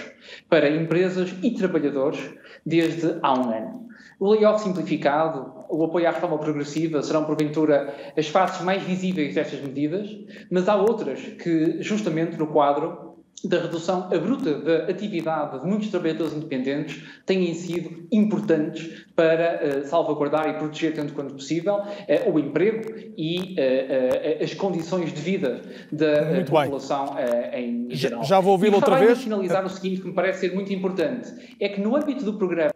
para 0.49 0.71
empresas 0.71 1.35
e 1.43 1.51
trabalhadores 1.51 2.21
desde 2.65 3.19
há 3.21 3.35
um 3.35 3.51
ano. 3.51 3.86
O 4.19 4.31
layoff 4.31 4.63
simplificado, 4.63 5.65
o 5.69 5.85
apoio 5.85 6.09
à 6.09 6.11
reforma 6.11 6.39
progressiva 6.39 7.03
serão, 7.03 7.25
porventura, 7.25 7.95
as 8.17 8.29
faces 8.29 8.63
mais 8.63 8.83
visíveis 8.83 9.35
destas 9.35 9.61
medidas, 9.61 10.09
mas 10.51 10.69
há 10.69 10.77
outras 10.77 11.21
que, 11.21 11.83
justamente 11.83 12.39
no 12.39 12.47
quadro, 12.47 13.06
da 13.45 13.61
redução 13.61 14.09
abrupta 14.13 14.59
da 14.59 14.91
atividade 14.91 15.61
de 15.61 15.67
muitos 15.67 15.89
trabalhadores 15.89 16.33
independentes 16.33 17.03
têm 17.25 17.53
sido 17.55 18.07
importantes 18.11 19.07
para 19.15 19.61
uh, 19.83 19.87
salvaguardar 19.87 20.49
e 20.49 20.55
proteger, 20.55 20.95
tanto 20.95 21.13
quanto 21.13 21.35
possível, 21.35 21.77
uh, 21.77 22.33
o 22.33 22.39
emprego 22.39 22.93
e 23.17 23.55
uh, 23.55 24.43
as 24.43 24.55
condições 24.55 25.13
de 25.13 25.21
vida 25.21 25.61
da 25.93 26.45
população 26.45 27.17
em 27.53 27.89
geral. 27.91 28.25
Já 28.25 28.41
vou 28.41 28.53
ouvi-lo 28.53 28.77
outra 28.77 28.99
vez. 28.99 29.23
finalizar 29.23 29.65
o 29.65 29.69
seguinte, 29.69 30.01
que 30.01 30.09
me 30.09 30.15
parece 30.15 30.41
ser 30.41 30.55
muito 30.55 30.73
importante, 30.73 31.33
é 31.61 31.69
que 31.69 31.81
no 31.81 31.97
âmbito 31.97 32.25
do 32.25 32.35
programa 32.35 32.73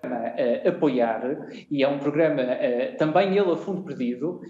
Apoiar, 0.66 1.48
e 1.70 1.82
é 1.82 1.88
um 1.88 1.98
programa 1.98 2.42
também 2.98 3.36
ele 3.36 3.50
a 3.50 3.56
fundo 3.56 3.82
perdido, 3.82 4.40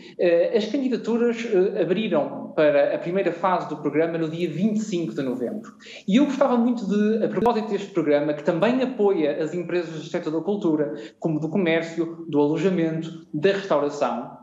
as 0.54 0.66
candidaturas 0.66 1.36
abriram 1.80 2.52
para 2.54 2.94
a 2.94 2.98
primeira 2.98 3.32
fase 3.32 3.68
do 3.68 3.76
programa 3.78 4.18
no 4.18 4.28
dia 4.28 4.48
25 4.48 5.14
de 5.14 5.22
novembro. 5.22 5.72
E 6.06 6.16
eu 6.16 6.24
gostava 6.26 6.56
muito 6.56 6.86
de, 6.86 7.24
a 7.24 7.28
propósito 7.28 7.68
deste 7.68 7.88
programa, 7.88 8.34
que 8.34 8.42
também 8.42 8.82
apoia 8.82 9.42
as 9.42 9.54
empresas 9.54 9.94
do 9.94 10.04
setor 10.04 10.32
da 10.32 10.40
cultura, 10.40 10.94
como 11.18 11.40
do 11.40 11.48
comércio, 11.48 12.24
do 12.28 12.38
alojamento, 12.40 13.26
da 13.32 13.52
restauração, 13.52 14.38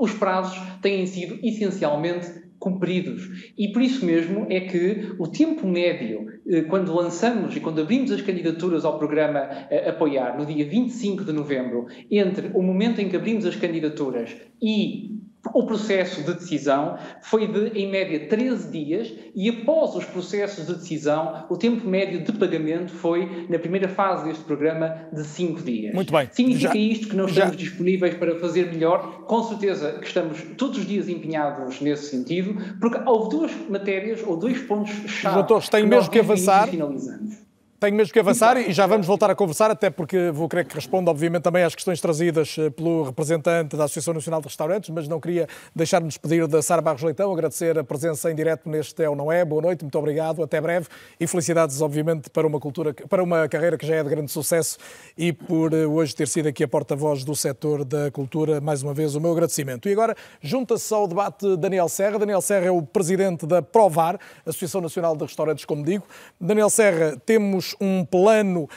os 0.00 0.12
prazos 0.12 0.58
têm 0.80 1.06
sido 1.06 1.38
essencialmente 1.42 2.42
cumpridos. 2.58 3.52
E 3.58 3.72
por 3.72 3.82
isso 3.82 4.06
mesmo 4.06 4.46
é 4.48 4.60
que 4.60 5.14
o 5.18 5.26
tempo 5.26 5.66
médio, 5.66 6.28
eh, 6.46 6.62
quando 6.62 6.94
lançamos 6.94 7.56
e 7.56 7.60
quando 7.60 7.80
abrimos 7.80 8.12
as 8.12 8.22
candidaturas 8.22 8.84
ao 8.84 8.98
programa 8.98 9.40
eh, 9.68 9.90
Apoiar, 9.90 10.38
no 10.38 10.46
dia 10.46 10.64
25 10.64 11.24
de 11.24 11.32
novembro, 11.32 11.86
entre 12.08 12.52
o 12.54 12.62
momento 12.62 13.00
em 13.00 13.08
que 13.08 13.16
abrimos 13.16 13.44
as 13.44 13.56
candidaturas 13.56 14.36
e 14.62 15.21
o 15.52 15.66
processo 15.66 16.22
de 16.22 16.34
decisão 16.34 16.96
foi 17.20 17.46
de, 17.46 17.78
em 17.78 17.90
média, 17.90 18.28
13 18.28 18.70
dias 18.70 19.12
e 19.34 19.48
após 19.48 19.94
os 19.96 20.04
processos 20.04 20.66
de 20.66 20.74
decisão, 20.74 21.46
o 21.48 21.56
tempo 21.56 21.86
médio 21.86 22.22
de 22.22 22.32
pagamento 22.32 22.92
foi, 22.92 23.46
na 23.48 23.58
primeira 23.58 23.88
fase 23.88 24.24
deste 24.24 24.44
programa, 24.44 25.08
de 25.12 25.24
5 25.24 25.62
dias. 25.62 25.94
Muito 25.94 26.12
bem. 26.12 26.28
Significa 26.30 26.72
já, 26.72 26.78
isto 26.78 27.08
que 27.08 27.16
não 27.16 27.26
estamos 27.26 27.52
já... 27.52 27.56
disponíveis 27.56 28.14
para 28.14 28.38
fazer 28.38 28.72
melhor? 28.72 29.24
Com 29.26 29.42
certeza 29.42 29.98
que 29.98 30.06
estamos 30.06 30.40
todos 30.56 30.78
os 30.78 30.86
dias 30.86 31.08
empenhados 31.08 31.80
nesse 31.80 32.10
sentido, 32.10 32.76
porque 32.80 33.00
houve 33.04 33.30
duas 33.30 33.52
matérias 33.68 34.22
ou 34.24 34.36
dois 34.36 34.60
pontos-chave. 34.62 35.36
Doutores, 35.36 35.68
tem 35.68 35.86
mesmo 35.86 36.10
que 36.10 36.20
avançar. 36.20 36.68
Finalizamos. 36.68 37.41
Tenho 37.82 37.96
mesmo 37.96 38.12
que 38.12 38.20
avançar 38.20 38.56
e 38.58 38.72
já 38.72 38.86
vamos 38.86 39.08
voltar 39.08 39.28
a 39.28 39.34
conversar, 39.34 39.68
até 39.68 39.90
porque 39.90 40.30
vou 40.30 40.48
querer 40.48 40.64
que 40.64 40.72
responda, 40.72 41.10
obviamente, 41.10 41.42
também 41.42 41.64
às 41.64 41.74
questões 41.74 42.00
trazidas 42.00 42.54
eh, 42.56 42.70
pelo 42.70 43.02
representante 43.02 43.76
da 43.76 43.86
Associação 43.86 44.14
Nacional 44.14 44.40
de 44.40 44.46
Restaurantes, 44.46 44.88
mas 44.90 45.08
não 45.08 45.18
queria 45.18 45.48
deixar-me 45.74 46.06
despedir 46.06 46.46
da 46.46 46.62
Sara 46.62 46.80
Barros 46.80 47.02
Leitão, 47.02 47.32
agradecer 47.32 47.76
a 47.76 47.82
presença 47.82 48.30
em 48.30 48.36
direto 48.36 48.68
neste 48.68 49.02
É 49.02 49.10
ou 49.10 49.16
Não 49.16 49.32
É. 49.32 49.44
Boa 49.44 49.60
noite, 49.60 49.82
muito 49.82 49.98
obrigado, 49.98 50.44
até 50.44 50.60
breve 50.60 50.86
e 51.18 51.26
felicidades, 51.26 51.80
obviamente, 51.80 52.30
para 52.30 52.46
uma, 52.46 52.60
cultura, 52.60 52.94
para 52.94 53.20
uma 53.20 53.48
carreira 53.48 53.76
que 53.76 53.84
já 53.84 53.96
é 53.96 54.02
de 54.04 54.08
grande 54.08 54.30
sucesso 54.30 54.78
e 55.18 55.32
por 55.32 55.74
eh, 55.74 55.84
hoje 55.84 56.14
ter 56.14 56.28
sido 56.28 56.46
aqui 56.46 56.62
a 56.62 56.68
porta-voz 56.68 57.24
do 57.24 57.34
setor 57.34 57.84
da 57.84 58.12
cultura. 58.12 58.60
Mais 58.60 58.84
uma 58.84 58.94
vez, 58.94 59.16
o 59.16 59.20
meu 59.20 59.32
agradecimento. 59.32 59.88
E 59.88 59.92
agora 59.92 60.14
junta-se 60.40 60.94
ao 60.94 61.08
debate 61.08 61.56
Daniel 61.56 61.88
Serra. 61.88 62.20
Daniel 62.20 62.42
Serra 62.42 62.66
é 62.66 62.70
o 62.70 62.80
presidente 62.80 63.44
da 63.44 63.60
Provar, 63.60 64.20
Associação 64.46 64.80
Nacional 64.80 65.16
de 65.16 65.24
Restaurantes, 65.24 65.64
como 65.64 65.84
digo. 65.84 66.04
Daniel 66.40 66.70
Serra, 66.70 67.20
temos 67.26 67.71
um 67.80 68.04
plano. 68.04 68.68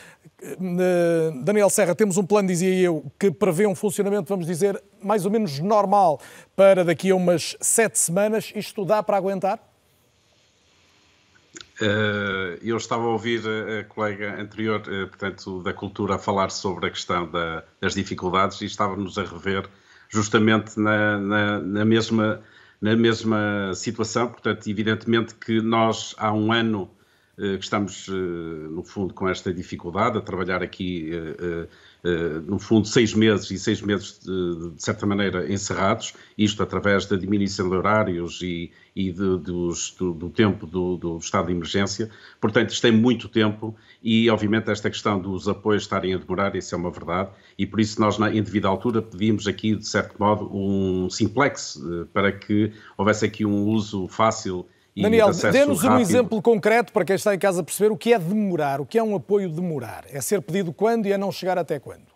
Eh, 0.41 1.31
Daniel 1.43 1.69
Serra, 1.69 1.95
temos 1.95 2.17
um 2.17 2.25
plano, 2.25 2.47
dizia 2.47 2.73
eu, 2.73 3.11
que 3.19 3.31
prevê 3.31 3.65
um 3.65 3.75
funcionamento, 3.75 4.27
vamos 4.27 4.45
dizer, 4.45 4.81
mais 5.01 5.25
ou 5.25 5.31
menos 5.31 5.59
normal 5.59 6.19
para 6.55 6.83
daqui 6.83 7.09
a 7.09 7.15
umas 7.15 7.55
sete 7.59 7.97
semanas. 7.97 8.51
Isto 8.55 8.85
dá 8.85 9.01
para 9.01 9.17
aguentar? 9.17 9.59
Uh, 11.81 12.55
eu 12.61 12.77
estava 12.77 13.03
a 13.03 13.07
ouvir 13.07 13.41
a 13.79 13.83
colega 13.83 14.39
anterior, 14.39 14.81
uh, 14.81 15.07
portanto, 15.07 15.61
da 15.61 15.73
cultura, 15.73 16.15
a 16.15 16.17
falar 16.17 16.49
sobre 16.49 16.87
a 16.87 16.89
questão 16.89 17.29
da, 17.29 17.65
das 17.81 17.93
dificuldades 17.93 18.61
e 18.61 18.65
estávamos 18.65 19.17
a 19.17 19.23
rever 19.23 19.67
justamente 20.07 20.79
na, 20.79 21.17
na, 21.17 21.59
na, 21.59 21.83
mesma, 21.83 22.41
na 22.79 22.95
mesma 22.95 23.73
situação. 23.75 24.29
Portanto, 24.29 24.69
evidentemente 24.69 25.35
que 25.35 25.61
nós 25.61 26.15
há 26.17 26.31
um 26.31 26.53
ano 26.53 26.89
eh, 26.89 26.94
que 27.35 27.63
estamos, 27.63 28.07
eh, 28.07 28.11
no 28.13 28.83
fundo, 28.83 29.13
com 29.13 29.27
esta 29.27 29.53
dificuldade, 29.53 30.17
a 30.17 30.21
trabalhar 30.21 30.63
aqui, 30.63 31.11
eh, 31.11 31.67
no 32.47 32.59
fundo, 32.59 32.87
seis 32.87 33.13
meses 33.13 33.49
e 33.51 33.57
seis 33.57 33.81
meses, 33.81 34.19
de, 34.23 34.73
certa 34.77 35.05
maneira, 35.05 35.51
encerrados, 35.51 36.13
isto 36.37 36.61
através 36.63 37.07
da 37.07 37.17
diminuição 37.17 37.67
de 37.67 37.75
horários 37.75 38.41
e, 38.41 38.71
e 38.95 39.11
de, 39.11 39.37
dos, 39.39 39.95
do, 39.97 40.13
do, 40.13 40.29
tempo 40.29 40.67
do, 40.67 40.97
do, 40.97 41.17
estado 41.17 41.47
de 41.47 41.53
emergência. 41.53 42.09
Portanto, 42.39 42.69
isto 42.69 42.83
tem 42.83 42.91
muito 42.91 43.27
tempo 43.27 43.75
e, 44.03 44.29
obviamente, 44.29 44.69
esta 44.69 44.89
questão 44.89 45.19
dos 45.19 45.47
apoios 45.49 45.83
estarem 45.83 46.13
a 46.13 46.17
demorar, 46.17 46.55
isso 46.55 46.73
é 46.75 46.77
uma 46.77 46.91
verdade, 46.91 47.31
e 47.57 47.65
por 47.65 47.79
isso 47.79 47.99
nós, 47.99 48.19
em 48.19 48.41
devida 48.41 48.67
altura, 48.67 49.01
pedimos 49.01 49.47
aqui, 49.47 49.75
de 49.75 49.87
certo 49.87 50.15
modo, 50.19 50.47
um 50.55 51.09
simplex 51.09 51.81
para 52.13 52.31
que 52.31 52.71
houvesse 52.97 53.25
aqui 53.25 53.45
um 53.45 53.65
uso 53.65 54.07
fácil 54.07 54.65
Daniel, 54.97 55.31
dê-nos 55.51 55.83
um 55.83 55.99
exemplo 55.99 56.41
concreto 56.41 56.93
para 56.93 57.03
quem 57.03 57.15
está 57.15 57.35
em 57.35 57.39
casa 57.39 57.63
perceber 57.63 57.91
o 57.91 57.97
que 57.97 58.13
é 58.13 58.19
demorar, 58.19 58.79
o 58.79 58.85
que 58.85 58.97
é 58.97 59.03
um 59.03 59.15
apoio 59.15 59.49
demorar. 59.49 60.05
É 60.09 60.21
ser 60.21 60.41
pedido 60.41 60.71
quando 60.71 61.05
e 61.05 61.11
é 61.11 61.17
não 61.17 61.31
chegar 61.31 61.57
até 61.57 61.79
quando? 61.79 62.15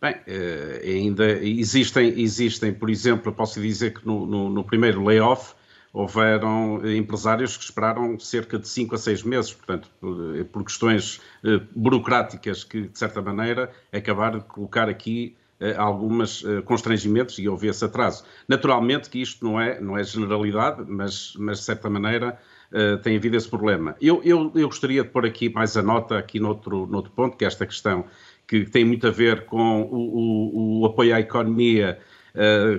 Bem, 0.00 0.16
eh, 0.26 0.82
ainda 0.84 1.24
existem, 1.42 2.20
existem, 2.20 2.72
por 2.72 2.88
exemplo, 2.88 3.30
eu 3.30 3.32
posso 3.34 3.60
dizer 3.60 3.94
que 3.94 4.06
no, 4.06 4.26
no, 4.26 4.50
no 4.50 4.62
primeiro 4.62 5.02
layoff 5.02 5.54
houveram 5.94 6.86
empresários 6.86 7.56
que 7.56 7.64
esperaram 7.64 8.18
cerca 8.18 8.58
de 8.58 8.68
5 8.68 8.96
a 8.96 8.98
6 8.98 9.22
meses, 9.22 9.54
portanto, 9.54 9.88
por, 10.00 10.36
eh, 10.36 10.44
por 10.44 10.64
questões 10.64 11.20
eh, 11.44 11.60
burocráticas 11.74 12.64
que, 12.64 12.88
de 12.88 12.98
certa 12.98 13.22
maneira, 13.22 13.70
acabaram 13.92 14.40
de 14.40 14.44
colocar 14.44 14.88
aqui 14.88 15.36
uh, 15.60 15.80
algumas 15.80 16.42
uh, 16.42 16.62
constrangimentos 16.62 17.38
e 17.38 17.48
houve 17.48 17.68
esse 17.68 17.84
atraso. 17.84 18.24
Naturalmente 18.48 19.10
que 19.10 19.20
isto 19.20 19.44
não 19.44 19.60
é, 19.60 19.80
não 19.80 19.96
é 19.96 20.04
generalidade, 20.04 20.84
mas, 20.86 21.34
mas 21.38 21.58
de 21.58 21.64
certa 21.64 21.88
maneira 21.90 22.38
uh, 22.72 22.98
tem 22.98 23.16
havido 23.16 23.36
esse 23.36 23.48
problema. 23.48 23.96
Eu, 24.00 24.22
eu, 24.24 24.50
eu 24.54 24.68
gostaria 24.68 25.02
de 25.02 25.08
pôr 25.08 25.26
aqui 25.26 25.48
mais 25.48 25.76
a 25.76 25.82
nota 25.82 26.18
aqui 26.18 26.40
noutro, 26.40 26.86
noutro 26.86 27.12
ponto, 27.12 27.36
que 27.36 27.44
é 27.44 27.48
esta 27.48 27.66
questão 27.66 28.04
que 28.46 28.64
tem 28.64 28.84
muito 28.84 29.06
a 29.06 29.10
ver 29.10 29.46
com 29.46 29.82
o, 29.82 29.96
o, 29.96 30.80
o 30.80 30.86
apoio 30.86 31.14
à 31.14 31.20
economia 31.20 31.98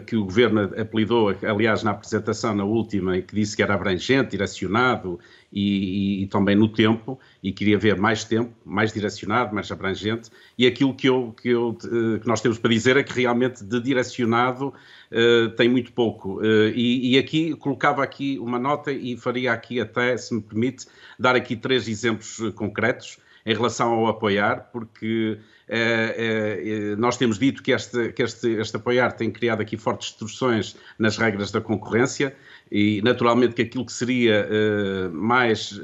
que 0.06 0.18
o 0.18 0.26
Governo 0.26 0.64
apelidou, 0.78 1.34
aliás, 1.42 1.82
na 1.82 1.92
apresentação, 1.92 2.54
na 2.54 2.66
última, 2.66 3.18
e 3.18 3.22
que 3.22 3.34
disse 3.34 3.56
que 3.56 3.64
era 3.64 3.74
abrangente, 3.74 4.32
direcionado 4.32 5.18
e, 5.52 6.20
e, 6.20 6.24
e, 6.24 6.28
também 6.28 6.58
no 6.58 6.68
tempo, 6.68 7.18
e 7.42 7.54
queria 7.54 7.78
ver 7.78 7.98
mais 7.98 8.26
tempo, 8.26 8.52
mais 8.66 8.92
direcionado, 8.92 9.56
mais 9.56 9.72
abrangente, 9.72 10.30
e 10.58 10.68
aquilo 10.68 10.94
que, 10.94 11.08
eu, 11.08 11.34
que, 11.42 11.50
eu, 11.50 11.70
uh, 11.70 12.20
que 12.20 12.28
nós 12.28 12.42
temos 12.42 12.60
para 12.60 12.70
dizer 12.70 12.98
é 12.98 13.04
que 13.04 13.14
realmente 13.14 13.64
de 13.64 13.80
direcionado 13.80 14.74
uh, 15.12 15.50
tem 15.56 15.70
muito 15.70 15.94
pouco. 15.94 16.42
E, 16.44 17.14
e, 17.14 17.18
aqui, 17.18 17.56
colocava 17.56 18.04
aqui 18.04 18.38
uma 18.40 18.60
nota 18.60 18.92
e 18.92 19.16
faria 19.16 19.54
aqui 19.54 19.80
até, 19.80 20.18
se 20.18 20.36
me 20.36 20.42
permite, 20.42 20.86
dar 21.18 21.34
aqui 21.34 21.56
três 21.56 21.88
exemplos 21.88 22.42
concretos 22.56 23.18
em 23.46 23.54
relação 23.54 23.94
ao 23.94 24.08
apoiar, 24.08 24.70
porque 24.72 25.38
eh, 25.68 26.16
eh, 26.18 26.96
nós 26.96 27.16
temos 27.16 27.38
dito 27.38 27.62
que, 27.62 27.72
este, 27.72 28.12
que 28.12 28.24
este, 28.24 28.50
este 28.54 28.76
apoiar 28.76 29.12
tem 29.12 29.30
criado 29.30 29.62
aqui 29.62 29.78
fortes 29.78 30.10
distorções 30.10 30.76
nas 30.98 31.18
regras 31.18 31.52
da 31.52 31.62
concorrência 31.62 32.36
e, 32.72 33.02
naturalmente, 33.04 33.54
que 33.54 33.62
aquilo 33.62 33.86
que 33.86 33.94
seria 33.94 34.48
eh, 34.50 35.10
mais 35.10 35.80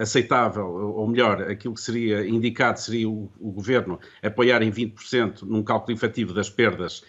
aceitável, 0.00 0.66
ou 0.66 1.06
melhor, 1.06 1.42
aquilo 1.42 1.74
que 1.74 1.80
seria 1.80 2.26
indicado 2.26 2.80
seria 2.80 3.08
o, 3.08 3.30
o 3.38 3.52
Governo 3.52 4.00
apoiar 4.20 4.62
em 4.62 4.70
20% 4.70 5.42
num 5.42 5.62
cálculo 5.62 5.96
efetivo 5.96 6.34
das 6.34 6.50
perdas 6.50 7.04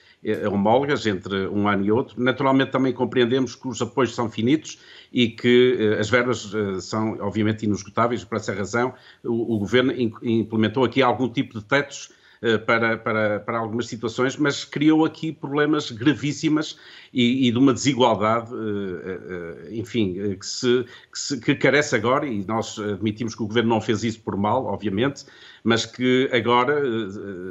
homólogas 0.52 1.06
entre 1.06 1.48
um 1.48 1.68
ano 1.68 1.86
e 1.86 1.92
outro. 1.92 2.22
Naturalmente, 2.22 2.72
também 2.72 2.94
compreendemos 2.94 3.56
que 3.56 3.68
os 3.68 3.82
apoios 3.82 4.16
são 4.16 4.30
finitos 4.30 4.80
e 5.12 5.30
que 5.30 5.96
as 6.00 6.10
verbas 6.10 6.52
são, 6.82 7.18
obviamente, 7.20 7.66
inesgotáveis. 7.66 8.24
Por 8.24 8.38
essa 8.38 8.54
razão, 8.54 8.94
o, 9.24 9.56
o 9.56 9.60
Governo 9.60 9.94
implementou 10.24 10.84
aqui 10.84 11.02
algum 11.02 11.30
tipo 11.30 11.60
de 11.60 11.66
tetos 11.66 12.10
eh, 12.10 12.25
para, 12.66 12.98
para, 12.98 13.40
para 13.40 13.58
algumas 13.58 13.88
situações, 13.88 14.38
mas 14.38 14.64
criou 14.64 15.06
aqui 15.06 15.32
problemas 15.32 15.92
gravíssimas 15.92 16.78
e, 17.16 17.48
e 17.48 17.52
de 17.52 17.58
uma 17.58 17.74
desigualdade, 17.74 18.52
eh, 18.54 19.20
eh, 19.30 19.76
enfim, 19.78 20.36
que, 20.38 20.46
se, 20.46 20.86
que, 21.12 21.18
se, 21.18 21.40
que 21.40 21.56
carece 21.56 21.96
agora, 21.96 22.28
e 22.28 22.44
nós 22.46 22.78
admitimos 22.78 23.34
que 23.34 23.42
o 23.42 23.48
Governo 23.48 23.70
não 23.70 23.80
fez 23.80 24.04
isso 24.04 24.20
por 24.20 24.36
mal, 24.36 24.66
obviamente, 24.66 25.24
mas 25.64 25.86
que 25.86 26.30
agora 26.32 26.80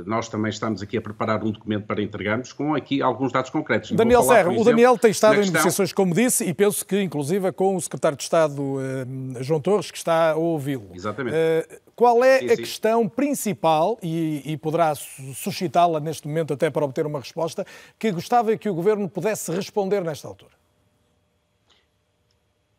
nós 0.06 0.28
também 0.28 0.50
estamos 0.50 0.80
aqui 0.82 0.96
a 0.98 1.00
preparar 1.00 1.42
um 1.42 1.50
documento 1.50 1.86
para 1.86 2.00
entregarmos 2.00 2.52
com 2.52 2.74
aqui 2.74 3.02
alguns 3.02 3.32
dados 3.32 3.50
concretos. 3.50 3.90
Daniel 3.90 4.22
Serra, 4.22 4.52
o 4.52 4.62
Daniel 4.62 4.96
tem 4.96 5.10
estado 5.10 5.34
em 5.34 5.38
questão... 5.38 5.54
negociações, 5.54 5.92
como 5.92 6.14
disse, 6.14 6.44
e 6.44 6.54
penso 6.54 6.86
que 6.86 7.00
inclusive 7.00 7.50
com 7.50 7.74
o 7.74 7.80
secretário 7.80 8.16
de 8.16 8.22
Estado 8.22 8.62
João 9.40 9.60
Torres, 9.60 9.90
que 9.90 9.98
está 9.98 10.32
a 10.32 10.36
ouvi-lo. 10.36 10.90
Exatamente. 10.94 11.36
Qual 11.96 12.24
é 12.24 12.40
sim, 12.40 12.46
a 12.46 12.48
sim. 12.50 12.56
questão 12.56 13.08
principal, 13.08 13.98
e, 14.02 14.42
e 14.44 14.56
poderá 14.56 14.94
suscitá-la 14.94 16.00
neste 16.00 16.26
momento 16.26 16.52
até 16.52 16.70
para 16.70 16.84
obter 16.84 17.06
uma 17.06 17.20
resposta, 17.20 17.64
que 17.98 18.10
gostava 18.10 18.56
que 18.56 18.68
o 18.68 18.74
Governo 18.74 19.08
pudesse 19.08 19.52
responder 19.52 20.02
nesta 20.02 20.26
altura? 20.26 20.52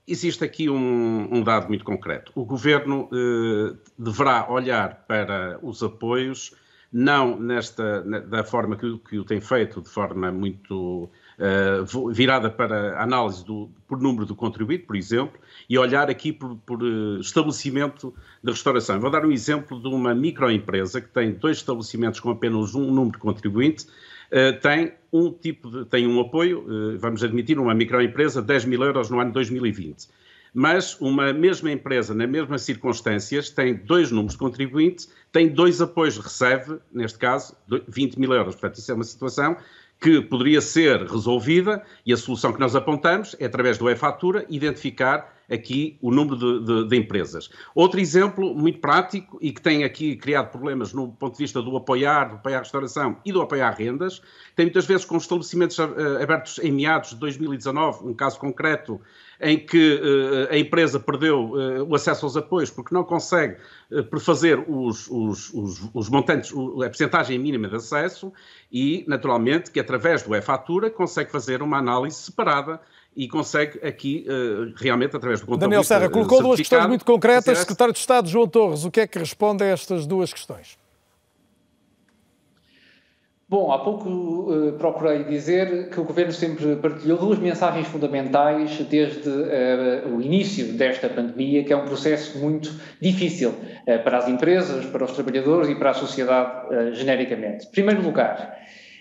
Existe 0.07 0.43
aqui 0.43 0.69
um, 0.69 1.27
um 1.31 1.43
dado 1.43 1.67
muito 1.67 1.83
concreto. 1.83 2.31
O 2.35 2.45
Governo 2.45 3.09
eh, 3.11 3.75
deverá 3.97 4.51
olhar 4.51 5.05
para 5.07 5.57
os 5.63 5.81
apoios, 5.81 6.53
não 6.93 7.39
nesta, 7.39 8.01
da 8.21 8.43
forma 8.43 8.75
que, 8.75 8.99
que 8.99 9.17
o 9.17 9.25
tem 9.25 9.41
feito, 9.41 9.81
de 9.81 9.89
forma 9.89 10.31
muito 10.31 11.09
uh, 11.39 12.11
virada 12.11 12.49
para 12.49 13.01
análise 13.01 13.43
do, 13.45 13.69
por 13.87 14.01
número 14.01 14.25
do 14.25 14.35
contribuinte, 14.35 14.83
por 14.83 14.95
exemplo, 14.95 15.39
e 15.69 15.77
olhar 15.77 16.09
aqui 16.09 16.31
por, 16.31 16.55
por 16.65 16.81
uh, 16.81 17.19
estabelecimento 17.19 18.13
de 18.43 18.51
restauração. 18.51 18.99
Vou 18.99 19.09
dar 19.09 19.25
um 19.25 19.31
exemplo 19.31 19.79
de 19.79 19.87
uma 19.87 20.13
microempresa 20.13 21.01
que 21.01 21.09
tem 21.09 21.33
dois 21.33 21.57
estabelecimentos 21.57 22.19
com 22.19 22.29
apenas 22.29 22.75
um 22.75 22.91
número 22.91 23.13
de 23.13 23.17
contribuinte, 23.17 23.85
uh, 23.85 24.59
tem 24.61 24.93
um 25.11 25.31
tipo 25.31 25.69
de, 25.69 25.85
tem 25.85 26.07
um 26.07 26.19
apoio, 26.19 26.65
vamos 26.99 27.23
admitir, 27.23 27.57
uma 27.57 27.73
microempresa, 27.73 28.41
10 28.41 28.65
mil 28.65 28.83
euros 28.83 29.09
no 29.09 29.19
ano 29.19 29.31
2020 29.31 30.07
mas 30.57 30.97
uma 31.01 31.33
mesma 31.33 31.69
empresa, 31.69 32.13
nas 32.13 32.29
mesmas 32.29 32.61
circunstâncias, 32.61 33.49
tem 33.49 33.75
dois 33.75 34.09
números 34.09 34.35
de 34.35 34.37
contribuinte, 34.37 35.05
tem 35.29 35.49
dois 35.49 35.81
apoios, 35.81 36.17
recebe, 36.17 36.79
neste 36.93 37.19
caso, 37.19 37.57
20 37.89 38.17
mil 38.17 38.31
euros. 38.31 38.55
Portanto, 38.55 38.79
isso 38.79 38.89
é 38.89 38.95
uma 38.95 39.03
situação 39.03 39.57
que 39.99 40.21
poderia 40.21 40.61
ser 40.61 41.01
resolvida 41.03 41.83
e 42.05 42.13
a 42.13 42.17
solução 42.17 42.53
que 42.53 42.59
nós 42.59 42.75
apontamos 42.75 43.35
é, 43.39 43.45
através 43.45 43.77
do 43.77 43.89
e-fatura, 43.89 44.45
identificar 44.49 45.34
aqui 45.51 45.97
o 46.01 46.11
número 46.11 46.37
de, 46.37 46.65
de, 46.65 46.87
de, 46.89 46.95
empresas. 46.97 47.49
Outro 47.73 47.99
exemplo 47.99 48.53
muito 48.55 48.79
prático 48.79 49.37
e 49.41 49.51
que 49.51 49.61
tem 49.61 49.83
aqui 49.83 50.15
criado 50.15 50.51
problemas 50.51 50.93
no 50.93 51.11
ponto 51.11 51.33
de 51.33 51.39
vista 51.39 51.61
do 51.61 51.75
apoiar, 51.75 52.29
do 52.29 52.35
apoiar 52.35 52.57
a 52.57 52.61
restauração 52.61 53.17
e 53.25 53.31
do 53.31 53.41
apoiar 53.41 53.71
rendas, 53.71 54.21
tem 54.55 54.65
muitas 54.65 54.85
vezes 54.85 55.05
com 55.05 55.17
estabelecimentos 55.17 55.77
uh, 55.77 55.83
abertos 56.21 56.59
em 56.59 56.71
meados 56.71 57.11
de 57.11 57.17
2019, 57.17 58.07
um 58.07 58.13
caso 58.13 58.39
concreto 58.39 58.99
em 59.39 59.59
que 59.59 59.95
uh, 59.95 60.53
a 60.53 60.57
empresa 60.57 60.99
perdeu 60.99 61.51
uh, 61.51 61.83
o 61.83 61.95
acesso 61.95 62.25
aos 62.25 62.37
apoios 62.37 62.69
porque 62.71 62.93
não 62.93 63.03
consegue 63.03 63.57
uh, 63.91 64.03
prefazer 64.03 64.63
os, 64.69 65.07
os, 65.09 65.53
os, 65.53 65.89
os 65.93 66.09
montantes, 66.09 66.53
a 66.53 66.85
percentagem 66.85 67.37
mínima 67.37 67.67
de 67.67 67.75
acesso 67.75 68.31
e, 68.71 69.03
naturalmente, 69.07 69.71
que 69.71 69.79
através 69.79 70.23
do 70.23 70.35
e-fatura 70.35 70.89
consegue 70.89 71.31
fazer 71.31 71.61
uma 71.61 71.77
análise 71.77 72.17
separada 72.17 72.79
e 73.15 73.27
consegue 73.27 73.79
aqui, 73.85 74.25
realmente, 74.75 75.15
através 75.15 75.41
do 75.41 75.57
Daniel 75.57 75.83
Serra, 75.83 76.09
colocou 76.09 76.41
duas 76.41 76.57
questões 76.57 76.85
muito 76.87 77.05
concretas. 77.05 77.59
Secretário 77.59 77.93
de 77.93 77.99
Estado 77.99 78.27
João 78.27 78.47
Torres, 78.47 78.83
o 78.83 78.91
que 78.91 78.99
é 78.99 79.07
que 79.07 79.17
responde 79.17 79.63
a 79.63 79.67
estas 79.67 80.05
duas 80.05 80.33
questões? 80.33 80.77
Bom, 83.47 83.71
há 83.71 83.77
pouco 83.77 84.09
uh, 84.09 84.73
procurei 84.73 85.23
dizer 85.23 85.91
que 85.91 85.99
o 85.99 86.03
Governo 86.03 86.31
sempre 86.31 86.77
partilhou 86.77 87.15
duas 87.15 87.37
mensagens 87.37 87.87
fundamentais 87.87 88.75
desde 88.89 89.29
uh, 89.29 90.15
o 90.15 90.19
início 90.19 90.73
desta 90.73 91.07
pandemia, 91.07 91.63
que 91.63 91.71
é 91.71 91.77
um 91.77 91.85
processo 91.85 92.39
muito 92.39 92.73
difícil 92.99 93.51
uh, 93.51 94.03
para 94.03 94.17
as 94.17 94.27
empresas, 94.27 94.87
para 94.87 95.05
os 95.05 95.11
trabalhadores 95.11 95.69
e 95.69 95.75
para 95.75 95.91
a 95.91 95.93
sociedade 95.93 96.95
genericamente. 96.95 97.67
Em 97.67 97.69
primeiro 97.69 98.01
lugar, 98.01 98.57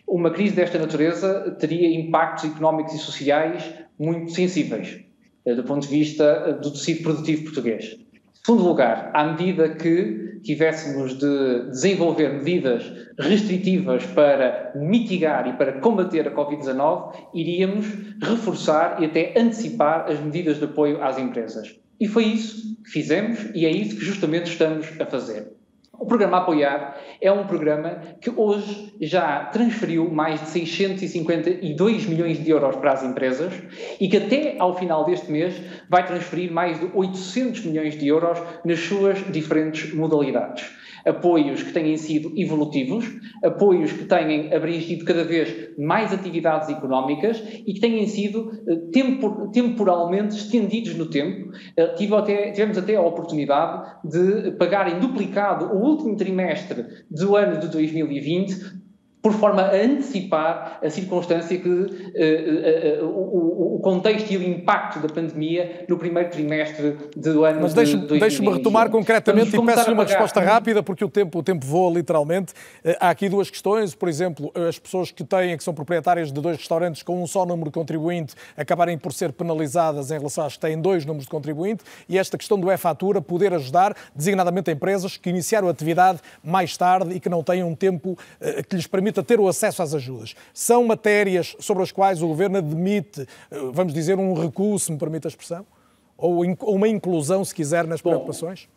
uma 0.06 0.30
crise 0.30 0.54
desta 0.54 0.78
natureza 0.78 1.56
teria 1.58 1.98
impactos 1.98 2.44
económicos 2.44 2.92
e 2.92 2.98
sociais 2.98 3.64
muito 3.98 4.32
sensíveis, 4.32 5.00
do 5.44 5.62
ponto 5.64 5.86
de 5.86 5.94
vista 5.94 6.52
do 6.54 6.70
tecido 6.70 7.02
produtivo 7.02 7.44
português. 7.44 7.96
Em 7.96 8.46
segundo 8.46 8.64
lugar, 8.64 9.10
à 9.14 9.24
medida 9.24 9.70
que 9.70 10.40
tivéssemos 10.42 11.18
de 11.18 11.70
desenvolver 11.70 12.34
medidas 12.34 12.84
restritivas 13.18 14.04
para 14.06 14.72
mitigar 14.74 15.48
e 15.48 15.54
para 15.54 15.80
combater 15.80 16.28
a 16.28 16.34
Covid-19, 16.34 17.14
iríamos 17.32 17.86
reforçar 18.22 19.02
e 19.02 19.06
até 19.06 19.32
antecipar 19.36 20.10
as 20.10 20.20
medidas 20.20 20.58
de 20.58 20.64
apoio 20.64 21.02
às 21.02 21.18
empresas. 21.18 21.74
E 21.98 22.06
foi 22.06 22.24
isso 22.24 22.76
que 22.84 22.90
fizemos 22.90 23.38
e 23.54 23.64
é 23.64 23.70
isso 23.70 23.96
que 23.96 24.04
justamente 24.04 24.50
estamos 24.50 24.86
a 25.00 25.06
fazer. 25.06 25.50
O 25.98 26.06
programa 26.06 26.38
Apoiar 26.38 26.96
é 27.20 27.30
um 27.30 27.46
programa 27.46 28.00
que 28.20 28.30
hoje 28.30 28.94
já 29.00 29.44
transferiu 29.46 30.10
mais 30.10 30.40
de 30.40 30.48
652 30.48 32.06
milhões 32.06 32.42
de 32.42 32.50
euros 32.50 32.76
para 32.76 32.92
as 32.92 33.02
empresas 33.02 33.52
e 34.00 34.08
que 34.08 34.16
até 34.16 34.56
ao 34.58 34.76
final 34.76 35.04
deste 35.04 35.30
mês 35.30 35.54
vai 35.88 36.04
transferir 36.04 36.52
mais 36.52 36.80
de 36.80 36.90
800 36.92 37.64
milhões 37.66 37.96
de 37.96 38.08
euros 38.08 38.38
nas 38.64 38.80
suas 38.80 39.18
diferentes 39.32 39.94
modalidades 39.94 40.83
apoios 41.06 41.62
que 41.62 41.72
têm 41.72 41.96
sido 41.96 42.32
evolutivos, 42.36 43.04
apoios 43.42 43.92
que 43.92 44.04
têm 44.04 44.52
abrangido 44.52 45.04
cada 45.04 45.24
vez 45.24 45.70
mais 45.78 46.12
atividades 46.12 46.68
económicas 46.68 47.42
e 47.66 47.74
que 47.74 47.80
têm 47.80 48.06
sido 48.06 48.50
eh, 48.66 48.76
tempor, 48.92 49.50
temporalmente 49.50 50.36
estendidos 50.36 50.94
no 50.94 51.06
tempo. 51.06 51.50
Eh, 51.76 51.94
até, 52.16 52.50
tivemos 52.52 52.78
até 52.78 52.96
a 52.96 53.02
oportunidade 53.02 53.96
de 54.04 54.52
pagar 54.52 54.90
em 54.94 55.00
duplicado 55.00 55.66
o 55.66 55.82
último 55.82 56.16
trimestre 56.16 56.84
do 57.10 57.36
ano 57.36 57.58
de 57.58 57.68
2020 57.68 58.83
por 59.24 59.32
forma 59.32 59.62
a 59.62 59.74
antecipar 59.74 60.80
a 60.84 60.90
circunstância 60.90 61.58
que 61.58 61.66
uh, 61.66 61.86
uh, 61.86 63.04
uh, 63.04 63.08
o, 63.08 63.76
o, 63.76 63.80
contexto 63.80 64.30
e 64.30 64.36
o 64.36 64.42
impacto 64.42 64.98
da 64.98 65.08
pandemia 65.08 65.86
no 65.88 65.96
primeiro 65.96 66.28
trimestre 66.28 66.98
do 67.16 67.42
ano 67.42 67.62
Mas 67.62 67.72
deixe, 67.72 67.96
de 67.96 68.18
deixe-me 68.18 68.52
retomar 68.52 68.90
concretamente 68.90 69.56
e 69.56 69.64
peço-lhe 69.64 69.94
uma 69.94 70.04
resposta 70.04 70.42
rápida, 70.42 70.82
porque 70.82 71.02
o 71.02 71.08
tempo, 71.08 71.38
o 71.38 71.42
tempo 71.42 71.64
voa 71.64 71.90
literalmente. 71.94 72.52
Há 73.00 73.08
aqui 73.08 73.30
duas 73.30 73.48
questões, 73.48 73.94
por 73.94 74.10
exemplo, 74.10 74.52
as 74.68 74.78
pessoas 74.78 75.10
que 75.10 75.24
têm, 75.24 75.56
que 75.56 75.64
são 75.64 75.72
proprietárias 75.72 76.30
de 76.30 76.38
dois 76.38 76.58
restaurantes 76.58 77.02
com 77.02 77.22
um 77.22 77.26
só 77.26 77.46
número 77.46 77.70
de 77.70 77.74
contribuinte, 77.74 78.34
acabarem 78.54 78.98
por 78.98 79.14
ser 79.14 79.32
penalizadas 79.32 80.10
em 80.10 80.18
relação 80.18 80.44
às 80.44 80.52
que 80.52 80.60
têm 80.60 80.78
dois 80.78 81.06
números 81.06 81.24
de 81.24 81.30
contribuinte, 81.30 81.82
e 82.06 82.18
esta 82.18 82.36
questão 82.36 82.60
do 82.60 82.70
e-fatura 82.70 83.22
poder 83.22 83.54
ajudar, 83.54 83.96
designadamente 84.14 84.70
empresas 84.70 85.16
que 85.16 85.30
iniciaram 85.30 85.68
a 85.68 85.70
atividade 85.70 86.20
mais 86.44 86.76
tarde 86.76 87.14
e 87.14 87.20
que 87.20 87.30
não 87.30 87.42
têm 87.42 87.64
um 87.64 87.74
tempo 87.74 88.18
que 88.68 88.76
lhes 88.76 88.86
permita 88.86 89.13
permita 89.14 89.22
ter 89.22 89.38
o 89.38 89.48
acesso 89.48 89.82
às 89.82 89.94
ajudas. 89.94 90.34
São 90.52 90.84
matérias 90.84 91.56
sobre 91.60 91.82
as 91.82 91.92
quais 91.92 92.20
o 92.22 92.26
Governo 92.26 92.58
admite, 92.58 93.26
eh, 93.50 93.58
vamos 93.72 93.94
dizer, 93.94 94.18
um 94.18 94.34
recuo, 94.34 94.78
se 94.78 94.90
me 94.90 94.98
permite 94.98 95.26
a 95.26 95.28
expressão? 95.28 95.64
Ou 96.16 96.44
uma 96.62 96.88
inclusão, 96.88 97.44
se 97.44 97.54
quiser, 97.54 97.86
nas 97.86 98.00
preocupações? 98.00 98.68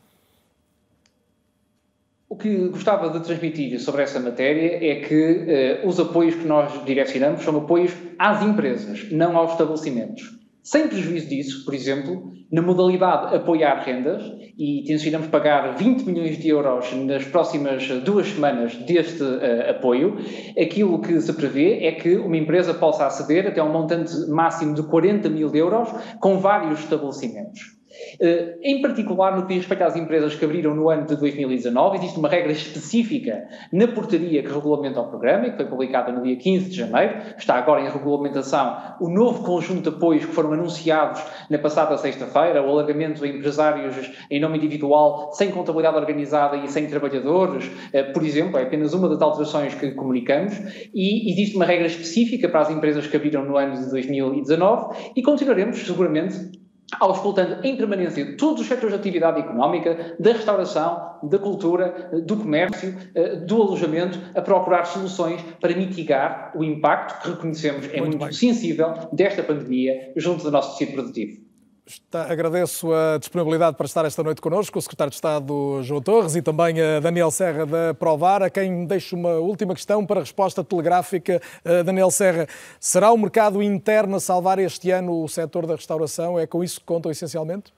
o 2.29 2.35
que 2.35 2.67
gostava 2.67 3.09
de 3.09 3.23
transmitir 3.23 3.79
sobre 3.79 4.03
essa 4.03 4.19
matéria 4.19 4.85
é 4.85 4.95
que 4.95 5.81
uh, 5.83 5.87
os 5.87 5.97
apoios 5.97 6.35
que 6.35 6.45
nós 6.45 6.83
direcionamos 6.83 7.41
são 7.41 7.55
apoios 7.55 7.93
às 8.19 8.41
empresas, 8.43 9.09
não 9.11 9.37
aos 9.37 9.51
estabelecimentos. 9.51 10.37
Sem 10.67 10.89
prejuízo 10.89 11.29
disso, 11.29 11.63
por 11.63 11.73
exemplo, 11.73 12.33
na 12.51 12.61
modalidade 12.61 13.33
apoiar 13.33 13.85
rendas, 13.85 14.21
e 14.57 14.83
tencionamos 14.85 15.29
pagar 15.29 15.77
20 15.77 16.03
milhões 16.03 16.37
de 16.37 16.49
euros 16.49 16.91
nas 17.05 17.23
próximas 17.23 17.87
duas 18.03 18.27
semanas 18.27 18.75
deste 18.75 19.23
uh, 19.23 19.69
apoio, 19.69 20.17
aquilo 20.61 20.99
que 20.99 21.21
se 21.21 21.31
prevê 21.31 21.85
é 21.85 21.93
que 21.93 22.17
uma 22.17 22.35
empresa 22.35 22.73
possa 22.73 23.05
aceder 23.05 23.47
até 23.47 23.63
um 23.63 23.71
montante 23.71 24.13
máximo 24.29 24.73
de 24.73 24.83
40 24.83 25.29
mil 25.29 25.55
euros 25.55 25.87
com 26.19 26.37
vários 26.37 26.81
estabelecimentos. 26.81 27.76
Uh, 28.19 28.59
em 28.61 28.81
particular, 28.81 29.35
no 29.35 29.43
que 29.43 29.49
diz 29.49 29.57
respeito 29.57 29.83
às 29.83 29.95
empresas 29.95 30.35
que 30.35 30.43
abriram 30.43 30.75
no 30.75 30.89
ano 30.89 31.05
de 31.05 31.15
2019, 31.15 31.97
existe 31.97 32.19
uma 32.19 32.29
regra 32.29 32.51
específica 32.51 33.47
na 33.71 33.87
portaria 33.87 34.41
que 34.41 34.51
regulamenta 34.51 35.01
o 35.01 35.07
programa 35.07 35.47
e 35.47 35.51
que 35.51 35.57
foi 35.57 35.65
publicada 35.65 36.11
no 36.11 36.21
dia 36.23 36.35
15 36.35 36.69
de 36.69 36.75
janeiro. 36.75 37.17
Está 37.37 37.55
agora 37.55 37.81
em 37.81 37.89
regulamentação 37.89 38.95
o 38.99 39.09
novo 39.09 39.43
conjunto 39.43 39.89
de 39.89 39.95
apoios 39.95 40.25
que 40.25 40.31
foram 40.31 40.53
anunciados 40.53 41.21
na 41.49 41.57
passada 41.57 41.97
sexta-feira, 41.97 42.61
o 42.61 42.69
alargamento 42.69 43.23
a 43.23 43.27
empresários 43.27 44.11
em 44.29 44.39
nome 44.39 44.57
individual, 44.57 45.31
sem 45.33 45.51
contabilidade 45.51 45.97
organizada 45.97 46.57
e 46.57 46.67
sem 46.67 46.87
trabalhadores, 46.87 47.65
uh, 47.65 48.13
por 48.13 48.23
exemplo, 48.23 48.57
é 48.57 48.63
apenas 48.63 48.93
uma 48.93 49.09
das 49.09 49.21
alterações 49.21 49.73
que 49.73 49.91
comunicamos. 49.91 50.53
E 50.93 51.31
existe 51.31 51.55
uma 51.55 51.65
regra 51.65 51.87
específica 51.87 52.49
para 52.49 52.61
as 52.61 52.69
empresas 52.69 53.07
que 53.07 53.15
abriram 53.15 53.45
no 53.45 53.57
ano 53.57 53.75
de 53.75 53.89
2019 53.89 55.11
e 55.15 55.21
continuaremos, 55.21 55.77
seguramente, 55.79 56.66
auscultando 56.99 57.65
em 57.65 57.75
permanência 57.75 58.37
todos 58.37 58.61
os 58.61 58.67
setores 58.67 58.93
de 58.93 58.99
atividade 58.99 59.39
económica, 59.39 60.15
da 60.19 60.31
restauração, 60.31 61.19
da 61.23 61.37
cultura, 61.37 62.09
do 62.25 62.37
comércio, 62.37 62.95
eh, 63.13 63.35
do 63.35 63.61
alojamento, 63.61 64.19
a 64.33 64.41
procurar 64.41 64.85
soluções 64.85 65.41
para 65.59 65.75
mitigar 65.75 66.51
o 66.55 66.63
impacto 66.63 67.21
que 67.21 67.29
reconhecemos 67.29 67.89
é 67.91 67.99
muito, 67.99 68.17
muito 68.17 68.35
sensível 68.35 68.93
desta 69.11 69.43
pandemia 69.43 70.13
junto 70.15 70.43
do 70.43 70.51
nosso 70.51 70.77
tecido 70.77 70.93
produtivo. 70.93 71.46
Está, 71.87 72.29
agradeço 72.29 72.91
a 72.91 73.17
disponibilidade 73.17 73.77
para 73.77 73.85
estar 73.85 74.03
esta 74.03 74.21
noite 74.21 74.41
connosco, 74.41 74.77
o 74.77 74.81
Secretário 74.81 75.09
de 75.09 75.15
Estado 75.15 75.81
João 75.83 76.01
Torres 76.01 76.35
e 76.35 76.41
também 76.41 76.81
a 76.81 76.99
Daniel 76.99 77.31
Serra 77.31 77.65
da 77.65 77.93
Provar, 77.93 78.43
a 78.43 78.49
quem 78.49 78.85
deixo 78.85 79.15
uma 79.15 79.35
última 79.35 79.73
questão 79.73 80.05
para 80.05 80.19
resposta 80.19 80.61
telegráfica. 80.65 81.41
Uh, 81.63 81.85
Daniel 81.85 82.11
Serra, 82.11 82.45
será 82.77 83.09
o 83.13 83.17
mercado 83.17 83.63
interno 83.63 84.17
a 84.17 84.19
salvar 84.19 84.59
este 84.59 84.91
ano 84.91 85.23
o 85.23 85.29
setor 85.29 85.65
da 85.65 85.75
restauração? 85.75 86.37
É 86.37 86.45
com 86.45 86.61
isso 86.61 86.81
que 86.81 86.85
contam 86.85 87.09
essencialmente? 87.09 87.71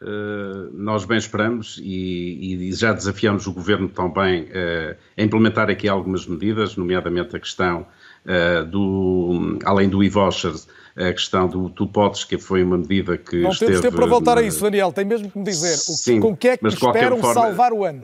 Uh, 0.00 0.70
nós 0.72 1.04
bem 1.04 1.18
esperamos 1.18 1.80
e, 1.82 2.68
e, 2.68 2.72
já 2.72 2.92
desafiamos 2.92 3.48
o 3.48 3.52
Governo 3.52 3.88
também 3.88 4.44
uh, 4.44 4.96
a 5.16 5.22
implementar 5.24 5.68
aqui 5.68 5.88
algumas 5.88 6.24
medidas, 6.24 6.76
nomeadamente 6.76 7.34
a 7.34 7.40
questão 7.40 7.84
do, 8.70 9.58
além 9.64 9.88
do 9.88 10.04
e-vouchers, 10.04 10.68
a 10.98 11.12
questão 11.12 11.46
do 11.46 11.70
tu 11.70 11.86
podes, 11.86 12.24
que 12.24 12.36
foi 12.38 12.62
uma 12.62 12.76
medida 12.76 13.16
que 13.16 13.40
Não 13.40 13.50
esteve... 13.50 13.72
temos 13.72 13.82
tempo 13.82 13.96
para 13.96 14.06
voltar 14.06 14.38
a 14.38 14.42
isso, 14.42 14.62
Daniel, 14.62 14.92
tem 14.92 15.04
mesmo 15.04 15.30
que 15.30 15.38
me 15.38 15.44
dizer 15.44 15.76
Sim, 15.76 16.20
com 16.20 16.36
que 16.36 16.48
é 16.48 16.56
que 16.56 16.66
esperam 16.66 17.18
forma... 17.18 17.34
salvar 17.34 17.72
o 17.72 17.84
ano? 17.84 18.02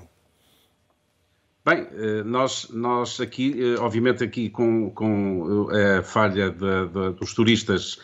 Bem, 1.66 1.86
eh, 1.96 2.22
nós, 2.24 2.68
nós 2.70 3.18
aqui, 3.22 3.54
eh, 3.58 3.80
obviamente 3.80 4.22
aqui 4.22 4.50
com, 4.50 4.90
com 4.90 5.68
eh, 5.72 5.98
a 5.98 6.02
falha 6.02 6.50
de, 6.50 6.88
de, 6.88 7.12
dos 7.18 7.32
turistas 7.32 7.98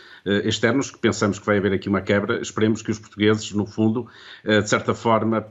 externos, 0.44 0.90
que 0.90 0.98
pensamos 0.98 1.38
que 1.38 1.46
vai 1.46 1.56
haver 1.56 1.72
aqui 1.72 1.88
uma 1.88 2.02
quebra, 2.02 2.42
esperemos 2.42 2.82
que 2.82 2.90
os 2.90 2.98
portugueses, 2.98 3.52
no 3.52 3.66
fundo, 3.66 4.06
de 4.44 4.68
certa 4.68 4.92
forma, 4.92 5.46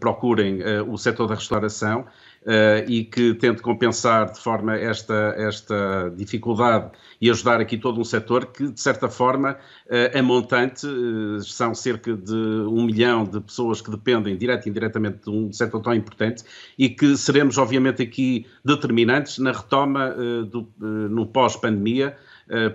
procurem 0.00 0.58
o 0.88 0.98
setor 0.98 1.28
da 1.28 1.36
restauração 1.36 2.04
uh, 2.44 2.88
e 2.88 3.04
que 3.04 3.34
tente 3.34 3.62
compensar 3.62 4.30
de 4.30 4.38
forma 4.38 4.76
esta, 4.76 5.34
esta 5.36 6.12
dificuldade 6.16 6.90
e 7.20 7.30
ajudar 7.30 7.60
aqui 7.60 7.76
todo 7.76 8.00
um 8.00 8.04
setor 8.04 8.46
que, 8.46 8.68
de 8.68 8.80
certa 8.80 9.08
forma, 9.08 9.52
uh, 9.86 10.18
a 10.18 10.22
montante 10.22 10.86
uh, 10.86 11.40
são 11.42 11.74
cerca 11.74 12.14
de 12.14 12.34
um 12.34 12.84
milhão 12.84 13.24
de 13.24 13.40
pessoas 13.40 13.80
que 13.80 13.90
dependem 13.90 14.36
direto 14.36 14.66
e 14.66 14.70
indiretamente 14.70 15.24
de 15.24 15.30
um 15.30 15.52
setor 15.52 15.80
tão 15.80 15.94
importante 15.94 16.44
e 16.78 16.88
que 16.88 17.16
seremos, 17.16 17.58
obviamente, 17.58 18.02
aqui 18.02 18.46
determinantes 18.64 19.38
na 19.38 19.52
retoma 19.52 20.14
do, 20.50 20.68
no 20.78 21.26
pós-pandemia 21.26 22.16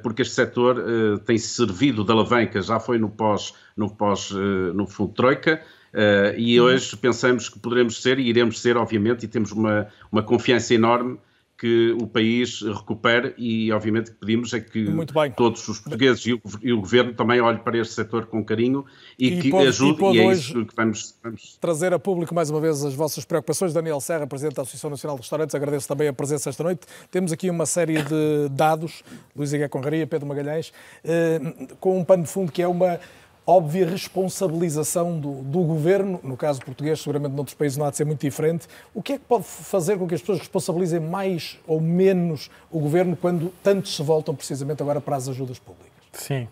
porque 0.01 0.23
este 0.23 0.33
setor 0.33 1.19
tem 1.25 1.37
servido 1.37 2.03
de 2.03 2.11
alavanca, 2.11 2.61
já 2.61 2.79
foi 2.79 2.97
no 2.97 3.09
pós, 3.09 3.53
no 3.77 3.89
pós, 3.89 4.31
no 4.73 4.87
fundo 4.87 5.13
Troika, 5.13 5.61
Uh, 5.93 6.37
e 6.37 6.59
uhum. 6.59 6.67
hoje 6.67 6.95
pensamos 6.97 7.49
que 7.49 7.59
poderemos 7.59 8.01
ser 8.01 8.19
e 8.19 8.27
iremos 8.27 8.61
ser, 8.61 8.77
obviamente, 8.77 9.23
e 9.23 9.27
temos 9.27 9.51
uma, 9.51 9.87
uma 10.11 10.23
confiança 10.23 10.73
enorme 10.73 11.17
que 11.59 11.91
o 12.01 12.07
país 12.07 12.61
recupere 12.61 13.33
e, 13.37 13.69
obviamente, 13.73 14.11
que 14.11 14.17
pedimos 14.17 14.53
é 14.53 14.61
que 14.61 14.87
todos 15.35 15.67
os 15.67 15.79
portugueses 15.79 16.25
e 16.25 16.33
o, 16.33 16.41
e 16.61 16.71
o, 16.71 16.79
Governo 16.79 17.13
também 17.13 17.41
olhem 17.41 17.59
para 17.59 17.77
este 17.77 17.95
setor 17.95 18.27
com 18.27 18.41
carinho 18.43 18.85
e, 19.17 19.27
e 19.27 19.41
que 19.41 19.49
pode, 19.51 19.67
ajude, 19.67 20.01
e, 20.01 20.13
e 20.13 20.19
é 20.19 20.31
isso 20.31 20.65
que 20.65 20.73
vamos, 20.73 21.15
vamos, 21.21 21.57
Trazer 21.59 21.93
a 21.93 21.99
público, 21.99 22.33
mais 22.33 22.49
uma 22.49 22.61
vez, 22.61 22.81
as 22.85 22.93
vossas 22.93 23.25
preocupações. 23.25 23.73
Daniel 23.73 23.99
Serra, 23.99 24.25
Presidente 24.25 24.55
da 24.55 24.61
Associação 24.61 24.89
Nacional 24.89 25.17
de 25.17 25.23
Restaurantes, 25.23 25.53
agradeço 25.53 25.85
também 25.85 26.07
a 26.07 26.13
presença 26.13 26.49
esta 26.49 26.63
noite. 26.63 26.87
Temos 27.11 27.33
aqui 27.33 27.49
uma 27.49 27.65
série 27.65 28.01
de 28.03 28.47
dados, 28.51 29.03
Luís 29.35 29.51
Igué 29.51 29.67
Conraria, 29.67 30.07
Pedro 30.07 30.27
Magalhães, 30.27 30.71
eh, 31.03 31.41
com 31.77 31.99
um 31.99 32.05
pano 32.05 32.23
de 32.23 32.29
fundo 32.29 32.53
que 32.53 32.61
é 32.61 32.67
uma 32.69 33.01
óbvia 33.49 33.85
responsabilização 33.85 35.19
do, 35.19 35.41
do, 35.41 35.63
governo, 35.63 36.19
no 36.23 36.37
caso 36.37 36.61
português, 36.61 36.99
seguramente 36.99 37.33
noutros 37.33 37.55
países 37.55 37.77
não 37.77 37.85
há 37.85 37.89
de 37.89 37.97
ser 37.97 38.05
muito 38.05 38.21
diferente. 38.21 38.67
O 38.93 39.01
que 39.01 39.13
é 39.13 39.17
que 39.17 39.25
pode 39.25 39.43
fazer 39.45 39.97
com 39.97 40.07
que 40.07 40.13
as 40.13 40.21
pessoas 40.21 40.39
responsabilizem 40.39 40.99
mais 40.99 41.59
ou 41.65 41.81
menos 41.81 42.51
o 42.69 42.79
governo 42.79 43.15
quando 43.15 43.51
tantos 43.63 43.95
se 43.95 44.03
voltam 44.03 44.35
precisamente 44.35 44.81
agora 44.83 45.01
para 45.01 45.15
as 45.15 45.27
ajudas 45.27 45.57
públicas? 45.57 45.91
Sim. 46.13 46.47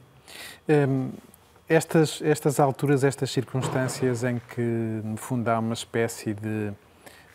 Um, 0.68 1.11
estas, 1.69 2.22
estas 2.24 2.60
alturas, 2.60 3.03
estas 3.03 3.30
circunstâncias 3.30 4.24
em 4.24 4.41
que, 4.56 4.61
no 4.61 5.18
fundo, 5.18 5.48
há 5.49 5.60
uma 5.60 5.74
espécie 5.74 6.34
de 6.34 6.72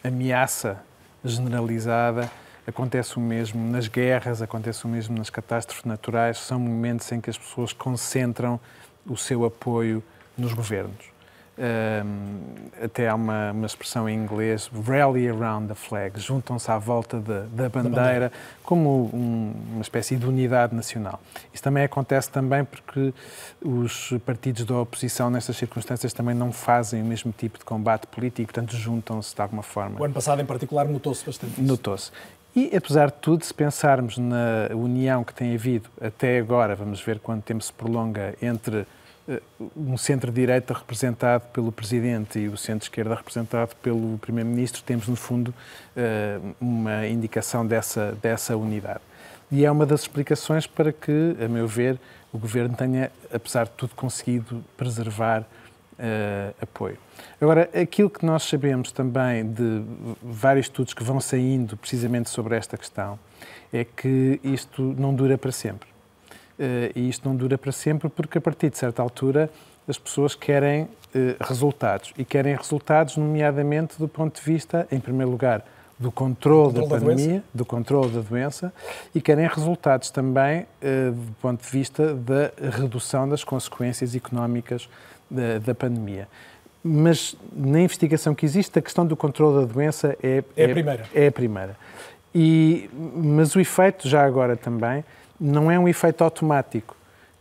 ameaça 0.02 0.82
generalizada, 1.24 2.30
acontece 2.66 3.16
o 3.16 3.20
mesmo 3.20 3.70
nas 3.70 3.88
guerras, 3.88 4.40
acontece 4.40 4.84
o 4.84 4.88
mesmo 4.88 5.16
nas 5.16 5.30
catástrofes 5.30 5.84
naturais, 5.84 6.38
são 6.38 6.58
momentos 6.58 7.10
em 7.12 7.20
que 7.20 7.30
as 7.30 7.38
pessoas 7.38 7.72
concentram 7.72 8.58
o 9.06 9.16
seu 9.16 9.44
apoio 9.44 10.02
nos 10.36 10.52
governos. 10.52 11.12
Um, 11.54 12.40
até 12.82 13.08
há 13.08 13.14
uma, 13.14 13.52
uma, 13.52 13.66
expressão 13.66 14.08
em 14.08 14.16
inglês, 14.16 14.70
rally 14.86 15.28
around 15.28 15.68
the 15.68 15.74
flag, 15.74 16.18
juntam-se 16.18 16.70
à 16.70 16.78
volta 16.78 17.18
de, 17.18 17.42
da, 17.54 17.68
bandeira 17.68 18.32
como 18.62 19.10
um, 19.12 19.52
uma 19.74 19.82
espécie 19.82 20.16
de 20.16 20.24
unidade 20.24 20.74
nacional. 20.74 21.20
Isso 21.52 21.62
também 21.62 21.84
acontece 21.84 22.30
também 22.30 22.64
porque 22.64 23.12
os 23.60 24.14
partidos 24.24 24.64
da 24.64 24.78
oposição 24.78 25.28
nestas 25.28 25.58
circunstâncias 25.58 26.14
também 26.14 26.34
não 26.34 26.50
fazem 26.52 27.02
o 27.02 27.04
mesmo 27.04 27.30
tipo 27.36 27.58
de 27.58 27.66
combate 27.66 28.06
político, 28.06 28.50
portanto 28.50 28.74
juntam-se 28.74 29.34
de 29.34 29.42
alguma 29.42 29.62
forma. 29.62 30.00
O 30.00 30.04
ano 30.04 30.14
passado 30.14 30.40
em 30.40 30.46
particular 30.46 30.88
notou-se 30.88 31.24
bastante 31.24 31.60
Notou-se. 31.60 32.10
E, 32.54 32.76
apesar 32.76 33.06
de 33.06 33.14
tudo, 33.14 33.44
se 33.44 33.54
pensarmos 33.54 34.18
na 34.18 34.68
união 34.74 35.24
que 35.24 35.32
tem 35.32 35.54
havido 35.54 35.88
até 35.98 36.38
agora, 36.38 36.76
vamos 36.76 37.00
ver 37.00 37.18
quanto 37.18 37.42
tempo 37.44 37.64
se 37.64 37.72
prolonga 37.72 38.34
entre 38.42 38.86
eh, 39.26 39.40
um 39.74 39.96
centro-direita 39.96 40.74
representado 40.74 41.44
pelo 41.52 41.72
Presidente 41.72 42.38
e 42.38 42.48
o 42.48 42.56
centro-esquerda 42.58 43.14
representado 43.14 43.74
pelo 43.76 44.18
Primeiro-Ministro, 44.18 44.82
temos, 44.82 45.08
no 45.08 45.16
fundo, 45.16 45.54
eh, 45.96 46.38
uma 46.60 47.06
indicação 47.06 47.66
dessa, 47.66 48.12
dessa 48.20 48.54
unidade. 48.54 49.00
E 49.50 49.64
é 49.64 49.70
uma 49.70 49.86
das 49.86 50.02
explicações 50.02 50.66
para 50.66 50.92
que, 50.92 51.36
a 51.42 51.48
meu 51.48 51.66
ver, 51.66 51.98
o 52.32 52.38
Governo 52.38 52.76
tenha, 52.76 53.10
apesar 53.32 53.64
de 53.64 53.72
tudo, 53.72 53.94
conseguido 53.94 54.62
preservar 54.76 55.44
uh, 56.02 56.54
apoio. 56.60 56.98
Agora, 57.40 57.70
aquilo 57.80 58.10
que 58.10 58.26
nós 58.26 58.42
sabemos 58.42 58.92
também 58.92 59.50
de 59.50 59.82
vários 60.22 60.66
estudos 60.66 60.92
que 60.92 61.02
vão 61.02 61.20
saindo 61.20 61.76
precisamente 61.76 62.28
sobre 62.28 62.56
esta 62.56 62.76
questão 62.76 63.18
é 63.72 63.84
que 63.84 64.40
isto 64.44 64.82
não 64.82 65.14
dura 65.14 65.38
para 65.38 65.52
sempre. 65.52 65.88
Eh, 66.58 66.92
e 66.94 67.08
isto 67.08 67.28
não 67.28 67.34
dura 67.34 67.56
para 67.56 67.72
sempre 67.72 68.08
porque, 68.08 68.38
a 68.38 68.40
partir 68.40 68.70
de 68.70 68.78
certa 68.78 69.02
altura, 69.02 69.50
as 69.88 69.98
pessoas 69.98 70.34
querem 70.34 70.88
eh, 71.14 71.36
resultados. 71.40 72.12
E 72.16 72.24
querem 72.24 72.54
resultados, 72.54 73.16
nomeadamente, 73.16 73.98
do 73.98 74.06
ponto 74.06 74.40
de 74.40 74.42
vista, 74.42 74.86
em 74.92 75.00
primeiro 75.00 75.30
lugar, 75.30 75.64
do 75.98 76.10
controle, 76.10 76.74
da 76.74 76.86
pandemia, 76.86 77.42
do 77.54 77.64
controle 77.64 78.10
da 78.10 78.20
doença, 78.20 78.72
e 79.14 79.20
querem 79.20 79.46
resultados 79.46 80.10
também 80.10 80.66
eh, 80.80 81.10
do 81.10 81.32
ponto 81.40 81.62
de 81.62 81.70
vista 81.70 82.14
da 82.14 82.50
redução 82.76 83.28
das 83.28 83.44
consequências 83.44 84.14
económicas 84.14 84.88
da, 85.32 85.58
da 85.58 85.74
pandemia. 85.74 86.28
Mas 86.84 87.36
na 87.54 87.80
investigação 87.80 88.34
que 88.34 88.44
existe, 88.44 88.78
a 88.78 88.82
questão 88.82 89.06
do 89.06 89.16
controle 89.16 89.66
da 89.66 89.72
doença 89.72 90.16
é, 90.22 90.42
é, 90.56 90.62
é 90.62 90.64
a 90.64 90.68
primeira. 90.68 91.04
É 91.14 91.26
a 91.28 91.32
primeira. 91.32 91.76
E, 92.34 92.90
mas 93.14 93.54
o 93.54 93.60
efeito, 93.60 94.08
já 94.08 94.24
agora 94.24 94.56
também, 94.56 95.04
não 95.40 95.70
é 95.70 95.78
um 95.78 95.88
efeito 95.88 96.24
automático. 96.24 96.96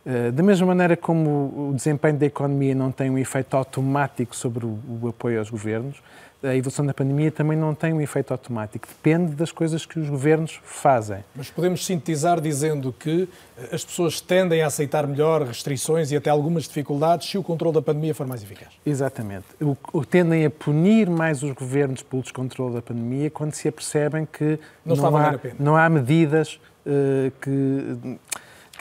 Eh, 0.06 0.32
da 0.32 0.42
mesma 0.42 0.68
maneira 0.68 0.98
como 0.98 1.70
o 1.70 1.74
desempenho 1.76 2.18
da 2.18 2.26
economia 2.26 2.74
não 2.74 2.92
tem 2.92 3.10
um 3.10 3.18
efeito 3.18 3.56
automático 3.56 4.36
sobre 4.36 4.66
o 4.66 5.08
apoio 5.08 5.40
aos 5.40 5.50
governos, 5.50 6.02
a 6.44 6.56
evolução 6.56 6.86
da 6.86 6.94
pandemia 6.94 7.32
também 7.32 7.58
não 7.58 7.76
tem 7.76 7.94
um 7.94 8.02
efeito 8.02 8.32
automático. 8.32 8.88
Depende 8.88 9.34
das 9.34 9.52
coisas 9.52 9.86
que 9.86 10.00
os 10.00 10.10
governos 10.10 10.60
fazem. 10.64 11.24
Mas 11.36 11.50
podemos 11.50 11.86
sintetizar 11.86 12.42
dizendo 12.42 12.92
que 12.92 13.30
eh, 13.58 13.76
as 13.76 13.86
pessoas 13.86 14.20
tendem 14.20 14.62
a 14.64 14.68
aceitar 14.68 15.06
melhor 15.06 15.44
restrições 15.44 16.12
e 16.12 16.16
até 16.16 16.30
algumas 16.30 16.64
dificuldades 16.64 17.30
se 17.30 17.38
o 17.38 17.44
controle 17.44 17.76
da 17.76 17.82
pandemia 17.82 18.16
for 18.16 18.26
mais 18.26 18.42
eficaz. 18.42 18.70
Exatamente. 18.86 19.46
O, 19.62 19.78
o, 19.94 20.04
tendem 20.04 20.46
a 20.46 20.50
punir 20.50 21.10
mais 21.10 21.44
os 21.44 21.52
governos 21.52 22.02
pelo 22.02 22.24
descontrole 22.24 22.74
da 22.74 22.82
pandemia 22.82 23.30
quando 23.30 23.54
se 23.54 23.68
apercebem 23.68 24.26
que 24.26 24.60
não, 24.84 24.96
não, 24.96 25.18
há, 25.18 25.40
não 25.60 25.76
há 25.76 25.90
medidas 25.90 26.60
uh, 26.86 27.32
que 27.40 28.18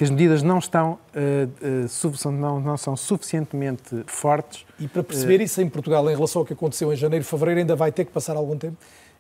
que 0.01 0.05
as 0.05 0.09
medidas 0.09 0.43
não 0.43 0.59
estão 0.59 0.99
uh, 1.15 2.27
uh, 2.27 2.31
não, 2.33 2.59
não 2.59 2.77
são 2.79 2.97
suficientemente 2.97 4.03
fortes. 4.07 4.65
E 4.79 4.89
para 4.89 5.03
perceber 5.03 5.41
uh, 5.41 5.43
isso 5.43 5.61
em 5.61 5.69
Portugal, 5.69 6.11
em 6.11 6.15
relação 6.15 6.41
ao 6.41 6.47
que 6.47 6.55
aconteceu 6.55 6.91
em 6.91 6.97
janeiro 6.97 7.23
e 7.23 7.27
fevereiro, 7.29 7.61
ainda 7.61 7.77
vai 7.77 7.93
ter 7.93 8.07
que 8.07 8.11
passar 8.11 8.35
algum 8.35 8.57
tempo? 8.57 8.79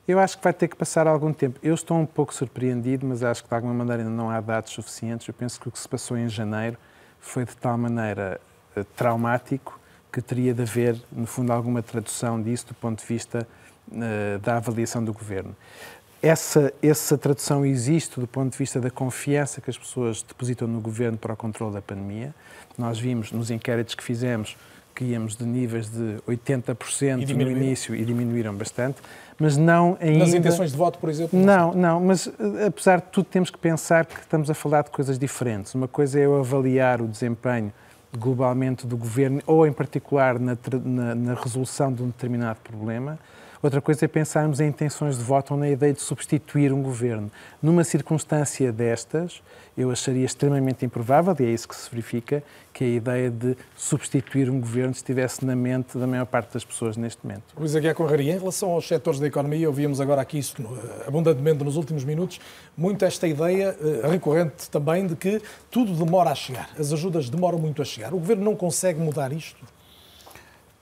Eu 0.09 0.19
acho 0.19 0.39
que 0.39 0.43
vai 0.43 0.55
ter 0.55 0.69
que 0.69 0.77
passar 0.77 1.07
algum 1.07 1.35
tempo. 1.35 1.61
Eu 1.63 1.75
estou 1.75 1.99
um 1.99 2.07
pouco 2.07 2.33
surpreendido, 2.33 3.07
mas 3.07 3.23
acho 3.23 3.43
que 3.43 3.49
de 3.51 3.55
alguma 3.55 3.75
maneira 3.75 4.03
ainda 4.05 4.15
não 4.15 4.31
há 4.31 4.41
dados 4.41 4.73
suficientes. 4.73 5.29
Eu 5.29 5.35
penso 5.35 5.61
que 5.61 5.69
o 5.69 5.71
que 5.71 5.79
se 5.79 5.87
passou 5.87 6.17
em 6.17 6.31
janeiro 6.31 6.79
foi 7.21 7.45
de 7.45 7.55
tal 7.59 7.77
maneira 7.77 8.41
traumático 8.97 9.79
que 10.11 10.23
teria 10.23 10.55
de 10.55 10.63
haver, 10.63 10.97
no 11.13 11.27
fundo, 11.27 11.53
alguma 11.53 11.83
tradução 11.83 12.41
disso 12.41 12.69
do 12.69 12.75
ponto 12.75 13.01
de 13.01 13.07
vista 13.07 13.47
da 14.41 14.57
avaliação 14.57 15.05
do 15.05 15.13
governo 15.13 15.55
essa, 16.23 16.73
essa 16.83 17.17
tradução 17.17 17.65
existe 17.65 18.21
do 18.21 18.27
ponto 18.27 18.53
de 18.53 18.59
vista 18.59 18.81
da 18.81 18.91
confiança 18.91 19.61
que 19.61 19.71
as 19.71 19.79
pessoas 19.79 20.23
depositam 20.23 20.69
no 20.69 20.81
governo 20.81 21.17
para 21.17 21.33
o 21.33 21.37
controle 21.37 21.75
da 21.75 21.83
pandemia. 21.83 22.35
Nós 22.77 22.99
vimos 22.99 23.33
nos 23.33 23.51
inquéritos 23.51 23.95
que 23.95 24.05
fizemos 24.05 24.57
que 24.95 25.05
íamos 25.05 25.35
de 25.35 25.45
níveis 25.45 25.89
de 25.89 26.17
80% 26.29 27.35
no 27.35 27.51
início 27.51 27.95
e 27.95 28.05
diminuíram 28.05 28.55
bastante, 28.55 28.99
mas 29.39 29.57
não 29.57 29.97
ainda... 29.99 30.19
Nas 30.19 30.35
intenções 30.35 30.73
de 30.73 30.77
voto, 30.77 30.99
por 30.99 31.09
exemplo? 31.09 31.39
Não, 31.39 31.73
não, 31.73 32.01
mas 32.01 32.27
eh, 32.27 32.67
apesar 32.67 33.01
de 33.01 33.07
tudo 33.07 33.25
temos 33.25 33.49
que 33.49 33.57
pensar 33.57 34.05
que 34.05 34.21
estamos 34.21 34.51
a 34.51 34.55
falar 34.55 34.83
de 34.83 34.91
coisas 34.91 35.19
diferentes. 35.19 35.75
Uma 35.75 35.89
coisa 35.89 36.21
é 36.21 36.27
eu 36.27 36.39
avaliar 36.39 37.01
o 37.01 37.09
desempenho 37.09 37.73
globalmente 38.17 38.87
do 38.87 38.97
governo 38.97 39.41
ou, 39.47 39.67
em 39.67 39.73
particular, 39.73 40.39
na, 40.39 40.57
na, 40.85 41.15
na 41.15 41.35
resolução 41.35 41.91
de 41.91 42.03
um 42.03 42.09
determinado 42.09 42.59
problema, 42.63 43.19
Outra 43.63 43.79
coisa 43.83 44.07
é 44.07 44.09
pensarmos 44.09 44.59
em 44.59 44.69
intenções 44.69 45.19
de 45.19 45.23
voto 45.23 45.53
ou 45.53 45.61
na 45.61 45.69
ideia 45.69 45.93
de 45.93 46.01
substituir 46.01 46.73
um 46.73 46.83
governo. 46.83 47.31
Numa 47.63 47.85
circunstância 47.85 48.73
destas, 48.73 49.43
eu 49.77 49.91
acharia 49.91 50.25
extremamente 50.25 50.87
improvável, 50.87 51.37
e 51.39 51.45
é 51.45 51.51
isso 51.51 51.69
que 51.69 51.77
se 51.77 51.91
verifica, 51.91 52.43
que 52.73 52.85
a 52.85 52.87
ideia 52.87 53.31
de 53.31 53.55
substituir 53.77 54.49
um 54.49 54.59
governo 54.59 54.93
estivesse 54.93 55.45
na 55.45 55.55
mente 55.55 55.99
da 55.99 56.07
maior 56.07 56.25
parte 56.25 56.55
das 56.55 56.65
pessoas 56.65 56.97
neste 56.97 57.23
momento. 57.23 57.43
Luís 57.55 57.77
Aguiar 57.77 57.95
Conraria, 57.95 58.35
em 58.35 58.39
relação 58.39 58.71
aos 58.71 58.89
setores 58.89 59.21
da 59.21 59.27
economia, 59.27 59.69
ouvimos 59.69 60.01
agora 60.01 60.23
aqui 60.23 60.39
isso 60.39 60.57
eh, 60.63 61.05
abundantemente 61.07 61.63
nos 61.63 61.77
últimos 61.77 62.03
minutos, 62.03 62.41
muito 62.75 63.05
esta 63.05 63.29
ideia 63.29 63.77
uh, 63.79 64.09
recorrente 64.09 64.71
também 64.71 65.07
de 65.07 65.15
que 65.15 65.43
tudo 65.71 65.93
demora 65.93 66.31
a 66.31 66.35
chegar, 66.35 66.71
as 66.79 66.95
ajudas 66.95 67.29
demoram 67.29 67.59
muito 67.59 67.83
a 67.83 67.85
chegar. 67.85 68.15
O 68.15 68.19
governo 68.19 68.43
não 68.43 68.57
consegue 68.57 68.99
mudar 68.99 69.33
isto? 69.33 69.63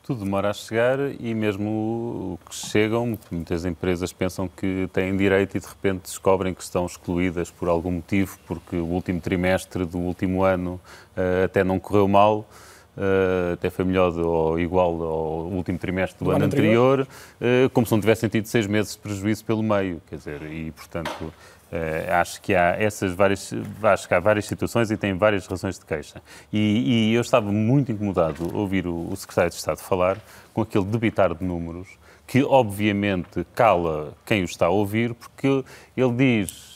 Tudo 0.09 0.25
demora 0.25 0.49
a 0.49 0.55
chegar 0.55 0.99
e 1.21 1.35
mesmo 1.35 1.69
o 1.69 2.39
que 2.49 2.57
chegam, 2.57 3.19
muitas 3.31 3.67
empresas 3.67 4.11
pensam 4.11 4.49
que 4.49 4.89
têm 4.91 5.15
direito 5.15 5.59
e 5.59 5.61
de 5.61 5.67
repente 5.67 6.05
descobrem 6.05 6.55
que 6.55 6.63
estão 6.63 6.87
excluídas 6.87 7.51
por 7.51 7.69
algum 7.69 7.91
motivo, 7.91 8.39
porque 8.47 8.77
o 8.77 8.87
último 8.87 9.21
trimestre 9.21 9.85
do 9.85 9.99
último 9.99 10.43
ano 10.43 10.81
uh, 11.15 11.45
até 11.45 11.63
não 11.63 11.79
correu 11.79 12.09
mal. 12.09 12.49
Uh, 12.97 13.53
até 13.53 13.71
foi 13.71 13.85
melhor 13.85 14.11
ou 14.19 14.59
igual 14.59 15.01
ao 15.03 15.47
último 15.51 15.79
trimestre 15.79 16.19
do, 16.19 16.25
do 16.25 16.31
ano, 16.31 16.37
ano, 16.39 16.47
anterior, 16.47 17.01
anterior 17.39 17.67
uh, 17.67 17.71
como 17.71 17.87
se 17.87 17.93
não 17.93 18.01
tivessem 18.01 18.29
tido 18.29 18.47
seis 18.47 18.67
meses 18.67 18.95
de 18.95 18.99
prejuízo 18.99 19.45
pelo 19.45 19.63
meio, 19.63 20.03
quer 20.09 20.17
dizer, 20.17 20.43
e 20.43 20.73
portanto 20.73 21.33
Uh, 21.71 22.13
acho 22.13 22.41
que 22.41 22.55
há 22.55 22.77
essas 22.81 23.13
várias, 23.13 23.53
acho 23.83 24.09
que 24.09 24.15
há 24.15 24.21
várias 24.21 24.47
situações 24.47 24.91
e 24.91 24.97
tem 24.97 25.13
várias 25.15 25.47
razões 25.47 25.79
de 25.79 25.85
queixa. 25.85 26.23
E, 26.51 27.11
e 27.11 27.15
eu 27.15 27.21
estava 27.21 27.53
muito 27.53 27.93
incomodado 27.93 28.57
ouvir 28.57 28.87
o, 28.87 29.11
o, 29.11 29.17
secretário 29.17 29.51
de 29.51 29.57
Estado 29.57 29.79
falar 29.79 30.19
com 30.55 30.63
aquele 30.63 30.87
debitar 30.87 31.35
de 31.35 31.45
números 31.45 31.89
que 32.27 32.43
obviamente 32.43 33.47
cala 33.55 34.15
quem 34.25 34.43
o 34.43 34.45
está 34.45 34.67
a 34.67 34.71
ouvir, 34.71 35.15
porque 35.15 35.65
ele 35.97 36.13
diz 36.13 36.68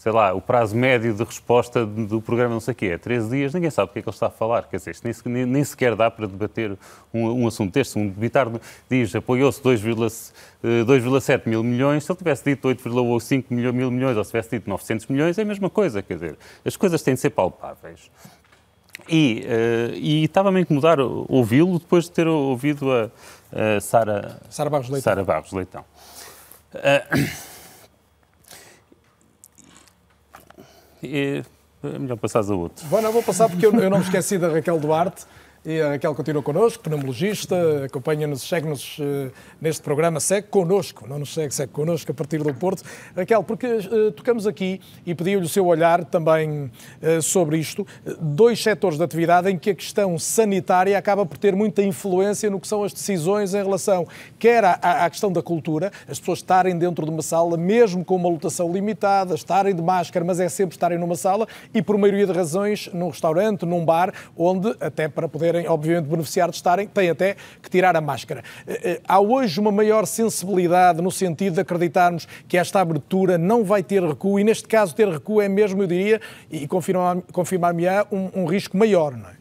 sei 0.00 0.12
lá, 0.12 0.32
o 0.32 0.40
prazo 0.40 0.74
médio 0.74 1.12
de 1.12 1.22
resposta 1.22 1.84
do 1.84 2.22
programa 2.22 2.54
não 2.54 2.60
sei 2.60 2.72
o 2.72 2.74
quê 2.74 2.86
é 2.86 2.96
13 2.96 3.28
dias, 3.28 3.52
ninguém 3.52 3.68
sabe 3.68 3.90
o 3.90 3.92
que 3.92 3.98
é 3.98 4.02
que 4.02 4.08
ele 4.08 4.16
está 4.16 4.28
a 4.28 4.30
falar. 4.30 4.62
Quer 4.62 4.78
dizer, 4.78 4.96
nem, 5.26 5.44
nem 5.44 5.62
sequer 5.62 5.94
dá 5.94 6.10
para 6.10 6.26
debater 6.26 6.74
um, 7.12 7.42
um 7.42 7.46
assunto 7.46 7.74
deste. 7.74 7.98
Um 7.98 8.08
debitar 8.08 8.48
diz 8.88 9.14
apoiou-se 9.14 9.60
2,7 9.60 10.32
eh, 10.62 11.42
mil 11.44 11.62
milhões, 11.62 12.04
se 12.04 12.10
ele 12.10 12.16
tivesse 12.16 12.44
dito 12.44 12.66
8,5 12.66 13.44
mil, 13.50 13.74
mil 13.74 13.90
milhões 13.90 14.16
ou 14.16 14.24
se 14.24 14.30
tivesse 14.30 14.48
dito 14.52 14.70
900 14.70 15.06
milhões, 15.08 15.36
é 15.36 15.42
a 15.42 15.44
mesma 15.44 15.68
coisa. 15.68 16.00
Quer 16.00 16.14
dizer, 16.14 16.38
as 16.64 16.78
coisas 16.78 17.02
têm 17.02 17.12
de 17.12 17.20
ser 17.20 17.28
palpáveis. 17.28 18.10
E, 19.06 19.44
uh, 19.44 19.94
e 19.96 20.24
estava-me 20.24 20.60
a 20.60 20.62
incomodar 20.62 20.98
ouvi-lo 20.98 21.78
depois 21.78 22.04
de 22.04 22.12
ter 22.12 22.26
ouvido 22.26 22.90
a, 22.90 23.10
a 23.76 23.80
Sara, 23.82 24.40
Sara 24.48 24.70
Barros 24.70 24.88
Leitão. 24.88 25.12
Sara 25.12 25.24
Barros 25.24 25.52
Leitão. 25.52 25.84
Uh, 26.74 27.50
é 31.02 31.42
melhor 31.98 32.16
passar 32.16 32.40
a 32.40 32.54
outro. 32.54 32.86
Bom, 32.88 33.00
não 33.00 33.12
vou 33.12 33.22
passar 33.22 33.48
porque 33.48 33.64
eu, 33.64 33.74
eu 33.74 33.90
não 33.90 33.98
me 33.98 34.04
esqueci 34.04 34.38
da 34.38 34.48
Raquel 34.48 34.78
Duarte 34.78 35.24
e 35.64 35.78
a 35.78 35.90
Raquel 35.90 36.14
continua 36.14 36.42
connosco, 36.42 36.82
pneumologista, 36.82 37.84
acompanha-nos, 37.84 38.40
segue-nos 38.48 38.98
uh, 38.98 39.30
neste 39.60 39.82
programa, 39.82 40.18
segue 40.18 40.48
connosco, 40.48 41.06
não 41.06 41.18
nos 41.18 41.34
segue, 41.34 41.54
segue 41.54 41.70
connosco 41.70 42.10
a 42.10 42.14
partir 42.14 42.42
do 42.42 42.54
Porto. 42.54 42.82
Raquel, 43.14 43.42
porque 43.44 43.66
uh, 43.66 44.10
tocamos 44.12 44.46
aqui 44.46 44.80
e 45.04 45.14
pedi-lhe 45.14 45.44
o 45.44 45.48
seu 45.48 45.66
olhar 45.66 46.02
também 46.06 46.70
uh, 47.02 47.20
sobre 47.20 47.58
isto, 47.58 47.86
dois 48.18 48.62
setores 48.62 48.96
de 48.96 49.04
atividade 49.04 49.50
em 49.50 49.58
que 49.58 49.70
a 49.70 49.74
questão 49.74 50.18
sanitária 50.18 50.96
acaba 50.96 51.26
por 51.26 51.36
ter 51.36 51.54
muita 51.54 51.82
influência 51.82 52.48
no 52.48 52.58
que 52.58 52.66
são 52.66 52.82
as 52.82 52.94
decisões 52.94 53.52
em 53.52 53.62
relação, 53.62 54.06
quer 54.38 54.64
à, 54.64 54.72
à 54.72 55.10
questão 55.10 55.30
da 55.30 55.42
cultura, 55.42 55.92
as 56.08 56.18
pessoas 56.18 56.38
estarem 56.38 56.78
dentro 56.78 57.04
de 57.04 57.10
uma 57.10 57.22
sala, 57.22 57.58
mesmo 57.58 58.02
com 58.02 58.16
uma 58.16 58.30
lotação 58.30 58.72
limitada, 58.72 59.34
estarem 59.34 59.74
de 59.74 59.82
máscara, 59.82 60.24
mas 60.24 60.40
é 60.40 60.48
sempre 60.48 60.74
estarem 60.74 60.96
numa 60.96 61.16
sala, 61.16 61.46
e 61.74 61.82
por 61.82 61.98
maioria 61.98 62.26
de 62.26 62.32
razões 62.32 62.88
num 62.94 63.10
restaurante, 63.10 63.66
num 63.66 63.84
bar, 63.84 64.14
onde 64.34 64.74
até 64.80 65.06
para 65.06 65.28
poder 65.28 65.49
poderem, 65.50 65.68
obviamente, 65.68 66.06
beneficiar 66.06 66.48
de 66.50 66.56
estarem, 66.56 66.86
têm 66.86 67.10
até 67.10 67.36
que 67.60 67.68
tirar 67.68 67.96
a 67.96 68.00
máscara. 68.00 68.42
Eh, 68.66 68.80
eh, 68.84 69.00
há 69.06 69.20
hoje 69.20 69.58
uma 69.58 69.72
maior 69.72 70.06
sensibilidade 70.06 71.02
no 71.02 71.10
sentido 71.10 71.54
de 71.54 71.60
acreditarmos 71.60 72.26
que 72.46 72.56
esta 72.56 72.80
abertura 72.80 73.36
não 73.36 73.64
vai 73.64 73.82
ter 73.82 74.02
recuo, 74.02 74.38
e 74.38 74.44
neste 74.44 74.68
caso 74.68 74.94
ter 74.94 75.08
recuo 75.08 75.40
é 75.40 75.48
mesmo, 75.48 75.82
eu 75.82 75.86
diria, 75.86 76.20
e 76.50 76.68
confirmar-me-á, 76.68 78.06
um, 78.12 78.42
um 78.42 78.44
risco 78.44 78.76
maior, 78.76 79.16
não 79.16 79.28
é? 79.28 79.40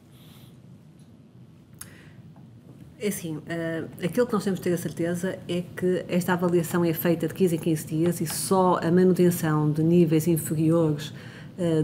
É 3.01 3.07
assim, 3.07 3.37
uh, 3.37 3.87
aquilo 4.03 4.27
que 4.27 4.33
nós 4.33 4.43
temos 4.43 4.59
de 4.59 4.63
ter 4.65 4.73
a 4.73 4.77
certeza 4.77 5.39
é 5.47 5.63
que 5.75 6.03
esta 6.09 6.33
avaliação 6.33 6.83
é 6.83 6.91
feita 6.91 7.29
de 7.29 7.33
15 7.33 7.55
em 7.55 7.59
15 7.59 7.87
dias 7.87 8.19
e 8.19 8.27
só 8.27 8.77
a 8.83 8.91
manutenção 8.91 9.71
de 9.71 9.81
níveis 9.81 10.27
inferiores 10.27 11.13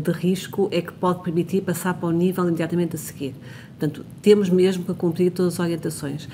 de 0.02 0.12
risco 0.12 0.70
é 0.72 0.82
que 0.82 0.94
pode 0.94 1.22
permitir 1.22 1.62
passar 1.62 1.94
para 1.96 2.08
o 2.08 2.12
nível 2.12 2.46
imediatamente 2.48 2.96
a 2.96 3.00
seguir. 3.00 3.36
Portanto, 3.78 4.06
temos 4.22 4.50
mesmo 4.50 4.86
que 4.86 4.94
cumprir 4.94 5.32
todas 5.32 5.56
as 5.56 5.60
orientações. 5.60 6.30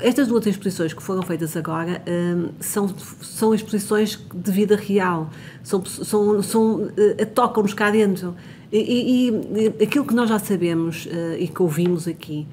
Estas 0.00 0.28
duas 0.28 0.46
exposições 0.46 0.94
que 0.94 1.02
foram 1.02 1.22
feitas 1.22 1.56
agora 1.56 2.02
um, 2.06 2.50
são, 2.60 2.88
são 3.20 3.52
exposições 3.52 4.18
de 4.32 4.52
vida 4.52 4.76
real, 4.76 5.28
são, 5.62 5.84
são, 5.84 6.42
são, 6.42 6.74
uh, 6.84 7.26
tocam-nos 7.34 7.74
cá 7.74 7.90
dentro. 7.90 8.34
E, 8.72 8.78
e, 8.78 9.28
e, 9.28 9.84
aquilo 9.84 10.04
que 10.04 10.14
nós 10.14 10.28
já 10.28 10.38
sabemos 10.38 11.06
uh, 11.06 11.36
e 11.36 11.48
que 11.48 11.60
ouvimos 11.60 12.06
aqui, 12.06 12.46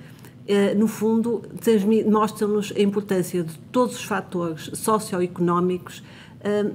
uh, 0.49 0.77
no 0.77 0.88
fundo, 0.88 1.43
mostra-nos 2.07 2.73
a 2.76 2.81
importância 2.81 3.43
de 3.43 3.57
todos 3.72 3.95
os 3.95 4.03
fatores 4.03 4.72
socioeconómicos 4.73 6.01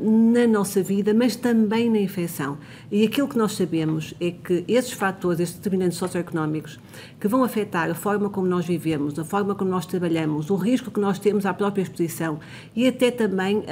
na 0.01 0.47
nossa 0.47 0.83
vida, 0.83 1.13
mas 1.13 1.35
também 1.35 1.91
na 1.91 1.99
infecção. 1.99 2.59
E 2.91 3.05
aquilo 3.05 3.29
que 3.29 3.37
nós 3.37 3.53
sabemos 3.53 4.15
é 4.21 4.31
que 4.31 4.65
esses 4.69 4.93
fatores, 4.93 5.41
esses 5.41 5.57
determinantes 5.57 5.99
socioeconómicos, 5.99 6.79
que 7.19 7.27
vão 7.29 7.43
afetar 7.43 7.91
a 7.91 7.95
forma 7.95 8.31
como 8.31 8.47
nós 8.47 8.67
vivemos, 8.67 9.19
a 9.19 9.25
forma 9.25 9.55
como 9.55 9.71
nós 9.71 9.87
trabalhamos, 9.87 10.51
o 10.51 10.57
risco 10.57 10.91
que 10.91 11.01
nós 11.01 11.19
temos 11.19 11.45
à 11.47 11.53
própria 11.53 11.83
exposição 11.83 12.39
e 12.75 12.87
até 12.87 13.11
também 13.11 13.65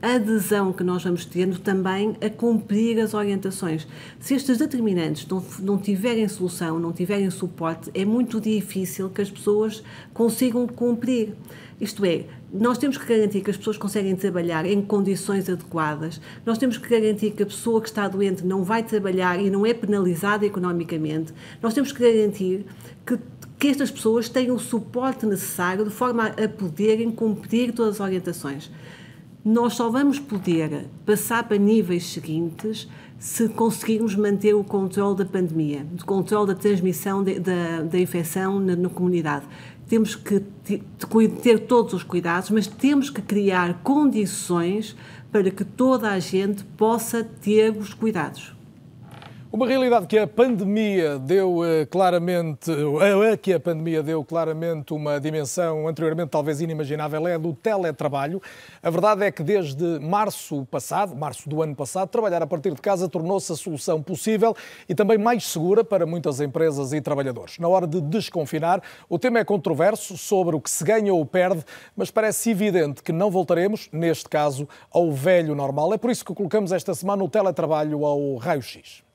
a 0.00 0.14
adesão 0.14 0.72
que 0.72 0.84
nós 0.84 1.02
vamos 1.02 1.24
tendo 1.24 1.58
também 1.58 2.16
a 2.24 2.30
cumprir 2.30 3.00
as 3.00 3.14
orientações. 3.14 3.88
Se 4.18 4.34
estes 4.34 4.58
determinantes 4.58 5.26
não, 5.26 5.42
não 5.60 5.78
tiverem 5.78 6.28
solução, 6.28 6.78
não 6.78 6.92
tiverem 6.92 7.30
suporte, 7.30 7.90
é 7.94 8.04
muito 8.04 8.40
difícil 8.40 9.10
que 9.10 9.20
as 9.20 9.30
pessoas 9.30 9.82
consigam 10.14 10.66
cumprir. 10.66 11.34
Isto 11.80 12.04
é, 12.04 12.26
nós 12.52 12.78
temos 12.78 12.98
que 12.98 13.06
garantir 13.06 13.42
que 13.42 13.50
as 13.50 13.56
pessoas 13.56 13.76
conseguem 13.76 14.16
trabalhar 14.16 14.66
em 14.66 14.82
condições 14.82 15.48
adequadas, 15.48 16.20
nós 16.44 16.58
temos 16.58 16.76
que 16.76 16.88
garantir 16.88 17.30
que 17.30 17.42
a 17.42 17.46
pessoa 17.46 17.80
que 17.80 17.88
está 17.88 18.08
doente 18.08 18.44
não 18.44 18.64
vai 18.64 18.82
trabalhar 18.82 19.40
e 19.40 19.48
não 19.48 19.64
é 19.64 19.72
penalizada 19.72 20.44
economicamente, 20.44 21.32
nós 21.62 21.74
temos 21.74 21.92
que 21.92 22.00
garantir 22.00 22.66
que, 23.06 23.18
que 23.58 23.68
estas 23.68 23.90
pessoas 23.90 24.28
tenham 24.28 24.56
o 24.56 24.58
suporte 24.58 25.26
necessário 25.26 25.84
de 25.84 25.90
forma 25.90 26.26
a 26.26 26.48
poderem 26.48 27.10
cumprir 27.10 27.72
todas 27.72 27.94
as 27.96 28.00
orientações. 28.00 28.70
Nós 29.44 29.74
só 29.74 29.88
vamos 29.88 30.18
poder 30.18 30.86
passar 31.06 31.44
para 31.44 31.56
níveis 31.56 32.04
seguintes 32.12 32.88
se 33.18 33.48
conseguirmos 33.50 34.14
manter 34.14 34.54
o 34.54 34.64
controle 34.64 35.16
da 35.16 35.24
pandemia, 35.26 35.86
o 35.98 36.04
controle 36.04 36.48
da 36.48 36.54
transmissão 36.54 37.22
da, 37.22 37.82
da 37.82 37.98
infecção 37.98 38.58
na, 38.58 38.74
na 38.74 38.88
comunidade 38.88 39.44
temos 39.90 40.14
que 40.14 40.38
ter 41.42 41.58
todos 41.66 41.94
os 41.94 42.04
cuidados, 42.04 42.48
mas 42.50 42.68
temos 42.68 43.10
que 43.10 43.20
criar 43.20 43.82
condições 43.82 44.96
para 45.32 45.50
que 45.50 45.64
toda 45.64 46.12
a 46.12 46.20
gente 46.20 46.62
possa 46.76 47.24
ter 47.24 47.76
os 47.76 47.92
cuidados. 47.92 48.54
Uma 49.52 49.66
realidade 49.66 50.06
que 50.06 50.16
a 50.16 50.28
pandemia 50.28 51.18
deu 51.18 51.64
eh, 51.64 51.84
claramente, 51.84 52.70
a 52.70 53.36
que 53.36 53.52
a 53.52 53.58
pandemia 53.58 54.00
deu 54.00 54.24
claramente 54.24 54.94
uma 54.94 55.18
dimensão 55.18 55.88
anteriormente 55.88 56.28
talvez 56.28 56.60
inimaginável 56.60 57.26
é 57.26 57.34
a 57.34 57.38
do 57.38 57.52
teletrabalho. 57.52 58.40
A 58.80 58.88
verdade 58.88 59.24
é 59.24 59.32
que 59.32 59.42
desde 59.42 59.98
março 59.98 60.64
passado, 60.66 61.16
março 61.16 61.48
do 61.48 61.60
ano 61.62 61.74
passado, 61.74 62.08
trabalhar 62.10 62.40
a 62.40 62.46
partir 62.46 62.72
de 62.72 62.80
casa 62.80 63.08
tornou-se 63.08 63.52
a 63.52 63.56
solução 63.56 64.00
possível 64.00 64.54
e 64.88 64.94
também 64.94 65.18
mais 65.18 65.44
segura 65.44 65.82
para 65.82 66.06
muitas 66.06 66.40
empresas 66.40 66.92
e 66.92 67.00
trabalhadores. 67.00 67.58
Na 67.58 67.66
hora 67.66 67.88
de 67.88 68.00
desconfinar, 68.00 68.80
o 69.08 69.18
tema 69.18 69.40
é 69.40 69.44
controverso 69.44 70.16
sobre 70.16 70.54
o 70.54 70.60
que 70.60 70.70
se 70.70 70.84
ganha 70.84 71.12
ou 71.12 71.26
perde, 71.26 71.64
mas 71.96 72.08
parece 72.08 72.50
evidente 72.50 73.02
que 73.02 73.10
não 73.10 73.32
voltaremos, 73.32 73.88
neste 73.92 74.28
caso, 74.28 74.68
ao 74.92 75.10
velho 75.10 75.56
normal. 75.56 75.92
É 75.92 75.98
por 75.98 76.08
isso 76.08 76.24
que 76.24 76.32
colocamos 76.32 76.70
esta 76.70 76.94
semana 76.94 77.24
o 77.24 77.28
teletrabalho 77.28 78.06
ao 78.06 78.36
raio-x. 78.36 79.09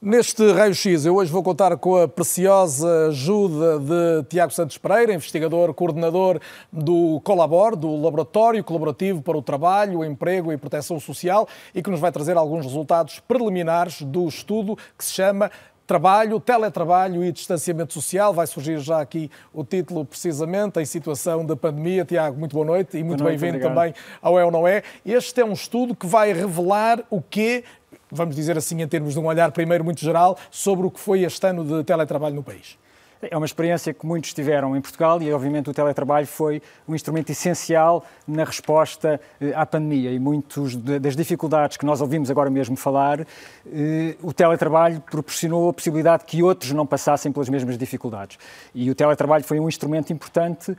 Neste 0.00 0.52
raio-x, 0.52 1.04
eu 1.04 1.16
hoje 1.16 1.30
vou 1.30 1.42
contar 1.42 1.76
com 1.76 1.96
a 1.96 2.08
preciosa 2.08 3.08
ajuda 3.08 3.78
de 3.78 4.28
Tiago 4.30 4.50
Santos 4.52 4.78
Pereira, 4.78 5.12
investigador, 5.12 5.74
coordenador 5.74 6.40
do 6.72 7.20
Colabor, 7.24 7.76
do 7.76 7.94
Laboratório 8.00 8.64
Colaborativo 8.64 9.20
para 9.20 9.36
o 9.36 9.42
Trabalho, 9.42 9.98
o 9.98 10.04
Emprego 10.04 10.50
e 10.50 10.56
Proteção 10.56 10.98
Social, 10.98 11.46
e 11.74 11.82
que 11.82 11.90
nos 11.90 12.00
vai 12.00 12.10
trazer 12.10 12.38
alguns 12.38 12.64
resultados 12.64 13.20
preliminares 13.20 14.00
do 14.00 14.26
estudo 14.26 14.78
que 14.96 15.04
se 15.04 15.12
chama 15.12 15.50
Trabalho, 15.88 16.38
teletrabalho 16.38 17.24
e 17.24 17.32
distanciamento 17.32 17.94
social. 17.94 18.34
Vai 18.34 18.46
surgir 18.46 18.78
já 18.78 19.00
aqui 19.00 19.30
o 19.54 19.64
título, 19.64 20.04
precisamente, 20.04 20.78
em 20.78 20.84
situação 20.84 21.46
da 21.46 21.56
pandemia. 21.56 22.04
Tiago, 22.04 22.38
muito 22.38 22.52
boa 22.52 22.66
noite 22.66 22.98
e 22.98 23.02
muito 23.02 23.24
bem-vindo 23.24 23.58
também 23.58 23.94
ao 24.20 24.38
É 24.38 24.44
ou 24.44 24.50
Não 24.50 24.68
É. 24.68 24.82
Este 25.02 25.40
é 25.40 25.44
um 25.46 25.54
estudo 25.54 25.94
que 25.94 26.06
vai 26.06 26.34
revelar 26.34 27.02
o 27.08 27.22
que 27.22 27.64
vamos 28.10 28.36
dizer 28.36 28.58
assim, 28.58 28.82
em 28.82 28.86
termos 28.86 29.14
de 29.14 29.18
um 29.18 29.24
olhar 29.24 29.50
primeiro 29.50 29.82
muito 29.82 30.00
geral, 30.00 30.36
sobre 30.50 30.86
o 30.86 30.90
que 30.90 31.00
foi 31.00 31.22
este 31.22 31.46
ano 31.46 31.64
de 31.64 31.82
teletrabalho 31.84 32.34
no 32.34 32.42
país? 32.42 32.76
É 33.20 33.36
uma 33.36 33.46
experiência 33.46 33.92
que 33.92 34.06
muitos 34.06 34.32
tiveram 34.32 34.76
em 34.76 34.80
Portugal 34.80 35.20
e, 35.20 35.32
obviamente, 35.32 35.68
o 35.68 35.74
teletrabalho 35.74 36.26
foi 36.26 36.62
um 36.86 36.94
instrumento 36.94 37.30
essencial 37.30 38.04
na 38.26 38.44
resposta 38.44 39.20
eh, 39.40 39.52
à 39.56 39.66
pandemia. 39.66 40.12
E 40.12 40.20
muitas 40.20 40.76
das 40.76 41.16
dificuldades 41.16 41.76
que 41.76 41.84
nós 41.84 42.00
ouvimos 42.00 42.30
agora 42.30 42.48
mesmo 42.48 42.76
falar, 42.76 43.20
eh, 43.20 44.14
o 44.22 44.32
teletrabalho 44.32 45.00
proporcionou 45.00 45.68
a 45.68 45.72
possibilidade 45.72 46.24
que 46.24 46.44
outros 46.44 46.70
não 46.70 46.86
passassem 46.86 47.32
pelas 47.32 47.48
mesmas 47.48 47.76
dificuldades. 47.76 48.38
E 48.72 48.88
o 48.88 48.94
teletrabalho 48.94 49.42
foi 49.42 49.58
um 49.58 49.68
instrumento 49.68 50.12
importante 50.12 50.76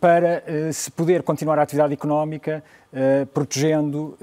para 0.00 0.72
se 0.72 0.90
poder 0.90 1.22
continuar 1.22 1.58
a 1.58 1.62
atividade 1.62 1.92
económica 1.92 2.62
protegendo 3.34 4.16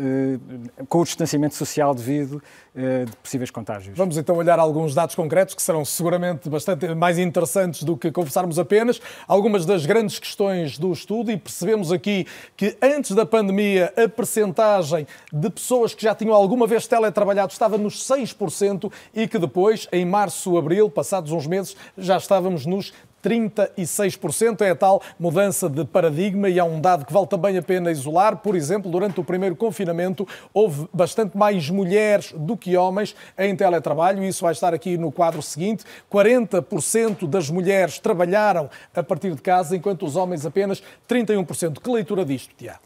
com 0.90 1.00
o 1.00 1.04
distanciamento 1.04 1.56
social 1.56 1.94
devido 1.94 2.42
de 2.74 3.16
possíveis 3.18 3.52
contágios. 3.52 3.96
Vamos 3.96 4.18
então 4.18 4.36
olhar 4.36 4.58
alguns 4.58 4.96
dados 4.96 5.14
concretos 5.16 5.54
que 5.54 5.62
serão 5.62 5.86
seguramente 5.86 6.50
bastante 6.50 6.94
mais 6.96 7.20
interessantes 7.20 7.84
do 7.84 7.96
que 7.96 8.12
conversarmos 8.12 8.58
apenas. 8.58 9.00
Algumas 9.28 9.66
das 9.66 9.86
grandes 9.86 10.18
questões 10.18 10.78
do 10.80 10.92
estudo 10.92 11.32
e 11.32 11.38
percebemos 11.38 11.92
aqui 11.92 12.26
que 12.58 12.76
antes 12.82 13.12
da 13.12 13.26
pandemia 13.26 13.94
a 13.96 14.10
percentagem 14.10 15.06
de 15.32 15.50
pessoas 15.50 15.94
que 15.94 16.02
já 16.02 16.16
tinham 16.16 16.34
alguma 16.34 16.66
vez 16.66 16.88
teletrabalhado 16.88 17.52
estava 17.52 17.78
nos 17.78 18.08
6% 18.08 18.92
e 19.14 19.28
que 19.28 19.38
depois, 19.38 19.88
em 19.92 20.06
março, 20.06 20.58
abril, 20.58 20.90
passados 20.90 21.32
uns 21.32 21.46
meses, 21.46 21.76
já 21.98 22.18
estávamos 22.18 22.66
nos 22.66 22.92
36%. 23.24 24.62
É 24.62 24.72
a 24.72 24.76
tal 24.76 25.02
mudança 25.20 25.70
de 25.70 25.86
paradigma 25.86 26.50
e 26.50 26.60
há 26.60 26.66
um 26.66 26.82
dado 26.82 27.06
que 27.06 27.14
vale 27.14 27.28
também 27.28 27.58
a 27.58 27.62
pena 27.62 27.92
isolar. 27.92 28.38
Por 28.38 28.56
exemplo, 28.56 28.92
durante 28.92 29.20
o 29.20 29.24
primeiro 29.24 29.56
confinamento 29.56 30.28
houve 30.54 30.88
bastante 30.94 31.38
mais 31.38 31.70
mulheres 31.70 32.34
do 32.36 32.58
que 32.58 32.76
homens 32.76 33.16
em 33.38 33.56
teletrabalho. 33.56 34.24
Isso 34.24 34.44
vai 34.44 34.52
estar 34.52 34.74
aqui 34.74 34.98
no 34.98 35.12
quadro 35.12 35.42
seguinte. 35.42 35.86
40% 36.12 37.28
das 37.28 37.50
mulheres 37.50 38.00
trabalharam 38.00 38.70
a 38.94 39.04
partir 39.04 39.34
de 39.34 39.42
casa, 39.42 39.76
enquanto 39.76 40.06
os 40.06 40.16
homens 40.16 40.46
apenas 40.46 40.84
31%. 41.08 41.80
Que 41.80 41.90
leitura 41.90 42.26
disto, 42.26 42.54
Tiago? 42.58 42.80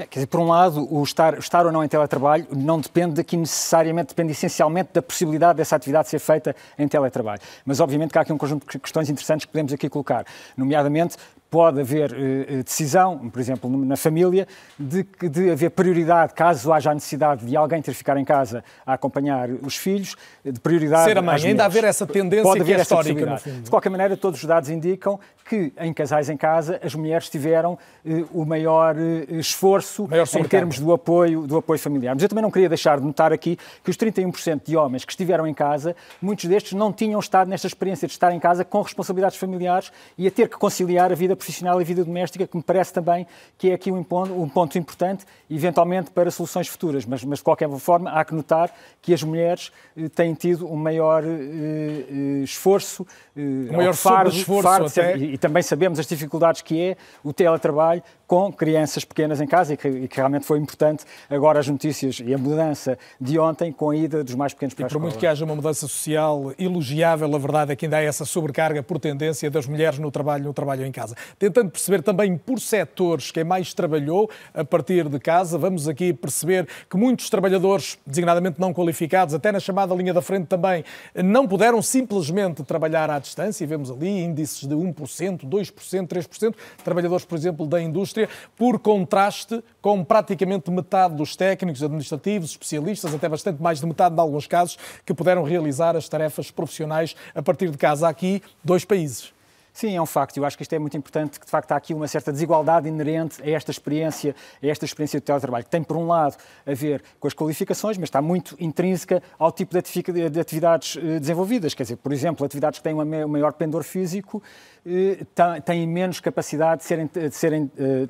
É, 0.00 0.06
quer 0.06 0.20
dizer, 0.20 0.26
por 0.28 0.40
um 0.40 0.48
lado, 0.48 0.88
o 0.90 1.02
estar, 1.02 1.38
estar 1.38 1.66
ou 1.66 1.72
não 1.72 1.84
em 1.84 1.88
teletrabalho 1.88 2.46
não 2.50 2.80
depende 2.80 3.20
aqui 3.20 3.36
necessariamente, 3.36 4.08
depende 4.08 4.32
essencialmente 4.32 4.90
da 4.94 5.02
possibilidade 5.02 5.58
dessa 5.58 5.76
atividade 5.76 6.08
ser 6.08 6.18
feita 6.18 6.56
em 6.78 6.88
teletrabalho. 6.88 7.40
Mas, 7.66 7.80
obviamente, 7.80 8.10
que 8.10 8.18
há 8.18 8.22
aqui 8.22 8.32
um 8.32 8.38
conjunto 8.38 8.66
de 8.66 8.78
questões 8.78 9.10
interessantes 9.10 9.44
que 9.44 9.52
podemos 9.52 9.74
aqui 9.74 9.90
colocar, 9.90 10.24
nomeadamente 10.56 11.18
pode 11.50 11.80
haver 11.80 12.14
eh, 12.14 12.62
decisão, 12.62 13.28
por 13.28 13.40
exemplo, 13.40 13.68
na 13.84 13.96
família, 13.96 14.46
de, 14.78 15.04
de 15.28 15.50
haver 15.50 15.70
prioridade, 15.70 16.32
caso 16.32 16.72
haja 16.72 16.92
a 16.92 16.94
necessidade 16.94 17.44
de 17.44 17.56
alguém 17.56 17.82
ter 17.82 17.90
que 17.90 17.96
ficar 17.96 18.16
em 18.16 18.24
casa 18.24 18.62
a 18.86 18.94
acompanhar 18.94 19.50
os 19.50 19.76
filhos, 19.76 20.14
de 20.44 20.60
prioridade. 20.60 21.04
Ser 21.04 21.18
a 21.18 21.22
mãe, 21.22 21.44
ainda 21.44 21.64
haver 21.64 21.82
essa 21.82 22.06
tendência 22.06 22.44
pode 22.44 22.60
haver 22.60 22.74
que 22.76 22.80
é 22.80 22.82
histórica. 22.82 23.40
De 23.62 23.68
qualquer 23.68 23.90
maneira, 23.90 24.16
todos 24.16 24.40
os 24.40 24.46
dados 24.46 24.70
indicam 24.70 25.18
que 25.50 25.72
em 25.80 25.92
casais 25.92 26.30
em 26.30 26.36
casa 26.36 26.78
as 26.80 26.94
mulheres 26.94 27.28
tiveram 27.28 27.76
eh, 28.06 28.24
o 28.32 28.44
maior 28.44 28.94
eh, 28.96 29.26
esforço 29.30 30.06
maior 30.06 30.24
em 30.38 30.44
termos 30.44 30.78
do 30.78 30.92
apoio, 30.92 31.44
do 31.44 31.56
apoio 31.56 31.76
familiar. 31.76 32.14
Mas 32.14 32.22
eu 32.22 32.28
também 32.28 32.40
não 32.40 32.52
queria 32.52 32.68
deixar 32.68 33.00
de 33.00 33.04
notar 33.04 33.32
aqui 33.32 33.58
que 33.82 33.90
os 33.90 33.96
31% 33.96 34.60
de 34.64 34.76
homens 34.76 35.04
que 35.04 35.10
estiveram 35.10 35.48
em 35.48 35.52
casa, 35.52 35.96
muitos 36.22 36.44
destes 36.44 36.74
não 36.74 36.92
tinham 36.92 37.18
estado 37.18 37.48
nesta 37.48 37.66
experiência 37.66 38.06
de 38.06 38.12
estar 38.12 38.32
em 38.32 38.38
casa 38.38 38.64
com 38.64 38.80
responsabilidades 38.80 39.36
familiares 39.36 39.90
e 40.16 40.24
a 40.28 40.30
ter 40.30 40.48
que 40.48 40.56
conciliar 40.56 41.10
a 41.10 41.16
vida 41.16 41.34
profissional 41.34 41.82
e 41.82 41.84
vida 41.84 42.04
doméstica, 42.04 42.46
que 42.46 42.56
me 42.56 42.62
parece 42.62 42.92
também 42.92 43.26
que 43.58 43.70
é 43.70 43.74
aqui 43.74 43.90
um 43.90 44.04
ponto, 44.04 44.32
um 44.32 44.48
ponto 44.48 44.78
importante, 44.78 45.24
eventualmente 45.50 46.12
para 46.12 46.30
soluções 46.30 46.68
futuras. 46.68 47.04
Mas, 47.04 47.24
mas, 47.24 47.38
de 47.38 47.44
qualquer 47.44 47.68
forma, 47.80 48.08
há 48.12 48.24
que 48.24 48.36
notar 48.36 48.72
que 49.02 49.12
as 49.12 49.24
mulheres 49.24 49.72
eh, 49.96 50.08
têm 50.08 50.32
tido 50.32 50.70
um 50.70 50.76
maior 50.76 51.24
eh, 51.24 51.28
eh 51.28 52.44
esforço, 52.44 53.04
eh, 53.36 53.40
um 53.40 53.76
maior 53.76 53.94
fardo, 53.94 54.30
esforço 54.30 54.62
fardo, 54.62 54.86
até. 54.86 55.16
E, 55.16 55.39
também 55.40 55.62
sabemos 55.62 55.98
as 55.98 56.06
dificuldades 56.06 56.62
que 56.62 56.80
é 56.80 56.96
o 57.24 57.32
teletrabalho 57.32 58.02
com 58.30 58.52
crianças 58.52 59.04
pequenas 59.04 59.40
em 59.40 59.46
casa 59.48 59.74
e 59.74 59.76
que, 59.76 59.88
e 59.88 60.06
que, 60.06 60.14
realmente 60.14 60.46
foi 60.46 60.56
importante 60.60 61.04
agora 61.28 61.58
as 61.58 61.66
notícias 61.66 62.22
e 62.24 62.32
a 62.32 62.38
mudança 62.38 62.96
de 63.20 63.36
ontem 63.40 63.72
com 63.72 63.90
a 63.90 63.96
ida 63.96 64.22
dos 64.22 64.36
mais 64.36 64.54
pequenos 64.54 64.72
para 64.72 64.82
e 64.82 64.84
a 64.84 64.86
escola. 64.86 65.00
por 65.00 65.08
muito 65.08 65.18
que 65.18 65.26
haja 65.26 65.44
uma 65.44 65.56
mudança 65.56 65.80
social 65.88 66.52
elogiável, 66.56 67.34
a 67.34 67.38
verdade 67.40 67.72
é 67.72 67.76
que 67.76 67.86
ainda 67.86 67.96
há 67.96 68.02
essa 68.02 68.24
sobrecarga 68.24 68.84
por 68.84 69.00
tendência 69.00 69.50
das 69.50 69.66
mulheres 69.66 69.98
no 69.98 70.12
trabalho, 70.12 70.44
no 70.44 70.52
trabalho 70.52 70.86
em 70.86 70.92
casa. 70.92 71.16
Tentando 71.40 71.72
perceber 71.72 72.04
também 72.04 72.38
por 72.38 72.60
setores 72.60 73.32
quem 73.32 73.42
mais 73.42 73.74
trabalhou 73.74 74.30
a 74.54 74.64
partir 74.64 75.08
de 75.08 75.18
casa, 75.18 75.58
vamos 75.58 75.88
aqui 75.88 76.12
perceber 76.12 76.68
que 76.88 76.96
muitos 76.96 77.28
trabalhadores, 77.30 77.98
designadamente 78.06 78.60
não 78.60 78.72
qualificados, 78.72 79.34
até 79.34 79.50
na 79.50 79.58
chamada 79.58 79.92
linha 79.92 80.14
da 80.14 80.22
frente 80.22 80.46
também, 80.46 80.84
não 81.16 81.48
puderam 81.48 81.82
simplesmente 81.82 82.62
trabalhar 82.62 83.10
à 83.10 83.18
distância, 83.18 83.64
e 83.64 83.66
vemos 83.66 83.90
ali 83.90 84.08
índices 84.08 84.68
de 84.68 84.74
1%, 84.76 85.40
2%, 85.48 86.06
3%, 86.06 86.54
trabalhadores, 86.84 87.24
por 87.24 87.36
exemplo, 87.36 87.66
da 87.66 87.82
indústria, 87.82 88.19
por 88.56 88.78
contraste 88.78 89.62
com 89.80 90.04
praticamente 90.04 90.70
metade 90.70 91.14
dos 91.14 91.36
técnicos 91.36 91.82
administrativos, 91.82 92.50
especialistas, 92.50 93.14
até 93.14 93.28
bastante 93.28 93.62
mais 93.62 93.80
de 93.80 93.86
metade, 93.86 94.14
em 94.14 94.20
alguns 94.20 94.46
casos, 94.46 94.78
que 95.04 95.14
puderam 95.14 95.42
realizar 95.42 95.96
as 95.96 96.08
tarefas 96.08 96.50
profissionais 96.50 97.14
a 97.34 97.42
partir 97.42 97.70
de 97.70 97.78
casa. 97.78 98.08
Aqui, 98.08 98.42
dois 98.64 98.84
países. 98.84 99.32
Sim, 99.72 99.96
é 99.96 100.02
um 100.02 100.06
facto. 100.06 100.36
Eu 100.36 100.44
acho 100.44 100.56
que 100.56 100.62
isto 100.62 100.72
é 100.72 100.78
muito 100.78 100.96
importante, 100.96 101.38
que 101.38 101.46
de 101.46 101.50
facto 101.50 101.72
há 101.72 101.76
aqui 101.76 101.94
uma 101.94 102.08
certa 102.08 102.32
desigualdade 102.32 102.88
inerente 102.88 103.42
a 103.42 103.50
esta 103.50 103.70
experiência, 103.70 104.34
a 104.62 104.66
esta 104.66 104.84
experiência 104.84 105.20
do 105.20 105.22
teletrabalho, 105.22 105.64
que 105.64 105.70
tem, 105.70 105.82
por 105.82 105.96
um 105.96 106.06
lado, 106.06 106.36
a 106.66 106.74
ver 106.74 107.02
com 107.18 107.26
as 107.26 107.34
qualificações, 107.34 107.96
mas 107.96 108.08
está 108.08 108.20
muito 108.20 108.56
intrínseca 108.58 109.22
ao 109.38 109.52
tipo 109.52 109.74
de 109.74 110.40
atividades 110.40 110.96
eh, 110.96 111.18
desenvolvidas. 111.18 111.74
Quer 111.74 111.84
dizer, 111.84 111.96
por 111.96 112.12
exemplo, 112.12 112.44
atividades 112.44 112.78
que 112.78 112.82
têm 112.82 112.94
um 112.94 113.28
maior 113.28 113.52
pendor 113.52 113.84
físico 113.84 114.42
eh, 114.84 115.24
têm 115.64 115.86
menos 115.86 116.20
capacidade 116.20 116.82
de 116.82 116.86
serem, 116.86 117.06
de 117.06 117.30
serem 117.30 117.70
eh, 117.78 118.08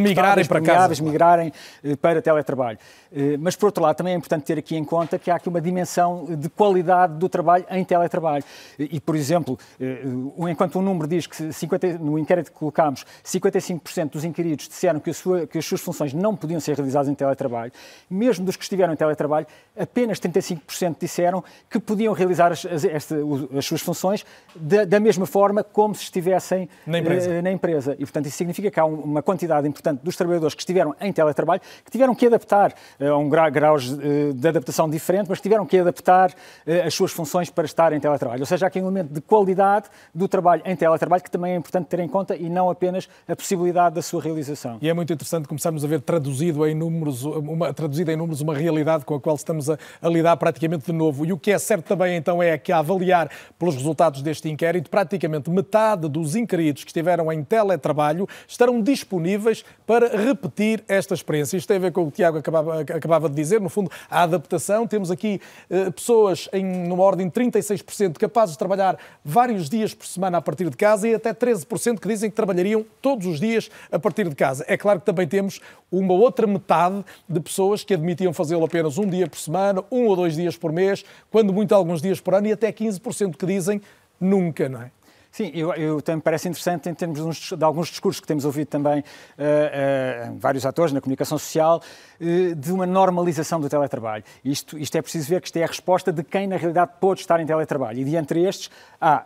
migrarem 0.00 0.44
para 0.44 0.60
casa. 0.60 1.02
migrarem 1.02 1.52
eh, 1.82 1.96
para 1.96 2.22
teletrabalho. 2.22 2.78
Eh, 3.12 3.36
mas, 3.38 3.56
por 3.56 3.66
outro 3.66 3.82
lado, 3.82 3.96
também 3.96 4.14
é 4.14 4.16
importante 4.16 4.44
ter 4.44 4.58
aqui 4.58 4.76
em 4.76 4.84
conta 4.84 5.18
que 5.18 5.30
há 5.30 5.36
aqui 5.36 5.48
uma 5.48 5.60
dimensão 5.60 6.26
de 6.28 6.48
qualidade 6.48 7.14
do 7.14 7.28
trabalho 7.28 7.64
em 7.70 7.84
teletrabalho. 7.84 8.44
E, 8.78 9.00
por 9.00 9.16
exemplo, 9.16 9.58
eh, 9.80 10.02
enquanto 10.50 10.76
o 10.76 10.82
número 10.82 11.08
diz 11.08 11.26
que 11.26 11.52
50, 11.52 11.98
no 11.98 12.18
inquérito 12.18 12.52
que 12.52 12.58
colocámos, 12.58 13.04
55% 13.24 14.10
dos 14.10 14.24
inquiridos 14.24 14.68
disseram 14.68 15.00
que, 15.00 15.12
sua, 15.12 15.46
que 15.46 15.58
as 15.58 15.64
suas 15.64 15.80
funções 15.80 16.12
não 16.12 16.36
podiam 16.36 16.60
ser 16.60 16.76
realizadas 16.76 17.08
em 17.08 17.14
teletrabalho, 17.14 17.72
mesmo 18.08 18.44
dos 18.44 18.56
que 18.56 18.62
estiveram 18.62 18.92
em 18.92 18.96
teletrabalho, 18.96 19.46
apenas 19.78 20.18
35% 20.18 20.96
disseram 21.00 21.42
que 21.68 21.78
podiam 21.78 22.12
realizar 22.12 22.52
as, 22.52 22.64
as, 22.64 22.84
as 23.56 23.64
suas 23.64 23.80
funções 23.80 24.24
da, 24.54 24.84
da, 24.84 25.00
mesma 25.00 25.26
forma 25.26 25.64
como 25.64 25.94
se 25.94 26.04
estivessem 26.04 26.68
na 26.86 26.98
empresa. 26.98 27.42
na 27.42 27.50
empresa. 27.50 27.94
E, 27.94 28.00
portanto, 28.00 28.26
isso 28.26 28.36
significa 28.36 28.70
que 28.70 28.78
há 28.78 28.84
uma 28.84 29.22
quantidade 29.22 29.59
importante 29.68 30.00
dos 30.02 30.16
trabalhadores 30.16 30.54
que 30.54 30.62
estiveram 30.62 30.94
em 31.00 31.12
teletrabalho, 31.12 31.60
que 31.84 31.90
tiveram 31.90 32.14
que 32.14 32.26
adaptar 32.26 32.74
a 33.00 33.16
um 33.16 33.28
grau, 33.28 33.50
graus 33.50 33.90
de 33.90 34.48
adaptação 34.48 34.88
diferente, 34.88 35.28
mas 35.28 35.40
tiveram 35.40 35.66
que 35.66 35.78
adaptar 35.78 36.32
as 36.86 36.94
suas 36.94 37.12
funções 37.12 37.50
para 37.50 37.64
estar 37.64 37.92
em 37.92 38.00
teletrabalho. 38.00 38.40
Ou 38.40 38.46
seja, 38.46 38.66
há 38.66 38.68
aqui 38.68 38.80
um 38.80 38.84
elemento 38.84 39.12
de 39.12 39.20
qualidade 39.20 39.86
do 40.14 40.28
trabalho 40.28 40.62
em 40.64 40.76
teletrabalho 40.76 41.22
que 41.22 41.30
também 41.30 41.52
é 41.52 41.56
importante 41.56 41.86
ter 41.86 42.00
em 42.00 42.08
conta 42.08 42.36
e 42.36 42.48
não 42.48 42.70
apenas 42.70 43.08
a 43.28 43.34
possibilidade 43.36 43.94
da 43.94 44.02
sua 44.02 44.22
realização. 44.22 44.78
E 44.80 44.88
é 44.88 44.94
muito 44.94 45.12
interessante 45.12 45.48
começarmos 45.48 45.84
a 45.84 45.88
ver 45.88 46.00
traduzido 46.00 46.66
em 46.66 46.74
números, 46.74 47.24
uma, 47.24 47.74
em 48.08 48.16
números 48.16 48.40
uma 48.40 48.54
realidade 48.54 49.04
com 49.04 49.14
a 49.14 49.20
qual 49.20 49.36
estamos 49.36 49.70
a, 49.70 49.78
a 50.00 50.08
lidar 50.08 50.36
praticamente 50.36 50.86
de 50.86 50.92
novo. 50.92 51.24
E 51.24 51.32
o 51.32 51.38
que 51.38 51.50
é 51.50 51.58
certo 51.58 51.86
também 51.86 52.16
então 52.16 52.42
é 52.42 52.56
que, 52.58 52.72
a 52.72 52.78
avaliar 52.78 53.30
pelos 53.58 53.74
resultados 53.74 54.22
deste 54.22 54.48
inquérito, 54.48 54.90
praticamente 54.90 55.50
metade 55.50 56.08
dos 56.08 56.34
inquiridos 56.34 56.84
que 56.84 56.90
estiveram 56.90 57.32
em 57.32 57.42
teletrabalho 57.42 58.28
estarão 58.46 58.80
disponíveis 58.80 59.39
para 59.86 60.16
repetir 60.16 60.84
esta 60.88 61.14
experiência. 61.14 61.56
Isto 61.56 61.68
tem 61.68 61.76
a 61.76 61.80
ver 61.80 61.92
com 61.92 62.02
o 62.02 62.04
que 62.04 62.08
o 62.08 62.12
Tiago 62.12 62.38
acabava, 62.38 62.80
acabava 62.80 63.28
de 63.28 63.34
dizer, 63.34 63.60
no 63.60 63.68
fundo, 63.68 63.90
a 64.10 64.22
adaptação. 64.22 64.86
Temos 64.86 65.10
aqui 65.10 65.40
eh, 65.68 65.90
pessoas 65.90 66.48
em 66.52 66.64
numa 66.64 67.02
ordem 67.02 67.28
de 67.28 67.32
36% 67.32 68.18
capazes 68.18 68.52
de 68.54 68.58
trabalhar 68.58 68.98
vários 69.24 69.68
dias 69.68 69.94
por 69.94 70.06
semana 70.06 70.38
a 70.38 70.40
partir 70.40 70.68
de 70.68 70.76
casa 70.76 71.08
e 71.08 71.14
até 71.14 71.32
13% 71.32 71.98
que 71.98 72.08
dizem 72.08 72.30
que 72.30 72.36
trabalhariam 72.36 72.84
todos 73.00 73.26
os 73.26 73.40
dias 73.40 73.70
a 73.90 73.98
partir 73.98 74.28
de 74.28 74.34
casa. 74.34 74.64
É 74.68 74.76
claro 74.76 75.00
que 75.00 75.06
também 75.06 75.26
temos 75.26 75.60
uma 75.90 76.14
outra 76.14 76.46
metade 76.46 77.04
de 77.28 77.40
pessoas 77.40 77.82
que 77.82 77.94
admitiam 77.94 78.32
fazê-lo 78.32 78.64
apenas 78.64 78.98
um 78.98 79.06
dia 79.06 79.26
por 79.26 79.38
semana, 79.38 79.82
um 79.90 80.06
ou 80.06 80.16
dois 80.16 80.36
dias 80.36 80.56
por 80.56 80.72
mês, 80.72 81.04
quando 81.30 81.52
muito 81.52 81.74
alguns 81.74 82.00
dias 82.00 82.20
por 82.20 82.34
ano, 82.34 82.46
e 82.46 82.52
até 82.52 82.72
15% 82.72 83.36
que 83.36 83.46
dizem 83.46 83.80
nunca, 84.20 84.68
não 84.68 84.82
é? 84.82 84.90
Sim, 85.30 85.52
eu, 85.54 85.72
eu 85.74 86.02
também 86.02 86.16
me 86.16 86.22
parece 86.22 86.48
interessante 86.48 86.88
em 86.88 86.94
termos 86.94 87.36
de, 87.36 87.56
de, 87.56 87.64
alguns 87.64 87.88
discursos 87.88 88.20
que 88.20 88.26
temos 88.26 88.44
ouvido 88.44 88.66
também 88.66 88.98
uh, 88.98 90.32
uh, 90.32 90.36
vários 90.38 90.66
atores 90.66 90.92
na 90.92 91.00
comunicação 91.00 91.38
social 91.38 91.80
uh, 92.20 92.54
de 92.56 92.72
uma 92.72 92.84
normalização 92.84 93.60
do 93.60 93.68
teletrabalho. 93.68 94.24
Isto, 94.44 94.76
isto 94.76 94.96
é 94.98 95.02
preciso 95.02 95.28
ver 95.28 95.40
que 95.40 95.46
isto 95.46 95.56
é 95.56 95.62
a 95.62 95.68
resposta 95.68 96.12
de 96.12 96.24
quem 96.24 96.48
na 96.48 96.56
realidade 96.56 96.92
pode 97.00 97.20
estar 97.20 97.38
em 97.38 97.46
teletrabalho. 97.46 98.00
E 98.00 98.04
de 98.04 98.16
entre 98.16 98.42
estes, 98.42 98.70
há, 99.00 99.24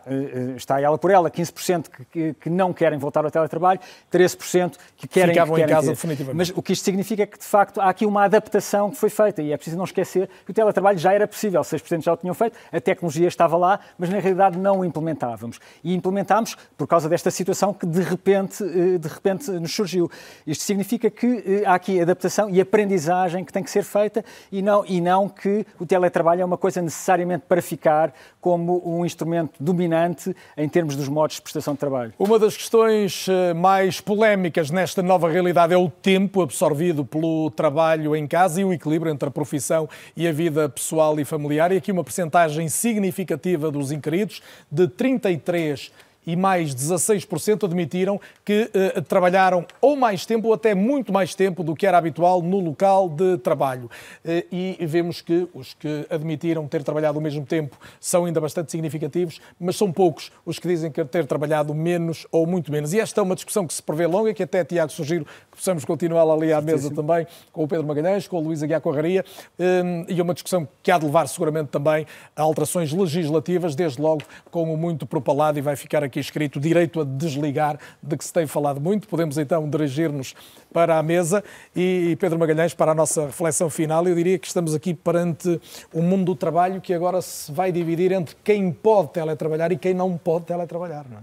está 0.55 0.79
ela 0.79 0.95
por 0.97 1.09
ela, 1.09 1.31
15% 1.31 1.85
que, 2.11 2.33
que, 2.35 2.49
não 2.51 2.71
querem 2.71 2.99
voltar 2.99 3.25
ao 3.25 3.31
teletrabalho, 3.31 3.79
13% 4.13 4.75
que 4.95 5.07
querem, 5.07 5.33
Ficavam 5.33 5.55
que 5.55 5.61
querem 5.61 5.73
em 5.73 5.75
casa 5.75 5.87
ter. 5.87 5.93
definitivamente. 5.93 6.37
Mas 6.37 6.49
o 6.51 6.61
que 6.61 6.73
isto 6.73 6.85
significa 6.85 7.23
é 7.23 7.25
que, 7.25 7.39
de 7.39 7.45
facto, 7.45 7.81
há 7.81 7.89
aqui 7.89 8.05
uma 8.05 8.25
adaptação 8.25 8.91
que 8.91 8.97
foi 8.97 9.09
feita 9.09 9.41
e 9.41 9.51
é 9.51 9.57
preciso 9.57 9.77
não 9.77 9.85
esquecer 9.85 10.29
que 10.45 10.51
o 10.51 10.53
teletrabalho 10.53 10.99
já 10.99 11.13
era 11.13 11.27
possível, 11.27 11.61
6% 11.61 12.03
já 12.03 12.13
o 12.13 12.17
tinham 12.17 12.35
feito, 12.35 12.55
a 12.71 12.79
tecnologia 12.79 13.27
estava 13.27 13.57
lá, 13.57 13.79
mas 13.97 14.09
na 14.09 14.19
realidade 14.19 14.57
não 14.57 14.81
o 14.81 14.85
implementávamos. 14.85 15.59
E 15.83 15.94
implementámos 15.95 16.55
por 16.77 16.87
causa 16.87 17.09
desta 17.09 17.31
situação 17.31 17.73
que 17.73 17.85
de 17.85 18.01
repente, 18.01 18.63
eh, 18.63 18.97
de 18.97 19.07
repente 19.07 19.49
nos 19.51 19.73
surgiu. 19.73 20.09
Isto 20.45 20.63
significa 20.63 21.09
que 21.09 21.43
eh, 21.45 21.63
há 21.65 21.75
aqui 21.75 21.99
adaptação 21.99 22.49
e 22.49 22.61
aprendizagem 22.61 23.43
que 23.43 23.51
tem 23.51 23.63
que 23.63 23.71
ser 23.71 23.83
feita 23.83 24.23
e 24.51 24.61
não, 24.61 24.85
e 24.85 25.01
não 25.01 25.27
que 25.27 25.65
o 25.79 25.85
teletrabalho 25.85 26.41
é 26.41 26.45
uma 26.45 26.57
coisa 26.57 26.81
necessariamente 26.81 27.45
para 27.47 27.61
ficar 27.61 28.13
como 28.39 28.81
um 28.85 29.05
instrumento 29.05 29.53
dominante 29.59 30.35
em 30.57 30.67
termos 30.69 30.95
dos 30.95 31.07
modos 31.07 31.37
de 31.37 31.41
prestação 31.41 31.73
de 31.73 31.79
trabalho. 31.79 32.13
Uma 32.19 32.37
das 32.37 32.55
questões 32.55 33.27
eh, 33.27 33.53
mais 33.53 33.99
polémicas 34.01 34.69
nesta 34.69 35.01
nova 35.01 35.29
realidade 35.29 35.73
é 35.73 35.77
o 35.77 35.89
tempo 35.89 36.41
absorvido 36.41 37.05
pelo 37.05 37.49
trabalho 37.51 38.15
em 38.15 38.27
casa 38.27 38.61
e 38.61 38.65
o 38.65 38.73
equilíbrio 38.73 39.11
entre 39.11 39.29
a 39.29 39.31
profissão 39.31 39.89
e 40.15 40.27
a 40.27 40.31
vida 40.31 40.67
pessoal 40.69 41.19
e 41.19 41.25
familiar. 41.25 41.71
E 41.71 41.77
aqui 41.77 41.91
uma 41.91 42.03
percentagem 42.03 42.67
significativa 42.69 43.71
dos 43.71 43.91
inquiridos, 43.91 44.41
de 44.71 44.87
33 44.87 45.84
e 46.25 46.35
mais 46.35 46.73
16% 46.73 47.63
admitiram 47.65 48.19
que 48.43 48.69
eh, 48.73 49.01
trabalharam 49.01 49.65
ou 49.81 49.95
mais 49.95 50.25
tempo 50.25 50.47
ou 50.47 50.53
até 50.53 50.73
muito 50.73 51.11
mais 51.13 51.35
tempo 51.35 51.63
do 51.63 51.75
que 51.75 51.85
era 51.85 51.97
habitual 51.97 52.41
no 52.41 52.59
local 52.59 53.09
de 53.09 53.37
trabalho. 53.37 53.89
Eh, 54.23 54.45
e 54.51 54.85
vemos 54.85 55.21
que 55.21 55.47
os 55.53 55.73
que 55.73 56.05
admitiram 56.09 56.67
ter 56.67 56.83
trabalhado 56.83 57.19
o 57.19 57.21
mesmo 57.21 57.45
tempo 57.45 57.77
são 57.99 58.25
ainda 58.25 58.41
bastante 58.41 58.71
significativos, 58.71 59.39
mas 59.59 59.75
são 59.75 59.91
poucos 59.91 60.31
os 60.45 60.59
que 60.59 60.67
dizem 60.67 60.91
que 60.91 61.03
ter 61.05 61.25
trabalhado 61.25 61.73
menos 61.73 62.25
ou 62.31 62.45
muito 62.45 62.71
menos. 62.71 62.93
E 62.93 62.99
esta 62.99 63.21
é 63.21 63.23
uma 63.23 63.35
discussão 63.35 63.67
que 63.67 63.73
se 63.73 63.83
prevê 63.83 64.07
longa, 64.07 64.33
que 64.33 64.43
até, 64.43 64.63
Tiago, 64.63 64.91
sugiro 64.91 65.25
que 65.25 65.57
possamos 65.57 65.85
continuar 65.85 66.23
ali 66.31 66.51
à 66.51 66.61
mesa 66.61 66.89
sim, 66.89 66.95
também 66.95 67.25
com 67.51 67.63
o 67.63 67.67
Pedro 67.67 67.85
Magalhães, 67.85 68.27
com 68.27 68.37
o 68.37 68.43
Luís 68.43 68.63
Aguiar 68.63 68.81
Corraria, 68.81 69.23
eh, 69.59 70.05
e 70.09 70.19
é 70.19 70.23
uma 70.23 70.33
discussão 70.33 70.67
que 70.81 70.91
há 70.91 70.97
de 70.97 71.05
levar 71.05 71.27
seguramente 71.27 71.69
também 71.69 72.05
a 72.35 72.41
alterações 72.41 72.91
legislativas, 72.91 73.75
desde 73.75 74.01
logo 74.01 74.23
com 74.51 74.73
o 74.73 74.77
muito 74.77 75.05
propalado 75.05 75.57
e 75.57 75.61
vai 75.61 75.75
ficar 75.75 76.03
aqui 76.03 76.14
aqui 76.15 76.19
escrito 76.19 76.59
direito 76.59 77.01
a 77.01 77.03
desligar, 77.03 77.77
de 78.01 78.17
que 78.17 78.23
se 78.23 78.31
tem 78.31 78.47
falado 78.47 78.79
muito. 78.79 79.07
Podemos 79.07 79.37
então 79.37 79.69
dirigir-nos 79.69 80.33
para 80.71 80.97
a 80.97 81.03
mesa 81.03 81.43
e 81.75 82.17
Pedro 82.19 82.39
Magalhães 82.39 82.73
para 82.73 82.91
a 82.91 82.95
nossa 82.95 83.25
reflexão 83.25 83.69
final. 83.69 84.07
Eu 84.07 84.15
diria 84.15 84.39
que 84.39 84.47
estamos 84.47 84.73
aqui 84.73 84.93
perante 84.93 85.59
um 85.93 86.01
mundo 86.01 86.25
do 86.25 86.35
trabalho 86.35 86.79
que 86.79 86.93
agora 86.93 87.21
se 87.21 87.51
vai 87.51 87.71
dividir 87.71 88.11
entre 88.11 88.35
quem 88.43 88.71
pode 88.71 89.09
teletrabalhar 89.09 89.71
e 89.71 89.77
quem 89.77 89.93
não 89.93 90.17
pode 90.17 90.45
teletrabalhar, 90.45 91.05
não 91.09 91.17
é? 91.17 91.21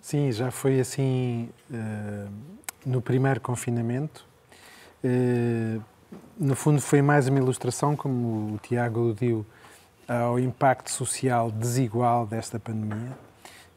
Sim, 0.00 0.32
já 0.32 0.50
foi 0.50 0.80
assim 0.80 1.48
uh, 1.70 2.28
no 2.84 3.00
primeiro 3.00 3.40
confinamento. 3.40 4.24
Uh, 5.04 5.80
no 6.38 6.56
fundo, 6.56 6.80
foi 6.80 7.02
mais 7.02 7.28
uma 7.28 7.38
ilustração, 7.38 7.94
como 7.94 8.54
o 8.54 8.58
Tiago 8.58 9.00
aludiu, 9.00 9.44
ao 10.06 10.38
impacto 10.38 10.90
social 10.90 11.50
desigual 11.50 12.26
desta 12.26 12.58
pandemia 12.58 13.27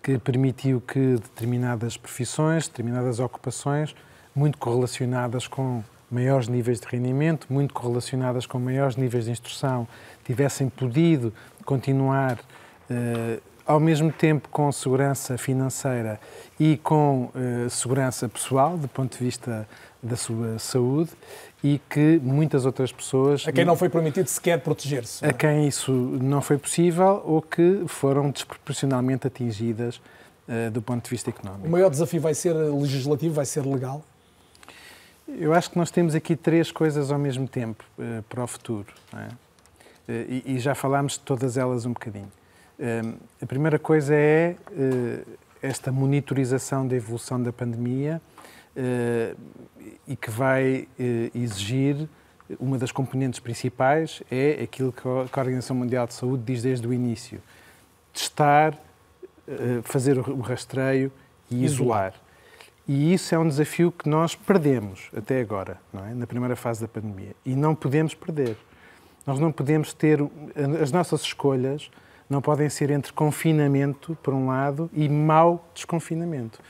que 0.01 0.17
permitiu 0.17 0.81
que 0.81 1.15
determinadas 1.15 1.97
profissões, 1.97 2.67
determinadas 2.67 3.19
ocupações, 3.19 3.95
muito 4.35 4.57
correlacionadas 4.57 5.47
com 5.47 5.83
maiores 6.09 6.47
níveis 6.47 6.79
de 6.79 6.87
rendimento, 6.87 7.47
muito 7.49 7.73
correlacionadas 7.73 8.45
com 8.45 8.59
maiores 8.59 8.95
níveis 8.95 9.25
de 9.25 9.31
instrução, 9.31 9.87
tivessem 10.25 10.69
podido 10.69 11.33
continuar 11.63 12.39
eh, 12.89 13.39
ao 13.71 13.79
mesmo 13.79 14.11
tempo 14.11 14.49
com 14.49 14.69
segurança 14.69 15.37
financeira 15.37 16.19
e 16.59 16.75
com 16.75 17.31
eh, 17.33 17.69
segurança 17.69 18.27
pessoal, 18.27 18.77
do 18.77 18.87
ponto 18.87 19.17
de 19.17 19.23
vista 19.23 19.65
da 20.03 20.17
sua 20.17 20.59
saúde, 20.59 21.11
e 21.63 21.79
que 21.89 22.19
muitas 22.21 22.65
outras 22.65 22.91
pessoas. 22.91 23.47
A 23.47 23.51
quem 23.51 23.63
não 23.63 23.77
foi 23.77 23.87
permitido 23.87 24.27
sequer 24.27 24.59
proteger-se. 24.59 25.23
A 25.23 25.29
é? 25.29 25.33
quem 25.33 25.67
isso 25.69 25.91
não 25.91 26.41
foi 26.41 26.57
possível 26.57 27.21
ou 27.23 27.41
que 27.41 27.83
foram 27.87 28.29
desproporcionalmente 28.29 29.25
atingidas 29.27 30.01
uh, 30.49 30.69
do 30.71 30.81
ponto 30.81 31.05
de 31.05 31.09
vista 31.09 31.29
económico. 31.29 31.65
O 31.65 31.71
maior 31.71 31.89
desafio 31.89 32.19
vai 32.19 32.33
ser 32.33 32.53
legislativo, 32.53 33.33
vai 33.33 33.45
ser 33.45 33.65
legal? 33.65 34.03
Eu 35.27 35.53
acho 35.53 35.69
que 35.69 35.77
nós 35.77 35.91
temos 35.91 36.13
aqui 36.13 36.35
três 36.35 36.73
coisas 36.73 37.09
ao 37.09 37.17
mesmo 37.17 37.47
tempo 37.47 37.85
uh, 37.97 38.21
para 38.23 38.43
o 38.43 38.47
futuro. 38.47 38.93
É? 39.13 39.27
Uh, 39.27 39.31
e, 40.11 40.43
e, 40.55 40.59
já 40.59 40.75
falámos 40.75 41.13
de 41.13 41.19
todas 41.21 41.55
elas 41.55 41.85
um 41.85 41.93
bocadinho. 41.93 42.31
A 43.41 43.45
primeira 43.45 43.77
coisa 43.77 44.15
é 44.15 44.55
esta 45.61 45.91
monitorização 45.91 46.87
da 46.87 46.95
evolução 46.95 47.41
da 47.41 47.53
pandemia 47.53 48.21
e 50.07 50.15
que 50.15 50.31
vai 50.31 50.87
eh, 50.99 51.31
exigir 51.35 52.09
uma 52.59 52.77
das 52.77 52.91
componentes 52.91 53.39
principais 53.39 54.21
é 54.29 54.61
aquilo 54.63 54.91
que 54.91 55.07
a 55.07 55.39
Organização 55.39 55.75
Mundial 55.75 56.07
de 56.07 56.13
Saúde 56.13 56.43
diz 56.43 56.61
desde 56.61 56.87
o 56.87 56.93
início: 56.93 57.41
testar, 58.13 58.77
eh, 59.47 59.81
fazer 59.83 60.17
o 60.17 60.39
rastreio 60.39 61.11
e 61.49 61.63
isolar. 61.63 62.13
E 62.87 63.13
isso 63.13 63.33
é 63.33 63.39
um 63.39 63.47
desafio 63.47 63.91
que 63.91 64.09
nós 64.09 64.35
perdemos 64.35 65.09
até 65.15 65.39
agora, 65.39 65.79
é? 65.93 66.13
na 66.13 66.27
primeira 66.27 66.55
fase 66.55 66.81
da 66.81 66.87
pandemia. 66.87 67.33
E 67.45 67.55
não 67.55 67.75
podemos 67.75 68.13
perder. 68.13 68.57
Nós 69.25 69.39
não 69.39 69.51
podemos 69.51 69.93
ter. 69.93 70.19
As 70.81 70.91
nossas 70.91 71.21
escolhas 71.21 71.89
não 72.31 72.41
podem 72.41 72.69
ser 72.69 72.89
entre 72.91 73.11
confinamento, 73.11 74.17
por 74.23 74.33
um 74.33 74.47
lado, 74.47 74.89
e 74.93 75.09
mau 75.09 75.69
desconfinamento. 75.73 76.61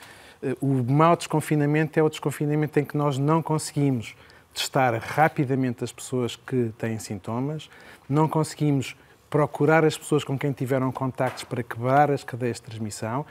O 0.59 0.83
mau 0.91 1.15
desconfinamento 1.15 1.99
é 1.99 2.03
o 2.03 2.09
desconfinamento 2.09 2.79
em 2.79 2.83
que 2.83 2.97
nós 2.97 3.19
não 3.19 3.43
conseguimos 3.43 4.15
testar 4.51 4.95
rapidamente 4.95 5.83
as 5.83 5.91
pessoas 5.91 6.35
que 6.35 6.73
têm 6.79 6.97
sintomas, 6.97 7.69
não 8.09 8.27
conseguimos 8.27 8.95
procurar 9.29 9.85
as 9.85 9.95
pessoas 9.95 10.23
com 10.23 10.38
quem 10.38 10.51
tiveram 10.51 10.91
contactos 10.91 11.43
para 11.43 11.61
quebrar 11.61 12.09
as 12.09 12.23
cadeias 12.23 12.57
de 12.57 12.63
transmissão 12.63 13.23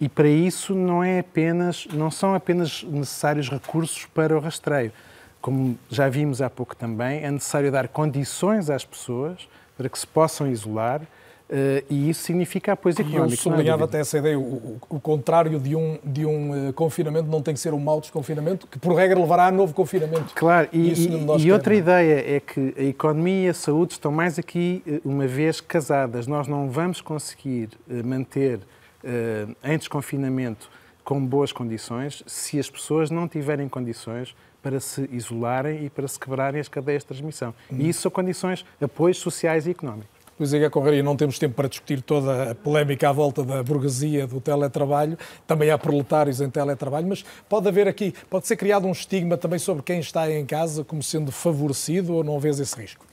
e 0.00 0.08
para 0.08 0.28
isso 0.28 0.74
não 0.74 1.04
é 1.04 1.20
apenas 1.20 1.86
não 1.92 2.10
são 2.10 2.34
apenas 2.34 2.82
necessários 2.82 3.48
recursos 3.48 4.06
para 4.06 4.36
o 4.36 4.40
rastreio. 4.40 4.92
Como 5.40 5.78
já 5.88 6.08
vimos 6.08 6.42
há 6.42 6.50
pouco 6.50 6.74
também, 6.74 7.22
é 7.22 7.30
necessário 7.30 7.70
dar 7.70 7.86
condições 7.86 8.68
às 8.68 8.84
pessoas 8.84 9.48
para 9.76 9.88
que 9.88 9.98
se 9.98 10.06
possam 10.06 10.48
isolar, 10.48 11.00
Uh, 11.48 11.84
e 11.88 12.10
isso 12.10 12.24
significa 12.24 12.72
apoio 12.72 12.92
económico. 12.92 13.34
Eu 13.34 13.36
sublinhava 13.36 13.84
até 13.84 14.00
essa 14.00 14.18
ideia, 14.18 14.36
o, 14.36 14.42
o, 14.42 14.80
o, 14.90 15.00
contrário 15.00 15.60
de 15.60 15.76
um, 15.76 15.96
de 16.02 16.26
um 16.26 16.70
uh, 16.70 16.72
confinamento 16.72 17.28
não 17.28 17.40
tem 17.40 17.54
que 17.54 17.60
ser 17.60 17.72
um 17.72 17.78
mau 17.78 18.00
desconfinamento, 18.00 18.66
que 18.66 18.80
por 18.80 18.94
regra 18.94 19.18
levará 19.18 19.46
a 19.46 19.52
novo 19.52 19.72
confinamento. 19.72 20.34
Claro, 20.34 20.68
e, 20.72 20.92
e, 20.92 21.46
e 21.46 21.52
outra 21.52 21.72
ideia 21.72 22.36
é 22.36 22.40
que 22.40 22.74
a 22.76 22.82
economia 22.82 23.46
e 23.46 23.48
a 23.48 23.54
saúde 23.54 23.92
estão 23.92 24.10
mais 24.10 24.40
aqui, 24.40 24.82
uh, 24.86 25.08
uma 25.08 25.28
vez 25.28 25.60
casadas. 25.60 26.26
Nós 26.26 26.48
não 26.48 26.68
vamos 26.68 27.00
conseguir 27.00 27.70
manter 28.04 28.60
em 29.62 29.78
desconfinamento 29.78 30.68
com 31.04 31.24
boas 31.24 31.52
condições 31.52 32.24
se 32.26 32.58
as 32.58 32.68
pessoas 32.68 33.08
não 33.08 33.28
tiverem 33.28 33.68
condições 33.68 34.34
para 34.60 34.80
se 34.80 35.08
isolarem 35.12 35.84
e 35.84 35.90
para 35.90 36.08
se 36.08 36.18
quebrarem 36.18 36.60
as 36.60 36.66
cadeias 36.66 37.04
de 37.04 37.06
transmissão. 37.06 37.54
Hum. 37.70 37.76
E 37.78 37.88
isso 37.88 38.00
são 38.00 38.10
condições, 38.10 38.64
apoios 38.80 39.18
sociais 39.18 39.68
e 39.68 39.70
económicos. 39.70 40.15
Luís 40.38 40.52
H. 40.52 40.68
Conraria, 40.68 41.02
não 41.02 41.16
temos 41.16 41.38
tempo 41.38 41.54
para 41.54 41.66
discutir 41.66 42.02
toda 42.02 42.50
a 42.50 42.54
polémica 42.54 43.08
à 43.08 43.12
volta 43.12 43.42
da 43.42 43.62
burguesia 43.62 44.26
do 44.26 44.38
teletrabalho, 44.38 45.16
também 45.46 45.70
há 45.70 45.78
proletários 45.78 46.42
em 46.42 46.50
teletrabalho, 46.50 47.06
mas 47.06 47.24
pode 47.48 47.66
haver 47.68 47.88
aqui, 47.88 48.12
pode 48.28 48.46
ser 48.46 48.56
criado 48.56 48.86
um 48.86 48.92
estigma 48.92 49.38
também 49.38 49.58
sobre 49.58 49.82
quem 49.82 49.98
está 49.98 50.30
em 50.30 50.44
casa 50.44 50.84
como 50.84 51.02
sendo 51.02 51.32
favorecido 51.32 52.14
ou 52.14 52.22
não 52.22 52.38
vês 52.38 52.60
esse 52.60 52.76
risco? 52.76 53.05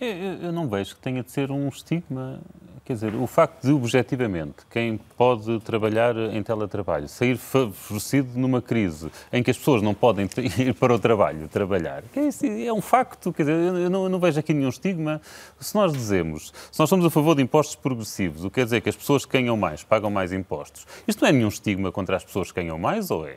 Eu, 0.00 0.08
eu 0.44 0.52
não 0.52 0.68
vejo 0.68 0.94
que 0.94 1.00
tenha 1.00 1.22
de 1.22 1.30
ser 1.30 1.50
um 1.50 1.68
estigma. 1.68 2.40
Quer 2.84 2.94
dizer, 2.94 3.14
o 3.16 3.26
facto 3.26 3.66
de, 3.66 3.72
objetivamente, 3.72 4.64
quem 4.70 4.98
pode 5.14 5.60
trabalhar 5.60 6.16
em 6.16 6.42
teletrabalho 6.42 7.06
sair 7.06 7.36
favorecido 7.36 8.38
numa 8.38 8.62
crise 8.62 9.10
em 9.30 9.42
que 9.42 9.50
as 9.50 9.58
pessoas 9.58 9.82
não 9.82 9.92
podem 9.92 10.26
ir 10.58 10.72
para 10.72 10.94
o 10.94 10.98
trabalho 10.98 11.46
trabalhar, 11.48 12.02
é 12.16 12.72
um 12.72 12.80
facto. 12.80 13.30
Quer 13.30 13.42
dizer, 13.42 13.52
eu 13.54 13.90
não, 13.90 14.04
eu 14.04 14.08
não 14.08 14.18
vejo 14.18 14.40
aqui 14.40 14.54
nenhum 14.54 14.70
estigma. 14.70 15.20
Se 15.60 15.74
nós 15.74 15.92
dizemos, 15.92 16.50
se 16.72 16.78
nós 16.78 16.88
somos 16.88 17.04
a 17.04 17.10
favor 17.10 17.34
de 17.34 17.42
impostos 17.42 17.76
progressivos, 17.76 18.42
o 18.42 18.48
que 18.48 18.54
quer 18.54 18.64
dizer 18.64 18.80
que 18.80 18.88
as 18.88 18.96
pessoas 18.96 19.26
que 19.26 19.32
ganham 19.32 19.56
mais 19.56 19.84
pagam 19.84 20.10
mais 20.10 20.32
impostos, 20.32 20.86
isto 21.06 21.20
não 21.20 21.28
é 21.28 21.32
nenhum 21.32 21.48
estigma 21.48 21.92
contra 21.92 22.16
as 22.16 22.24
pessoas 22.24 22.50
que 22.50 22.58
ganham 22.58 22.78
mais, 22.78 23.10
ou 23.10 23.28
é? 23.28 23.36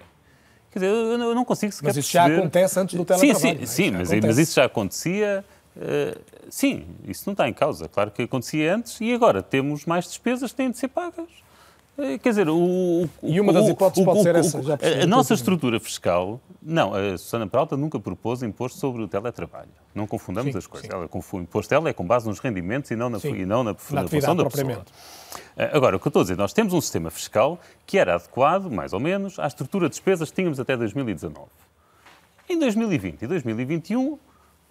Quer 0.71 0.79
dizer, 0.79 0.91
eu 0.93 1.35
não 1.35 1.43
consigo 1.43 1.73
sequer 1.73 1.88
Mas 1.88 1.97
isso 1.97 2.11
já 2.11 2.25
acontece 2.25 2.79
antes 2.79 2.95
do 2.95 3.03
teletrabalho. 3.03 3.38
Sim, 3.38 3.57
sim, 3.57 3.65
sim 3.65 3.91
mas, 3.91 4.09
mas, 4.11 4.38
isso 4.38 4.55
já 4.55 4.63
acontecia 4.63 5.43
Uh, 5.75 6.19
sim, 6.52 6.86
isso 7.07 7.23
não 7.26 7.32
está 7.32 7.48
em 7.48 7.53
causa. 7.53 7.88
Claro 7.88 8.11
que 8.11 8.22
acontecia 8.23 8.76
antes 8.76 8.99
e 9.02 9.14
agora 9.14 9.41
temos 9.41 9.86
mais 9.86 10.06
despesas 10.06 10.52
que 10.52 10.57
têm 10.57 10.69
de 10.69 10.78
ser 10.78 10.90
pagas. 10.90 11.30
Uh, 11.98 12.18
quer 12.19 12.30
dizer, 12.30 12.49
o, 12.49 13.07
E 13.22 13.40
uma 13.40 13.52
das 13.52 13.68
hipóteses 13.68 14.02
o, 14.02 14.06
pode 14.06 14.19
o, 14.19 14.23
ser 14.23 14.36
essa. 14.36 14.60
A 15.03 15.06
nossa 15.06 15.34
estrutura 15.34 15.80
fiscal. 15.80 16.40
Não, 16.61 16.94
a 16.94 17.18
Susana 17.18 17.48
Peralta 17.48 17.76
nunca 17.76 17.99
propôs 17.99 18.44
imposto 18.44 18.80
sobre 18.80 19.02
o 19.02 19.07
teletrabalho. 19.07 19.69
Não 19.94 20.07
confundamos 20.07 20.52
sim, 20.52 20.57
as 20.57 20.68
coisas. 20.68 20.90
Ela, 20.90 21.10
o 21.11 21.40
imposto 21.40 21.69
dela 21.69 21.90
é 21.90 21.94
com 21.94 22.06
base 22.06 22.28
nos 22.28 22.40
rendimentos 22.40 22.91
e 22.91 22.95
não 22.95 23.10
na, 23.10 23.18
e 23.23 23.45
não 23.45 23.64
na, 23.64 23.76
na, 23.90 24.02
na 24.03 24.07
função 24.07 24.36
da 24.36 24.45
pessoa. 24.45 24.78
Uh, 24.78 24.84
agora, 25.73 25.98
o 25.98 25.99
que 25.99 26.07
eu 26.07 26.10
estou 26.10 26.22
a 26.22 26.23
dizer, 26.23 26.38
nós 26.38 26.53
temos 26.53 26.73
um 26.73 26.82
sistema 26.82 27.10
fiscal 27.10 27.60
que 27.86 27.98
era 27.98 28.15
adequado, 28.15 28.69
mais 28.72 28.94
ou 28.94 28.99
menos, 28.99 29.38
à 29.38 29.48
estrutura 29.48 29.88
de 29.88 29.91
despesas 29.91 30.30
que 30.30 30.36
tínhamos 30.36 30.60
até 30.60 30.78
2019. 30.78 31.48
Em 32.49 32.57
2020 32.57 33.22
e 33.22 33.28
2021 33.28 34.18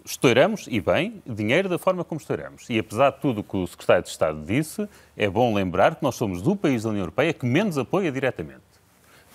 estouramos, 0.05 0.67
e 0.69 0.81
bem, 0.81 1.23
dinheiro 1.27 1.69
da 1.69 1.79
forma 1.79 2.05
como 2.05 2.21
estouramos. 2.21 2.69
E 2.69 2.79
apesar 2.79 3.11
de 3.11 3.21
tudo 3.21 3.41
o 3.41 3.45
que 3.45 3.57
o 3.57 3.67
Secretário 3.67 4.03
de 4.03 4.09
Estado 4.09 4.43
disse, 4.45 4.89
é 5.17 5.29
bom 5.29 5.55
lembrar 5.55 5.97
que 5.97 6.03
nós 6.03 6.15
somos 6.15 6.43
do 6.43 6.57
país 6.57 6.83
da 6.83 6.91
União 6.91 7.03
Europeia 7.03 7.33
que 7.33 7.47
menos 7.47 7.79
apoia 7.79 8.11
diretamente. 8.11 8.61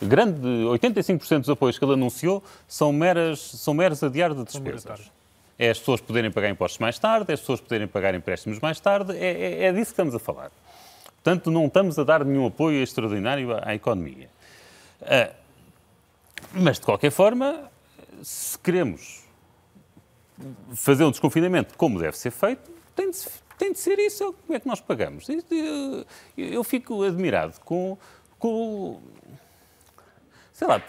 Grande, 0.01 0.41
85% 0.41 1.39
dos 1.39 1.49
apoios 1.49 1.77
que 1.77 1.85
ele 1.85 1.93
anunciou 1.93 2.43
são, 2.67 2.91
meras, 2.91 3.39
são 3.39 3.73
meros 3.73 4.03
adiar 4.03 4.33
de 4.33 4.43
despesas. 4.43 5.11
É 5.57 5.69
as 5.69 5.79
pessoas 5.79 6.01
poderem 6.01 6.29
pagar 6.29 6.49
impostos 6.49 6.79
mais 6.79 6.99
tarde, 6.99 7.31
é 7.31 7.33
as 7.33 7.39
pessoas 7.39 7.61
poderem 7.61 7.87
pagar 7.87 8.13
empréstimos 8.13 8.59
mais 8.59 8.79
tarde, 8.79 9.15
é, 9.15 9.63
é, 9.63 9.63
é 9.65 9.71
disso 9.71 9.85
que 9.85 9.93
estamos 9.93 10.13
a 10.13 10.19
falar. 10.19 10.51
Portanto, 11.23 11.49
não 11.49 11.65
estamos 11.67 11.97
a 11.97 12.03
dar 12.03 12.25
nenhum 12.25 12.45
apoio 12.45 12.83
extraordinário 12.83 13.55
à, 13.55 13.69
à 13.69 13.75
economia. 13.75 14.29
Uh, 15.01 15.33
mas, 16.53 16.77
de 16.77 16.85
qualquer 16.85 17.09
forma, 17.09 17.71
se 18.21 18.59
queremos 18.59 19.24
fazer 20.73 21.03
um 21.03 21.11
desconfinamento 21.11 21.77
como 21.77 21.99
deve 21.99 22.17
ser 22.17 22.31
feito, 22.31 22.71
tem 22.95 23.11
de, 23.11 23.19
tem 23.57 23.71
de 23.71 23.79
ser 23.79 23.99
isso. 23.99 24.33
Como 24.45 24.55
é 24.55 24.59
que 24.59 24.67
nós 24.67 24.81
pagamos? 24.81 25.27
Eu, 25.29 26.05
eu 26.37 26.63
fico 26.63 27.03
admirado 27.03 27.59
com, 27.63 27.97
com. 28.39 28.99
Sei 30.53 30.67
lá. 30.67 30.81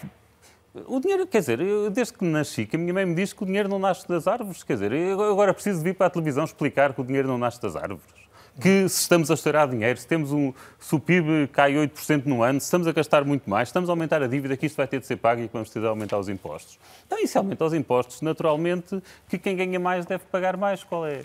O 0.85 0.99
dinheiro, 0.99 1.25
quer 1.25 1.39
dizer, 1.39 1.59
eu, 1.59 1.89
desde 1.89 2.13
que 2.13 2.23
nasci, 2.23 2.67
que 2.67 2.75
a 2.75 2.79
minha 2.79 2.93
mãe 2.93 3.03
me 3.03 3.15
diz 3.15 3.33
que 3.33 3.41
o 3.41 3.45
dinheiro 3.47 3.67
não 3.67 3.79
nasce 3.79 4.07
das 4.07 4.27
árvores, 4.27 4.61
quer 4.61 4.73
dizer, 4.73 4.91
eu 4.91 5.19
agora 5.23 5.51
preciso 5.51 5.81
vir 5.81 5.95
para 5.95 6.05
a 6.05 6.09
televisão 6.09 6.43
explicar 6.43 6.93
que 6.93 7.01
o 7.01 7.03
dinheiro 7.03 7.27
não 7.27 7.37
nasce 7.37 7.59
das 7.59 7.75
árvores 7.75 8.26
que 8.59 8.89
se 8.89 9.01
estamos 9.01 9.29
a 9.29 9.33
estourar 9.33 9.67
dinheiro, 9.67 9.99
se, 9.99 10.07
temos 10.07 10.31
um, 10.31 10.53
se 10.79 10.95
o 10.95 10.99
PIB 10.99 11.47
cai 11.51 11.73
8% 11.73 12.25
no 12.25 12.41
ano, 12.43 12.59
se 12.59 12.65
estamos 12.65 12.87
a 12.87 12.91
gastar 12.91 13.23
muito 13.23 13.49
mais, 13.49 13.67
se 13.67 13.69
estamos 13.69 13.89
a 13.89 13.93
aumentar 13.93 14.21
a 14.21 14.27
dívida, 14.27 14.57
que 14.57 14.65
isto 14.65 14.75
vai 14.75 14.87
ter 14.87 14.99
de 14.99 15.05
ser 15.05 15.17
pago 15.17 15.41
e 15.41 15.47
que 15.47 15.53
vamos 15.53 15.69
ter 15.69 15.79
de 15.79 15.87
aumentar 15.87 16.17
os 16.17 16.29
impostos. 16.29 16.79
Então, 17.05 17.19
e 17.19 17.27
se 17.27 17.37
aumenta 17.37 17.65
os 17.65 17.73
impostos, 17.73 18.21
naturalmente, 18.21 19.01
que 19.29 19.37
quem 19.37 19.55
ganha 19.55 19.79
mais 19.79 20.05
deve 20.05 20.23
pagar 20.25 20.57
mais. 20.57 20.83
Qual 20.83 21.05
é? 21.05 21.21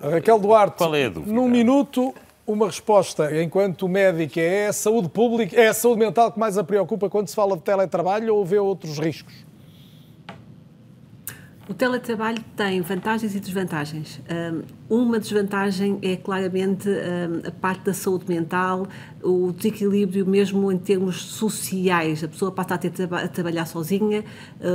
Raquel 0.00 0.38
Duarte, 0.38 0.76
qual 0.76 0.94
é 0.94 1.06
a 1.06 1.08
dúvida? 1.08 1.32
num 1.32 1.48
minuto, 1.48 2.14
uma 2.46 2.66
resposta. 2.66 3.42
Enquanto 3.42 3.88
médica, 3.88 4.40
é 4.40 4.68
a 4.68 4.72
saúde 4.72 5.08
pública, 5.08 5.58
é 5.58 5.68
a 5.68 5.74
saúde 5.74 5.98
mental 5.98 6.30
que 6.30 6.38
mais 6.38 6.56
a 6.56 6.64
preocupa 6.64 7.10
quando 7.10 7.28
se 7.28 7.34
fala 7.34 7.56
de 7.56 7.62
teletrabalho 7.62 8.34
ou 8.34 8.44
vê 8.44 8.58
outros 8.58 8.98
riscos? 8.98 9.45
O 11.68 11.74
teletrabalho 11.74 12.38
tem 12.54 12.80
vantagens 12.80 13.34
e 13.34 13.40
desvantagens. 13.40 14.20
Uma 14.88 15.18
desvantagem 15.18 15.98
é 16.00 16.16
claramente 16.16 16.88
a 17.44 17.50
parte 17.50 17.86
da 17.86 17.92
saúde 17.92 18.24
mental, 18.28 18.86
o 19.26 19.52
desequilíbrio 19.52 20.26
mesmo 20.26 20.70
em 20.70 20.78
termos 20.78 21.22
sociais. 21.22 22.22
A 22.22 22.28
pessoa 22.28 22.50
passa 22.50 22.74
a 22.74 22.78
ter 22.78 22.90
a 23.12 23.28
trabalhar 23.28 23.66
sozinha, 23.66 24.24
ah, 24.60 24.66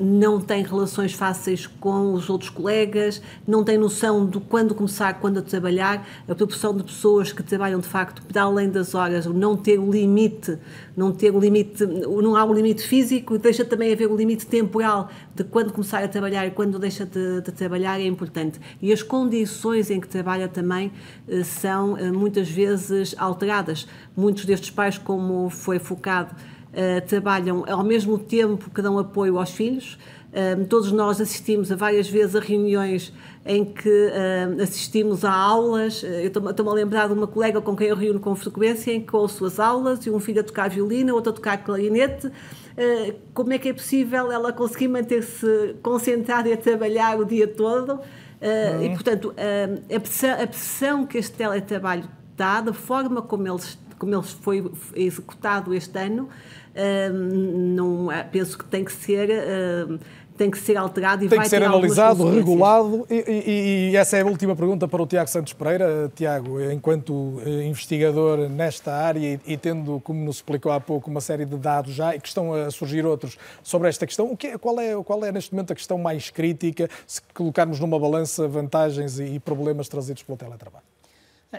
não 0.00 0.40
tem 0.40 0.62
relações 0.62 1.12
fáceis 1.12 1.66
com 1.66 2.14
os 2.14 2.30
outros 2.30 2.50
colegas, 2.50 3.20
não 3.46 3.64
tem 3.64 3.76
noção 3.76 4.26
de 4.26 4.40
quando 4.40 4.74
começar, 4.74 5.14
quando 5.20 5.38
a 5.38 5.42
trabalhar. 5.42 6.06
A 6.28 6.34
proporção 6.34 6.76
de 6.76 6.82
pessoas 6.82 7.32
que 7.32 7.42
trabalham 7.42 7.80
de 7.80 7.88
facto 7.88 8.22
para 8.22 8.42
além 8.42 8.70
das 8.70 8.94
horas, 8.94 9.26
não 9.26 9.56
ter 9.56 9.78
o 9.78 9.90
limite, 9.90 10.58
não 10.96 11.12
ter 11.12 11.34
o 11.34 11.38
limite, 11.38 11.84
não 11.84 12.36
há 12.36 12.44
um 12.44 12.52
limite 12.52 12.82
físico, 12.86 13.38
deixa 13.38 13.64
também 13.64 13.92
haver 13.92 14.10
o 14.10 14.16
limite 14.16 14.46
temporal 14.46 15.08
de 15.34 15.44
quando 15.44 15.72
começar 15.72 16.02
a 16.02 16.08
trabalhar 16.08 16.46
e 16.46 16.50
quando 16.50 16.78
deixa 16.78 17.04
de, 17.04 17.40
de 17.40 17.52
trabalhar 17.52 18.00
é 18.00 18.06
importante. 18.06 18.60
E 18.80 18.92
as 18.92 19.02
condições 19.02 19.32
condições 19.32 19.90
em 19.90 20.00
que 20.00 20.08
trabalha 20.08 20.48
também 20.48 20.92
eh, 21.28 21.42
são 21.42 21.96
eh, 21.96 22.10
muitas 22.10 22.48
vezes 22.48 23.14
alteradas. 23.18 23.71
Muitos 24.16 24.44
destes 24.44 24.70
pais, 24.70 24.98
como 24.98 25.50
foi 25.50 25.78
focado, 25.78 26.34
eh, 26.72 27.00
trabalham 27.00 27.64
ao 27.68 27.84
mesmo 27.84 28.18
tempo 28.18 28.70
que 28.70 28.80
dão 28.80 28.98
apoio 28.98 29.38
aos 29.38 29.50
filhos. 29.50 29.98
Todos 30.70 30.90
nós 30.90 31.20
assistimos 31.20 31.70
a 31.70 31.76
várias 31.76 32.08
vezes 32.08 32.34
a 32.34 32.40
reuniões 32.40 33.12
em 33.44 33.66
que 33.66 34.10
assistimos 34.62 35.26
a 35.26 35.30
aulas. 35.30 36.02
Eu 36.02 36.28
estou-me 36.28 36.70
a 36.70 36.72
lembrar 36.72 37.06
de 37.06 37.12
uma 37.12 37.26
colega 37.26 37.60
com 37.60 37.76
quem 37.76 37.88
eu 37.88 37.96
reúno 37.96 38.18
com 38.18 38.34
frequência, 38.34 38.94
em 38.94 39.02
que 39.02 39.14
ouço 39.14 39.44
as 39.44 39.60
aulas 39.60 40.06
e 40.06 40.10
um 40.10 40.18
filho 40.18 40.40
a 40.40 40.42
tocar 40.42 40.70
violino, 40.70 41.14
outro 41.14 41.32
a 41.32 41.34
tocar 41.34 41.58
clarinete. 41.58 42.32
Como 43.34 43.52
é 43.52 43.58
que 43.58 43.68
é 43.68 43.72
possível 43.74 44.32
ela 44.32 44.54
conseguir 44.54 44.88
manter-se 44.88 45.76
concentrada 45.82 46.48
e 46.48 46.54
a 46.54 46.56
trabalhar 46.56 47.20
o 47.20 47.26
dia 47.26 47.46
todo? 47.46 48.00
Uh, 48.42 48.82
E, 48.82 48.90
portanto, 48.90 49.28
uh, 49.28 49.94
a, 49.96 50.00
pressão, 50.00 50.32
a 50.32 50.46
pressão 50.46 51.06
que 51.06 51.16
este 51.16 51.36
teletrabalho 51.36 52.04
da 52.60 52.72
forma 52.72 53.22
como 53.22 53.46
ele, 53.46 53.62
como 53.98 54.14
ele 54.14 54.22
foi 54.22 54.70
executado 54.94 55.74
este 55.74 55.98
ano, 55.98 56.24
uh, 56.24 57.12
não, 57.12 58.08
penso 58.30 58.58
que 58.58 58.64
tem 58.64 58.84
que 58.84 58.92
ser 58.92 59.28
tem 60.36 60.50
que 60.50 60.58
ser 60.58 60.76
alterado 60.76 61.24
e 61.24 61.28
tem 61.28 61.36
vai 61.36 61.46
que 61.46 61.50
ser 61.50 61.62
analisado, 61.62 62.28
regulado. 62.28 63.06
E, 63.08 63.14
e, 63.14 63.90
e, 63.90 63.96
essa 63.96 64.16
é 64.16 64.22
a 64.22 64.26
última 64.26 64.56
pergunta 64.56 64.88
para 64.88 65.02
o 65.02 65.06
Tiago 65.06 65.28
Santos 65.28 65.52
Pereira. 65.52 66.10
Tiago, 66.14 66.60
enquanto 66.60 67.40
eh, 67.44 67.64
investigador 67.64 68.48
nesta 68.48 68.92
área 68.92 69.20
e, 69.20 69.40
e, 69.52 69.56
tendo, 69.56 70.00
como 70.00 70.24
nos 70.24 70.36
explicou 70.36 70.72
há 70.72 70.80
pouco, 70.80 71.10
uma 71.10 71.20
série 71.20 71.44
de 71.44 71.56
dados 71.56 71.94
já 71.94 72.14
e 72.16 72.20
que 72.20 72.28
estão 72.28 72.52
a 72.52 72.70
surgir 72.70 73.04
outros 73.04 73.38
sobre 73.62 73.88
esta 73.88 74.06
questão, 74.06 74.30
o 74.30 74.36
que, 74.36 74.58
qual, 74.58 74.80
é, 74.80 75.00
qual 75.02 75.24
é 75.24 75.30
neste 75.30 75.52
momento 75.52 75.72
a 75.72 75.76
questão 75.76 75.98
mais 75.98 76.30
crítica 76.30 76.88
se 77.06 77.20
colocarmos 77.34 77.78
numa 77.78 77.98
balança 77.98 78.48
vantagens 78.48 79.20
e 79.20 79.38
problemas 79.38 79.88
trazidos 79.88 80.22
pelo 80.22 80.38
teletrabalho? 80.38 80.84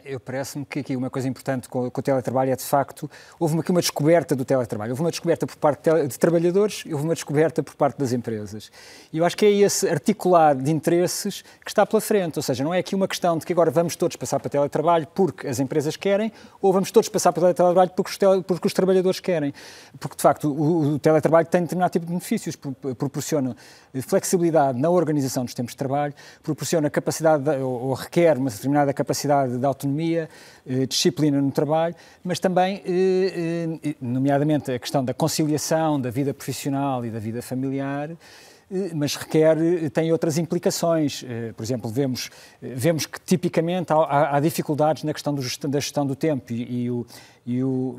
Eu 0.03 0.19
parece-me 0.19 0.65
que 0.65 0.79
aqui 0.79 0.95
uma 0.95 1.07
coisa 1.07 1.27
importante 1.27 1.69
com, 1.69 1.85
o 1.85 2.01
teletrabalho 2.01 2.51
é, 2.51 2.55
de 2.55 2.63
facto, 2.63 3.09
houve 3.39 3.59
aqui 3.59 3.69
uma 3.69 3.79
descoberta 3.79 4.35
do 4.35 4.43
teletrabalho. 4.43 4.91
Houve 4.91 5.03
uma 5.03 5.11
descoberta 5.11 5.45
por 5.45 5.55
parte 5.55 5.87
de, 6.07 6.17
trabalhadores 6.17 6.81
e 6.83 6.93
houve 6.93 7.05
uma 7.05 7.13
descoberta 7.13 7.61
por 7.61 7.75
parte 7.75 7.99
das 7.99 8.11
empresas. 8.11 8.71
E 9.11 9.19
eu 9.19 9.25
acho 9.25 9.37
que 9.37 9.45
é 9.45 9.51
esse 9.51 9.87
articular 9.87 10.55
de 10.55 10.71
interesses 10.71 11.43
que 11.63 11.69
está 11.69 11.85
pela 11.85 12.01
frente. 12.01 12.39
Ou 12.39 12.43
seja, 12.43 12.63
não 12.63 12.73
é 12.73 12.79
aqui 12.79 12.95
uma 12.95 13.07
questão 13.07 13.37
de 13.37 13.45
que 13.45 13.53
agora 13.53 13.69
vamos 13.69 13.95
todos 13.95 14.15
passar 14.15 14.39
para 14.39 14.49
teletrabalho 14.49 15.05
porque 15.13 15.47
as 15.47 15.59
empresas 15.59 15.95
querem 15.95 16.31
ou 16.59 16.73
vamos 16.73 16.89
todos 16.89 17.07
passar 17.07 17.31
para 17.31 17.53
teletrabalho 17.53 17.91
porque 17.91 18.09
os, 18.09 18.17
tele, 18.17 18.41
porque 18.41 18.65
os 18.65 18.73
trabalhadores 18.73 19.19
querem. 19.19 19.53
Porque, 19.99 20.15
de 20.15 20.23
facto, 20.23 20.51
o, 20.51 20.95
o 20.95 20.99
teletrabalho 20.99 21.45
tem 21.45 21.61
determinado 21.61 21.91
tipo 21.91 22.07
de 22.07 22.11
benefícios. 22.11 22.55
Proporciona 22.97 23.55
flexibilidade 24.01 24.79
na 24.79 24.89
organização 24.89 25.45
dos 25.45 25.53
tempos 25.53 25.73
de 25.73 25.77
trabalho, 25.77 26.15
proporciona 26.41 26.89
capacidade, 26.89 27.43
de, 27.43 27.57
ou, 27.57 27.89
ou 27.89 27.93
requer 27.93 28.39
uma 28.39 28.49
determinada 28.49 28.91
capacidade 28.91 29.55
de 29.55 29.65
autonomia 29.65 29.82
autonomia, 29.84 30.30
eh, 30.65 30.85
disciplina 30.85 31.41
no 31.41 31.51
trabalho, 31.51 31.95
mas 32.23 32.39
também, 32.39 32.81
eh, 32.85 33.80
eh, 33.84 33.95
nomeadamente, 34.01 34.72
a 34.72 34.80
questão 34.80 35.03
da 35.03 35.14
conciliação 35.14 35.99
da 35.99 36.10
vida 36.10 36.34
profissional 36.34 37.05
e 37.05 37.10
da 37.10 37.19
vida 37.19 37.41
familiar, 37.41 38.11
mas 38.95 39.15
requer, 39.15 39.55
tem 39.91 40.11
outras 40.11 40.39
implicações. 40.39 41.23
Por 41.55 41.61
exemplo, 41.61 41.91
vemos, 41.91 42.31
vemos 42.60 43.05
que 43.05 43.19
tipicamente 43.22 43.93
há, 43.93 44.35
há 44.35 44.39
dificuldades 44.39 45.03
na 45.03 45.14
questão 45.14 45.31
do, 45.31 45.41
da 45.68 45.80
gestão 45.80 46.07
do 46.07 46.15
tempo 46.15 46.51
e, 46.51 46.85
e, 46.85 46.89
o, 46.89 47.05
e 47.45 47.64
o, 47.64 47.95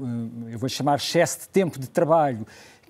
eu 0.51 0.59
vou 0.59 0.69
chamar 0.69 0.97
excesso 0.97 1.43
de 1.43 1.48
tempo 1.51 1.78
de 1.78 1.89
trabalho 1.89 2.44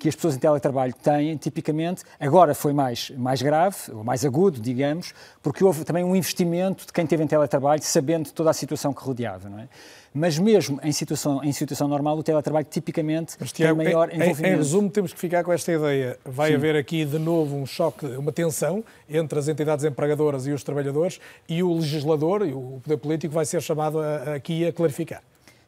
que 0.05 0.09
as 0.11 0.15
pessoas 0.15 0.37
em 0.37 0.39
teletrabalho 0.39 0.93
têm, 0.93 1.35
tipicamente, 1.35 2.03
agora 2.21 2.55
foi 2.55 2.75
mais, 2.75 3.09
mais 3.17 3.41
grave, 3.41 3.91
ou 3.91 4.05
mais 4.05 4.23
agudo, 4.23 4.61
digamos, 4.61 5.15
porque 5.43 5.65
houve 5.65 5.83
também 5.83 6.05
um 6.05 6.15
investimento 6.15 6.85
de 6.85 6.93
quem 6.93 7.07
teve 7.07 7.25
em 7.25 7.27
teletrabalho, 7.27 7.83
sabendo 7.83 8.31
toda 8.31 8.51
a 8.51 8.53
situação 8.53 8.93
que 8.93 9.03
rodeava, 9.03 9.49
não 9.49 9.59
é? 9.59 9.67
Mas 10.13 10.39
mesmo 10.39 10.79
em 10.83 10.93
situação, 10.93 11.43
em 11.43 11.53
situação 11.53 11.89
normal, 11.89 12.19
o 12.19 12.23
teletrabalho 12.23 12.67
tipicamente 12.71 13.35
Mas, 13.41 13.51
tem 13.51 13.73
maior 13.73 14.11
em, 14.11 14.17
envolvimento. 14.17 14.55
Em 14.55 14.57
resumo, 14.59 14.91
temos 14.91 15.15
que 15.15 15.19
ficar 15.19 15.43
com 15.43 15.51
esta 15.51 15.73
ideia. 15.73 16.19
Vai 16.23 16.51
Sim. 16.51 16.57
haver 16.57 16.77
aqui 16.77 17.07
de 17.07 17.19
novo 17.19 17.57
um 17.57 17.65
choque, 17.65 18.05
uma 18.05 18.31
tensão 18.31 18.85
entre 19.09 19.39
as 19.39 19.49
entidades 19.49 19.87
empregadoras 19.87 20.47
e 20.47 20.53
os 20.53 20.63
trabalhadores 20.63 21.19
e 21.49 21.63
o 21.63 21.73
legislador 21.77 22.47
e 22.47 22.53
o 22.53 22.79
poder 22.83 22.99
político 22.99 23.33
vai 23.33 23.47
ser 23.47 23.63
chamado 23.63 23.99
a, 24.01 24.35
aqui 24.35 24.67
a 24.67 24.73
clarificar. 24.73 25.23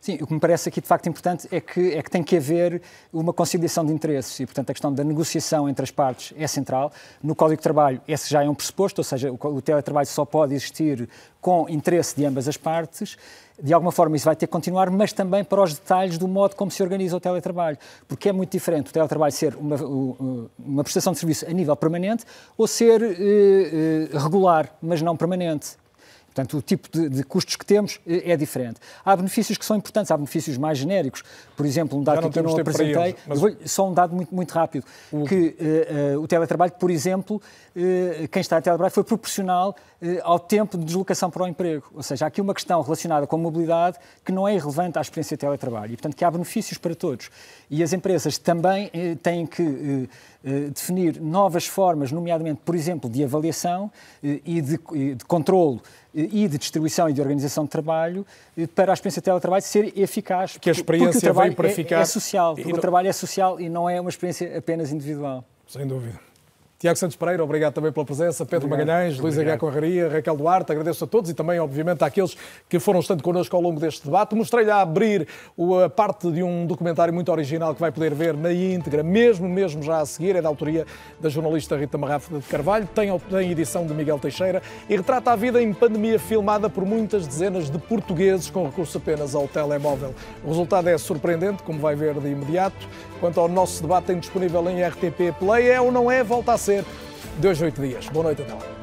Sim, 0.06 0.18
o 0.22 0.26
que 0.28 0.32
me 0.32 0.38
parece 0.38 0.68
aqui 0.68 0.80
de 0.80 0.86
facto 0.86 1.08
importante 1.08 1.48
é 1.50 1.60
que, 1.60 1.94
é 1.94 2.00
que 2.00 2.08
tem 2.08 2.22
que 2.22 2.36
haver 2.36 2.80
uma 3.12 3.32
conciliação 3.32 3.84
de 3.84 3.92
interesses 3.92 4.38
e, 4.38 4.46
portanto, 4.46 4.70
a 4.70 4.72
questão 4.72 4.94
da 4.94 5.02
negociação 5.02 5.68
entre 5.68 5.82
as 5.82 5.90
partes 5.90 6.32
é 6.38 6.46
central. 6.46 6.92
No 7.20 7.34
Código 7.34 7.56
de 7.56 7.64
Trabalho, 7.64 8.00
esse 8.06 8.30
já 8.30 8.44
é 8.44 8.48
um 8.48 8.54
pressuposto, 8.54 9.00
ou 9.00 9.04
seja, 9.04 9.32
o, 9.32 9.60
teletrabalho 9.60 10.06
só 10.06 10.24
pode 10.24 10.54
existir 10.54 11.08
com 11.40 11.68
interesse 11.68 12.14
de 12.14 12.24
ambas 12.24 12.46
as 12.46 12.56
partes. 12.56 13.18
De 13.60 13.72
alguma 13.72 13.90
forma, 13.90 14.14
isso 14.14 14.26
vai 14.26 14.36
ter 14.36 14.46
que 14.46 14.52
continuar, 14.52 14.90
mas 14.90 15.12
também 15.12 15.42
para 15.42 15.60
os 15.60 15.74
detalhes 15.74 16.16
do 16.18 16.28
modo 16.28 16.54
como 16.54 16.70
se 16.70 16.80
organiza 16.84 17.16
o 17.16 17.18
teletrabalho. 17.18 17.76
Porque 18.06 18.28
é 18.28 18.32
muito 18.32 18.52
diferente 18.52 18.90
o 18.90 18.92
teletrabalho 18.92 19.32
ser 19.32 19.56
uma, 19.56 19.74
uma 20.56 20.84
prestação 20.84 21.14
de 21.14 21.18
serviço 21.18 21.44
a 21.50 21.52
nível 21.52 21.74
permanente 21.74 22.24
ou 22.56 22.68
ser 22.68 23.02
eh, 23.02 23.16
eh, 23.18 24.18
regular, 24.18 24.72
mas 24.80 25.02
não 25.02 25.16
permanente. 25.16 25.76
Portanto, 26.36 26.58
o 26.58 26.62
tipo 26.62 26.88
de, 26.90 27.08
de, 27.08 27.22
custos 27.22 27.56
que 27.56 27.64
temos 27.64 27.98
eh, 28.06 28.32
é 28.32 28.36
diferente. 28.36 28.78
Há 29.02 29.16
benefícios 29.16 29.56
que 29.56 29.64
são 29.64 29.74
importantes, 29.74 30.10
há 30.10 30.16
benefícios 30.18 30.58
mais 30.58 30.76
genéricos. 30.76 31.24
Por 31.56 31.64
exemplo, 31.64 31.98
um 31.98 32.02
dado 32.02 32.28
que 32.28 32.38
eu 32.38 32.42
não 32.42 32.58
apresentei, 32.58 32.92
eles, 32.92 33.16
mas... 33.26 33.40
vou, 33.40 33.56
só 33.64 33.88
um 33.88 33.94
dado 33.94 34.14
muito, 34.14 34.34
muito 34.34 34.52
rápido, 34.52 34.84
o... 35.10 35.24
que 35.24 35.56
uh, 36.14 36.18
uh, 36.18 36.22
o 36.22 36.28
teletrabalho, 36.28 36.72
por 36.72 36.90
exemplo, 36.90 37.36
uh, 37.36 38.28
quem 38.28 38.40
está 38.42 38.58
a 38.58 38.60
teletrabalho 38.60 38.92
foi 38.92 39.02
proporcional 39.02 39.74
ao 40.24 40.38
tempo 40.38 40.76
de 40.76 40.84
deslocação 40.84 41.30
para 41.30 41.42
o 41.42 41.48
emprego. 41.48 41.86
Ou 41.94 42.02
seja, 42.02 42.26
há 42.26 42.28
aqui 42.28 42.42
uma 42.42 42.52
questão 42.52 42.82
relacionada 42.82 43.26
com 43.26 43.36
a 43.36 43.38
mobilidade 43.38 43.96
que 44.22 44.30
não 44.30 44.46
é 44.46 44.54
irrelevante 44.54 44.98
à 44.98 45.00
experiência 45.00 45.38
de 45.38 45.40
teletrabalho. 45.40 45.94
E, 45.94 45.96
portanto, 45.96 46.14
que 46.14 46.22
há 46.22 46.30
benefícios 46.30 46.76
para 46.76 46.94
todos. 46.94 47.30
E 47.70 47.82
as 47.82 47.94
empresas 47.94 48.36
também 48.36 48.90
têm 49.22 49.46
que 49.46 50.06
definir 50.74 51.18
novas 51.18 51.66
formas, 51.66 52.12
nomeadamente, 52.12 52.60
por 52.62 52.74
exemplo, 52.74 53.08
de 53.08 53.24
avaliação 53.24 53.90
e 54.22 54.60
de, 54.60 54.78
de 55.14 55.24
controlo 55.24 55.80
e 56.16 56.48
de 56.48 56.56
distribuição 56.56 57.10
e 57.10 57.12
de 57.12 57.20
organização 57.20 57.64
de 57.64 57.70
trabalho 57.70 58.26
para 58.74 58.92
a 58.92 58.94
experiência 58.94 59.20
de 59.20 59.24
teletrabalho 59.24 59.62
ser 59.62 59.92
eficaz. 59.98 60.56
Que 60.56 60.70
a 60.70 60.72
experiência 60.72 61.32
veio 61.32 61.54
para 61.54 61.68
é, 61.68 61.72
ficar. 61.72 62.00
É 62.00 62.04
social, 62.06 62.54
o 62.54 62.68
não... 62.68 62.78
trabalho 62.78 63.08
é 63.08 63.12
social 63.12 63.60
e 63.60 63.68
não 63.68 63.88
é 63.88 64.00
uma 64.00 64.10
experiência 64.10 64.56
apenas 64.56 64.90
individual. 64.90 65.44
Sem 65.66 65.86
dúvida. 65.86 66.25
Tiago 66.78 66.98
Santos 66.98 67.16
Pereira, 67.16 67.42
obrigado 67.42 67.72
também 67.72 67.90
pela 67.90 68.04
presença. 68.04 68.44
Pedro 68.44 68.66
obrigado. 68.66 68.86
Magalhães, 68.86 69.18
Luís 69.18 69.38
H. 69.38 69.56
Conraria, 69.56 70.10
Raquel 70.10 70.36
Duarte, 70.36 70.72
agradeço 70.72 71.04
a 71.04 71.06
todos 71.06 71.30
e 71.30 71.34
também, 71.34 71.58
obviamente, 71.58 72.04
àqueles 72.04 72.36
que 72.68 72.78
foram 72.78 73.00
estando 73.00 73.22
connosco 73.22 73.56
ao 73.56 73.62
longo 73.62 73.80
deste 73.80 74.04
debate. 74.04 74.34
Mostrei-lhe 74.34 74.70
a 74.70 74.82
abrir 74.82 75.26
a 75.84 75.88
parte 75.88 76.30
de 76.30 76.42
um 76.42 76.66
documentário 76.66 77.14
muito 77.14 77.32
original 77.32 77.74
que 77.74 77.80
vai 77.80 77.90
poder 77.90 78.12
ver 78.12 78.36
na 78.36 78.52
íntegra, 78.52 79.02
mesmo, 79.02 79.48
mesmo 79.48 79.82
já 79.82 80.00
a 80.00 80.06
seguir. 80.06 80.36
É 80.36 80.42
da 80.42 80.48
autoria 80.50 80.84
da 81.18 81.30
jornalista 81.30 81.76
Rita 81.78 81.96
Marrafa 81.96 82.38
de 82.38 82.46
Carvalho, 82.46 82.86
tem, 82.94 83.18
tem 83.18 83.50
edição 83.50 83.86
de 83.86 83.94
Miguel 83.94 84.18
Teixeira 84.18 84.62
e 84.86 84.96
retrata 84.96 85.32
a 85.32 85.36
vida 85.36 85.62
em 85.62 85.72
pandemia 85.72 86.18
filmada 86.18 86.68
por 86.68 86.84
muitas 86.84 87.26
dezenas 87.26 87.70
de 87.70 87.78
portugueses 87.78 88.50
com 88.50 88.66
recurso 88.66 88.98
apenas 88.98 89.34
ao 89.34 89.48
telemóvel. 89.48 90.14
O 90.44 90.48
resultado 90.48 90.88
é 90.88 90.98
surpreendente, 90.98 91.62
como 91.62 91.78
vai 91.78 91.96
ver 91.96 92.20
de 92.20 92.28
imediato. 92.28 92.86
Quanto 93.18 93.40
ao 93.40 93.48
nosso 93.48 93.80
debate, 93.80 94.08
tem 94.08 94.18
disponível 94.18 94.68
em 94.68 94.86
RTP 94.86 95.32
Play, 95.38 95.70
é 95.70 95.80
ou 95.80 95.90
não 95.90 96.10
é, 96.10 96.22
volta 96.22 96.52
a 96.52 96.58
ser 96.66 96.84
de 97.38 97.48
hoje 97.48 97.64
oito 97.64 97.80
dias. 97.80 98.08
Boa 98.08 98.24
noite, 98.24 98.42
até 98.42 98.52
lá. 98.52 98.75